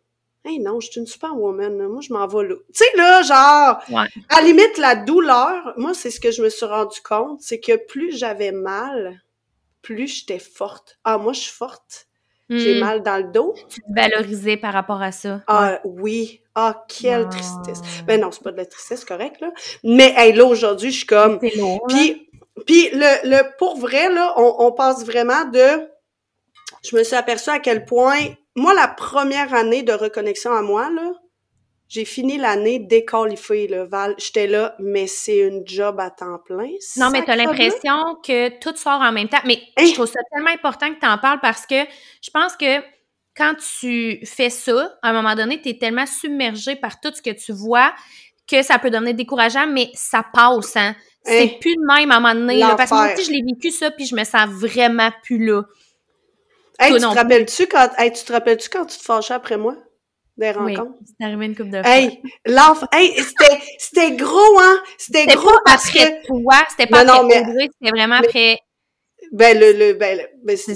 Hey 0.45 0.59
non, 0.59 0.81
je 0.81 0.91
suis 0.91 1.01
une 1.01 1.07
superwoman, 1.07 1.77
là. 1.77 1.87
moi 1.89 2.01
je 2.01 2.13
m'en 2.15 2.27
vais 2.27 2.49
là. 2.49 2.55
Tu 2.73 2.85
sais, 2.85 2.97
là, 2.97 3.23
genre, 3.23 4.01
à 4.31 4.43
limite, 4.43 4.79
la 4.79 4.97
douleur, 4.97 5.75
moi, 5.77 5.93
c'est 5.95 6.11
ce 6.11 6.19
que 6.21 6.31
je 6.31 6.43
me 6.43 6.49
suis 6.49 6.67
rendu 6.67 7.01
compte, 7.03 7.41
c'est 7.43 7.61
que 7.61 7.77
plus 7.77 8.17
j'avais 8.17 8.53
mal, 8.53 9.23
plus 9.83 10.07
j'étais 10.07 10.39
forte. 10.39 10.99
Ah, 11.05 11.19
moi, 11.19 11.33
je 11.35 11.41
suis 11.41 11.53
forte. 11.53 12.07
J'ai 12.51 12.77
hmm. 12.77 12.81
mal 12.81 13.03
dans 13.03 13.17
le 13.17 13.33
dos. 13.33 13.55
Tu 13.69 13.81
te 13.81 13.87
valorisais 13.95 14.57
par 14.57 14.73
rapport 14.73 15.01
à 15.01 15.13
ça. 15.13 15.41
Ah 15.47 15.81
oui. 15.85 16.41
Ah, 16.55 16.85
quelle 16.89 17.29
tristesse. 17.29 17.81
Ben 18.07 18.21
non, 18.21 18.31
c'est 18.33 18.43
pas 18.43 18.51
de 18.51 18.57
la 18.57 18.67
tristesse, 18.67 19.05
correct, 19.05 19.41
là. 19.41 19.53
Mais 19.85 20.13
hey, 20.17 20.33
là, 20.33 20.45
aujourd'hui, 20.45 20.91
je 20.91 20.99
suis 20.99 21.07
comme. 21.07 21.39
Puis, 21.39 22.29
puis 22.67 22.91
le, 22.93 23.29
le 23.29 23.57
pour 23.57 23.79
vrai, 23.79 24.13
là, 24.13 24.35
on, 24.37 24.57
on 24.59 24.73
passe 24.73 25.05
vraiment 25.07 25.45
de. 25.45 25.89
Je 26.83 26.97
me 26.97 27.05
suis 27.05 27.17
aperçue 27.17 27.51
à 27.51 27.61
quel 27.61 27.85
point 27.85 28.19
moi, 28.57 28.75
la 28.75 28.89
première 28.89 29.55
année 29.55 29.83
de 29.83 29.93
reconnexion 29.93 30.53
à 30.53 30.63
moi, 30.63 30.91
là, 30.91 31.13
j'ai 31.91 32.05
fini 32.05 32.39
l'année 32.39 32.79
déqualifiée, 32.79 33.67
là, 33.67 33.85
Val. 33.85 34.15
J'étais 34.17 34.47
là, 34.47 34.77
mais 34.79 35.09
c'est 35.09 35.39
une 35.39 35.67
job 35.67 35.99
à 35.99 36.11
temps 36.11 36.39
plein. 36.39 36.71
Non, 36.97 37.11
mais 37.11 37.25
t'as 37.25 37.35
l'impression 37.35 38.17
que 38.25 38.49
tout 38.61 38.77
sort 38.77 39.01
en 39.01 39.11
même 39.11 39.29
temps. 39.29 39.41
Mais 39.45 39.61
hein? 39.77 39.85
je 39.85 39.95
trouve 39.95 40.07
ça 40.07 40.21
tellement 40.33 40.51
important 40.51 40.95
que 40.95 41.01
t'en 41.01 41.19
parles 41.19 41.41
parce 41.41 41.67
que 41.67 41.83
je 42.23 42.31
pense 42.31 42.55
que 42.55 42.81
quand 43.37 43.55
tu 43.81 44.25
fais 44.25 44.51
ça, 44.51 44.97
à 45.03 45.11
un 45.11 45.13
moment 45.13 45.35
donné, 45.35 45.61
t'es 45.61 45.79
tellement 45.79 46.07
submergé 46.07 46.77
par 46.77 47.01
tout 47.01 47.11
ce 47.13 47.21
que 47.21 47.31
tu 47.31 47.53
vois 47.53 47.93
que 48.49 48.63
ça 48.63 48.79
peut 48.79 48.91
devenir 48.91 49.15
décourageant, 49.15 49.67
mais 49.67 49.91
ça 49.95 50.25
passe, 50.33 50.77
hein. 50.77 50.95
C'est 51.25 51.43
hein? 51.43 51.49
plus 51.61 51.75
le 51.75 51.87
même 51.87 52.13
à 52.13 52.17
un 52.17 52.21
moment 52.21 52.35
donné, 52.35 52.61
parce 52.77 52.91
que 52.91 52.95
moi 52.95 53.13
aussi, 53.13 53.25
je 53.25 53.33
l'ai 53.33 53.43
vécu 53.43 53.73
ça, 53.73 53.91
puis 53.91 54.07
je 54.07 54.15
me 54.15 54.23
sens 54.23 54.49
vraiment 54.49 55.11
plus 55.25 55.45
là. 55.45 55.63
Hey, 56.79 56.95
tu, 56.95 57.01
te 57.01 57.07
rappelles-tu 57.07 57.67
quand, 57.67 57.91
hey, 57.99 58.13
tu 58.13 58.25
te 58.25 58.33
rappelles-tu 58.33 58.69
quand 58.71 58.87
tu 58.87 58.97
te 58.97 59.03
fâchais 59.03 59.35
après 59.35 59.59
moi? 59.59 59.77
Des 60.41 60.53
rencontres? 60.53 60.93
Oui, 60.99 61.07
c'est 61.07 61.27
arrivé 61.27 61.47
une 61.47 61.53
de 61.53 61.83
fois. 61.83 61.91
Hey, 61.91 62.23
l'enfant, 62.47 62.87
hey, 62.93 63.13
c'était, 63.17 63.61
c'était 63.79 64.13
gros, 64.13 64.59
hein? 64.59 64.79
C'était 64.97 65.27
gros 65.27 65.51
pas 65.51 65.59
parce 65.67 65.89
après 65.91 66.23
que... 66.23 66.27
toi, 66.29 66.55
c'était 66.71 66.87
pas 66.87 67.05
non, 67.05 67.27
après 67.27 67.45
mais... 67.45 67.69
c'était 67.79 67.91
vraiment 67.91 68.17
après... 68.17 68.59
Ben, 69.33 69.57
le, 69.57 69.73
le, 69.73 69.93
ben, 69.93 70.19
ben 70.43 70.57
c'est, 70.57 70.75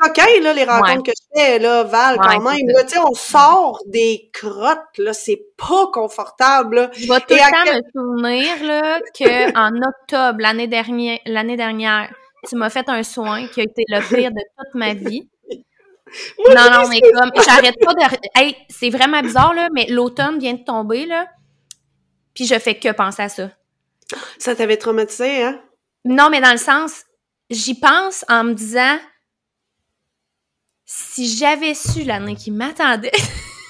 coquin, 0.00 0.24
là, 0.40 0.54
les 0.54 0.64
rencontres 0.64 1.02
que 1.02 1.12
je 1.14 1.40
fais, 1.40 1.58
là, 1.58 1.84
Val, 1.84 2.16
quand 2.16 2.40
même. 2.40 2.66
Là, 2.68 2.84
tu 2.84 2.94
sais, 2.94 2.98
on 2.98 3.12
sort 3.12 3.80
des 3.86 4.30
crottes, 4.32 4.96
là, 4.96 5.12
c'est 5.12 5.40
pas 5.58 5.88
confortable, 5.92 6.76
là. 6.76 6.90
Je 6.94 7.06
vais 7.06 7.20
tout 7.20 7.34
le 7.34 7.38
temps 7.38 7.70
me 7.70 7.82
souvenir, 7.92 8.64
là, 8.64 8.98
que 9.14 9.56
en 9.58 9.76
octobre, 9.86 10.40
l'année 10.40 10.68
dernière, 10.68 11.18
l'année 11.26 11.58
dernière, 11.58 12.10
tu 12.48 12.56
m'as 12.56 12.70
fait 12.70 12.88
un 12.88 13.02
soin 13.02 13.46
qui 13.46 13.60
a 13.60 13.64
été 13.64 13.84
le 13.86 14.00
pire 14.00 14.30
de 14.30 14.40
toute 14.58 14.74
ma 14.74 14.94
vie 14.94 15.28
non, 16.48 16.70
non, 16.70 16.88
mais 16.88 17.00
comme, 17.00 17.30
j'arrête 17.44 17.76
pas 17.80 17.94
de. 17.94 18.00
Hey, 18.34 18.56
c'est 18.68 18.90
vraiment 18.90 19.20
bizarre, 19.22 19.54
là, 19.54 19.68
mais 19.72 19.86
l'automne 19.88 20.38
vient 20.38 20.54
de 20.54 20.64
tomber, 20.64 21.06
là. 21.06 21.26
Puis 22.34 22.46
je 22.46 22.58
fais 22.58 22.78
que 22.78 22.92
penser 22.92 23.22
à 23.22 23.28
ça. 23.28 23.50
Ça 24.38 24.54
t'avait 24.54 24.76
traumatisé, 24.76 25.42
hein? 25.42 25.60
Non, 26.04 26.28
mais 26.30 26.40
dans 26.40 26.52
le 26.52 26.58
sens, 26.58 27.04
j'y 27.50 27.78
pense 27.78 28.24
en 28.28 28.44
me 28.44 28.54
disant, 28.54 28.98
si 30.84 31.28
j'avais 31.36 31.74
su 31.74 32.02
l'année 32.02 32.34
qui 32.34 32.50
m'attendait. 32.50 33.12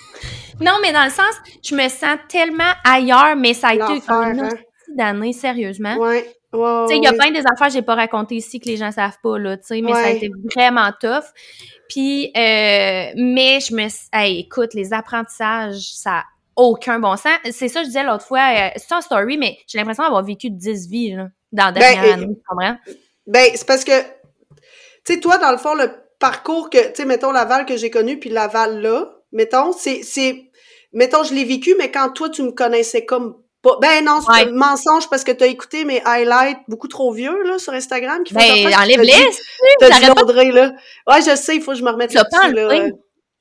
non, 0.61 0.72
mais 0.82 0.93
dans 0.93 1.05
le 1.05 1.11
sens, 1.11 1.34
je 1.62 1.74
me 1.74 1.88
sens 1.88 2.18
tellement 2.28 2.72
ailleurs, 2.84 3.36
mais 3.36 3.55
ça 3.55 3.68
a 3.68 3.74
été 3.74 4.03
une 4.09 4.40
hein? 4.40 4.49
d'année, 4.88 5.32
sérieusement. 5.32 5.97
Ouais. 5.97 6.34
Il 6.53 7.00
y 7.03 7.07
a 7.07 7.12
plein 7.12 7.30
des 7.30 7.40
affaires 7.40 7.68
que 7.68 7.72
j'ai 7.72 7.82
pas 7.82 7.94
racontées 7.94 8.36
ici 8.36 8.61
que 8.61 8.66
les 8.66 8.76
gens 8.76 8.90
savent 8.90 9.18
pas, 9.22 9.38
là, 9.38 9.57
tu 9.57 9.64
sais, 9.64 9.80
mais 9.80 9.92
ça 9.92 10.07
a 10.07 10.11
été 10.11 10.30
vraiment 10.55 10.90
tough. 11.00 11.24
Puis, 11.88 12.26
euh, 12.36 13.12
mais 13.16 13.61
je 13.61 13.74
me... 13.74 13.88
Hey, 14.12 14.40
écoute, 14.40 14.74
les 14.74 14.92
apprentissages, 14.92 15.92
ça 15.94 16.11
n'a 16.11 16.24
aucun 16.57 16.98
bon 16.98 17.16
sens. 17.16 17.32
C'est 17.50 17.68
ça 17.68 17.80
que 17.80 17.84
je 17.84 17.90
disais 17.90 18.05
l'autre 18.05 18.26
fois, 18.26 18.40
euh, 18.40 18.68
c'est 18.76 18.92
un 18.92 19.00
story, 19.00 19.38
mais 19.38 19.59
j'ai 19.66 19.78
l'impression 19.78 20.05
d'avoir 20.05 20.24
vécu 20.24 20.50
10 20.50 20.88
vies 20.88 21.12
là, 21.12 21.28
dans 21.53 21.66
la 21.66 21.72
dernière 21.72 22.03
ben, 22.03 22.12
année, 22.12 22.34
tu 22.34 22.42
comprends? 22.46 22.76
Ben, 23.26 23.50
c'est 23.55 23.66
parce 23.66 23.84
que, 23.84 24.00
tu 25.05 25.14
sais, 25.14 25.20
toi, 25.20 25.38
dans 25.38 25.53
le 25.53 25.59
fond, 25.59 25.74
le 25.74 25.90
parcours 26.18 26.70
que, 26.70 26.88
tu 26.88 26.94
sais, 26.94 27.05
mettons 27.05 27.32
Laval 27.32 27.66
que 27.66 27.76
j'ai 27.76 27.90
connu, 27.90 28.18
puis 28.18 28.30
Laval 28.30 28.80
là, 28.80 29.11
mettons, 29.32 29.72
c'est, 29.72 30.03
c'est, 30.03 30.50
mettons, 30.92 31.24
je 31.24 31.34
l'ai 31.34 31.44
vécu, 31.44 31.74
mais 31.78 31.90
quand 31.90 32.11
toi, 32.11 32.28
tu 32.28 32.42
me 32.42 32.53
connaissais 32.53 33.05
comme 33.05 33.41
ben 33.80 34.04
non, 34.04 34.20
c'est 34.20 34.48
un 34.48 34.52
mensonge 34.52 35.08
parce 35.08 35.24
que 35.24 35.32
t'as 35.32 35.46
écouté 35.46 35.84
mes 35.84 36.02
highlights 36.04 36.58
beaucoup 36.68 36.88
trop 36.88 37.12
vieux 37.12 37.42
là 37.44 37.58
sur 37.58 37.72
Instagram 37.72 38.24
qui 38.24 38.34
ben, 38.34 38.42
enlève-les. 38.42 39.12
T'as 39.78 39.90
dit 39.90 40.10
Audrey 40.20 40.50
là. 40.50 40.72
Ouais, 41.06 41.22
je 41.22 41.36
sais, 41.36 41.56
il 41.56 41.62
faut 41.62 41.72
que 41.72 41.78
je 41.78 41.84
me 41.84 41.90
remette 41.90 42.12
là-dessus 42.12 42.54
là. 42.54 42.88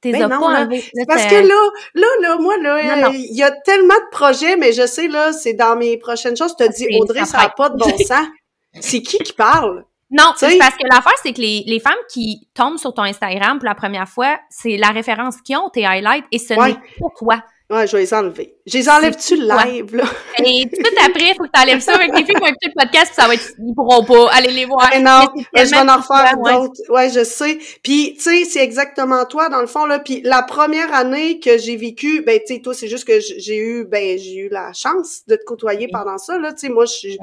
T'es 0.01 0.11
ben 0.13 0.27
non, 0.27 0.49
là, 0.49 0.67
parce 1.07 1.25
que 1.27 1.35
là, 1.35 1.69
là, 1.93 2.07
là, 2.21 2.37
moi, 2.39 2.57
là, 2.57 3.11
il 3.13 3.35
y 3.35 3.43
a 3.43 3.51
tellement 3.51 3.93
de 3.93 4.09
projets, 4.09 4.57
mais 4.57 4.73
je 4.73 4.87
sais, 4.87 5.07
là, 5.07 5.31
c'est 5.31 5.53
dans 5.53 5.75
mes 5.75 5.95
prochaines 5.97 6.35
choses. 6.35 6.55
Tu 6.57 6.63
as 6.63 6.69
dit, 6.69 6.87
Audrey, 6.99 7.23
ça 7.25 7.37
n'a 7.37 7.49
pas 7.49 7.69
de 7.69 7.77
bon 7.77 7.97
sens. 7.97 8.27
C'est 8.79 9.01
qui 9.01 9.17
qui 9.19 9.33
parle? 9.33 9.83
Non, 10.09 10.33
c'est 10.37 10.57
parce 10.57 10.75
que 10.75 10.83
l'affaire, 10.89 11.13
c'est 11.21 11.33
que 11.33 11.41
les, 11.41 11.63
les 11.67 11.79
femmes 11.79 11.93
qui 12.09 12.47
tombent 12.53 12.77
sur 12.77 12.93
ton 12.93 13.03
Instagram 13.03 13.59
pour 13.59 13.65
la 13.65 13.75
première 13.75 14.07
fois, 14.07 14.39
c'est 14.49 14.77
la 14.77 14.89
référence 14.89 15.41
qui 15.41 15.55
ont 15.55 15.69
tes 15.69 15.85
highlights 15.85 16.25
et 16.31 16.37
ce 16.37 16.53
n'est 16.53 16.73
pas 16.73 17.07
toi. 17.17 17.43
Ouais, 17.71 17.87
je 17.87 17.93
vais 17.93 18.03
les 18.03 18.13
enlever. 18.13 18.53
Je 18.67 18.77
les 18.77 18.89
enlève-tu 18.89 19.37
live, 19.37 19.95
là? 19.95 20.03
Et 20.39 20.65
tout 20.69 20.95
après, 21.05 21.29
il 21.29 21.35
faut 21.37 21.45
que 21.45 21.49
tu 21.53 21.61
enlèves 21.61 21.79
ça 21.79 21.95
avec 21.95 22.11
les 22.13 22.25
filles 22.25 22.35
qui 22.35 22.43
ont 22.43 22.47
écouté 22.47 22.67
le 22.67 22.83
podcast, 22.83 23.13
puis 23.13 23.21
ça 23.21 23.27
va 23.27 23.33
être, 23.35 23.53
ils 23.59 23.73
pourront 23.73 24.03
pas 24.03 24.29
aller 24.33 24.51
les 24.51 24.65
voir. 24.65 24.89
Mais 24.91 24.99
non, 24.99 25.21
je 25.55 25.69
vais 25.69 25.77
en 25.77 25.97
refaire 25.97 26.35
d'autres. 26.37 26.81
Ouais. 26.89 27.09
je 27.09 27.23
sais. 27.23 27.59
Puis, 27.81 28.15
tu 28.15 28.23
sais, 28.23 28.43
c'est 28.43 28.61
exactement 28.61 29.23
toi, 29.25 29.47
dans 29.47 29.61
le 29.61 29.67
fond, 29.67 29.85
là. 29.85 29.99
Puis, 29.99 30.21
la 30.25 30.43
première 30.43 30.93
année 30.93 31.39
que 31.39 31.57
j'ai 31.57 31.77
vécu, 31.77 32.23
ben, 32.23 32.39
tu 32.45 32.55
sais, 32.55 32.61
toi, 32.61 32.73
c'est 32.73 32.89
juste 32.89 33.05
que 33.05 33.21
j'ai 33.21 33.57
eu, 33.57 33.85
ben, 33.85 34.17
j'ai 34.17 34.35
eu 34.35 34.49
la 34.49 34.73
chance 34.73 35.21
de 35.27 35.37
te 35.37 35.43
côtoyer 35.45 35.87
pendant 35.89 36.17
ça, 36.17 36.37
là. 36.37 36.51
Tu 36.51 36.67
sais, 36.67 36.69
moi, 36.69 36.83
je 36.83 36.91
suis, 36.91 37.19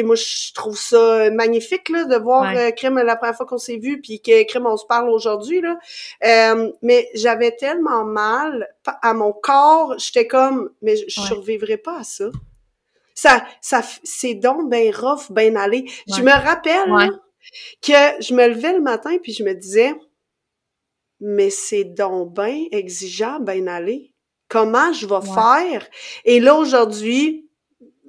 sais, 0.00 0.02
moi, 0.02 0.16
je 0.16 0.52
trouve 0.52 0.78
ça 0.78 1.30
magnifique, 1.30 1.88
là, 1.88 2.04
de 2.04 2.16
voir 2.16 2.42
ouais. 2.52 2.74
Euh, 2.84 3.04
la 3.04 3.16
première 3.16 3.36
fois 3.36 3.46
qu'on 3.46 3.58
s'est 3.58 3.76
vu, 3.76 4.00
puis 4.00 4.20
que 4.20 4.44
Crème, 4.44 4.66
on 4.66 4.76
se 4.76 4.86
parle 4.86 5.08
aujourd'hui, 5.10 5.60
là. 5.60 5.78
Euh, 6.24 6.70
mais 6.82 7.08
j'avais 7.14 7.52
tellement 7.52 8.04
mal 8.04 8.68
à 9.02 9.14
mon 9.14 9.32
corps, 9.32 9.94
j'étais 9.98 10.26
comme, 10.26 10.70
mais 10.82 10.96
je 10.96 11.20
survivrai 11.20 11.76
pas 11.76 12.00
à 12.00 12.04
ça. 12.04 12.30
Ça, 13.14 13.44
ça, 13.60 13.82
c'est 14.04 14.34
donc 14.34 14.70
ben 14.70 14.94
rough, 14.94 15.30
ben 15.30 15.56
aller. 15.56 15.90
Je 16.06 16.22
me 16.22 16.30
rappelle 16.30 17.10
que 17.82 18.22
je 18.22 18.32
me 18.32 18.46
levais 18.46 18.74
le 18.74 18.80
matin, 18.80 19.18
puis 19.20 19.32
je 19.32 19.42
me 19.42 19.54
disais, 19.54 19.92
mais 21.20 21.50
c'est 21.50 21.84
donc 21.84 22.32
ben 22.32 22.66
exigeant, 22.70 23.40
ben 23.40 23.68
aller. 23.68 24.12
Comment 24.48 24.92
je 24.92 25.06
vais 25.06 25.26
faire? 25.26 25.86
Et 26.24 26.38
là, 26.38 26.54
aujourd'hui, 26.54 27.48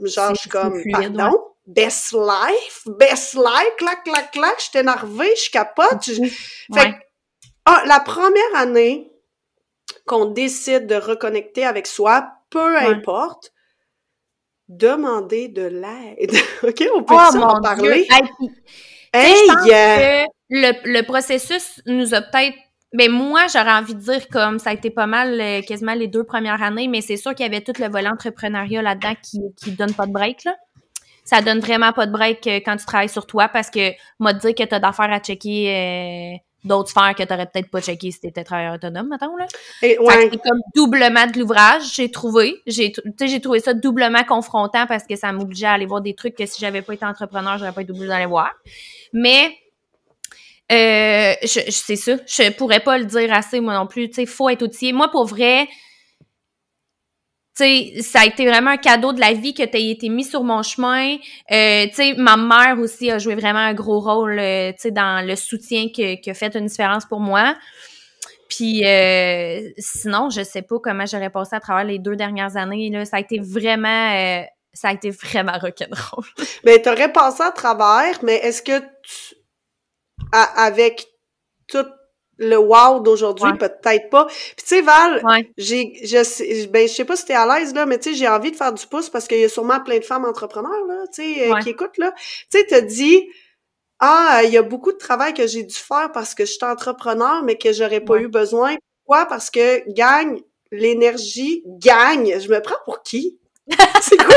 genre, 0.04 0.36
je 0.36 0.42
suis 0.42 0.50
comme, 0.50 0.80
pardon? 0.92 1.32
Best 1.70 2.14
life, 2.14 2.88
best 2.98 3.36
life, 3.36 3.76
clac, 3.78 4.04
clac, 4.04 4.32
clac, 4.32 4.56
je 4.58 4.64
suis 4.64 4.80
énervée, 4.80 5.34
je 5.36 5.52
capote. 5.52 6.04
Fait 6.74 6.96
ah, 7.66 7.84
la 7.86 8.00
première 8.00 8.56
année 8.56 9.12
qu'on 10.08 10.26
décide 10.26 10.88
de 10.88 10.96
reconnecter 10.96 11.66
avec 11.66 11.86
soi, 11.86 12.28
peu 12.50 12.78
importe, 12.78 13.54
demander 14.68 15.48
de 15.48 15.64
l'aide. 15.64 16.32
OK, 16.64 16.84
on 16.96 17.04
peut 17.04 17.14
oh, 17.16 17.38
en 17.38 17.62
parler? 17.62 18.08
Hey, 19.14 19.48
que 19.48 20.26
le, 20.50 20.74
le 20.84 21.02
processus 21.04 21.82
nous 21.86 22.14
a 22.14 22.22
peut-être 22.22 22.58
ben 22.92 23.12
moi, 23.12 23.46
j'aurais 23.54 23.74
envie 23.74 23.94
de 23.94 24.00
dire 24.00 24.28
comme 24.30 24.58
ça 24.58 24.72
a 24.72 24.74
été 24.74 24.90
pas 24.90 25.06
mal 25.06 25.40
euh, 25.40 25.62
quasiment 25.62 25.94
les 25.94 26.08
deux 26.08 26.24
premières 26.24 26.64
années, 26.64 26.88
mais 26.88 27.02
c'est 27.02 27.18
sûr 27.18 27.36
qu'il 27.36 27.46
y 27.46 27.50
avait 27.50 27.62
tout 27.62 27.74
le 27.80 27.88
volet 27.88 28.10
entrepreneuriat 28.10 28.82
là-dedans 28.82 29.14
qui, 29.22 29.40
qui 29.58 29.72
donne 29.74 29.94
pas 29.94 30.08
de 30.08 30.12
break, 30.12 30.44
là. 30.44 30.56
Ça 31.30 31.44
donne 31.44 31.60
vraiment 31.60 31.94
pas 31.94 32.08
de 32.08 32.12
break 32.12 32.48
euh, 32.48 32.60
quand 32.66 32.76
tu 32.76 32.86
travailles 32.86 33.08
sur 33.08 33.28
toi 33.28 33.50
parce 33.50 33.70
que 33.70 33.92
moi 34.18 34.34
te 34.34 34.40
dire 34.40 34.56
que 34.56 34.64
t'as 34.64 34.80
d'affaires 34.80 35.14
à 35.14 35.20
checker 35.20 35.70
euh, 35.70 36.38
d'autres 36.64 36.90
sphères 36.90 37.14
que 37.14 37.22
t'aurais 37.22 37.46
peut-être 37.46 37.70
pas 37.70 37.82
checké 37.82 38.10
si 38.10 38.20
t'étais 38.20 38.44
travailleur 38.44 38.74
autonome, 38.74 39.10
mettons, 39.10 39.36
là. 39.38 39.46
Et, 39.84 40.00
ouais. 40.00 40.30
C'est 40.32 40.42
comme 40.42 40.60
doublement 40.74 41.28
de 41.28 41.38
l'ouvrage, 41.38 41.84
j'ai 41.94 42.10
trouvé. 42.10 42.56
J'ai, 42.66 42.92
j'ai 43.22 43.40
trouvé 43.42 43.60
ça 43.60 43.76
doublement 43.76 44.24
confrontant 44.24 44.88
parce 44.88 45.04
que 45.04 45.16
ça 45.16 45.32
m'obligeait 45.32 45.68
à 45.68 45.74
aller 45.74 45.86
voir 45.86 46.02
des 46.02 46.16
trucs 46.16 46.36
que 46.36 46.48
si 46.48 46.60
j'avais 46.60 46.82
pas 46.82 46.96
été 46.96 47.06
entrepreneur, 47.06 47.60
j'aurais 47.60 47.74
pas 47.74 47.84
été 47.84 47.92
obligée 47.92 48.08
d'aller 48.08 48.26
voir. 48.26 48.52
Mais 49.14 49.56
euh, 50.72 51.34
je, 51.44 51.60
c'est 51.70 51.96
ça. 51.96 52.16
Je 52.26 52.52
pourrais 52.54 52.80
pas 52.80 52.98
le 52.98 53.06
dire 53.06 53.32
assez, 53.32 53.60
moi 53.60 53.76
non 53.76 53.86
plus. 53.86 54.08
Tu 54.08 54.16
sais, 54.16 54.26
faut 54.26 54.50
être 54.50 54.64
outillé. 54.64 54.94
Moi, 54.94 55.10
pour 55.12 55.26
vrai, 55.26 55.68
sais, 57.64 58.02
ça 58.02 58.22
a 58.22 58.26
été 58.26 58.46
vraiment 58.48 58.72
un 58.72 58.78
cadeau 58.78 59.14
de 59.14 59.20
la 59.20 59.34
vie 59.34 59.54
que 59.54 59.64
tu 59.64 59.78
aies 59.78 59.92
été 59.92 60.10
mis 60.10 60.24
sur 60.24 60.44
mon 60.44 60.64
chemin. 60.64 61.16
Euh, 61.52 61.88
tu 61.88 61.94
sais, 61.94 62.14
ma 62.18 62.38
mère 62.38 62.78
aussi 62.80 63.12
a 63.12 63.20
joué 63.20 63.36
vraiment 63.36 63.60
un 63.60 63.74
gros 63.74 64.00
rôle, 64.00 64.40
euh, 64.40 64.72
tu 64.72 64.80
sais, 64.80 64.92
dans 64.92 65.26
le 65.26 65.36
soutien 65.36 65.90
qui 65.94 66.20
que 66.22 66.34
fait 66.34 66.56
une 66.56 66.66
différence 66.66 67.06
pour 67.06 67.20
moi. 67.20 67.56
Puis 68.50 68.84
euh, 68.86 69.70
sinon, 69.78 70.30
je 70.30 70.44
sais 70.44 70.64
pas 70.64 70.78
comment 70.84 71.06
j'aurais 71.06 71.30
passé 71.30 71.56
à 71.56 71.60
travers 71.60 71.86
les 71.86 72.00
deux 72.00 72.16
dernières 72.16 72.58
années. 72.58 72.90
Là. 72.90 73.06
Ça 73.06 73.18
a 73.18 73.20
été 73.20 73.40
vraiment... 73.40 74.12
Euh, 74.12 74.44
ça 74.74 74.90
a 74.90 74.94
été 74.94 75.12
vraiment 75.12 75.58
rock'n'roll. 75.60 76.26
Mais 76.64 76.82
t'aurais 76.82 77.12
passé 77.12 77.44
à 77.44 77.52
travers, 77.52 78.24
mais 78.24 78.36
est-ce 78.36 78.62
que 78.62 78.80
tu 78.80 79.36
avec 80.32 81.08
tout 81.68 81.86
le 82.40 82.58
wow 82.58 83.02
d'aujourd'hui, 83.02 83.52
peut-être 83.60 84.10
pas. 84.10 84.26
Puis 84.26 84.56
tu 84.58 84.66
sais, 84.66 84.82
Val, 84.82 85.22
j'ai, 85.58 85.94
je 86.04 86.24
sais, 86.24 86.68
ben, 86.68 86.88
je 86.88 86.94
sais 86.94 87.06
pas 87.06 87.16
si 87.16 87.26
t'es 87.26 87.34
à 87.34 87.46
l'aise, 87.46 87.74
là, 87.74 87.86
mais 87.86 88.00
tu 88.00 88.10
sais, 88.10 88.16
j'ai 88.16 88.28
envie 88.28 88.52
de 88.52 88.56
faire 88.56 88.74
du 88.74 88.86
pouce 88.88 89.10
parce 89.10 89.28
qu'il 89.28 89.40
y 89.40 89.44
a 89.44 89.50
sûrement 89.50 89.80
plein 89.82 90.00
de 90.00 90.04
femmes 90.04 90.26
entrepreneurs, 90.26 90.86
là, 90.88 91.04
tu 91.14 91.22
sais, 91.22 91.52
euh, 91.52 91.60
qui 91.60 91.70
écoutent, 91.70 91.98
là. 91.98 92.14
Tu 92.50 92.60
sais, 92.60 92.66
t'as 92.66 92.82
dit, 92.82 93.28
ah, 94.00 94.42
il 94.46 94.52
y 94.52 94.58
a 94.58 94.62
beaucoup 94.62 94.94
de 94.94 94.98
travail 94.98 95.34
que 95.34 95.46
j'ai 95.46 95.64
dû 95.64 95.76
faire 95.76 96.12
parce 96.14 96.34
que 96.34 96.46
je 96.46 96.54
suis 96.54 96.66
entrepreneur, 96.66 97.44
mais 97.44 97.58
que 97.58 97.74
j'aurais 97.74 98.00
pas 98.00 98.18
eu 98.18 98.30
besoin. 98.30 98.76
Pourquoi? 99.06 99.26
Parce 99.26 99.50
que 99.50 99.84
gagne, 99.92 100.40
l'énergie 100.72 101.64
gagne. 101.66 102.40
Je 102.40 102.50
me 102.50 102.62
prends 102.62 102.80
pour 102.86 103.04
qui? 103.04 103.38
C'est 104.02 104.18
quoi? 104.18 104.36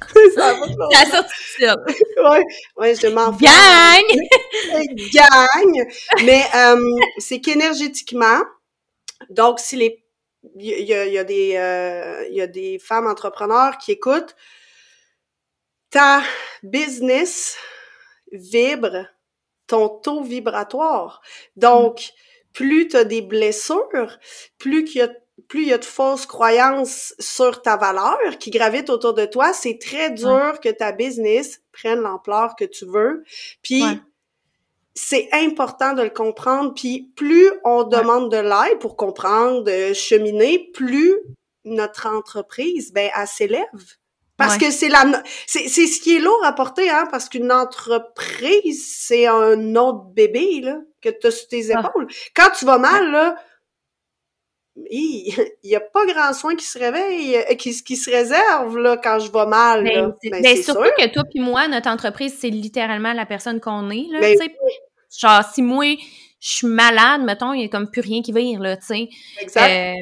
ça 0.34 0.54
La 0.90 1.06
sortie 1.06 1.34
ouais, 1.62 2.44
ouais, 2.76 2.94
je 2.94 3.06
m'en 3.08 3.30
Gagne! 3.32 4.28
Gagne! 5.12 5.86
Mais 6.24 6.44
euh, 6.54 6.80
c'est 7.18 7.40
qu'énergétiquement, 7.40 8.40
donc 9.30 9.60
si 9.60 9.76
les 9.76 10.04
il 10.56 10.64
y, 10.64 10.94
a, 10.94 11.04
y 11.06 11.18
a 11.18 11.24
des 11.24 11.56
euh, 11.56 12.26
il 12.30 12.36
y 12.36 12.40
a 12.40 12.46
des 12.46 12.78
femmes 12.78 13.06
entrepreneurs 13.06 13.76
qui 13.76 13.92
écoutent 13.92 14.34
ta 15.90 16.22
business 16.62 17.56
vibre 18.32 19.06
ton 19.70 19.88
taux 19.88 20.22
vibratoire. 20.22 21.22
Donc, 21.56 22.10
plus 22.52 22.88
tu 22.88 22.96
as 22.96 23.04
des 23.04 23.22
blessures, 23.22 24.18
plus 24.58 24.84
qu'il 24.84 24.98
y 25.00 25.02
a 25.02 25.10
plus 25.48 25.62
il 25.62 25.68
y 25.68 25.72
a 25.72 25.78
de 25.78 25.84
fausses 25.84 26.26
croyances 26.26 27.14
sur 27.18 27.62
ta 27.62 27.76
valeur 27.76 28.18
qui 28.38 28.50
gravitent 28.50 28.90
autour 28.90 29.14
de 29.14 29.24
toi, 29.24 29.52
c'est 29.52 29.78
très 29.78 30.10
dur 30.10 30.60
que 30.62 30.68
ta 30.68 30.92
business 30.92 31.60
prenne 31.72 32.00
l'ampleur 32.00 32.56
que 32.56 32.64
tu 32.64 32.86
veux. 32.86 33.24
Puis 33.62 33.82
c'est 34.94 35.28
important 35.32 35.94
de 35.94 36.02
le 36.02 36.10
comprendre. 36.10 36.74
Puis 36.74 37.10
plus 37.16 37.50
on 37.64 37.84
demande 37.84 38.30
de 38.30 38.38
l'aide 38.38 38.78
pour 38.80 38.96
comprendre, 38.96 39.62
de 39.64 39.92
cheminer, 39.92 40.70
plus 40.74 41.16
notre 41.64 42.06
entreprise, 42.06 42.92
ben, 42.92 43.10
elle 43.16 43.26
s'élève. 43.26 43.96
Parce 44.36 44.56
que 44.56 44.70
c'est 44.70 44.88
la, 44.88 45.04
c'est, 45.46 45.68
c'est 45.68 45.86
ce 45.86 46.00
qui 46.00 46.16
est 46.16 46.18
lourd 46.18 46.42
à 46.44 46.54
porter, 46.54 46.88
hein, 46.88 47.06
parce 47.10 47.28
qu'une 47.28 47.52
entreprise, 47.52 48.90
c'est 48.90 49.26
un 49.26 49.76
autre 49.76 50.04
bébé, 50.14 50.62
là, 50.62 50.78
que 51.02 51.10
tu 51.10 51.26
as 51.26 51.30
sur 51.30 51.48
tes 51.48 51.74
ah. 51.74 51.80
épaules. 51.80 52.08
Quand 52.34 52.48
tu 52.58 52.64
vas 52.64 52.78
mal, 52.78 53.10
là, 53.10 53.36
il 54.76 55.34
n'y 55.64 55.74
a 55.74 55.80
pas 55.80 56.06
grand 56.06 56.32
soin 56.32 56.54
qui 56.56 56.64
se 56.64 56.78
réveille, 56.78 57.36
euh, 57.36 57.54
qui, 57.54 57.82
qui 57.82 57.96
se 57.96 58.10
réserve 58.10 58.78
là, 58.78 58.96
quand 58.96 59.18
je 59.18 59.30
vais 59.30 59.46
mal. 59.46 59.84
Ben, 59.84 60.14
ben, 60.22 60.42
ben 60.42 60.62
surtout 60.62 60.90
que 60.96 61.08
toi 61.08 61.24
puis 61.24 61.40
moi, 61.40 61.68
notre 61.68 61.88
entreprise, 61.88 62.36
c'est 62.38 62.50
littéralement 62.50 63.12
la 63.12 63.26
personne 63.26 63.60
qu'on 63.60 63.90
est. 63.90 64.06
Là, 64.10 64.20
ben 64.20 64.36
Genre, 65.18 65.42
si 65.52 65.60
moi, 65.60 65.96
je 66.38 66.48
suis 66.48 66.66
malade, 66.68 67.22
mettons, 67.22 67.52
il 67.52 67.58
n'y 67.58 67.64
a 67.64 67.68
comme 67.68 67.90
plus 67.90 68.00
rien 68.00 68.22
qui 68.22 68.30
va 68.32 68.40
là, 68.40 68.76
tu 68.76 68.86
sais. 68.86 69.08
Exact. 69.40 69.70
Euh, 69.70 69.94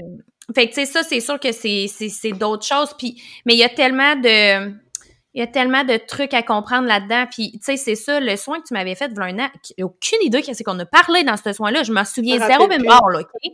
fait 0.54 0.68
que, 0.68 0.74
tu 0.74 0.80
sais, 0.80 0.86
ça, 0.86 1.02
c'est 1.02 1.20
sûr 1.20 1.40
que 1.40 1.52
c'est, 1.52 2.32
d'autres 2.32 2.66
choses. 2.66 2.94
Puis, 2.98 3.22
mais 3.44 3.54
il 3.54 3.58
y 3.58 3.64
a 3.64 3.68
tellement 3.68 4.16
de... 4.16 4.88
Il 5.34 5.40
y 5.40 5.42
a 5.42 5.46
tellement 5.46 5.84
de 5.84 5.96
trucs 5.98 6.34
à 6.34 6.42
comprendre 6.42 6.88
là-dedans. 6.88 7.26
Puis, 7.30 7.52
tu 7.52 7.58
sais, 7.62 7.76
c'est 7.76 7.94
ça, 7.94 8.18
le 8.18 8.34
soin 8.36 8.60
que 8.60 8.66
tu 8.66 8.74
m'avais 8.74 8.94
fait 8.94 9.08
de 9.08 9.20
un 9.20 9.38
an, 9.38 9.48
aucune 9.82 10.18
idée 10.22 10.42
qu'est-ce 10.42 10.64
qu'on 10.64 10.78
a 10.80 10.86
parlé 10.86 11.22
dans 11.22 11.36
ce 11.36 11.52
soin-là. 11.52 11.84
Je 11.84 11.92
m'en 11.92 12.04
souviens 12.04 12.44
zéro 12.44 12.66
mémoire, 12.66 13.08
là, 13.10 13.20
OK? 13.20 13.52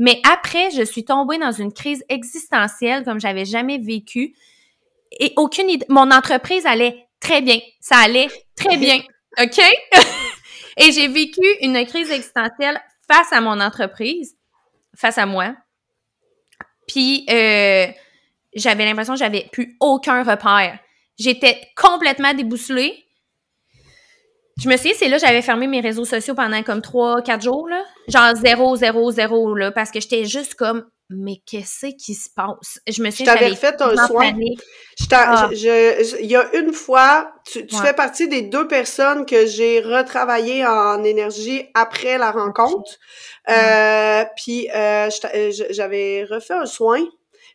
Mais 0.00 0.18
après, 0.24 0.70
je 0.70 0.82
suis 0.82 1.04
tombée 1.04 1.36
dans 1.36 1.52
une 1.52 1.74
crise 1.74 2.02
existentielle 2.08 3.04
comme 3.04 3.20
j'avais 3.20 3.44
jamais 3.44 3.76
vécu. 3.76 4.34
Et 5.18 5.34
aucune 5.36 5.68
idée. 5.68 5.84
Mon 5.90 6.10
entreprise 6.10 6.64
allait 6.64 7.06
très 7.20 7.42
bien. 7.42 7.58
Ça 7.80 7.98
allait 7.98 8.28
très 8.56 8.78
bien. 8.78 9.02
OK? 9.38 9.58
et 10.78 10.92
j'ai 10.92 11.06
vécu 11.06 11.44
une 11.60 11.84
crise 11.84 12.10
existentielle 12.10 12.80
face 13.06 13.30
à 13.30 13.42
mon 13.42 13.60
entreprise, 13.60 14.38
face 14.96 15.18
à 15.18 15.26
moi. 15.26 15.54
Puis, 16.88 17.26
euh, 17.28 17.86
j'avais 18.54 18.86
l'impression 18.86 19.12
que 19.12 19.18
j'avais 19.18 19.50
plus 19.52 19.76
aucun 19.80 20.22
repère. 20.22 20.78
J'étais 21.18 21.60
complètement 21.76 22.32
déboussolée. 22.32 23.04
Je 24.60 24.68
me 24.68 24.76
souviens, 24.76 24.92
c'est 24.96 25.08
là 25.08 25.18
j'avais 25.18 25.42
fermé 25.42 25.66
mes 25.66 25.80
réseaux 25.80 26.04
sociaux 26.04 26.34
pendant 26.34 26.62
comme 26.62 26.82
trois, 26.82 27.22
quatre 27.22 27.42
jours, 27.42 27.68
là. 27.68 27.82
Genre 28.08 28.34
zéro, 28.36 28.76
zéro, 28.76 29.10
zéro, 29.10 29.54
là, 29.54 29.70
parce 29.72 29.90
que 29.90 30.00
j'étais 30.00 30.24
juste 30.24 30.54
comme, 30.54 30.84
mais 31.10 31.42
qu'est-ce 31.44 31.86
qui 31.86 32.14
se 32.14 32.28
passe? 32.30 32.78
Je 32.86 33.02
me 33.02 33.10
suis 33.10 33.24
Je 33.24 33.30
t'avais 33.30 33.54
fait 33.56 33.80
un 33.82 34.06
soin. 34.06 34.32
Ah. 35.12 35.48
il 35.52 36.26
y 36.26 36.36
a 36.36 36.54
une 36.54 36.72
fois, 36.72 37.32
tu, 37.50 37.66
fais 37.82 37.94
partie 37.94 38.28
des 38.28 38.42
deux 38.42 38.68
personnes 38.68 39.26
que 39.26 39.46
j'ai 39.46 39.80
retravaillé 39.80 40.64
en 40.64 41.02
énergie 41.02 41.66
après 41.74 42.16
la 42.16 42.30
rencontre. 42.30 42.92
Euh, 43.48 44.24
puis 44.36 44.68
euh, 44.72 45.08
euh 45.34 45.50
j'avais 45.70 46.24
refait 46.30 46.54
un 46.54 46.66
soin. 46.66 47.00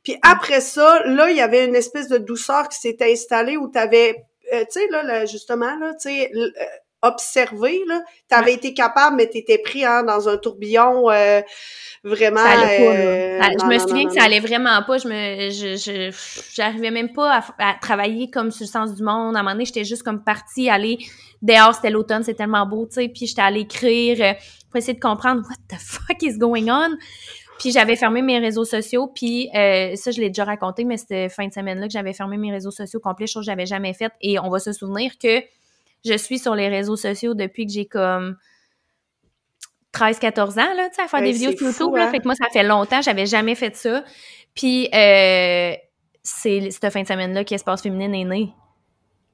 Puis 0.04 0.18
après 0.22 0.60
ça, 0.60 1.02
là, 1.06 1.30
il 1.30 1.38
y 1.38 1.42
avait 1.42 1.66
une 1.66 1.76
espèce 1.76 2.10
de 2.10 2.18
douceur 2.18 2.68
qui 2.68 2.78
s'était 2.78 3.12
installée 3.12 3.56
où 3.56 3.72
tu 3.72 3.80
avais, 3.80 4.16
euh, 4.54 4.66
tu 4.72 4.82
sais, 4.82 4.88
là, 4.92 5.26
justement, 5.26 5.76
là, 5.78 5.94
tu 5.94 6.10
sais, 6.10 6.32
observé, 7.08 7.82
là. 7.88 8.02
T'avais 8.28 8.54
été 8.54 8.74
capable, 8.74 9.18
mais 9.18 9.28
t'étais 9.28 9.58
pris 9.58 9.86
hein, 9.86 10.04
dans 10.04 10.28
un 10.28 10.38
tourbillon 10.38 11.10
euh, 11.10 11.42
vraiment. 12.04 12.42
Euh, 12.42 13.40
je 13.60 13.66
me 13.66 13.80
souviens 13.80 14.06
que 14.06 14.14
ça 14.14 14.24
allait 14.24 14.40
vraiment 14.40 14.82
pas. 14.84 14.98
Je 14.98 15.08
me, 15.08 15.50
je, 15.50 16.12
j'arrivais 16.54 16.92
même 16.92 17.14
pas 17.14 17.44
à, 17.60 17.76
travailler 17.82 18.30
comme 18.30 18.52
sur 18.52 18.66
le 18.66 18.70
sens 18.70 18.96
du 18.96 19.04
monde. 19.04 19.36
À 19.36 19.40
un 19.40 19.44
moment 19.44 19.54
donné, 19.54 19.66
j'étais 19.66 19.84
juste 19.84 20.04
comme 20.04 20.24
partie 20.24 20.70
aller 20.70 20.98
dehors. 21.42 21.76
C'était 21.76 21.90
l'automne, 21.90 22.24
c'est 22.24 22.34
tellement 22.34 22.66
beau, 22.66 22.86
tu 22.86 22.96
sais. 22.96 23.08
Puis 23.10 23.28
j'étais 23.28 23.42
allée 23.42 23.62
écrire 23.62 24.18
euh, 24.22 24.34
pour 24.70 24.78
essayer 24.78 24.94
de 24.94 25.00
comprendre 25.00 25.42
what 25.42 25.56
the 25.70 25.80
fuck 25.80 26.22
is 26.22 26.38
going 26.38 26.70
on? 26.70 26.96
Puis 27.60 27.72
j'avais 27.72 27.96
fermé 27.96 28.22
mes 28.22 28.40
réseaux 28.40 28.66
sociaux, 28.66 29.08
puis 29.08 29.50
ça, 29.54 30.12
je 30.12 30.20
l'ai 30.20 30.28
déjà 30.28 30.44
raconté, 30.44 30.84
mais 30.84 30.98
c'était 30.98 31.30
fin 31.30 31.48
de 31.48 31.54
semaine-là 31.54 31.88
que 31.88 31.94
j'avais 31.94 32.12
fermé 32.12 32.36
mes 32.36 32.52
réseaux 32.52 32.70
sociaux 32.70 33.00
complets, 33.00 33.28
chose 33.28 33.44
que 33.44 33.46
j'avais 33.46 33.66
jamais 33.66 33.94
faite. 33.94 34.12
Et 34.20 34.38
on 34.40 34.50
va 34.50 34.60
se 34.60 34.74
souvenir 34.74 35.14
que 35.18 35.42
je 36.06 36.18
suis 36.18 36.40
sur 36.40 36.56
les 36.56 36.70
réseaux 36.70 36.96
sociaux 36.96 37.34
depuis 37.34 37.66
que 37.66 37.72
j'ai 37.72 37.86
comme 37.86 38.38
13-14 39.96 40.60
ans, 40.60 40.74
là, 40.76 40.90
tu 40.90 40.96
sais, 40.96 41.02
à 41.02 41.08
faire 41.08 41.22
des 41.22 41.32
vidéos 41.32 41.52
YouTube, 41.52 41.96
là. 41.96 42.06
Hein? 42.06 42.12
Fait 42.12 42.20
que 42.20 42.26
moi, 42.26 42.36
ça 42.36 42.50
fait 42.52 42.64
longtemps, 42.64 43.02
j'avais 43.02 43.26
jamais 43.26 43.56
fait 43.56 43.76
ça. 43.76 44.04
Puis, 44.54 44.90
euh, 44.94 45.74
c'est 46.24 46.70
cette 46.72 46.92
fin 46.92 47.02
de 47.02 47.08
semaine-là 47.08 47.44
qu'Espace 47.44 47.82
Féminine 47.82 48.14
est 48.14 48.26
né. 48.26 48.54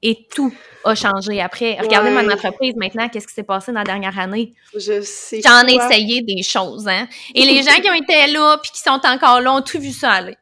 Et 0.04 0.26
tout 0.34 0.52
a 0.84 0.96
changé 0.96 1.40
après. 1.40 1.78
Regardez 1.80 2.10
mon 2.10 2.28
entreprise 2.28 2.74
maintenant, 2.74 3.08
qu'est-ce 3.08 3.28
qui 3.28 3.34
s'est 3.34 3.44
passé 3.44 3.70
dans 3.70 3.78
la 3.78 3.84
dernière 3.84 4.18
année? 4.18 4.52
Je 4.74 5.00
sais. 5.00 5.40
J'en 5.40 5.64
ai 5.68 5.74
essayé 5.76 6.22
des 6.22 6.42
choses, 6.42 6.88
hein. 6.88 7.06
Et 7.36 7.44
les 7.44 7.62
gens 7.62 7.80
qui 7.80 7.88
ont 7.88 7.94
été 7.94 8.26
là 8.32 8.58
puis 8.60 8.72
qui 8.72 8.80
sont 8.80 9.00
encore 9.04 9.40
là 9.40 9.54
ont 9.54 9.62
tout 9.62 9.78
vu 9.78 9.92
ça 9.92 10.10
aller. 10.10 10.36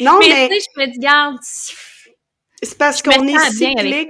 non, 0.00 0.18
mais. 0.20 0.48
tu 0.48 0.54
sais, 0.54 0.68
je 0.74 0.80
me 0.80 0.86
dis, 0.90 0.98
garde. 0.98 1.36
C'est 1.42 2.78
parce 2.78 3.02
qu'on 3.02 3.28
est 3.28 3.38
cyclique. 3.50 4.08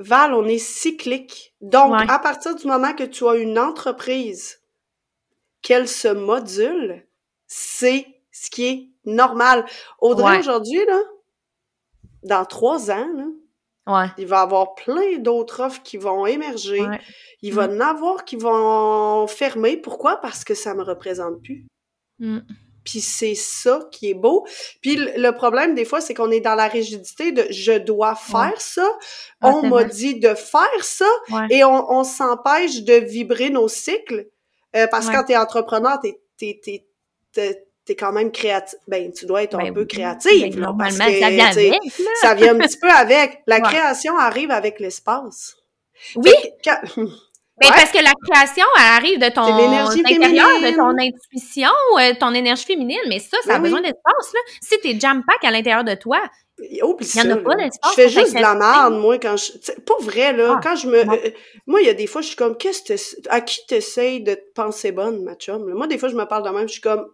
Val, 0.00 0.34
on 0.34 0.46
est 0.46 0.58
cyclique. 0.58 1.54
Donc, 1.60 1.94
à 2.08 2.18
partir 2.18 2.56
du 2.56 2.66
moment 2.66 2.94
que 2.94 3.04
tu 3.04 3.28
as 3.28 3.36
une 3.36 3.58
entreprise, 3.58 4.60
qu'elle 5.62 5.86
se 5.86 6.08
module, 6.08 7.06
c'est 7.46 8.06
ce 8.32 8.50
qui 8.50 8.66
est 8.66 8.88
normal. 9.04 9.64
Audrey, 10.00 10.38
aujourd'hui, 10.38 10.84
là, 10.86 11.00
dans 12.22 12.44
trois 12.46 12.90
ans, 12.90 13.08
là, 13.14 13.26
Il 14.18 14.26
va 14.26 14.38
y 14.38 14.40
avoir 14.40 14.74
plein 14.74 15.18
d'autres 15.18 15.60
offres 15.60 15.82
qui 15.82 15.96
vont 15.96 16.24
émerger. 16.24 16.82
Il 17.42 17.54
va 17.54 17.64
y 17.64 17.68
en 17.68 17.80
avoir 17.80 18.24
qui 18.24 18.36
vont 18.36 19.26
fermer. 19.26 19.76
Pourquoi? 19.76 20.18
Parce 20.18 20.44
que 20.44 20.54
ça 20.54 20.74
me 20.74 20.82
représente 20.82 21.42
plus. 21.42 21.66
Mm. 22.20 22.38
Puis 22.84 23.00
c'est 23.00 23.34
ça 23.34 23.80
qui 23.90 24.10
est 24.10 24.14
beau. 24.14 24.46
Puis 24.80 24.96
le 24.96 25.30
problème 25.32 25.74
des 25.74 25.84
fois, 25.84 26.00
c'est 26.00 26.14
qu'on 26.14 26.30
est 26.30 26.40
dans 26.40 26.54
la 26.54 26.68
rigidité 26.68 27.32
de 27.32 27.46
je 27.50 27.78
dois 27.78 28.14
faire 28.14 28.60
ça. 28.60 28.88
on 29.42 29.66
m'a 29.68 29.84
dit 29.84 30.18
de 30.18 30.34
faire 30.34 30.82
ça 30.82 31.10
et 31.50 31.64
on, 31.64 32.04
s'empêche 32.04 32.82
de 32.82 32.94
vibrer 32.94 33.50
nos 33.50 33.68
cycles. 33.68 34.26
Euh, 34.76 34.86
parce 34.86 35.08
que 35.08 35.12
quand 35.12 35.24
t'es 35.24 35.36
entrepreneur, 35.36 35.98
t'es 36.00 36.20
t'es 36.38 36.84
t'es 37.84 37.96
quand 37.96 38.12
même 38.12 38.30
créatif. 38.30 38.78
Ben, 38.86 39.12
tu 39.12 39.26
dois 39.26 39.42
être 39.42 39.56
un 39.56 39.64
ben 39.64 39.74
peu 39.74 39.84
créatif. 39.84 40.42
Ben, 40.42 40.60
normalement, 40.60 41.04
ça 41.04 41.30
vient 41.30 41.46
avec. 41.46 41.74
ça 42.20 42.34
vient 42.34 42.54
un 42.54 42.58
petit 42.58 42.78
peu 42.78 42.90
avec. 42.90 43.42
La 43.46 43.60
création 43.60 44.16
arrive 44.16 44.50
avec 44.50 44.80
l'espace. 44.80 45.56
Oui. 46.16 46.32
Ben, 47.60 47.68
parce 47.68 47.92
que 47.92 48.02
la 48.02 48.12
création, 48.26 48.64
elle 48.76 48.82
arrive 48.82 49.18
de 49.18 49.28
ton 49.28 49.42
intérieur, 49.42 50.48
de 50.60 50.76
ton 50.76 50.98
intuition, 50.98 51.70
euh, 51.98 52.14
ton 52.18 52.32
énergie 52.32 52.64
féminine, 52.64 53.00
mais 53.08 53.18
ça, 53.18 53.36
ça 53.44 53.56
a 53.56 53.58
besoin 53.58 53.80
d'espace, 53.80 54.32
là. 54.34 54.40
Si 54.62 54.78
t'es 54.80 54.98
jam-pack 54.98 55.44
à 55.44 55.50
l'intérieur 55.50 55.84
de 55.84 55.94
toi, 55.94 56.20
il 56.62 56.76
y 56.76 56.82
en 56.82 57.30
a 57.30 57.36
pas 57.36 57.54
d'espace. 57.56 57.92
Je 57.96 58.02
fais 58.02 58.08
juste 58.08 58.34
de 58.34 58.40
la 58.40 58.54
merde, 58.54 58.94
moi, 58.94 59.18
quand 59.18 59.36
je... 59.36 59.52
Pas 59.80 59.94
vrai, 60.00 60.32
là. 60.32 60.56
Ah, 60.56 60.60
quand 60.62 60.76
je 60.76 60.88
me... 60.88 60.98
Euh, 60.98 61.30
moi, 61.66 61.80
il 61.80 61.86
y 61.86 61.90
a 61.90 61.94
des 61.94 62.06
fois, 62.06 62.22
je 62.22 62.28
suis 62.28 62.36
comme, 62.36 62.56
qu'est-ce 62.56 62.82
que 62.82 63.28
À 63.28 63.40
qui 63.40 63.64
t'essayes 63.66 64.22
de 64.22 64.34
te 64.34 64.52
penser 64.54 64.92
bonne, 64.92 65.22
ma 65.22 65.34
chum? 65.34 65.72
Moi, 65.72 65.86
des 65.86 65.98
fois, 65.98 66.08
je 66.08 66.16
me 66.16 66.24
parle 66.24 66.44
de 66.44 66.50
même, 66.50 66.68
je 66.68 66.72
suis 66.72 66.80
comme, 66.80 67.06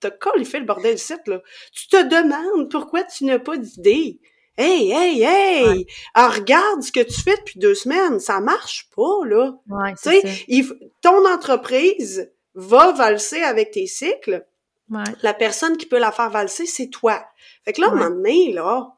t'as 0.00 0.10
fait 0.44 0.60
le 0.60 0.66
bordel 0.66 0.98
site, 0.98 1.26
là. 1.26 1.40
Tu 1.72 1.88
te 1.88 2.02
demandes 2.02 2.70
pourquoi 2.70 3.04
tu 3.04 3.24
n'as 3.24 3.38
pas 3.38 3.56
d'idée. 3.56 4.20
Hey, 4.62 4.92
hey, 4.92 5.24
hey! 5.24 5.86
regarde 6.14 6.82
ce 6.82 6.92
que 6.92 7.00
tu 7.00 7.20
fais 7.20 7.36
depuis 7.36 7.58
deux 7.58 7.74
semaines. 7.74 8.20
Ça 8.20 8.38
marche 8.40 8.88
pas, 8.94 9.26
là. 9.26 9.54
Ouais, 9.68 9.94
tu 10.00 10.20
sais, 10.20 10.46
ton 11.00 11.26
entreprise 11.26 12.30
va 12.54 12.92
valser 12.92 13.42
avec 13.42 13.72
tes 13.72 13.88
cycles. 13.88 14.46
Ouais. 14.88 15.02
La 15.22 15.34
personne 15.34 15.76
qui 15.76 15.86
peut 15.86 15.98
la 15.98 16.12
faire 16.12 16.30
valser, 16.30 16.66
c'est 16.66 16.90
toi. 16.90 17.24
Fait 17.64 17.72
que 17.72 17.80
là, 17.80 17.88
à 17.88 17.90
un 17.90 17.94
moment 17.94 18.10
donné, 18.10 18.52
là, 18.52 18.92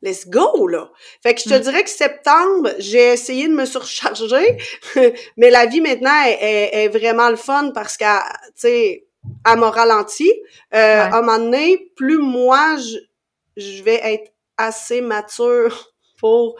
let's 0.00 0.26
go, 0.26 0.66
là. 0.66 0.90
Fait 1.22 1.34
que 1.34 1.40
je 1.42 1.50
te 1.50 1.54
mm. 1.54 1.60
dirais 1.60 1.84
que 1.84 1.90
septembre, 1.90 2.70
j'ai 2.78 3.12
essayé 3.12 3.46
de 3.46 3.52
me 3.52 3.66
surcharger, 3.66 4.56
mais 5.36 5.50
la 5.50 5.66
vie 5.66 5.82
maintenant 5.82 6.22
est, 6.24 6.70
est 6.72 6.88
vraiment 6.88 7.28
le 7.28 7.36
fun 7.36 7.72
parce 7.74 7.98
que, 7.98 8.04
tu 8.04 8.52
sais, 8.54 9.06
à 9.44 9.56
m'a 9.56 9.70
ralenti. 9.70 10.30
Euh, 10.74 11.02
À 11.02 11.18
un 11.18 11.22
moment 11.22 11.38
donné, 11.38 11.92
plus 11.96 12.18
moi, 12.18 12.76
je, 12.76 12.98
je 13.56 13.82
vais 13.82 14.00
être 14.02 14.32
assez 14.64 15.00
mature 15.00 15.92
pour 16.18 16.56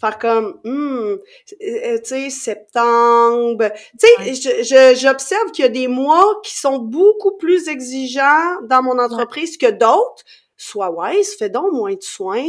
faire 0.00 0.18
comme 0.18 0.60
hmm, 0.64 1.16
euh, 1.62 1.98
tu 1.98 2.04
sais 2.04 2.30
septembre. 2.30 3.70
Tu 4.00 4.34
sais 4.64 4.94
j'observe 4.94 5.50
qu'il 5.52 5.64
y 5.64 5.68
a 5.68 5.70
des 5.70 5.88
mois 5.88 6.40
qui 6.42 6.56
sont 6.56 6.78
beaucoup 6.78 7.36
plus 7.36 7.68
exigeants 7.68 8.62
dans 8.62 8.82
mon 8.82 8.98
entreprise 8.98 9.56
que 9.58 9.70
d'autres. 9.70 10.24
Sois 10.56 10.90
wise 10.90 11.36
fais 11.38 11.50
donc 11.50 11.72
moins 11.72 11.94
de 11.94 12.02
soins 12.02 12.48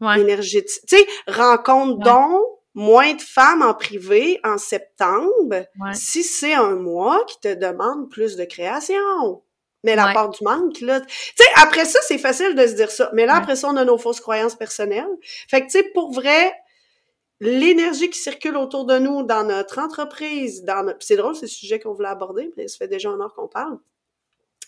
énergétiques. 0.00 0.82
Tu 0.86 0.96
sais 0.96 1.06
rencontre 1.26 1.98
donc 1.98 2.42
moins 2.74 3.14
de 3.14 3.20
femmes 3.20 3.62
en 3.62 3.74
privé 3.74 4.40
en 4.44 4.58
septembre 4.58 5.64
si 5.92 6.22
c'est 6.22 6.54
un 6.54 6.76
mois 6.76 7.24
qui 7.26 7.40
te 7.40 7.54
demande 7.54 8.08
plus 8.10 8.36
de 8.36 8.44
création 8.44 9.42
mais 9.84 9.96
la 9.96 10.12
part 10.12 10.30
du 10.30 10.44
manque, 10.44 10.80
là. 10.80 11.00
Tu 11.00 11.06
sais, 11.36 11.48
après 11.56 11.84
ça, 11.84 11.98
c'est 12.02 12.18
facile 12.18 12.54
de 12.54 12.66
se 12.66 12.74
dire 12.74 12.90
ça. 12.90 13.10
Mais 13.14 13.26
là, 13.26 13.36
après 13.36 13.56
ça, 13.56 13.68
on 13.68 13.76
a 13.76 13.84
nos 13.84 13.98
fausses 13.98 14.20
croyances 14.20 14.54
personnelles. 14.54 15.08
Fait 15.48 15.60
que, 15.60 15.66
tu 15.66 15.78
sais, 15.78 15.84
pour 15.94 16.12
vrai, 16.12 16.52
l'énergie 17.40 18.10
qui 18.10 18.18
circule 18.18 18.56
autour 18.56 18.84
de 18.84 18.98
nous 18.98 19.22
dans 19.22 19.44
notre 19.44 19.78
entreprise, 19.78 20.64
dans 20.64 20.84
notre... 20.84 20.98
C'est 21.00 21.16
drôle, 21.16 21.34
c'est 21.34 21.46
le 21.46 21.48
sujet 21.48 21.80
qu'on 21.80 21.94
voulait 21.94 22.08
aborder, 22.08 22.52
mais 22.56 22.68
ça 22.68 22.76
fait 22.78 22.88
déjà 22.88 23.10
un 23.10 23.20
heure 23.20 23.34
qu'on 23.34 23.48
parle 23.48 23.78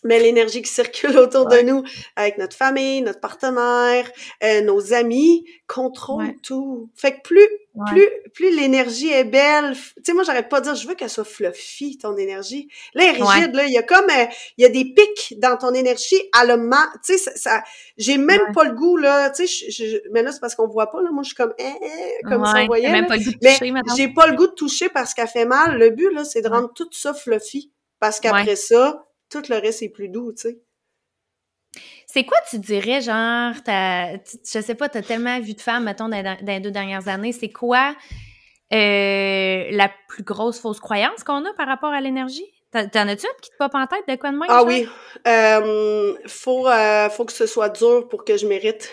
mais 0.05 0.19
l'énergie 0.19 0.63
qui 0.63 0.71
circule 0.71 1.17
autour 1.19 1.47
de 1.47 1.59
nous 1.59 1.85
avec 2.17 2.39
notre 2.39 2.57
famille, 2.57 3.03
notre 3.03 3.21
partenaire, 3.21 4.11
euh, 4.43 4.61
nos 4.63 4.93
amis 4.93 5.45
contrôle 5.67 6.35
tout. 6.43 6.91
Fait 6.95 7.17
que 7.17 7.23
plus 7.23 7.49
plus 7.87 8.09
plus 8.35 8.55
l'énergie 8.55 9.11
est 9.11 9.25
belle, 9.25 9.75
tu 9.75 10.03
sais 10.05 10.13
moi 10.13 10.25
j'arrête 10.25 10.51
pas 10.51 10.61
de 10.61 10.65
dire 10.67 10.75
je 10.75 10.87
veux 10.87 10.95
qu'elle 10.95 11.09
soit 11.09 11.25
fluffy 11.25 11.97
ton 11.97 12.17
énergie. 12.17 12.69
Là 12.95 13.05
elle 13.05 13.17
est 13.17 13.23
rigide 13.23 13.55
là, 13.55 13.65
il 13.65 13.73
y 13.73 13.79
a 13.79 13.83
comme 13.83 14.11
euh, 14.11 14.27
il 14.59 14.63
y 14.63 14.67
a 14.67 14.69
des 14.69 14.85
pics 14.85 15.39
dans 15.39 15.57
ton 15.57 15.73
énergie 15.73 16.21
à 16.39 16.45
le 16.45 16.57
tu 17.03 17.17
sais 17.17 17.33
ça, 17.35 17.63
j'ai 17.97 18.19
même 18.19 18.53
pas 18.55 18.65
le 18.65 18.73
goût 18.73 18.99
là, 18.99 19.31
tu 19.31 19.47
sais 19.47 20.03
mais 20.13 20.23
là 20.23 20.33
c'est 20.33 20.41
parce 20.41 20.55
qu'on 20.55 20.69
voit 20.69 20.91
pas 20.91 21.01
là, 21.01 21.11
moi 21.11 21.23
je 21.23 21.29
suis 21.29 21.37
comme 21.37 21.55
eh, 21.59 21.65
eh, 21.65 22.29
comme 22.29 22.45
ça 22.45 22.63
on 22.63 22.67
voyait. 22.67 22.91
Même 22.91 23.07
pas 23.07 23.17
le 23.17 23.25
goût 23.25 23.31
de 23.31 23.39
toucher, 23.39 23.71
mais 23.71 23.81
j'ai 23.97 24.09
pas 24.09 24.27
le 24.27 24.37
goût 24.37 24.47
de 24.49 24.53
toucher 24.53 24.89
parce 24.91 25.15
qu'elle 25.15 25.29
fait 25.29 25.47
mal. 25.47 25.79
Le 25.79 25.91
but 25.91 26.11
là 26.13 26.25
c'est 26.25 26.43
de 26.43 26.49
rendre 26.49 26.73
tout 26.75 26.89
ça 26.93 27.15
fluffy. 27.15 27.73
Parce 28.01 28.19
qu'après 28.19 28.57
ça 28.57 29.07
tout 29.33 29.43
le 29.49 29.57
reste 29.57 29.83
est 29.83 29.89
plus 29.89 30.09
doux, 30.09 30.33
tu 30.33 30.43
sais. 30.43 30.59
C'est 32.07 32.25
quoi, 32.25 32.37
tu 32.51 32.59
dirais, 32.59 33.01
genre, 33.01 33.55
je 33.67 34.61
sais 34.61 34.75
pas, 34.75 34.89
tu 34.91 34.99
as 34.99 35.03
tellement 35.03 35.41
vu 35.41 35.55
de 35.55 35.61
femmes, 35.61 35.85
mettons, 35.85 36.09
dans, 36.09 36.37
les 36.43 36.61
deux 36.61 36.71
dernières 36.71 37.09
années, 37.09 37.33
c'est 37.33 37.51
quoi 37.51 37.95
euh, 38.73 39.69
la 39.71 39.91
plus 40.09 40.23
grosse 40.23 40.61
fausse 40.61 40.81
croyance 40.81 41.25
qu'on 41.25 41.45
a 41.45 41.53
par 41.55 41.67
rapport 41.67 41.93
à 41.93 42.01
l'énergie? 42.01 42.47
T'en 42.73 43.09
as-tu 43.09 43.27
une 43.27 43.41
qui 43.43 43.51
te 43.51 43.57
pop 43.59 43.75
en 43.75 43.87
tête 43.87 44.05
de 44.09 44.17
quoi 44.17 44.31
de 44.31 44.37
moins? 44.37 44.47
Ah 44.49 44.65
oui. 44.65 44.89
Euh, 45.27 46.15
faut, 46.27 46.67
euh, 46.67 47.11
faut 47.11 47.27
que 47.27 47.33
ce 47.33 47.47
soit 47.47 47.69
dur 47.69 48.09
pour 48.09 48.25
que 48.25 48.39
je 48.39 48.47
mérite. 48.47 48.91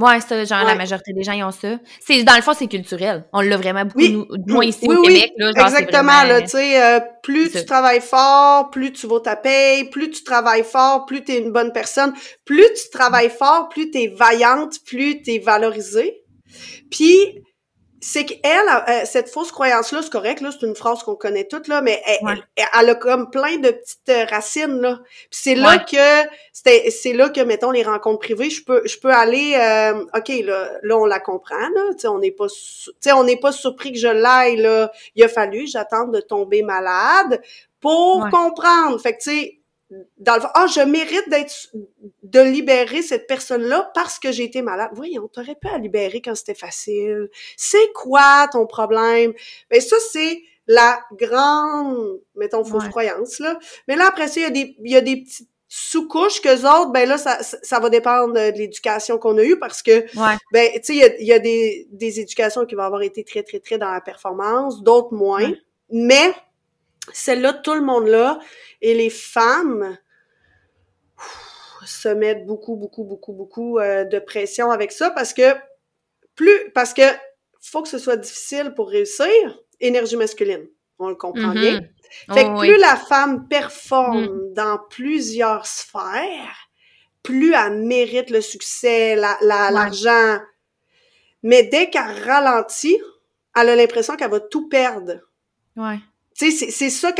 Ouais, 0.00 0.20
ça, 0.20 0.44
genre, 0.44 0.64
la 0.64 0.74
majorité 0.74 1.12
des 1.12 1.22
gens, 1.22 1.32
ils 1.32 1.44
ont 1.44 1.50
ça. 1.50 1.78
C'est, 2.00 2.24
dans 2.24 2.34
le 2.34 2.40
fond, 2.40 2.52
c'est 2.56 2.68
culturel. 2.68 3.24
On 3.34 3.42
l'a 3.42 3.56
vraiment 3.58 3.84
beaucoup, 3.84 3.98
oui. 3.98 4.24
nous, 4.46 4.62
ici 4.62 4.88
au 4.88 5.02
Québec, 5.02 5.30
là. 5.36 5.50
Exactement, 5.50 6.22
là, 6.24 6.40
tu 6.40 6.48
sais, 6.48 6.82
euh, 6.82 7.00
plus 7.22 7.50
tu 7.50 7.64
travailles 7.66 8.00
fort, 8.00 8.70
plus 8.70 8.92
tu 8.92 9.06
vaux 9.06 9.20
ta 9.20 9.36
paye, 9.36 9.90
plus 9.90 10.10
tu 10.10 10.24
travailles 10.24 10.64
fort, 10.64 11.04
plus 11.04 11.22
tu 11.22 11.32
es 11.32 11.38
une 11.38 11.52
bonne 11.52 11.72
personne, 11.72 12.14
plus 12.46 12.64
tu 12.72 12.90
travailles 12.90 13.30
fort, 13.30 13.68
plus 13.68 13.90
tu 13.90 13.98
es 13.98 14.08
vaillante, 14.08 14.76
plus 14.86 15.20
tu 15.22 15.32
es 15.32 15.38
valorisée. 15.38 16.22
Puis, 16.90 17.42
c'est 18.02 18.24
qu'elle, 18.24 18.66
cette 19.04 19.28
fausse 19.28 19.52
croyance-là, 19.52 20.00
c'est 20.02 20.10
correct, 20.10 20.40
là, 20.40 20.50
c'est 20.50 20.66
une 20.66 20.74
phrase 20.74 21.02
qu'on 21.02 21.16
connaît 21.16 21.46
toutes, 21.46 21.68
là, 21.68 21.82
mais 21.82 22.02
elle, 22.06 22.44
elle, 22.56 22.90
a 22.90 22.94
comme 22.94 23.30
plein 23.30 23.58
de 23.58 23.70
petites 23.70 24.08
euh, 24.08 24.24
racines, 24.24 24.80
là. 24.80 25.00
Puis 25.04 25.40
c'est 25.42 25.54
là 25.54 25.78
que, 25.78 26.28
c'est 26.52 27.12
là 27.12 27.28
que, 27.28 27.42
mettons, 27.42 27.70
les 27.70 27.82
rencontres 27.82 28.20
privées, 28.20 28.48
je 28.48 28.64
peux, 28.64 28.82
je 28.86 28.98
peux 28.98 29.12
aller, 29.12 29.54
euh, 29.54 30.02
OK, 30.16 30.28
là, 30.44 30.70
là, 30.82 30.98
on 30.98 31.04
la 31.04 31.20
comprend, 31.20 31.56
là, 31.56 31.92
tu 31.92 32.00
sais, 32.00 32.08
on 32.08 32.18
n'est 32.18 32.30
pas, 32.30 32.46
tu 32.48 32.90
sais, 33.00 33.12
on 33.12 33.24
n'est 33.24 33.38
pas 33.38 33.52
surpris 33.52 33.92
que 33.92 33.98
je 33.98 34.08
l'aille, 34.08 34.56
là. 34.56 34.90
Il 35.14 35.22
a 35.22 35.28
fallu, 35.28 35.66
j'attends 35.66 36.08
de 36.08 36.20
tomber 36.20 36.62
malade 36.62 37.42
pour 37.80 38.28
comprendre. 38.30 38.98
Fait 39.00 39.14
que, 39.16 39.22
tu 39.22 39.30
sais, 39.30 39.59
dans 40.18 40.36
le 40.36 40.42
ah 40.54 40.66
je 40.66 40.80
mérite 40.80 41.28
d'être 41.28 41.68
de 42.22 42.40
libérer 42.40 43.02
cette 43.02 43.26
personne-là 43.26 43.90
parce 43.94 44.18
que 44.18 44.30
j'ai 44.32 44.44
été 44.44 44.62
malade. 44.62 44.90
Voyons, 44.94 45.28
t'aurais 45.28 45.56
pu 45.56 45.68
la 45.68 45.78
libérer 45.78 46.20
quand 46.20 46.34
c'était 46.34 46.54
facile. 46.54 47.28
C'est 47.56 47.92
quoi 47.94 48.48
ton 48.52 48.66
problème? 48.66 49.32
Mais 49.70 49.80
ça 49.80 49.96
c'est 50.12 50.42
la 50.66 51.00
grande 51.18 52.20
mettons 52.36 52.64
fausse 52.64 52.88
croyance 52.88 53.40
là. 53.40 53.58
Mais 53.88 53.96
là 53.96 54.06
après 54.08 54.28
ça 54.28 54.40
il 54.40 54.42
y 54.42 54.46
a 54.46 54.50
des 54.50 54.76
il 54.82 54.92
y 54.92 54.96
a 54.96 55.00
des 55.00 55.22
petites 55.22 55.48
sous-couches 55.72 56.40
que 56.40 56.48
autres 56.48 56.90
ben 56.92 57.08
là 57.08 57.16
ça, 57.16 57.38
ça 57.42 57.78
va 57.78 57.90
dépendre 57.90 58.34
de 58.34 58.58
l'éducation 58.58 59.18
qu'on 59.18 59.38
a 59.38 59.42
eue 59.42 59.58
parce 59.58 59.82
que 59.82 60.04
ben 60.52 60.68
tu 60.74 60.80
sais 60.82 60.94
il 60.94 60.98
y 60.98 61.04
a, 61.04 61.20
y 61.20 61.32
a 61.32 61.38
des 61.38 61.88
des 61.90 62.20
éducations 62.20 62.66
qui 62.66 62.74
vont 62.74 62.82
avoir 62.82 63.02
été 63.02 63.24
très 63.24 63.42
très 63.42 63.60
très 63.60 63.78
dans 63.78 63.90
la 63.90 64.00
performance, 64.00 64.82
d'autres 64.82 65.14
moins. 65.14 65.52
Mais 65.92 66.32
celle-là, 67.12 67.54
tout 67.54 67.74
le 67.74 67.80
monde 67.80 68.06
là, 68.06 68.38
et 68.80 68.94
les 68.94 69.10
femmes 69.10 69.96
se 71.84 72.08
mettent 72.08 72.46
beaucoup, 72.46 72.76
beaucoup, 72.76 73.04
beaucoup, 73.04 73.32
beaucoup 73.32 73.78
euh, 73.78 74.04
de 74.04 74.18
pression 74.18 74.70
avec 74.70 74.92
ça 74.92 75.10
parce 75.10 75.32
que 75.32 75.54
plus, 76.34 76.70
parce 76.74 76.94
que 76.94 77.02
faut 77.60 77.82
que 77.82 77.88
ce 77.88 77.98
soit 77.98 78.16
difficile 78.16 78.72
pour 78.74 78.88
réussir, 78.88 79.28
énergie 79.80 80.16
masculine. 80.16 80.66
On 80.98 81.08
le 81.08 81.14
comprend 81.14 81.52
bien. 81.52 81.80
Mm-hmm. 81.80 82.34
Fait 82.34 82.44
que 82.44 82.50
oh, 82.50 82.58
plus 82.58 82.76
la 82.76 82.96
femme 82.96 83.48
performe 83.48 84.26
mm. 84.26 84.54
dans 84.54 84.78
plusieurs 84.90 85.66
sphères, 85.66 86.68
plus 87.22 87.54
elle 87.54 87.84
mérite 87.84 88.30
le 88.30 88.40
succès, 88.40 89.16
l'argent. 89.16 90.38
Mais 91.42 91.64
dès 91.64 91.88
qu'elle 91.88 92.22
ralentit, 92.24 92.98
elle 93.56 93.70
a 93.70 93.76
l'impression 93.76 94.16
qu'elle 94.16 94.30
va 94.30 94.40
tout 94.40 94.68
perdre. 94.68 95.20
Ouais 95.76 95.98
c'est 96.50 96.90
ça 96.90 97.12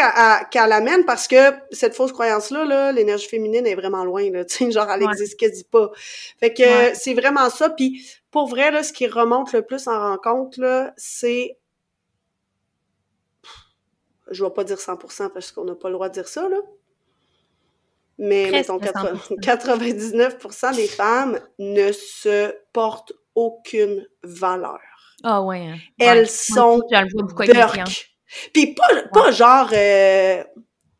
qu'elle 0.50 0.72
amène 0.72 1.04
parce 1.04 1.28
que 1.28 1.52
cette 1.72 1.94
fausse 1.94 2.12
croyance-là, 2.12 2.64
là, 2.64 2.92
l'énergie 2.92 3.28
féminine 3.28 3.66
est 3.66 3.74
vraiment 3.74 4.04
loin, 4.04 4.30
là, 4.30 4.44
genre, 4.70 4.90
elle 4.90 5.02
existe 5.02 5.38
quasi 5.38 5.64
pas. 5.64 5.90
Fait 6.38 6.54
que 6.54 6.94
c'est 6.94 7.14
vraiment 7.14 7.50
ça. 7.50 7.70
Puis 7.70 8.06
pour 8.30 8.48
vrai, 8.48 8.70
là, 8.70 8.82
ce 8.82 8.92
qui 8.92 9.06
remonte 9.06 9.52
le 9.52 9.62
plus 9.62 9.88
en 9.88 9.98
rencontre, 9.98 10.60
là, 10.60 10.94
c'est 10.96 11.58
je 14.30 14.44
vais 14.44 14.50
pas 14.50 14.64
dire 14.64 14.76
100% 14.76 15.30
parce 15.30 15.50
qu'on 15.52 15.64
n'a 15.64 15.74
pas 15.74 15.88
le 15.88 15.94
droit 15.94 16.08
de 16.08 16.14
dire 16.14 16.28
ça, 16.28 16.48
là. 16.48 16.58
Mais 18.18 18.50
mettons 18.50 18.78
99% 18.78 20.76
des 20.76 20.86
femmes 20.86 21.40
ne 21.58 21.90
se 21.90 22.54
portent 22.72 23.12
aucune 23.34 24.06
valeur. 24.22 24.78
Ah 25.22 25.42
ouais. 25.42 25.66
Hein. 25.66 25.76
Elles 25.98 26.28
sont. 26.28 26.82
Puis 28.52 28.74
pas, 28.74 29.02
pas 29.12 29.30
genre, 29.30 29.70
euh, 29.72 30.42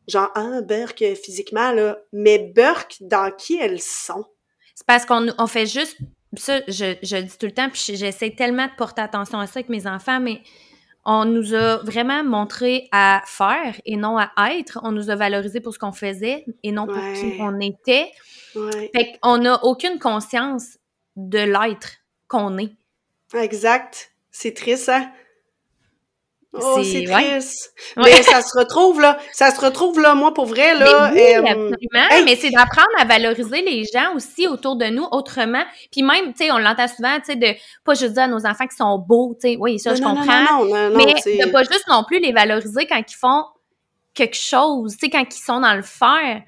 genre, 0.07 0.31
hein, 0.35 0.61
burk 0.61 1.03
physiquement, 1.23 1.71
là, 1.71 1.97
mais 2.11 2.39
burk 2.39 2.97
dans 3.01 3.31
qui 3.31 3.57
elles 3.57 3.81
sont? 3.81 4.25
C'est 4.75 4.85
parce 4.85 5.05
qu'on 5.05 5.27
on 5.37 5.47
fait 5.47 5.65
juste, 5.65 5.97
ça, 6.37 6.61
je, 6.67 6.95
je 7.03 7.17
dis 7.17 7.37
tout 7.37 7.45
le 7.45 7.51
temps, 7.51 7.69
puis 7.69 7.95
j'essaie 7.95 8.31
tellement 8.31 8.65
de 8.65 8.75
porter 8.77 9.01
attention 9.01 9.39
à 9.39 9.47
ça 9.47 9.59
avec 9.59 9.69
mes 9.69 9.87
enfants, 9.87 10.19
mais 10.19 10.41
on 11.05 11.25
nous 11.25 11.53
a 11.53 11.77
vraiment 11.77 12.23
montré 12.23 12.87
à 12.91 13.21
faire 13.25 13.79
et 13.85 13.97
non 13.97 14.17
à 14.17 14.31
être. 14.53 14.79
On 14.83 14.91
nous 14.91 15.09
a 15.09 15.15
valorisé 15.15 15.59
pour 15.59 15.73
ce 15.73 15.79
qu'on 15.79 15.91
faisait 15.91 16.45
et 16.63 16.71
non 16.71 16.85
pour 16.85 17.01
qui 17.15 17.37
on 17.39 17.59
était. 17.59 18.11
Ouais. 18.55 18.91
Fait 18.95 19.17
qu'on 19.19 19.37
n'a 19.39 19.63
aucune 19.63 19.97
conscience 19.97 20.77
de 21.15 21.39
l'être 21.39 21.97
qu'on 22.27 22.57
est. 22.59 22.73
Exact. 23.33 24.11
C'est 24.31 24.53
triste, 24.53 24.89
hein? 24.89 25.11
Oh, 26.53 26.81
c'est 26.83 27.05
triste. 27.05 27.73
Mais 27.95 28.21
ça 28.23 28.41
se 28.41 28.57
retrouve 28.57 28.99
là, 28.99 29.17
ça 29.31 29.51
se 29.51 29.61
retrouve 29.61 30.01
là, 30.01 30.15
moi 30.15 30.33
pour 30.33 30.45
vrai 30.45 30.73
là. 30.77 31.09
Mais 31.13 31.39
oui, 31.39 31.49
absolument. 31.49 32.23
Mais 32.25 32.35
c'est 32.35 32.49
d'apprendre 32.49 32.89
à 32.97 33.05
valoriser 33.05 33.61
les 33.61 33.85
gens 33.85 34.15
aussi 34.15 34.47
autour 34.47 34.75
de 34.75 34.85
nous 34.87 35.07
autrement. 35.11 35.63
Puis 35.91 36.03
même, 36.03 36.33
tu 36.33 36.43
sais, 36.45 36.51
on 36.51 36.57
l'entend 36.57 36.89
souvent, 36.89 37.17
tu 37.19 37.27
sais, 37.27 37.35
de 37.37 37.55
pas 37.85 37.93
juste 37.93 38.13
dire 38.13 38.23
à 38.23 38.27
nos 38.27 38.45
enfants 38.45 38.67
qui 38.67 38.75
sont 38.75 38.97
beaux, 38.97 39.33
tu 39.39 39.47
sais, 39.47 39.57
oui, 39.59 39.79
ça 39.79 39.95
je 39.95 40.01
comprends. 40.01 40.65
mais 40.65 41.05
de 41.05 41.51
pas 41.51 41.63
juste 41.63 41.87
non 41.87 42.03
plus 42.03 42.19
les 42.19 42.33
valoriser 42.33 42.85
quand 42.85 42.99
ils 42.99 43.15
font 43.15 43.45
quelque 44.13 44.35
chose, 44.35 44.97
tu 44.97 45.05
sais, 45.05 45.09
quand 45.09 45.23
ils 45.23 45.41
sont 45.41 45.61
dans 45.61 45.73
le 45.73 45.83
faire, 45.83 46.41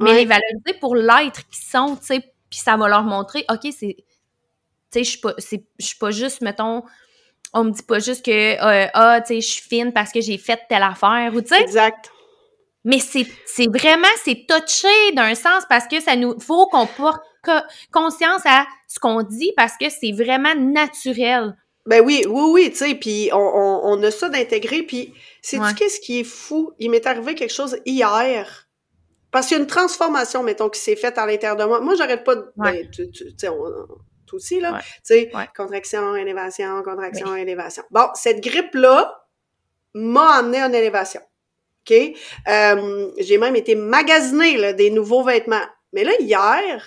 mais 0.00 0.12
les 0.12 0.26
valoriser 0.26 0.78
pour 0.80 0.96
l'être 0.96 1.48
qu'ils 1.48 1.64
sont, 1.64 1.96
tu 1.96 2.06
sais, 2.06 2.20
puis 2.50 2.58
ça 2.58 2.76
va 2.76 2.88
leur 2.88 3.04
montrer, 3.04 3.46
ok, 3.50 3.72
c'est, 3.72 3.96
tu 3.96 4.04
sais, 4.90 5.02
je 5.04 5.10
suis 5.10 5.20
pas, 5.20 5.32
je 5.38 5.56
suis 5.78 5.98
pas 5.98 6.10
juste, 6.10 6.42
mettons 6.42 6.82
on 7.52 7.64
me 7.64 7.70
dit 7.70 7.82
pas 7.82 7.98
juste 7.98 8.24
que 8.24 8.30
euh, 8.30 8.88
ah 8.94 9.20
tu 9.20 9.34
sais 9.34 9.40
je 9.40 9.46
suis 9.46 9.62
fine 9.62 9.92
parce 9.92 10.12
que 10.12 10.20
j'ai 10.20 10.38
fait 10.38 10.60
telle 10.68 10.82
affaire 10.82 11.32
ou 11.34 11.40
tu 11.40 11.48
sais. 11.48 11.60
Exact. 11.60 12.10
Mais 12.84 13.00
c'est 13.00 13.66
vraiment 13.66 14.06
c'est 14.24 14.46
touché 14.46 15.12
d'un 15.14 15.34
sens 15.34 15.64
parce 15.68 15.88
que 15.88 16.00
ça 16.00 16.14
nous 16.14 16.38
faut 16.38 16.66
qu'on 16.66 16.86
porte 16.86 17.22
conscience 17.92 18.42
à 18.44 18.66
ce 18.88 18.98
qu'on 18.98 19.22
dit 19.22 19.52
parce 19.56 19.72
que 19.80 19.86
c'est 19.88 20.12
vraiment 20.12 20.54
naturel. 20.54 21.56
Ben 21.86 22.00
oui 22.04 22.24
oui 22.28 22.42
oui 22.52 22.70
tu 22.70 22.76
sais 22.76 22.94
puis 22.94 23.30
on, 23.32 23.36
on, 23.38 24.02
a 24.02 24.10
ça 24.10 24.28
d'intégrer 24.28 24.82
puis 24.82 25.12
c'est 25.42 25.58
qu'est-ce 25.76 26.00
qui 26.00 26.20
est 26.20 26.24
fou? 26.24 26.72
Il 26.78 26.90
m'est 26.90 27.06
arrivé 27.06 27.34
quelque 27.34 27.52
chose 27.52 27.78
hier. 27.84 28.68
Parce 29.30 29.48
qu'il 29.48 29.56
y 29.56 29.60
a 29.60 29.62
une 29.62 29.68
transformation 29.68 30.42
mettons 30.42 30.68
qui 30.68 30.80
s'est 30.80 30.96
faite 30.96 31.18
à 31.18 31.26
l'intérieur 31.26 31.56
de 31.56 31.64
moi. 31.64 31.80
Moi 31.80 31.94
j'arrête 31.96 32.24
pas 32.24 32.36
de 32.36 32.52
ben, 32.56 32.88
tu, 32.90 33.08
sais 34.30 34.34
aussi, 34.34 34.60
là. 34.60 34.80
Tu 34.80 35.00
sais, 35.02 35.30
contraction, 35.56 36.16
élévation, 36.16 36.82
contraction, 36.82 37.34
élévation. 37.34 37.82
Bon, 37.90 38.08
cette 38.14 38.42
grippe-là 38.42 39.26
m'a 39.94 40.36
amené 40.36 40.62
en 40.62 40.72
élévation. 40.72 41.20
OK? 41.88 41.96
Euh, 42.48 43.10
j'ai 43.18 43.38
même 43.38 43.56
été 43.56 43.74
magasinée, 43.74 44.56
là, 44.56 44.72
des 44.72 44.90
nouveaux 44.90 45.22
vêtements. 45.22 45.64
Mais 45.92 46.04
là, 46.04 46.12
hier, 46.20 46.84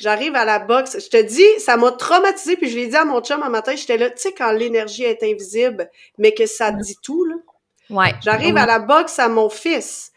j'arrive 0.00 0.34
à 0.34 0.44
la 0.44 0.58
boxe. 0.58 0.98
Je 1.02 1.08
te 1.08 1.22
dis, 1.22 1.60
ça 1.60 1.76
m'a 1.76 1.92
traumatisé 1.92 2.56
puis 2.56 2.68
je 2.68 2.76
l'ai 2.76 2.88
dit 2.88 2.96
à 2.96 3.04
mon 3.04 3.20
chum 3.20 3.42
un 3.42 3.48
matin, 3.48 3.74
j'étais 3.76 3.96
là, 3.96 4.10
tu 4.10 4.20
sais, 4.20 4.32
quand 4.32 4.52
l'énergie 4.52 5.04
est 5.04 5.22
invisible, 5.22 5.90
mais 6.18 6.34
que 6.34 6.46
ça 6.46 6.70
dit 6.72 6.96
tout, 7.02 7.24
là. 7.24 7.36
Ouais. 7.88 8.14
J'arrive 8.22 8.56
à 8.56 8.66
la 8.66 8.78
boxe 8.78 9.18
à 9.18 9.28
mon 9.28 9.48
fils 9.48 10.09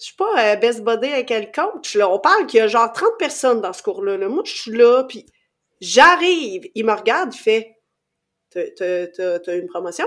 je 0.00 0.06
suis 0.06 0.16
pas 0.16 0.52
euh, 0.52 0.56
best 0.56 0.82
body 0.82 1.08
avec 1.08 1.28
quel 1.28 1.52
coach, 1.52 1.94
là. 1.94 2.08
On 2.08 2.18
parle 2.18 2.46
qu'il 2.46 2.58
y 2.58 2.60
a 2.62 2.68
genre 2.68 2.90
30 2.90 3.18
personnes 3.18 3.60
dans 3.60 3.74
ce 3.74 3.82
cours-là. 3.82 4.16
Là. 4.16 4.28
Moi, 4.28 4.42
je 4.46 4.56
suis 4.56 4.72
là, 4.72 5.04
puis 5.04 5.26
j'arrive. 5.80 6.70
Il 6.74 6.86
me 6.86 6.92
regarde, 6.92 7.34
il 7.34 7.38
fait 7.38 7.76
T'as 8.50 9.56
une 9.56 9.68
promotion? 9.68 10.06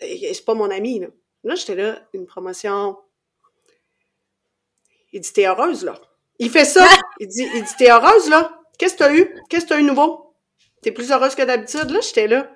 C'est 0.00 0.44
pas 0.44 0.54
mon 0.54 0.70
ami, 0.70 0.98
là. 0.98 1.06
Là, 1.44 1.54
j'étais 1.54 1.76
là, 1.76 2.02
une 2.12 2.26
promotion. 2.26 2.98
Il 5.12 5.20
dit 5.20 5.32
T'es 5.32 5.46
heureuse, 5.46 5.84
là. 5.84 6.00
Il 6.40 6.50
fait 6.50 6.64
ça. 6.64 6.86
il 7.20 7.28
dit, 7.28 7.48
il 7.54 7.62
dit 7.62 7.72
T'es 7.78 7.90
heureuse, 7.90 8.28
là? 8.28 8.60
Qu'est-ce 8.76 8.94
que 8.94 8.98
t'as 8.98 9.14
eu? 9.14 9.34
Qu'est-ce 9.48 9.64
que 9.64 9.70
t'as 9.70 9.80
eu 9.80 9.84
nouveau? 9.84 10.34
T'es 10.82 10.90
plus 10.90 11.12
heureuse 11.12 11.36
que 11.36 11.42
d'habitude? 11.42 11.90
Là, 11.90 12.00
j'étais 12.00 12.26
là. 12.26 12.52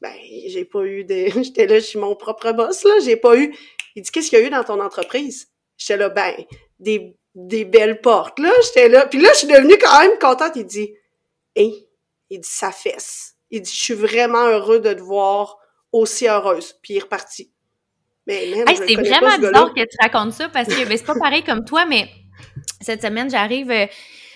Ben, 0.00 0.14
j'ai 0.48 0.64
pas 0.64 0.84
eu 0.84 1.04
des. 1.04 1.30
J'étais 1.42 1.68
là, 1.68 1.78
je 1.78 1.84
suis 1.84 1.98
mon 1.98 2.16
propre 2.16 2.50
boss, 2.50 2.82
là. 2.82 2.98
J'ai 3.04 3.16
pas 3.16 3.36
eu. 3.36 3.56
Il 3.94 4.02
dit 4.02 4.10
Qu'est-ce 4.10 4.30
qu'il 4.30 4.40
y 4.40 4.42
a 4.42 4.44
eu 4.44 4.50
dans 4.50 4.64
ton 4.64 4.80
entreprise? 4.80 5.51
J'étais 5.82 5.96
là, 5.96 6.08
ben, 6.08 6.34
des, 6.78 7.16
des 7.34 7.64
belles 7.64 8.00
portes, 8.00 8.38
là. 8.38 8.50
J'étais 8.64 8.88
là. 8.88 9.06
Puis 9.06 9.20
là, 9.20 9.30
je 9.32 9.38
suis 9.38 9.48
devenue 9.48 9.76
quand 9.80 10.00
même 10.00 10.18
contente. 10.18 10.52
Il 10.56 10.66
dit, 10.66 10.94
hein? 11.58 11.70
Il 12.30 12.40
dit, 12.40 12.48
ça 12.48 12.72
fesse. 12.72 13.34
Il 13.50 13.62
dit, 13.62 13.70
je 13.70 13.82
suis 13.82 13.94
vraiment 13.94 14.46
heureux 14.46 14.80
de 14.80 14.92
te 14.92 15.00
voir 15.00 15.58
aussi 15.92 16.26
heureuse. 16.26 16.74
Puis 16.82 16.94
il 16.94 16.96
est 16.98 17.02
reparti. 17.02 17.52
Mais, 18.26 18.52
c'est 18.76 18.94
vraiment 18.94 19.36
bizarre 19.36 19.74
que 19.74 19.80
tu 19.80 19.96
racontes 20.00 20.32
ça 20.32 20.48
parce 20.48 20.68
que 20.68 20.88
ben, 20.88 20.96
c'est 20.96 21.04
pas 21.04 21.18
pareil 21.18 21.42
comme 21.42 21.64
toi, 21.64 21.86
mais 21.86 22.08
cette 22.80 23.02
semaine, 23.02 23.28
j'arrive, 23.28 23.70
euh, 23.70 23.86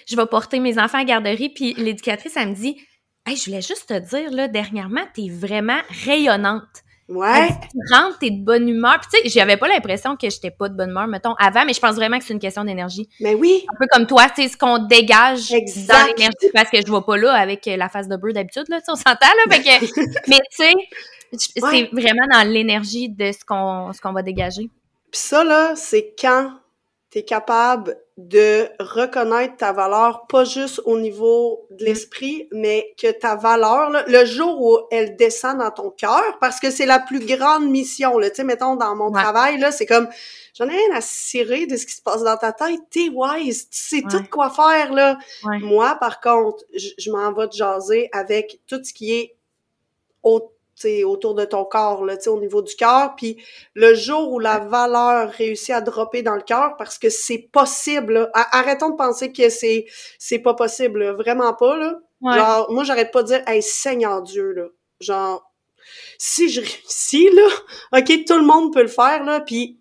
je 0.08 0.16
vais 0.16 0.26
porter 0.26 0.58
mes 0.58 0.78
enfants 0.78 0.98
à 0.98 1.02
la 1.02 1.06
garderie, 1.06 1.50
puis 1.50 1.74
l'éducatrice, 1.74 2.36
elle 2.36 2.48
me 2.48 2.54
dit 2.54 2.80
Hey, 3.26 3.36
je 3.36 3.46
voulais 3.46 3.62
juste 3.62 3.88
te 3.88 3.98
dire, 3.98 4.30
là, 4.30 4.46
dernièrement, 4.48 5.04
t'es 5.14 5.28
vraiment 5.28 5.80
rayonnante. 6.04 6.84
Ouais. 7.08 7.48
Tu 7.70 7.94
rentres, 7.94 8.18
t'es 8.18 8.30
de 8.30 8.44
bonne 8.44 8.68
humeur. 8.68 8.98
Puis 9.00 9.08
tu 9.12 9.28
sais, 9.28 9.38
j'avais 9.38 9.56
pas 9.56 9.68
l'impression 9.68 10.16
que 10.16 10.28
j'étais 10.28 10.50
pas 10.50 10.68
de 10.68 10.74
bonne 10.74 10.90
humeur, 10.90 11.06
mettons, 11.06 11.34
avant, 11.34 11.64
mais 11.64 11.72
je 11.72 11.80
pense 11.80 11.94
vraiment 11.94 12.18
que 12.18 12.24
c'est 12.24 12.32
une 12.32 12.40
question 12.40 12.64
d'énergie. 12.64 13.08
Mais 13.20 13.34
oui. 13.34 13.64
Un 13.72 13.76
peu 13.78 13.86
comme 13.92 14.06
toi, 14.06 14.26
c'est 14.34 14.48
ce 14.48 14.56
qu'on 14.56 14.78
dégage 14.78 15.50
dans 15.50 16.06
l'énergie, 16.06 16.50
parce 16.52 16.70
que 16.70 16.78
je 16.78 16.86
vois 16.88 17.06
pas 17.06 17.16
là 17.16 17.32
avec 17.32 17.66
la 17.66 17.88
face 17.88 18.08
de 18.08 18.16
beurre 18.16 18.34
d'habitude, 18.34 18.64
là, 18.68 18.80
tu 18.80 18.90
on 18.90 18.96
s'entend, 18.96 19.14
là. 19.20 19.52
Fait 19.54 19.62
que, 19.62 20.00
mais 20.28 20.40
tu 20.50 20.64
sais, 20.64 20.72
c'est 21.54 21.88
vraiment 21.92 22.26
dans 22.32 22.48
l'énergie 22.48 23.08
de 23.08 23.30
ce 23.30 23.44
qu'on 23.44 23.92
ce 23.92 24.00
qu'on 24.00 24.12
va 24.12 24.22
dégager. 24.22 24.68
Puis 25.12 25.20
ça, 25.20 25.44
là, 25.44 25.74
c'est 25.76 26.14
quand 26.18 26.52
t'es 27.10 27.22
capable 27.22 27.96
de 28.16 28.68
reconnaître 28.80 29.58
ta 29.58 29.72
valeur, 29.72 30.26
pas 30.26 30.44
juste 30.44 30.80
au 30.86 30.98
niveau 30.98 31.66
de 31.70 31.84
mm. 31.84 31.86
l'esprit, 31.86 32.48
mais 32.50 32.94
que 33.00 33.10
ta 33.12 33.36
valeur, 33.36 33.90
le 34.06 34.24
jour 34.24 34.60
où 34.60 34.78
elle 34.90 35.16
descend 35.16 35.58
dans 35.58 35.70
ton 35.70 35.90
cœur, 35.90 36.38
parce 36.40 36.58
que 36.58 36.70
c'est 36.70 36.86
la 36.86 36.98
plus 36.98 37.24
grande 37.24 37.68
mission, 37.68 38.18
tu 38.18 38.28
sais, 38.34 38.44
mettons, 38.44 38.76
dans 38.76 38.96
mon 38.96 39.10
travail, 39.12 39.58
là, 39.58 39.70
c'est 39.70 39.84
comme, 39.84 40.08
j'en 40.54 40.66
ai 40.66 40.76
rien 40.76 40.96
à 40.96 41.02
cirer 41.02 41.66
de 41.66 41.76
ce 41.76 41.84
qui 41.84 41.92
se 41.92 42.00
passe 42.00 42.22
dans 42.22 42.38
ta 42.38 42.52
tête, 42.52 42.80
t'es 42.90 43.10
wise, 43.12 43.68
tu 43.68 43.78
sais 43.78 44.02
tout 44.08 44.24
quoi 44.30 44.48
faire, 44.48 44.94
là. 44.94 45.18
Moi, 45.60 45.94
par 46.00 46.20
contre, 46.20 46.64
je 46.74 47.10
m'en 47.10 47.32
vais 47.32 47.48
de 47.48 47.52
jaser 47.52 48.08
avec 48.12 48.60
tout 48.66 48.82
ce 48.82 48.94
qui 48.94 49.12
est 49.12 49.36
au 50.22 50.55
autour 51.04 51.34
de 51.34 51.44
ton 51.44 51.64
corps, 51.64 52.04
là, 52.04 52.16
au 52.26 52.40
niveau 52.40 52.62
du 52.62 52.74
cœur. 52.74 53.14
Puis 53.16 53.42
le 53.74 53.94
jour 53.94 54.32
où 54.32 54.38
la 54.38 54.58
valeur 54.58 55.30
réussit 55.30 55.70
à 55.70 55.80
dropper 55.80 56.22
dans 56.22 56.34
le 56.34 56.42
cœur, 56.42 56.76
parce 56.76 56.98
que 56.98 57.08
c'est 57.08 57.48
possible, 57.52 58.30
arrêtons 58.34 58.90
de 58.90 58.96
penser 58.96 59.32
que 59.32 59.48
c'est 59.48 59.86
c'est 60.18 60.38
pas 60.38 60.54
possible, 60.54 61.10
vraiment 61.12 61.54
pas. 61.54 61.76
Là. 61.76 61.98
Genre, 62.22 62.72
moi, 62.72 62.84
j'arrête 62.84 63.12
pas 63.12 63.22
de 63.22 63.28
dire 63.28 63.42
Hey, 63.46 63.62
Seigneur 63.62 64.22
Dieu, 64.22 64.52
là. 64.52 64.66
Genre, 65.00 65.52
si 66.18 66.48
je 66.48 66.60
réussis, 66.60 67.30
là, 67.30 67.48
OK, 67.98 68.24
tout 68.26 68.38
le 68.38 68.44
monde 68.46 68.72
peut 68.72 68.82
le 68.82 68.88
faire, 68.88 69.24
là, 69.24 69.40
puis 69.40 69.80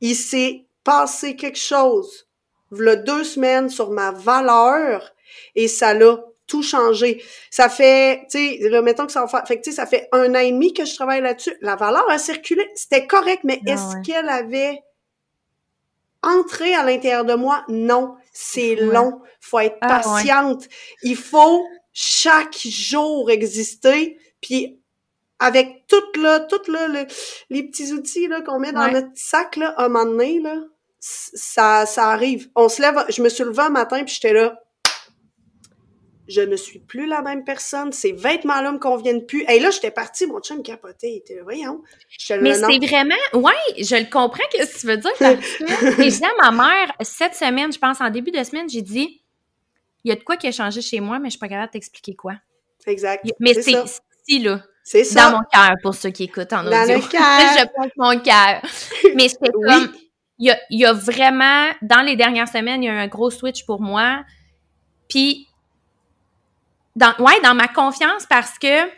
il 0.00 0.14
s'est 0.14 0.66
passé 0.82 1.36
quelque 1.36 1.58
chose, 1.58 2.26
a 2.72 2.96
deux 2.96 3.24
semaines 3.24 3.68
sur 3.68 3.90
ma 3.90 4.10
valeur, 4.10 5.12
et 5.54 5.68
ça 5.68 5.94
l'a 5.94 6.24
tout 6.46 6.62
changé. 6.62 7.22
Ça 7.50 7.68
fait, 7.68 8.26
tu 8.30 8.60
sais, 8.60 8.82
mettons 8.82 9.06
que 9.06 9.12
ça 9.12 9.24
va 9.24 9.44
fait, 9.44 9.64
ça 9.70 9.86
fait 9.86 10.08
un 10.12 10.34
an 10.34 10.38
et 10.38 10.52
demi 10.52 10.72
que 10.72 10.84
je 10.84 10.94
travaille 10.94 11.20
là-dessus. 11.20 11.56
La 11.60 11.76
valeur 11.76 12.08
a 12.10 12.18
circulé, 12.18 12.68
c'était 12.74 13.06
correct, 13.06 13.40
mais 13.44 13.60
ah 13.66 13.72
est-ce 13.72 14.02
qu'elle 14.02 14.28
avait 14.28 14.82
entré 16.22 16.74
à 16.74 16.84
l'intérieur 16.84 17.24
de 17.24 17.34
moi? 17.34 17.64
Non, 17.68 18.16
c'est 18.32 18.74
long. 18.76 19.20
Faut 19.40 19.60
être 19.60 19.76
ah 19.80 20.00
patiente. 20.02 20.68
Il 21.02 21.16
faut 21.16 21.64
chaque 21.92 22.58
jour 22.58 23.30
exister, 23.30 24.18
puis 24.40 24.80
avec 25.38 25.86
tout 25.86 26.20
là, 26.20 26.40
tout 26.40 26.70
là, 26.70 26.88
les 27.50 27.62
petits 27.62 27.92
outils 27.92 28.28
là 28.28 28.40
qu'on 28.40 28.58
met 28.58 28.72
dans 28.72 28.90
notre 28.90 29.10
sac 29.14 29.56
là, 29.56 29.74
à 29.76 29.84
un 29.84 29.88
moment 29.88 30.10
donné 30.10 30.40
là, 30.40 30.56
ça, 30.98 31.86
ça 31.86 32.08
arrive. 32.10 32.48
On 32.54 32.68
se 32.68 32.80
lève, 32.80 33.04
je 33.08 33.20
me 33.22 33.28
suis 33.28 33.44
levée 33.44 33.62
un 33.62 33.70
matin 33.70 34.02
puis 34.04 34.14
j'étais 34.14 34.32
là, 34.32 34.58
je 36.26 36.40
ne 36.40 36.56
suis 36.56 36.78
plus 36.78 37.06
la 37.06 37.22
même 37.22 37.44
personne, 37.44 37.92
ces 37.92 38.12
vêtements-là 38.12 38.72
me 38.72 38.78
conviennent 38.78 39.26
plus. 39.26 39.44
Et 39.48 39.60
là, 39.60 39.70
j'étais 39.70 39.90
partie, 39.90 40.26
mon 40.26 40.40
chum 40.40 40.62
capotait, 40.62 41.12
il 41.12 41.16
était, 41.18 41.40
voyons. 41.42 41.82
Mais 42.40 42.54
c'est 42.54 42.86
vraiment, 42.86 43.14
ouais, 43.34 43.52
je 43.78 43.96
le 43.96 44.10
comprends, 44.10 44.44
qu'est-ce 44.50 44.74
que 44.74 44.80
tu 44.80 44.86
veux 44.86 44.96
dire 44.96 45.10
parce 45.18 45.36
que, 45.36 46.02
j'ai 46.02 46.10
dit 46.10 46.24
à 46.24 46.50
ma 46.50 46.64
mère, 46.64 46.92
cette 47.02 47.34
semaine, 47.34 47.72
je 47.72 47.78
pense, 47.78 48.00
en 48.00 48.10
début 48.10 48.30
de 48.30 48.42
semaine, 48.42 48.68
j'ai 48.68 48.82
dit, 48.82 49.22
il 50.04 50.10
y 50.10 50.12
a 50.12 50.16
de 50.16 50.22
quoi 50.22 50.36
qui 50.36 50.46
a 50.46 50.52
changé 50.52 50.80
chez 50.80 51.00
moi, 51.00 51.18
mais 51.18 51.28
je 51.28 51.32
suis 51.32 51.38
pas 51.38 51.48
capable 51.48 51.68
de 51.68 51.72
t'expliquer 51.72 52.14
quoi. 52.14 52.34
Exact. 52.86 53.24
Mais 53.40 53.54
c'est 53.54 53.72
ici, 53.72 54.42
là. 54.42 54.62
C'est 54.82 55.04
ça. 55.04 55.30
Dans 55.30 55.38
mon 55.38 55.44
cœur, 55.50 55.76
pour 55.82 55.94
ceux 55.94 56.10
qui 56.10 56.24
écoutent 56.24 56.52
en 56.52 56.66
audio. 56.66 56.72
Dans 56.72 56.84
le 56.84 57.08
cœur. 57.08 57.20
je 57.58 57.64
pense 57.74 57.90
mon 57.96 58.20
cœur. 58.20 58.60
Mais 59.14 59.28
c'est 59.28 59.50
comme, 59.50 59.90
il 60.38 60.46
y 60.46 60.50
a, 60.50 60.58
il 60.68 60.80
y 60.80 60.84
a 60.84 60.92
vraiment, 60.92 61.70
dans 61.80 62.02
les 62.02 62.16
dernières 62.16 62.48
semaines, 62.48 62.82
il 62.82 62.86
y 62.86 62.88
a 62.90 62.92
eu 62.92 62.98
un 62.98 63.08
gros 63.08 63.30
switch 63.30 63.64
pour 63.64 63.80
moi. 63.80 64.24
Puis, 65.08 65.48
dans, 66.96 67.14
ouais, 67.18 67.40
dans 67.42 67.54
ma 67.54 67.68
confiance 67.68 68.26
parce 68.26 68.58
que 68.58 68.88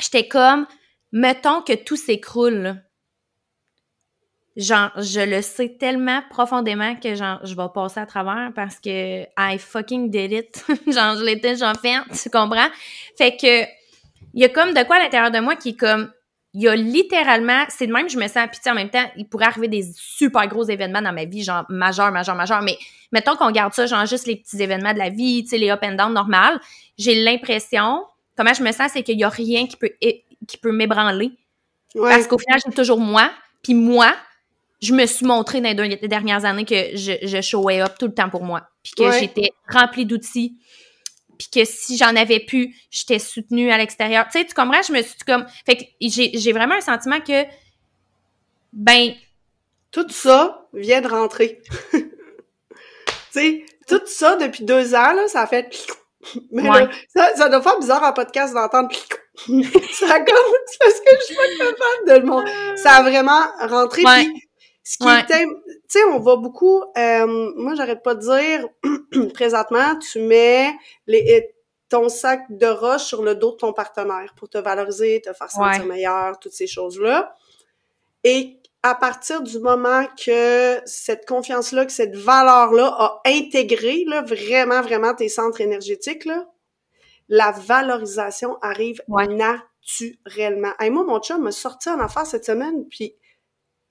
j'étais 0.00 0.28
comme, 0.28 0.66
mettons 1.12 1.62
que 1.62 1.72
tout 1.72 1.96
s'écroule, 1.96 2.82
genre, 4.56 4.90
je 4.96 5.20
le 5.20 5.42
sais 5.42 5.76
tellement 5.78 6.22
profondément 6.30 6.96
que 6.96 7.14
genre, 7.14 7.40
je 7.44 7.54
vais 7.54 7.68
passer 7.74 8.00
à 8.00 8.06
travers 8.06 8.52
parce 8.54 8.80
que 8.80 9.24
I 9.38 9.58
fucking 9.58 10.10
did 10.10 10.32
it. 10.32 10.64
genre, 10.86 11.16
je 11.16 11.24
l'étais 11.24 11.52
déjà 11.52 11.74
fait, 11.74 11.96
tu 12.22 12.30
comprends? 12.30 12.68
Fait 13.16 13.36
que, 13.36 13.62
il 14.34 14.42
y 14.42 14.44
a 14.44 14.48
comme 14.48 14.72
de 14.72 14.82
quoi 14.84 14.96
à 14.96 15.00
l'intérieur 15.00 15.30
de 15.30 15.38
moi 15.40 15.56
qui 15.56 15.70
est 15.70 15.76
comme, 15.76 16.10
il 16.56 16.62
y 16.62 16.68
a 16.68 16.74
littéralement, 16.74 17.64
c'est 17.68 17.86
de 17.86 17.92
même, 17.92 18.08
je 18.08 18.16
me 18.16 18.26
sens 18.28 18.48
pitié 18.50 18.70
en 18.70 18.74
même 18.74 18.88
temps, 18.88 19.04
il 19.18 19.28
pourrait 19.28 19.44
arriver 19.44 19.68
des 19.68 19.84
super 19.94 20.48
gros 20.48 20.64
événements 20.64 21.02
dans 21.02 21.12
ma 21.12 21.26
vie, 21.26 21.44
genre 21.44 21.66
majeur, 21.68 22.10
majeur, 22.10 22.34
majeur, 22.34 22.62
mais 22.62 22.78
mettons 23.12 23.36
qu'on 23.36 23.50
garde 23.50 23.74
ça, 23.74 23.84
genre 23.84 24.06
juste 24.06 24.26
les 24.26 24.36
petits 24.36 24.62
événements 24.62 24.94
de 24.94 24.98
la 24.98 25.10
vie, 25.10 25.42
tu 25.42 25.50
sais, 25.50 25.58
les 25.58 25.68
up 25.68 25.80
and 25.82 25.96
down 25.96 26.14
normal, 26.14 26.58
j'ai 26.96 27.22
l'impression, 27.22 28.06
comment 28.38 28.54
je 28.54 28.62
me 28.62 28.72
sens, 28.72 28.92
c'est 28.94 29.02
qu'il 29.02 29.18
y 29.18 29.24
a 29.24 29.28
rien 29.28 29.66
qui 29.66 29.76
peut, 29.76 29.90
qui 30.00 30.56
peut 30.56 30.72
m'ébranler. 30.72 31.32
Parce 31.94 32.26
qu'au 32.26 32.38
final, 32.38 32.58
j'ai 32.64 32.72
toujours 32.72 33.00
moi, 33.00 33.30
puis 33.62 33.74
moi, 33.74 34.14
je 34.80 34.94
me 34.94 35.04
suis 35.04 35.26
montrée 35.26 35.60
dans 35.60 35.82
les 35.82 36.08
dernières 36.08 36.46
années 36.46 36.64
que 36.64 36.96
je, 36.96 37.12
je 37.22 37.40
showais 37.42 37.82
up 37.82 37.92
tout 37.98 38.06
le 38.06 38.14
temps 38.14 38.30
pour 38.30 38.44
moi. 38.44 38.62
Puis 38.82 38.94
que 38.96 39.12
j'étais 39.12 39.50
remplie 39.68 40.06
d'outils. 40.06 40.56
Puis 41.38 41.48
que 41.52 41.64
si 41.64 41.96
j'en 41.96 42.14
avais 42.16 42.40
pu, 42.40 42.74
j'étais 42.90 43.18
soutenue 43.18 43.70
à 43.70 43.78
l'extérieur. 43.78 44.26
Tu 44.26 44.38
sais, 44.38 44.44
tu 44.44 44.54
comprends? 44.54 44.82
Je 44.82 44.92
me 44.92 45.02
suis 45.02 45.18
comme... 45.26 45.46
Fait 45.64 45.76
que 45.76 45.84
j'ai 46.00 46.52
vraiment 46.52 46.74
un 46.74 46.80
sentiment 46.80 47.20
que... 47.20 47.44
Ben... 48.72 49.14
Tout 49.90 50.08
ça 50.10 50.66
vient 50.74 51.00
de 51.00 51.08
rentrer. 51.08 51.62
tu 51.92 52.08
sais, 53.30 53.64
tout 53.88 54.02
ça, 54.06 54.36
depuis 54.36 54.64
deux 54.64 54.94
ans, 54.94 55.12
là, 55.12 55.28
ça 55.28 55.42
a 55.42 55.46
fait... 55.46 55.74
Mais 56.50 56.68
ça, 57.14 57.34
ça 57.36 57.48
doit 57.48 57.62
faire 57.62 57.78
bizarre 57.78 58.02
en 58.02 58.12
podcast 58.12 58.52
d'entendre 58.52 58.90
ça 59.36 60.20
comme 60.20 60.36
parce 60.80 61.00
que 61.00 61.10
je 61.20 61.24
suis 61.24 61.34
pas 61.36 61.42
capable 61.58 62.08
de 62.08 62.12
le 62.14 62.26
montrer. 62.26 62.52
Ça 62.76 62.94
a 62.94 63.02
vraiment 63.02 63.42
rentré 63.60 64.02
ce 64.82 64.98
qui 64.98 65.08
était, 65.08 65.46
tu 65.88 65.98
sais, 65.98 66.04
on 66.04 66.18
va 66.18 66.36
beaucoup, 66.36 66.82
euh, 66.96 67.52
moi 67.56 67.74
j'arrête 67.74 68.02
pas 68.02 68.14
de 68.14 68.20
dire, 68.20 68.68
présentement, 69.34 69.98
tu 69.98 70.20
mets 70.20 70.74
les, 71.06 71.54
ton 71.88 72.08
sac 72.08 72.44
de 72.50 72.66
roche 72.66 73.04
sur 73.04 73.22
le 73.22 73.34
dos 73.34 73.52
de 73.52 73.56
ton 73.56 73.72
partenaire 73.72 74.34
pour 74.36 74.48
te 74.48 74.58
valoriser, 74.58 75.22
te 75.22 75.32
faire 75.32 75.50
sentir 75.50 75.86
meilleur, 75.86 76.38
toutes 76.38 76.52
ces 76.52 76.66
choses-là. 76.66 77.32
Et 78.24 78.60
à 78.82 78.94
partir 78.94 79.42
du 79.42 79.58
moment 79.60 80.04
que 80.22 80.80
cette 80.84 81.26
confiance-là, 81.26 81.86
que 81.86 81.92
cette 81.92 82.16
valeur-là 82.16 82.86
a 82.86 83.20
intégré 83.26 84.04
là, 84.06 84.22
vraiment, 84.22 84.82
vraiment 84.82 85.14
tes 85.14 85.28
centres 85.28 85.60
énergétiques, 85.60 86.24
là, 86.24 86.46
la 87.28 87.50
valorisation 87.50 88.56
arrive 88.62 89.02
naturellement. 89.08 90.72
Et 90.80 90.90
moi, 90.90 91.04
mon 91.04 91.20
chum 91.20 91.42
m'a 91.42 91.52
sorti 91.52 91.88
en 91.88 91.98
affaire 92.00 92.26
cette 92.26 92.44
semaine, 92.44 92.86
puis 92.88 93.14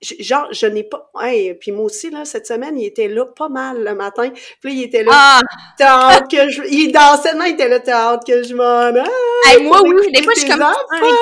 genre, 0.02 0.48
je 0.52 0.66
n'ai 0.66 0.84
pas. 0.84 1.10
Hey, 1.20 1.54
puis 1.54 1.72
moi 1.72 1.84
aussi, 1.84 2.10
là, 2.10 2.24
cette 2.24 2.46
semaine, 2.46 2.78
il 2.78 2.86
était 2.86 3.08
là 3.08 3.24
pas 3.24 3.48
mal 3.48 3.82
le 3.82 3.94
matin. 3.94 4.30
Puis 4.60 4.70
là, 4.70 4.70
il 4.70 4.82
était 4.82 5.04
là. 5.04 5.12
Ah! 5.14 5.40
T'as 5.78 6.10
hâte 6.10 6.30
que 6.30 6.48
je. 6.50 6.62
Il 6.68 6.92
dansait, 6.92 7.30
il 7.34 7.52
était 7.52 7.68
là, 7.68 7.80
t'as 7.80 8.12
hâte 8.12 8.26
que 8.26 8.42
je 8.42 8.54
m'en 8.54 8.64
aille. 8.64 9.62
moi, 9.62 9.82
oui, 9.82 10.12
des 10.12 10.22
fois, 10.22 10.34
je 10.34 10.40
suis 10.40 10.48
comme. 10.48 10.64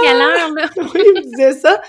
quelle 0.02 0.20
heure, 0.20 0.50
là? 0.50 0.68
oui, 0.76 1.02
il 1.16 1.22
disait 1.30 1.52
ça. 1.52 1.80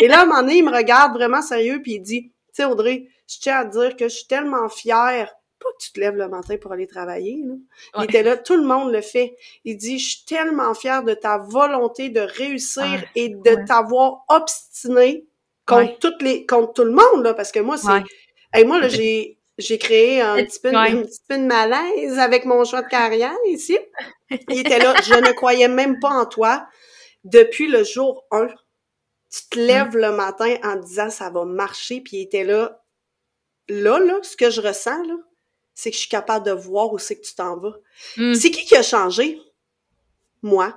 Et 0.00 0.08
là, 0.08 0.20
à 0.20 0.22
un 0.22 0.26
moment 0.26 0.40
donné, 0.42 0.56
il 0.56 0.64
me 0.64 0.74
regarde 0.74 1.12
vraiment 1.12 1.42
sérieux, 1.42 1.80
puis 1.82 1.94
il 1.94 2.00
dit 2.00 2.22
Tu 2.22 2.32
sais, 2.54 2.64
Audrey, 2.64 3.06
je 3.28 3.38
tiens 3.40 3.60
à 3.60 3.64
te 3.64 3.78
dire 3.78 3.96
que 3.96 4.08
je 4.08 4.14
suis 4.14 4.26
tellement 4.26 4.68
fière. 4.68 5.32
Pas 5.60 5.68
que 5.78 5.84
tu 5.84 5.92
te 5.92 6.00
lèves 6.00 6.16
le 6.16 6.28
matin 6.28 6.56
pour 6.60 6.72
aller 6.72 6.88
travailler, 6.88 7.40
là. 7.46 7.54
Il 7.98 8.04
était 8.04 8.24
là, 8.24 8.36
tout 8.36 8.56
le 8.56 8.64
monde 8.64 8.90
le 8.90 9.00
fait. 9.00 9.36
Il 9.64 9.76
dit 9.76 10.00
Je 10.00 10.16
suis 10.16 10.24
tellement 10.24 10.74
fière 10.74 11.04
de 11.04 11.14
ta 11.14 11.38
volonté 11.38 12.08
de 12.08 12.20
réussir 12.20 12.82
ah, 12.84 13.08
et 13.14 13.28
de 13.28 13.64
t'avoir 13.64 14.24
obstiné 14.28 15.24
contre 15.66 15.98
toutes 15.98 16.22
les 16.22 16.46
contre 16.46 16.72
tout 16.72 16.84
le 16.84 16.92
monde 16.92 17.24
là 17.24 17.34
parce 17.34 17.52
que 17.52 17.60
moi 17.60 17.76
c'est 17.76 18.02
hey, 18.52 18.64
moi 18.64 18.80
là 18.80 18.88
j'ai 18.88 19.38
j'ai 19.58 19.78
créé 19.78 20.20
un 20.20 20.36
petit 20.36 20.60
peu 20.60 20.74
un 20.74 21.02
petit 21.02 21.20
peu 21.28 21.36
de 21.36 21.44
malaise 21.44 22.18
avec 22.18 22.44
mon 22.44 22.64
choix 22.64 22.82
de 22.82 22.88
carrière 22.88 23.36
ici. 23.46 23.78
Il 24.48 24.60
était 24.60 24.78
là, 24.78 24.94
je 25.02 25.14
ne 25.14 25.32
croyais 25.32 25.68
même 25.68 26.00
pas 26.00 26.10
en 26.10 26.26
toi 26.26 26.66
depuis 27.24 27.68
le 27.68 27.84
jour 27.84 28.24
1. 28.30 28.48
Tu 29.30 29.40
te 29.50 29.58
lèves 29.58 29.96
le 29.96 30.12
matin 30.12 30.56
en 30.62 30.76
disant 30.76 31.10
ça 31.10 31.30
va 31.30 31.44
marcher 31.44 32.00
puis 32.00 32.18
il 32.18 32.22
était 32.22 32.44
là 32.44 32.82
là 33.68 33.98
là 33.98 34.18
ce 34.22 34.36
que 34.36 34.50
je 34.50 34.60
ressens 34.60 35.02
là, 35.04 35.14
c'est 35.74 35.90
que 35.90 35.96
je 35.96 36.00
suis 36.00 36.08
capable 36.08 36.46
de 36.46 36.52
voir 36.52 36.92
où 36.92 36.98
c'est 36.98 37.16
que 37.16 37.26
tu 37.26 37.34
t'en 37.34 37.56
vas. 37.56 37.74
Mm. 38.16 38.34
C'est 38.34 38.50
qui 38.50 38.64
qui 38.64 38.76
a 38.76 38.82
changé? 38.82 39.38
Moi. 40.42 40.76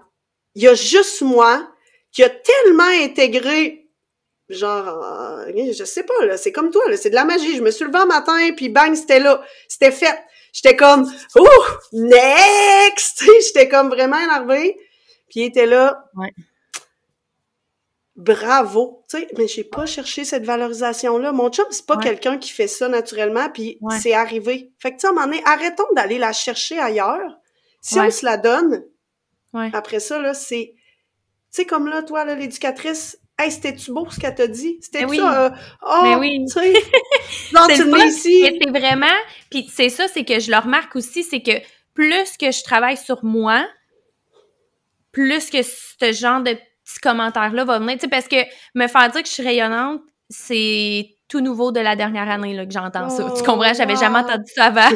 Il 0.53 0.63
y 0.63 0.67
a 0.67 0.73
juste 0.73 1.21
moi 1.21 1.69
qui 2.11 2.23
a 2.23 2.29
tellement 2.29 2.83
intégré 2.83 3.84
genre 4.49 5.03
euh, 5.03 5.73
je 5.73 5.83
sais 5.83 6.03
pas 6.03 6.25
là 6.25 6.37
c'est 6.37 6.51
comme 6.51 6.69
toi 6.69 6.83
là 6.89 6.97
c'est 6.97 7.09
de 7.09 7.15
la 7.15 7.25
magie. 7.25 7.55
Je 7.55 7.61
me 7.61 7.71
suis 7.71 7.85
levé 7.85 7.97
un 7.97 8.05
matin 8.05 8.51
puis 8.55 8.69
bang 8.69 8.95
c'était 8.95 9.19
là. 9.19 9.43
C'était 9.67 9.91
fait. 9.91 10.17
J'étais 10.53 10.75
comme 10.75 11.11
ouh 11.35 11.47
next! 11.93 13.23
J'étais 13.45 13.67
comme 13.67 13.89
vraiment 13.89 14.17
énervée. 14.17 14.77
Puis 15.29 15.41
il 15.41 15.45
était 15.45 15.65
là. 15.65 16.05
Ouais. 16.15 16.33
bravo. 18.15 19.03
Tu 19.09 19.17
sais 19.17 19.27
mais 19.37 19.47
j'ai 19.47 19.63
pas 19.63 19.85
cherché 19.85 20.23
cette 20.23 20.45
valorisation 20.45 21.17
là 21.17 21.31
mon 21.31 21.49
chum 21.49 21.65
c'est 21.71 21.85
pas 21.85 21.97
quelqu'un 21.97 22.37
qui 22.37 22.51
fait 22.51 22.67
ça 22.67 22.87
naturellement 22.87 23.49
puis 23.49 23.79
c'est 23.99 24.13
arrivé. 24.13 24.71
Fait 24.79 24.91
que 24.91 24.95
tu 24.95 25.01
sais 25.01 25.07
à 25.07 25.09
un 25.09 25.13
moment 25.13 25.25
donné 25.25 25.41
arrêtons 25.45 25.91
d'aller 25.95 26.19
la 26.19 26.33
chercher 26.33 26.79
ailleurs. 26.79 27.39
Si 27.81 27.99
on 27.99 28.09
se 28.09 28.25
la 28.25 28.37
donne 28.37 28.85
après 29.73 29.99
ça 29.99 30.19
là 30.19 30.33
c'est 30.33 30.73
tu 30.75 31.61
sais 31.61 31.65
comme 31.65 31.87
là 31.87 32.03
toi 32.03 32.25
l'éducatrice 32.25 33.17
Hey, 33.37 33.51
c'était-tu 33.51 33.91
beau 33.91 34.07
ce 34.09 34.19
qu'elle 34.19 34.35
t'a 34.35 34.47
dit? 34.47 34.77
C'était 34.81 35.03
oui. 35.05 35.17
ça? 35.17 35.45
Euh, 35.45 35.49
oh, 35.81 36.15
oui. 36.19 36.45
tu 36.45 36.53
sais, 36.61 38.07
ici. 38.07 38.59
C'est 38.61 38.69
vraiment... 38.69 39.07
Puis 39.51 39.69
c'est 39.73 39.89
ça, 39.89 40.07
c'est 40.07 40.23
que 40.23 40.39
je 40.39 40.51
le 40.51 40.57
remarque 40.57 40.95
aussi, 40.95 41.23
c'est 41.23 41.41
que 41.41 41.51
plus 41.93 42.37
que 42.37 42.51
je 42.51 42.63
travaille 42.63 42.97
sur 42.97 43.25
moi, 43.25 43.67
plus 45.11 45.49
que 45.49 45.61
ce 45.63 46.13
genre 46.13 46.41
de 46.41 46.53
petits 46.53 46.99
commentaires-là 47.01 47.65
va 47.65 47.79
venir. 47.79 47.95
Tu 47.95 48.01
sais, 48.01 48.07
parce 48.07 48.27
que 48.27 48.37
me 48.73 48.87
faire 48.87 49.09
dire 49.09 49.21
que 49.21 49.27
je 49.27 49.33
suis 49.33 49.43
rayonnante, 49.43 50.01
c'est 50.29 51.09
tout 51.27 51.41
nouveau 51.41 51.71
de 51.71 51.79
la 51.79 51.95
dernière 51.95 52.29
année 52.29 52.55
là, 52.55 52.65
que 52.65 52.71
j'entends 52.71 53.09
ça. 53.09 53.33
Tu 53.35 53.43
comprends? 53.43 53.73
J'avais 53.73 53.95
jamais 53.95 54.19
oh, 54.21 54.27
entendu 54.27 54.51
ça 54.53 54.65
avant. 54.65 54.95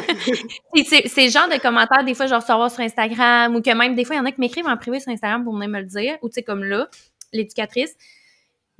c'est 0.84 1.24
le 1.24 1.30
genre 1.30 1.48
de 1.48 1.60
commentaires, 1.60 2.04
des 2.04 2.14
fois, 2.14 2.26
je 2.26 2.34
recevoir 2.34 2.70
sur 2.70 2.80
Instagram 2.80 3.54
ou 3.56 3.60
que 3.60 3.74
même 3.74 3.94
des 3.94 4.04
fois, 4.04 4.16
il 4.16 4.18
y 4.18 4.22
en 4.22 4.24
a 4.24 4.32
qui 4.32 4.40
m'écrivent 4.40 4.68
en 4.68 4.76
privé 4.76 5.00
sur 5.00 5.12
Instagram 5.12 5.44
pour 5.44 5.54
venir 5.54 5.68
me 5.68 5.80
le 5.80 5.86
dire. 5.86 6.16
Ou 6.22 6.28
tu 6.28 6.34
sais, 6.34 6.42
comme 6.42 6.64
là, 6.64 6.88
l'éducatrice. 7.32 7.94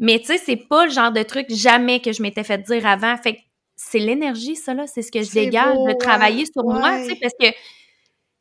Mais 0.02 0.18
tu 0.18 0.24
sais, 0.24 0.38
c'est 0.38 0.56
pas 0.56 0.86
le 0.86 0.90
genre 0.90 1.12
de 1.12 1.22
truc 1.22 1.46
jamais 1.50 2.00
que 2.00 2.10
je 2.10 2.22
m'étais 2.22 2.42
fait 2.42 2.58
dire 2.58 2.86
avant. 2.86 3.16
Fait 3.18 3.34
que 3.34 3.40
c'est 3.76 3.98
l'énergie, 3.98 4.56
ça, 4.56 4.72
là. 4.72 4.86
C'est 4.86 5.02
ce 5.02 5.12
que 5.12 5.22
je 5.22 5.30
dégage 5.30 5.76
de 5.76 5.96
travailler 5.98 6.46
sur 6.46 6.64
moi, 6.64 6.98
tu 7.00 7.10
sais, 7.10 7.18
parce 7.20 7.34
que, 7.38 7.50
tu 7.50 7.54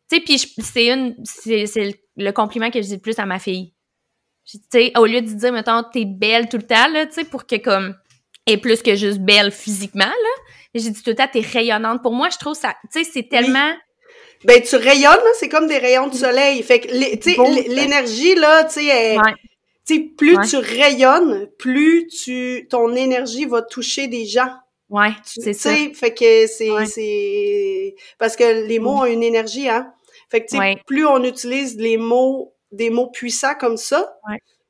sais, 0.10 0.20
puis 0.22 0.40
c'est 0.40 0.88
une, 0.88 1.16
c'est 1.26 2.00
le 2.16 2.32
compliment 2.32 2.72
que 2.72 2.82
je 2.82 2.88
dis 2.88 2.96
le 2.96 3.02
plus 3.02 3.20
à 3.20 3.26
ma 3.26 3.40
fille. 3.40 3.74
Tu 4.50 4.58
sais, 4.72 4.92
au 4.98 5.06
lieu 5.06 5.22
de 5.22 5.28
dire, 5.28 5.52
mettons, 5.52 5.84
t'es 5.84 6.06
belle 6.06 6.50
tout 6.50 6.58
le 6.58 6.64
temps, 6.64 6.88
là, 6.88 7.06
tu 7.06 7.14
sais, 7.14 7.24
pour 7.26 7.46
que, 7.46 7.58
comme, 7.58 7.94
est 8.46 8.58
plus 8.58 8.82
que 8.82 8.96
juste 8.96 9.20
belle 9.20 9.52
physiquement, 9.52 10.06
là. 10.06 10.44
J'ai 10.74 10.90
dit 10.90 11.04
tout 11.04 11.10
le 11.10 11.16
temps, 11.16 11.28
t'es 11.32 11.42
rayonnante. 11.42 12.02
Pour 12.02 12.14
moi, 12.14 12.30
je 12.30 12.38
trouve 12.38 12.56
ça, 12.56 12.74
tu 12.92 13.04
sais, 13.04 13.10
c'est 13.12 13.28
tellement... 13.30 13.74
Ben, 14.46 14.62
tu 14.62 14.78
rayonnes, 14.78 15.20
c'est 15.38 15.50
comme 15.50 15.68
des 15.68 15.78
rayons 15.78 16.08
de 16.08 16.16
soleil. 16.16 16.64
Fait 16.64 16.80
que, 16.80 16.88
tu 17.18 17.34
sais, 17.34 17.68
l'énergie, 17.68 18.36
là, 18.36 18.64
tu 18.64 18.76
sais, 18.76 19.18
plus 19.98 20.38
tu 20.48 20.58
rayonnes, 20.58 21.50
plus 21.58 22.08
tu 22.08 22.68
ton 22.70 22.96
énergie 22.96 23.46
va 23.46 23.62
toucher 23.62 24.08
des 24.08 24.26
gens. 24.26 24.52
Ouais, 24.90 25.12
c'est 25.24 25.54
ça. 25.54 25.74
Fait 25.94 26.14
que 26.14 26.48
c'est 26.48 26.70
c'est 26.86 27.96
parce 28.18 28.36
que 28.36 28.68
les 28.68 28.80
mots 28.80 29.02
ont 29.02 29.06
une 29.06 29.24
énergie 29.24 29.70
hein. 29.70 29.94
Fait 30.30 30.44
que 30.44 30.50
tu 30.50 30.58
sais 30.58 30.78
plus 30.86 31.06
on 31.06 31.24
utilise 31.24 31.78
les 31.78 31.98
mots 31.98 32.54
des 32.72 32.90
mots 32.90 33.08
puissants 33.08 33.56
comme 33.60 33.78
ça, 33.78 34.20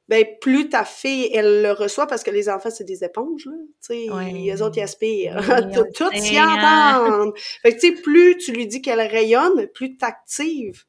ben 0.07 0.25
plus 0.41 0.69
ta 0.69 0.85
fille 0.85 1.29
elle 1.33 1.61
le 1.61 1.71
reçoit 1.71 2.07
parce 2.07 2.23
que 2.23 2.31
les 2.31 2.49
enfants 2.49 2.69
c'est 2.69 2.85
des 2.85 3.03
éponges 3.03 3.45
là, 3.45 3.57
tu 3.85 4.07
sais, 4.07 4.31
les 4.31 4.61
autres 4.61 4.77
ils 4.77 4.83
aspirent, 4.83 5.37
tout 5.95 6.09
s'y 6.15 6.39
entendent. 6.39 7.33
Fait 7.61 7.75
que 7.75 7.79
tu 7.79 7.95
sais 7.95 8.01
plus 8.01 8.37
tu 8.37 8.51
lui 8.51 8.67
dis 8.67 8.81
qu'elle 8.81 9.01
rayonne, 9.01 9.67
plus 9.73 9.97
t'actives 9.97 10.85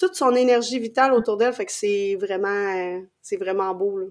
toute 0.00 0.14
son 0.14 0.34
énergie 0.34 0.80
vitale 0.80 1.12
autour 1.12 1.36
d'elle. 1.36 1.52
Fait 1.52 1.66
que 1.66 1.72
c'est 1.72 2.16
vraiment, 2.18 2.48
euh, 2.48 3.00
c'est 3.20 3.36
vraiment 3.36 3.72
beau, 3.74 3.98
là. 3.98 4.06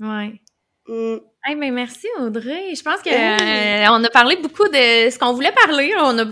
Ouais. 0.00 0.40
Mm. 0.88 1.18
mais 1.58 1.70
merci 1.70 2.06
Audrey. 2.18 2.74
Je 2.74 2.82
pense 2.82 3.00
que 3.02 3.10
euh, 3.10 3.86
on 3.90 4.02
a 4.02 4.10
parlé 4.10 4.36
beaucoup 4.36 4.66
de 4.68 5.10
ce 5.10 5.18
qu'on 5.18 5.32
voulait 5.32 5.52
parler. 5.52 5.92
On 5.98 6.18
a 6.18 6.24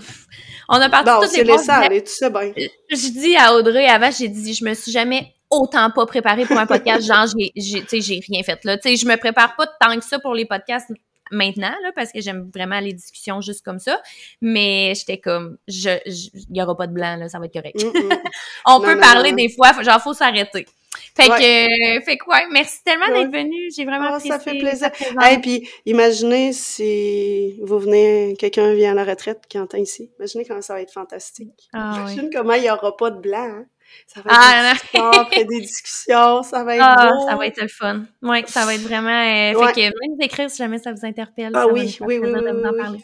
on 0.69 0.81
a 0.81 0.89
parlé 0.89 1.11
de 1.11 1.27
toutes 1.27 1.47
les 1.47 1.71
aller, 1.71 2.03
tu 2.03 2.11
sais 2.11 2.31
bien. 2.31 2.53
Je 2.91 3.09
dis 3.13 3.37
à 3.37 3.55
Audrey 3.55 3.87
avant, 3.87 4.11
j'ai 4.11 4.29
dit 4.29 4.55
je 4.55 4.65
me 4.65 4.75
suis 4.75 4.91
jamais 4.91 5.33
autant 5.51 5.91
pas 5.91 6.07
préparée 6.07 6.45
pour 6.45 6.59
un 6.59 6.67
podcast, 6.67 7.07
genre 7.07 7.27
j'ai 7.27 7.53
j'ai 7.55 8.01
j'ai 8.01 8.21
rien 8.27 8.43
fait 8.43 8.65
là. 8.65 8.77
Tu 8.79 8.89
sais, 8.89 8.97
je 8.97 9.07
me 9.07 9.17
prépare 9.17 9.55
pas 9.57 9.67
tant 9.81 9.97
que 9.97 10.05
ça 10.05 10.19
pour 10.19 10.35
les 10.35 10.47
podcasts 10.47 10.91
maintenant, 11.31 11.75
là, 11.83 11.93
parce 11.95 12.13
que 12.13 12.21
j'aime 12.21 12.51
vraiment 12.55 12.81
les 12.81 12.93
discussions 12.93 13.41
juste 13.41 13.65
comme 13.65 13.79
ça. 13.79 14.01
Mais 14.41 14.93
j'étais 14.95 15.19
comme, 15.19 15.59
je, 15.69 15.91
il 16.07 16.57
y 16.57 16.63
aura 16.63 16.77
pas 16.77 16.87
de 16.87 16.93
blanc, 16.93 17.17
là, 17.17 17.29
ça 17.29 17.39
va 17.39 17.47
être 17.47 17.53
correct. 17.53 17.83
Mm, 17.83 17.99
mm. 17.99 18.19
On 18.67 18.81
peut 18.81 18.99
parler 18.99 19.33
des 19.33 19.49
fois, 19.49 19.73
genre, 19.83 20.01
faut 20.01 20.15
s'arrêter. 20.15 20.67
Fait 21.15 21.29
que, 21.29 22.05
fait 22.05 22.19
quoi, 22.19 22.41
merci 22.53 22.83
tellement 22.85 23.09
d'être 23.09 23.33
venu. 23.33 23.71
J'ai 23.75 23.85
vraiment 23.85 24.09
oh, 24.11 24.15
apprécié. 24.15 24.31
Ça 24.31 24.39
fait 24.39 24.59
plaisir. 24.59 24.91
Et 25.31 25.39
puis, 25.39 25.69
imaginez 25.87 26.53
si 26.53 27.59
vous 27.63 27.79
venez, 27.79 28.35
quelqu'un 28.39 28.75
vient 28.75 28.93
à 28.93 28.95
la 28.95 29.05
retraite 29.05 29.43
qui 29.49 29.59
entend 29.59 29.79
ici. 29.79 30.11
Imaginez 30.19 30.45
comment 30.45 30.63
ça 30.63 30.75
va 30.75 30.83
être 30.83 30.93
fantastique. 30.93 31.69
Ah, 31.73 31.97
Imagine 31.97 32.31
comment 32.33 32.55
il 32.55 32.63
n'y 32.63 32.71
aura 32.71 32.97
pas 32.97 33.11
de 33.11 33.21
blanc. 33.21 33.45
Hein. 33.45 33.67
Ça 34.07 34.21
va 34.23 34.31
être 34.31 34.41
ah, 34.41 34.63
des 34.63 34.71
discussions, 34.79 35.11
après 35.21 35.45
des 35.45 35.61
discussions, 35.63 36.43
ça 36.43 36.65
va 36.65 36.77
être 36.77 36.85
ah, 36.85 37.11
beau. 37.11 37.29
ça 37.29 37.37
va 37.37 37.47
être 37.47 37.61
le 37.61 37.69
fun. 37.69 38.03
Oui, 38.23 38.45
ça 38.47 38.65
va 38.65 38.75
être 38.75 38.83
vraiment... 38.83 39.11
Euh, 39.11 39.67
fait 39.67 39.73
que 39.73 39.81
venez 39.81 40.15
nous 40.17 40.25
écrire 40.25 40.51
si 40.51 40.59
jamais 40.59 40.79
ça 40.79 40.93
vous 40.93 41.05
interpelle. 41.05 41.53
Ah 41.55 41.67
oui, 41.67 41.97
oui, 42.01 42.19
oui, 42.19 42.31
oui, 42.33 42.41
oui, 42.41 43.03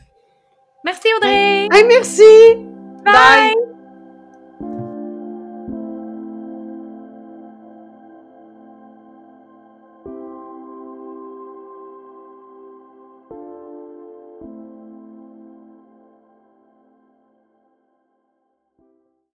Merci 0.84 1.09
Audrey! 1.16 1.68
Hey, 1.72 1.84
merci! 1.84 2.56
Bye. 3.04 3.71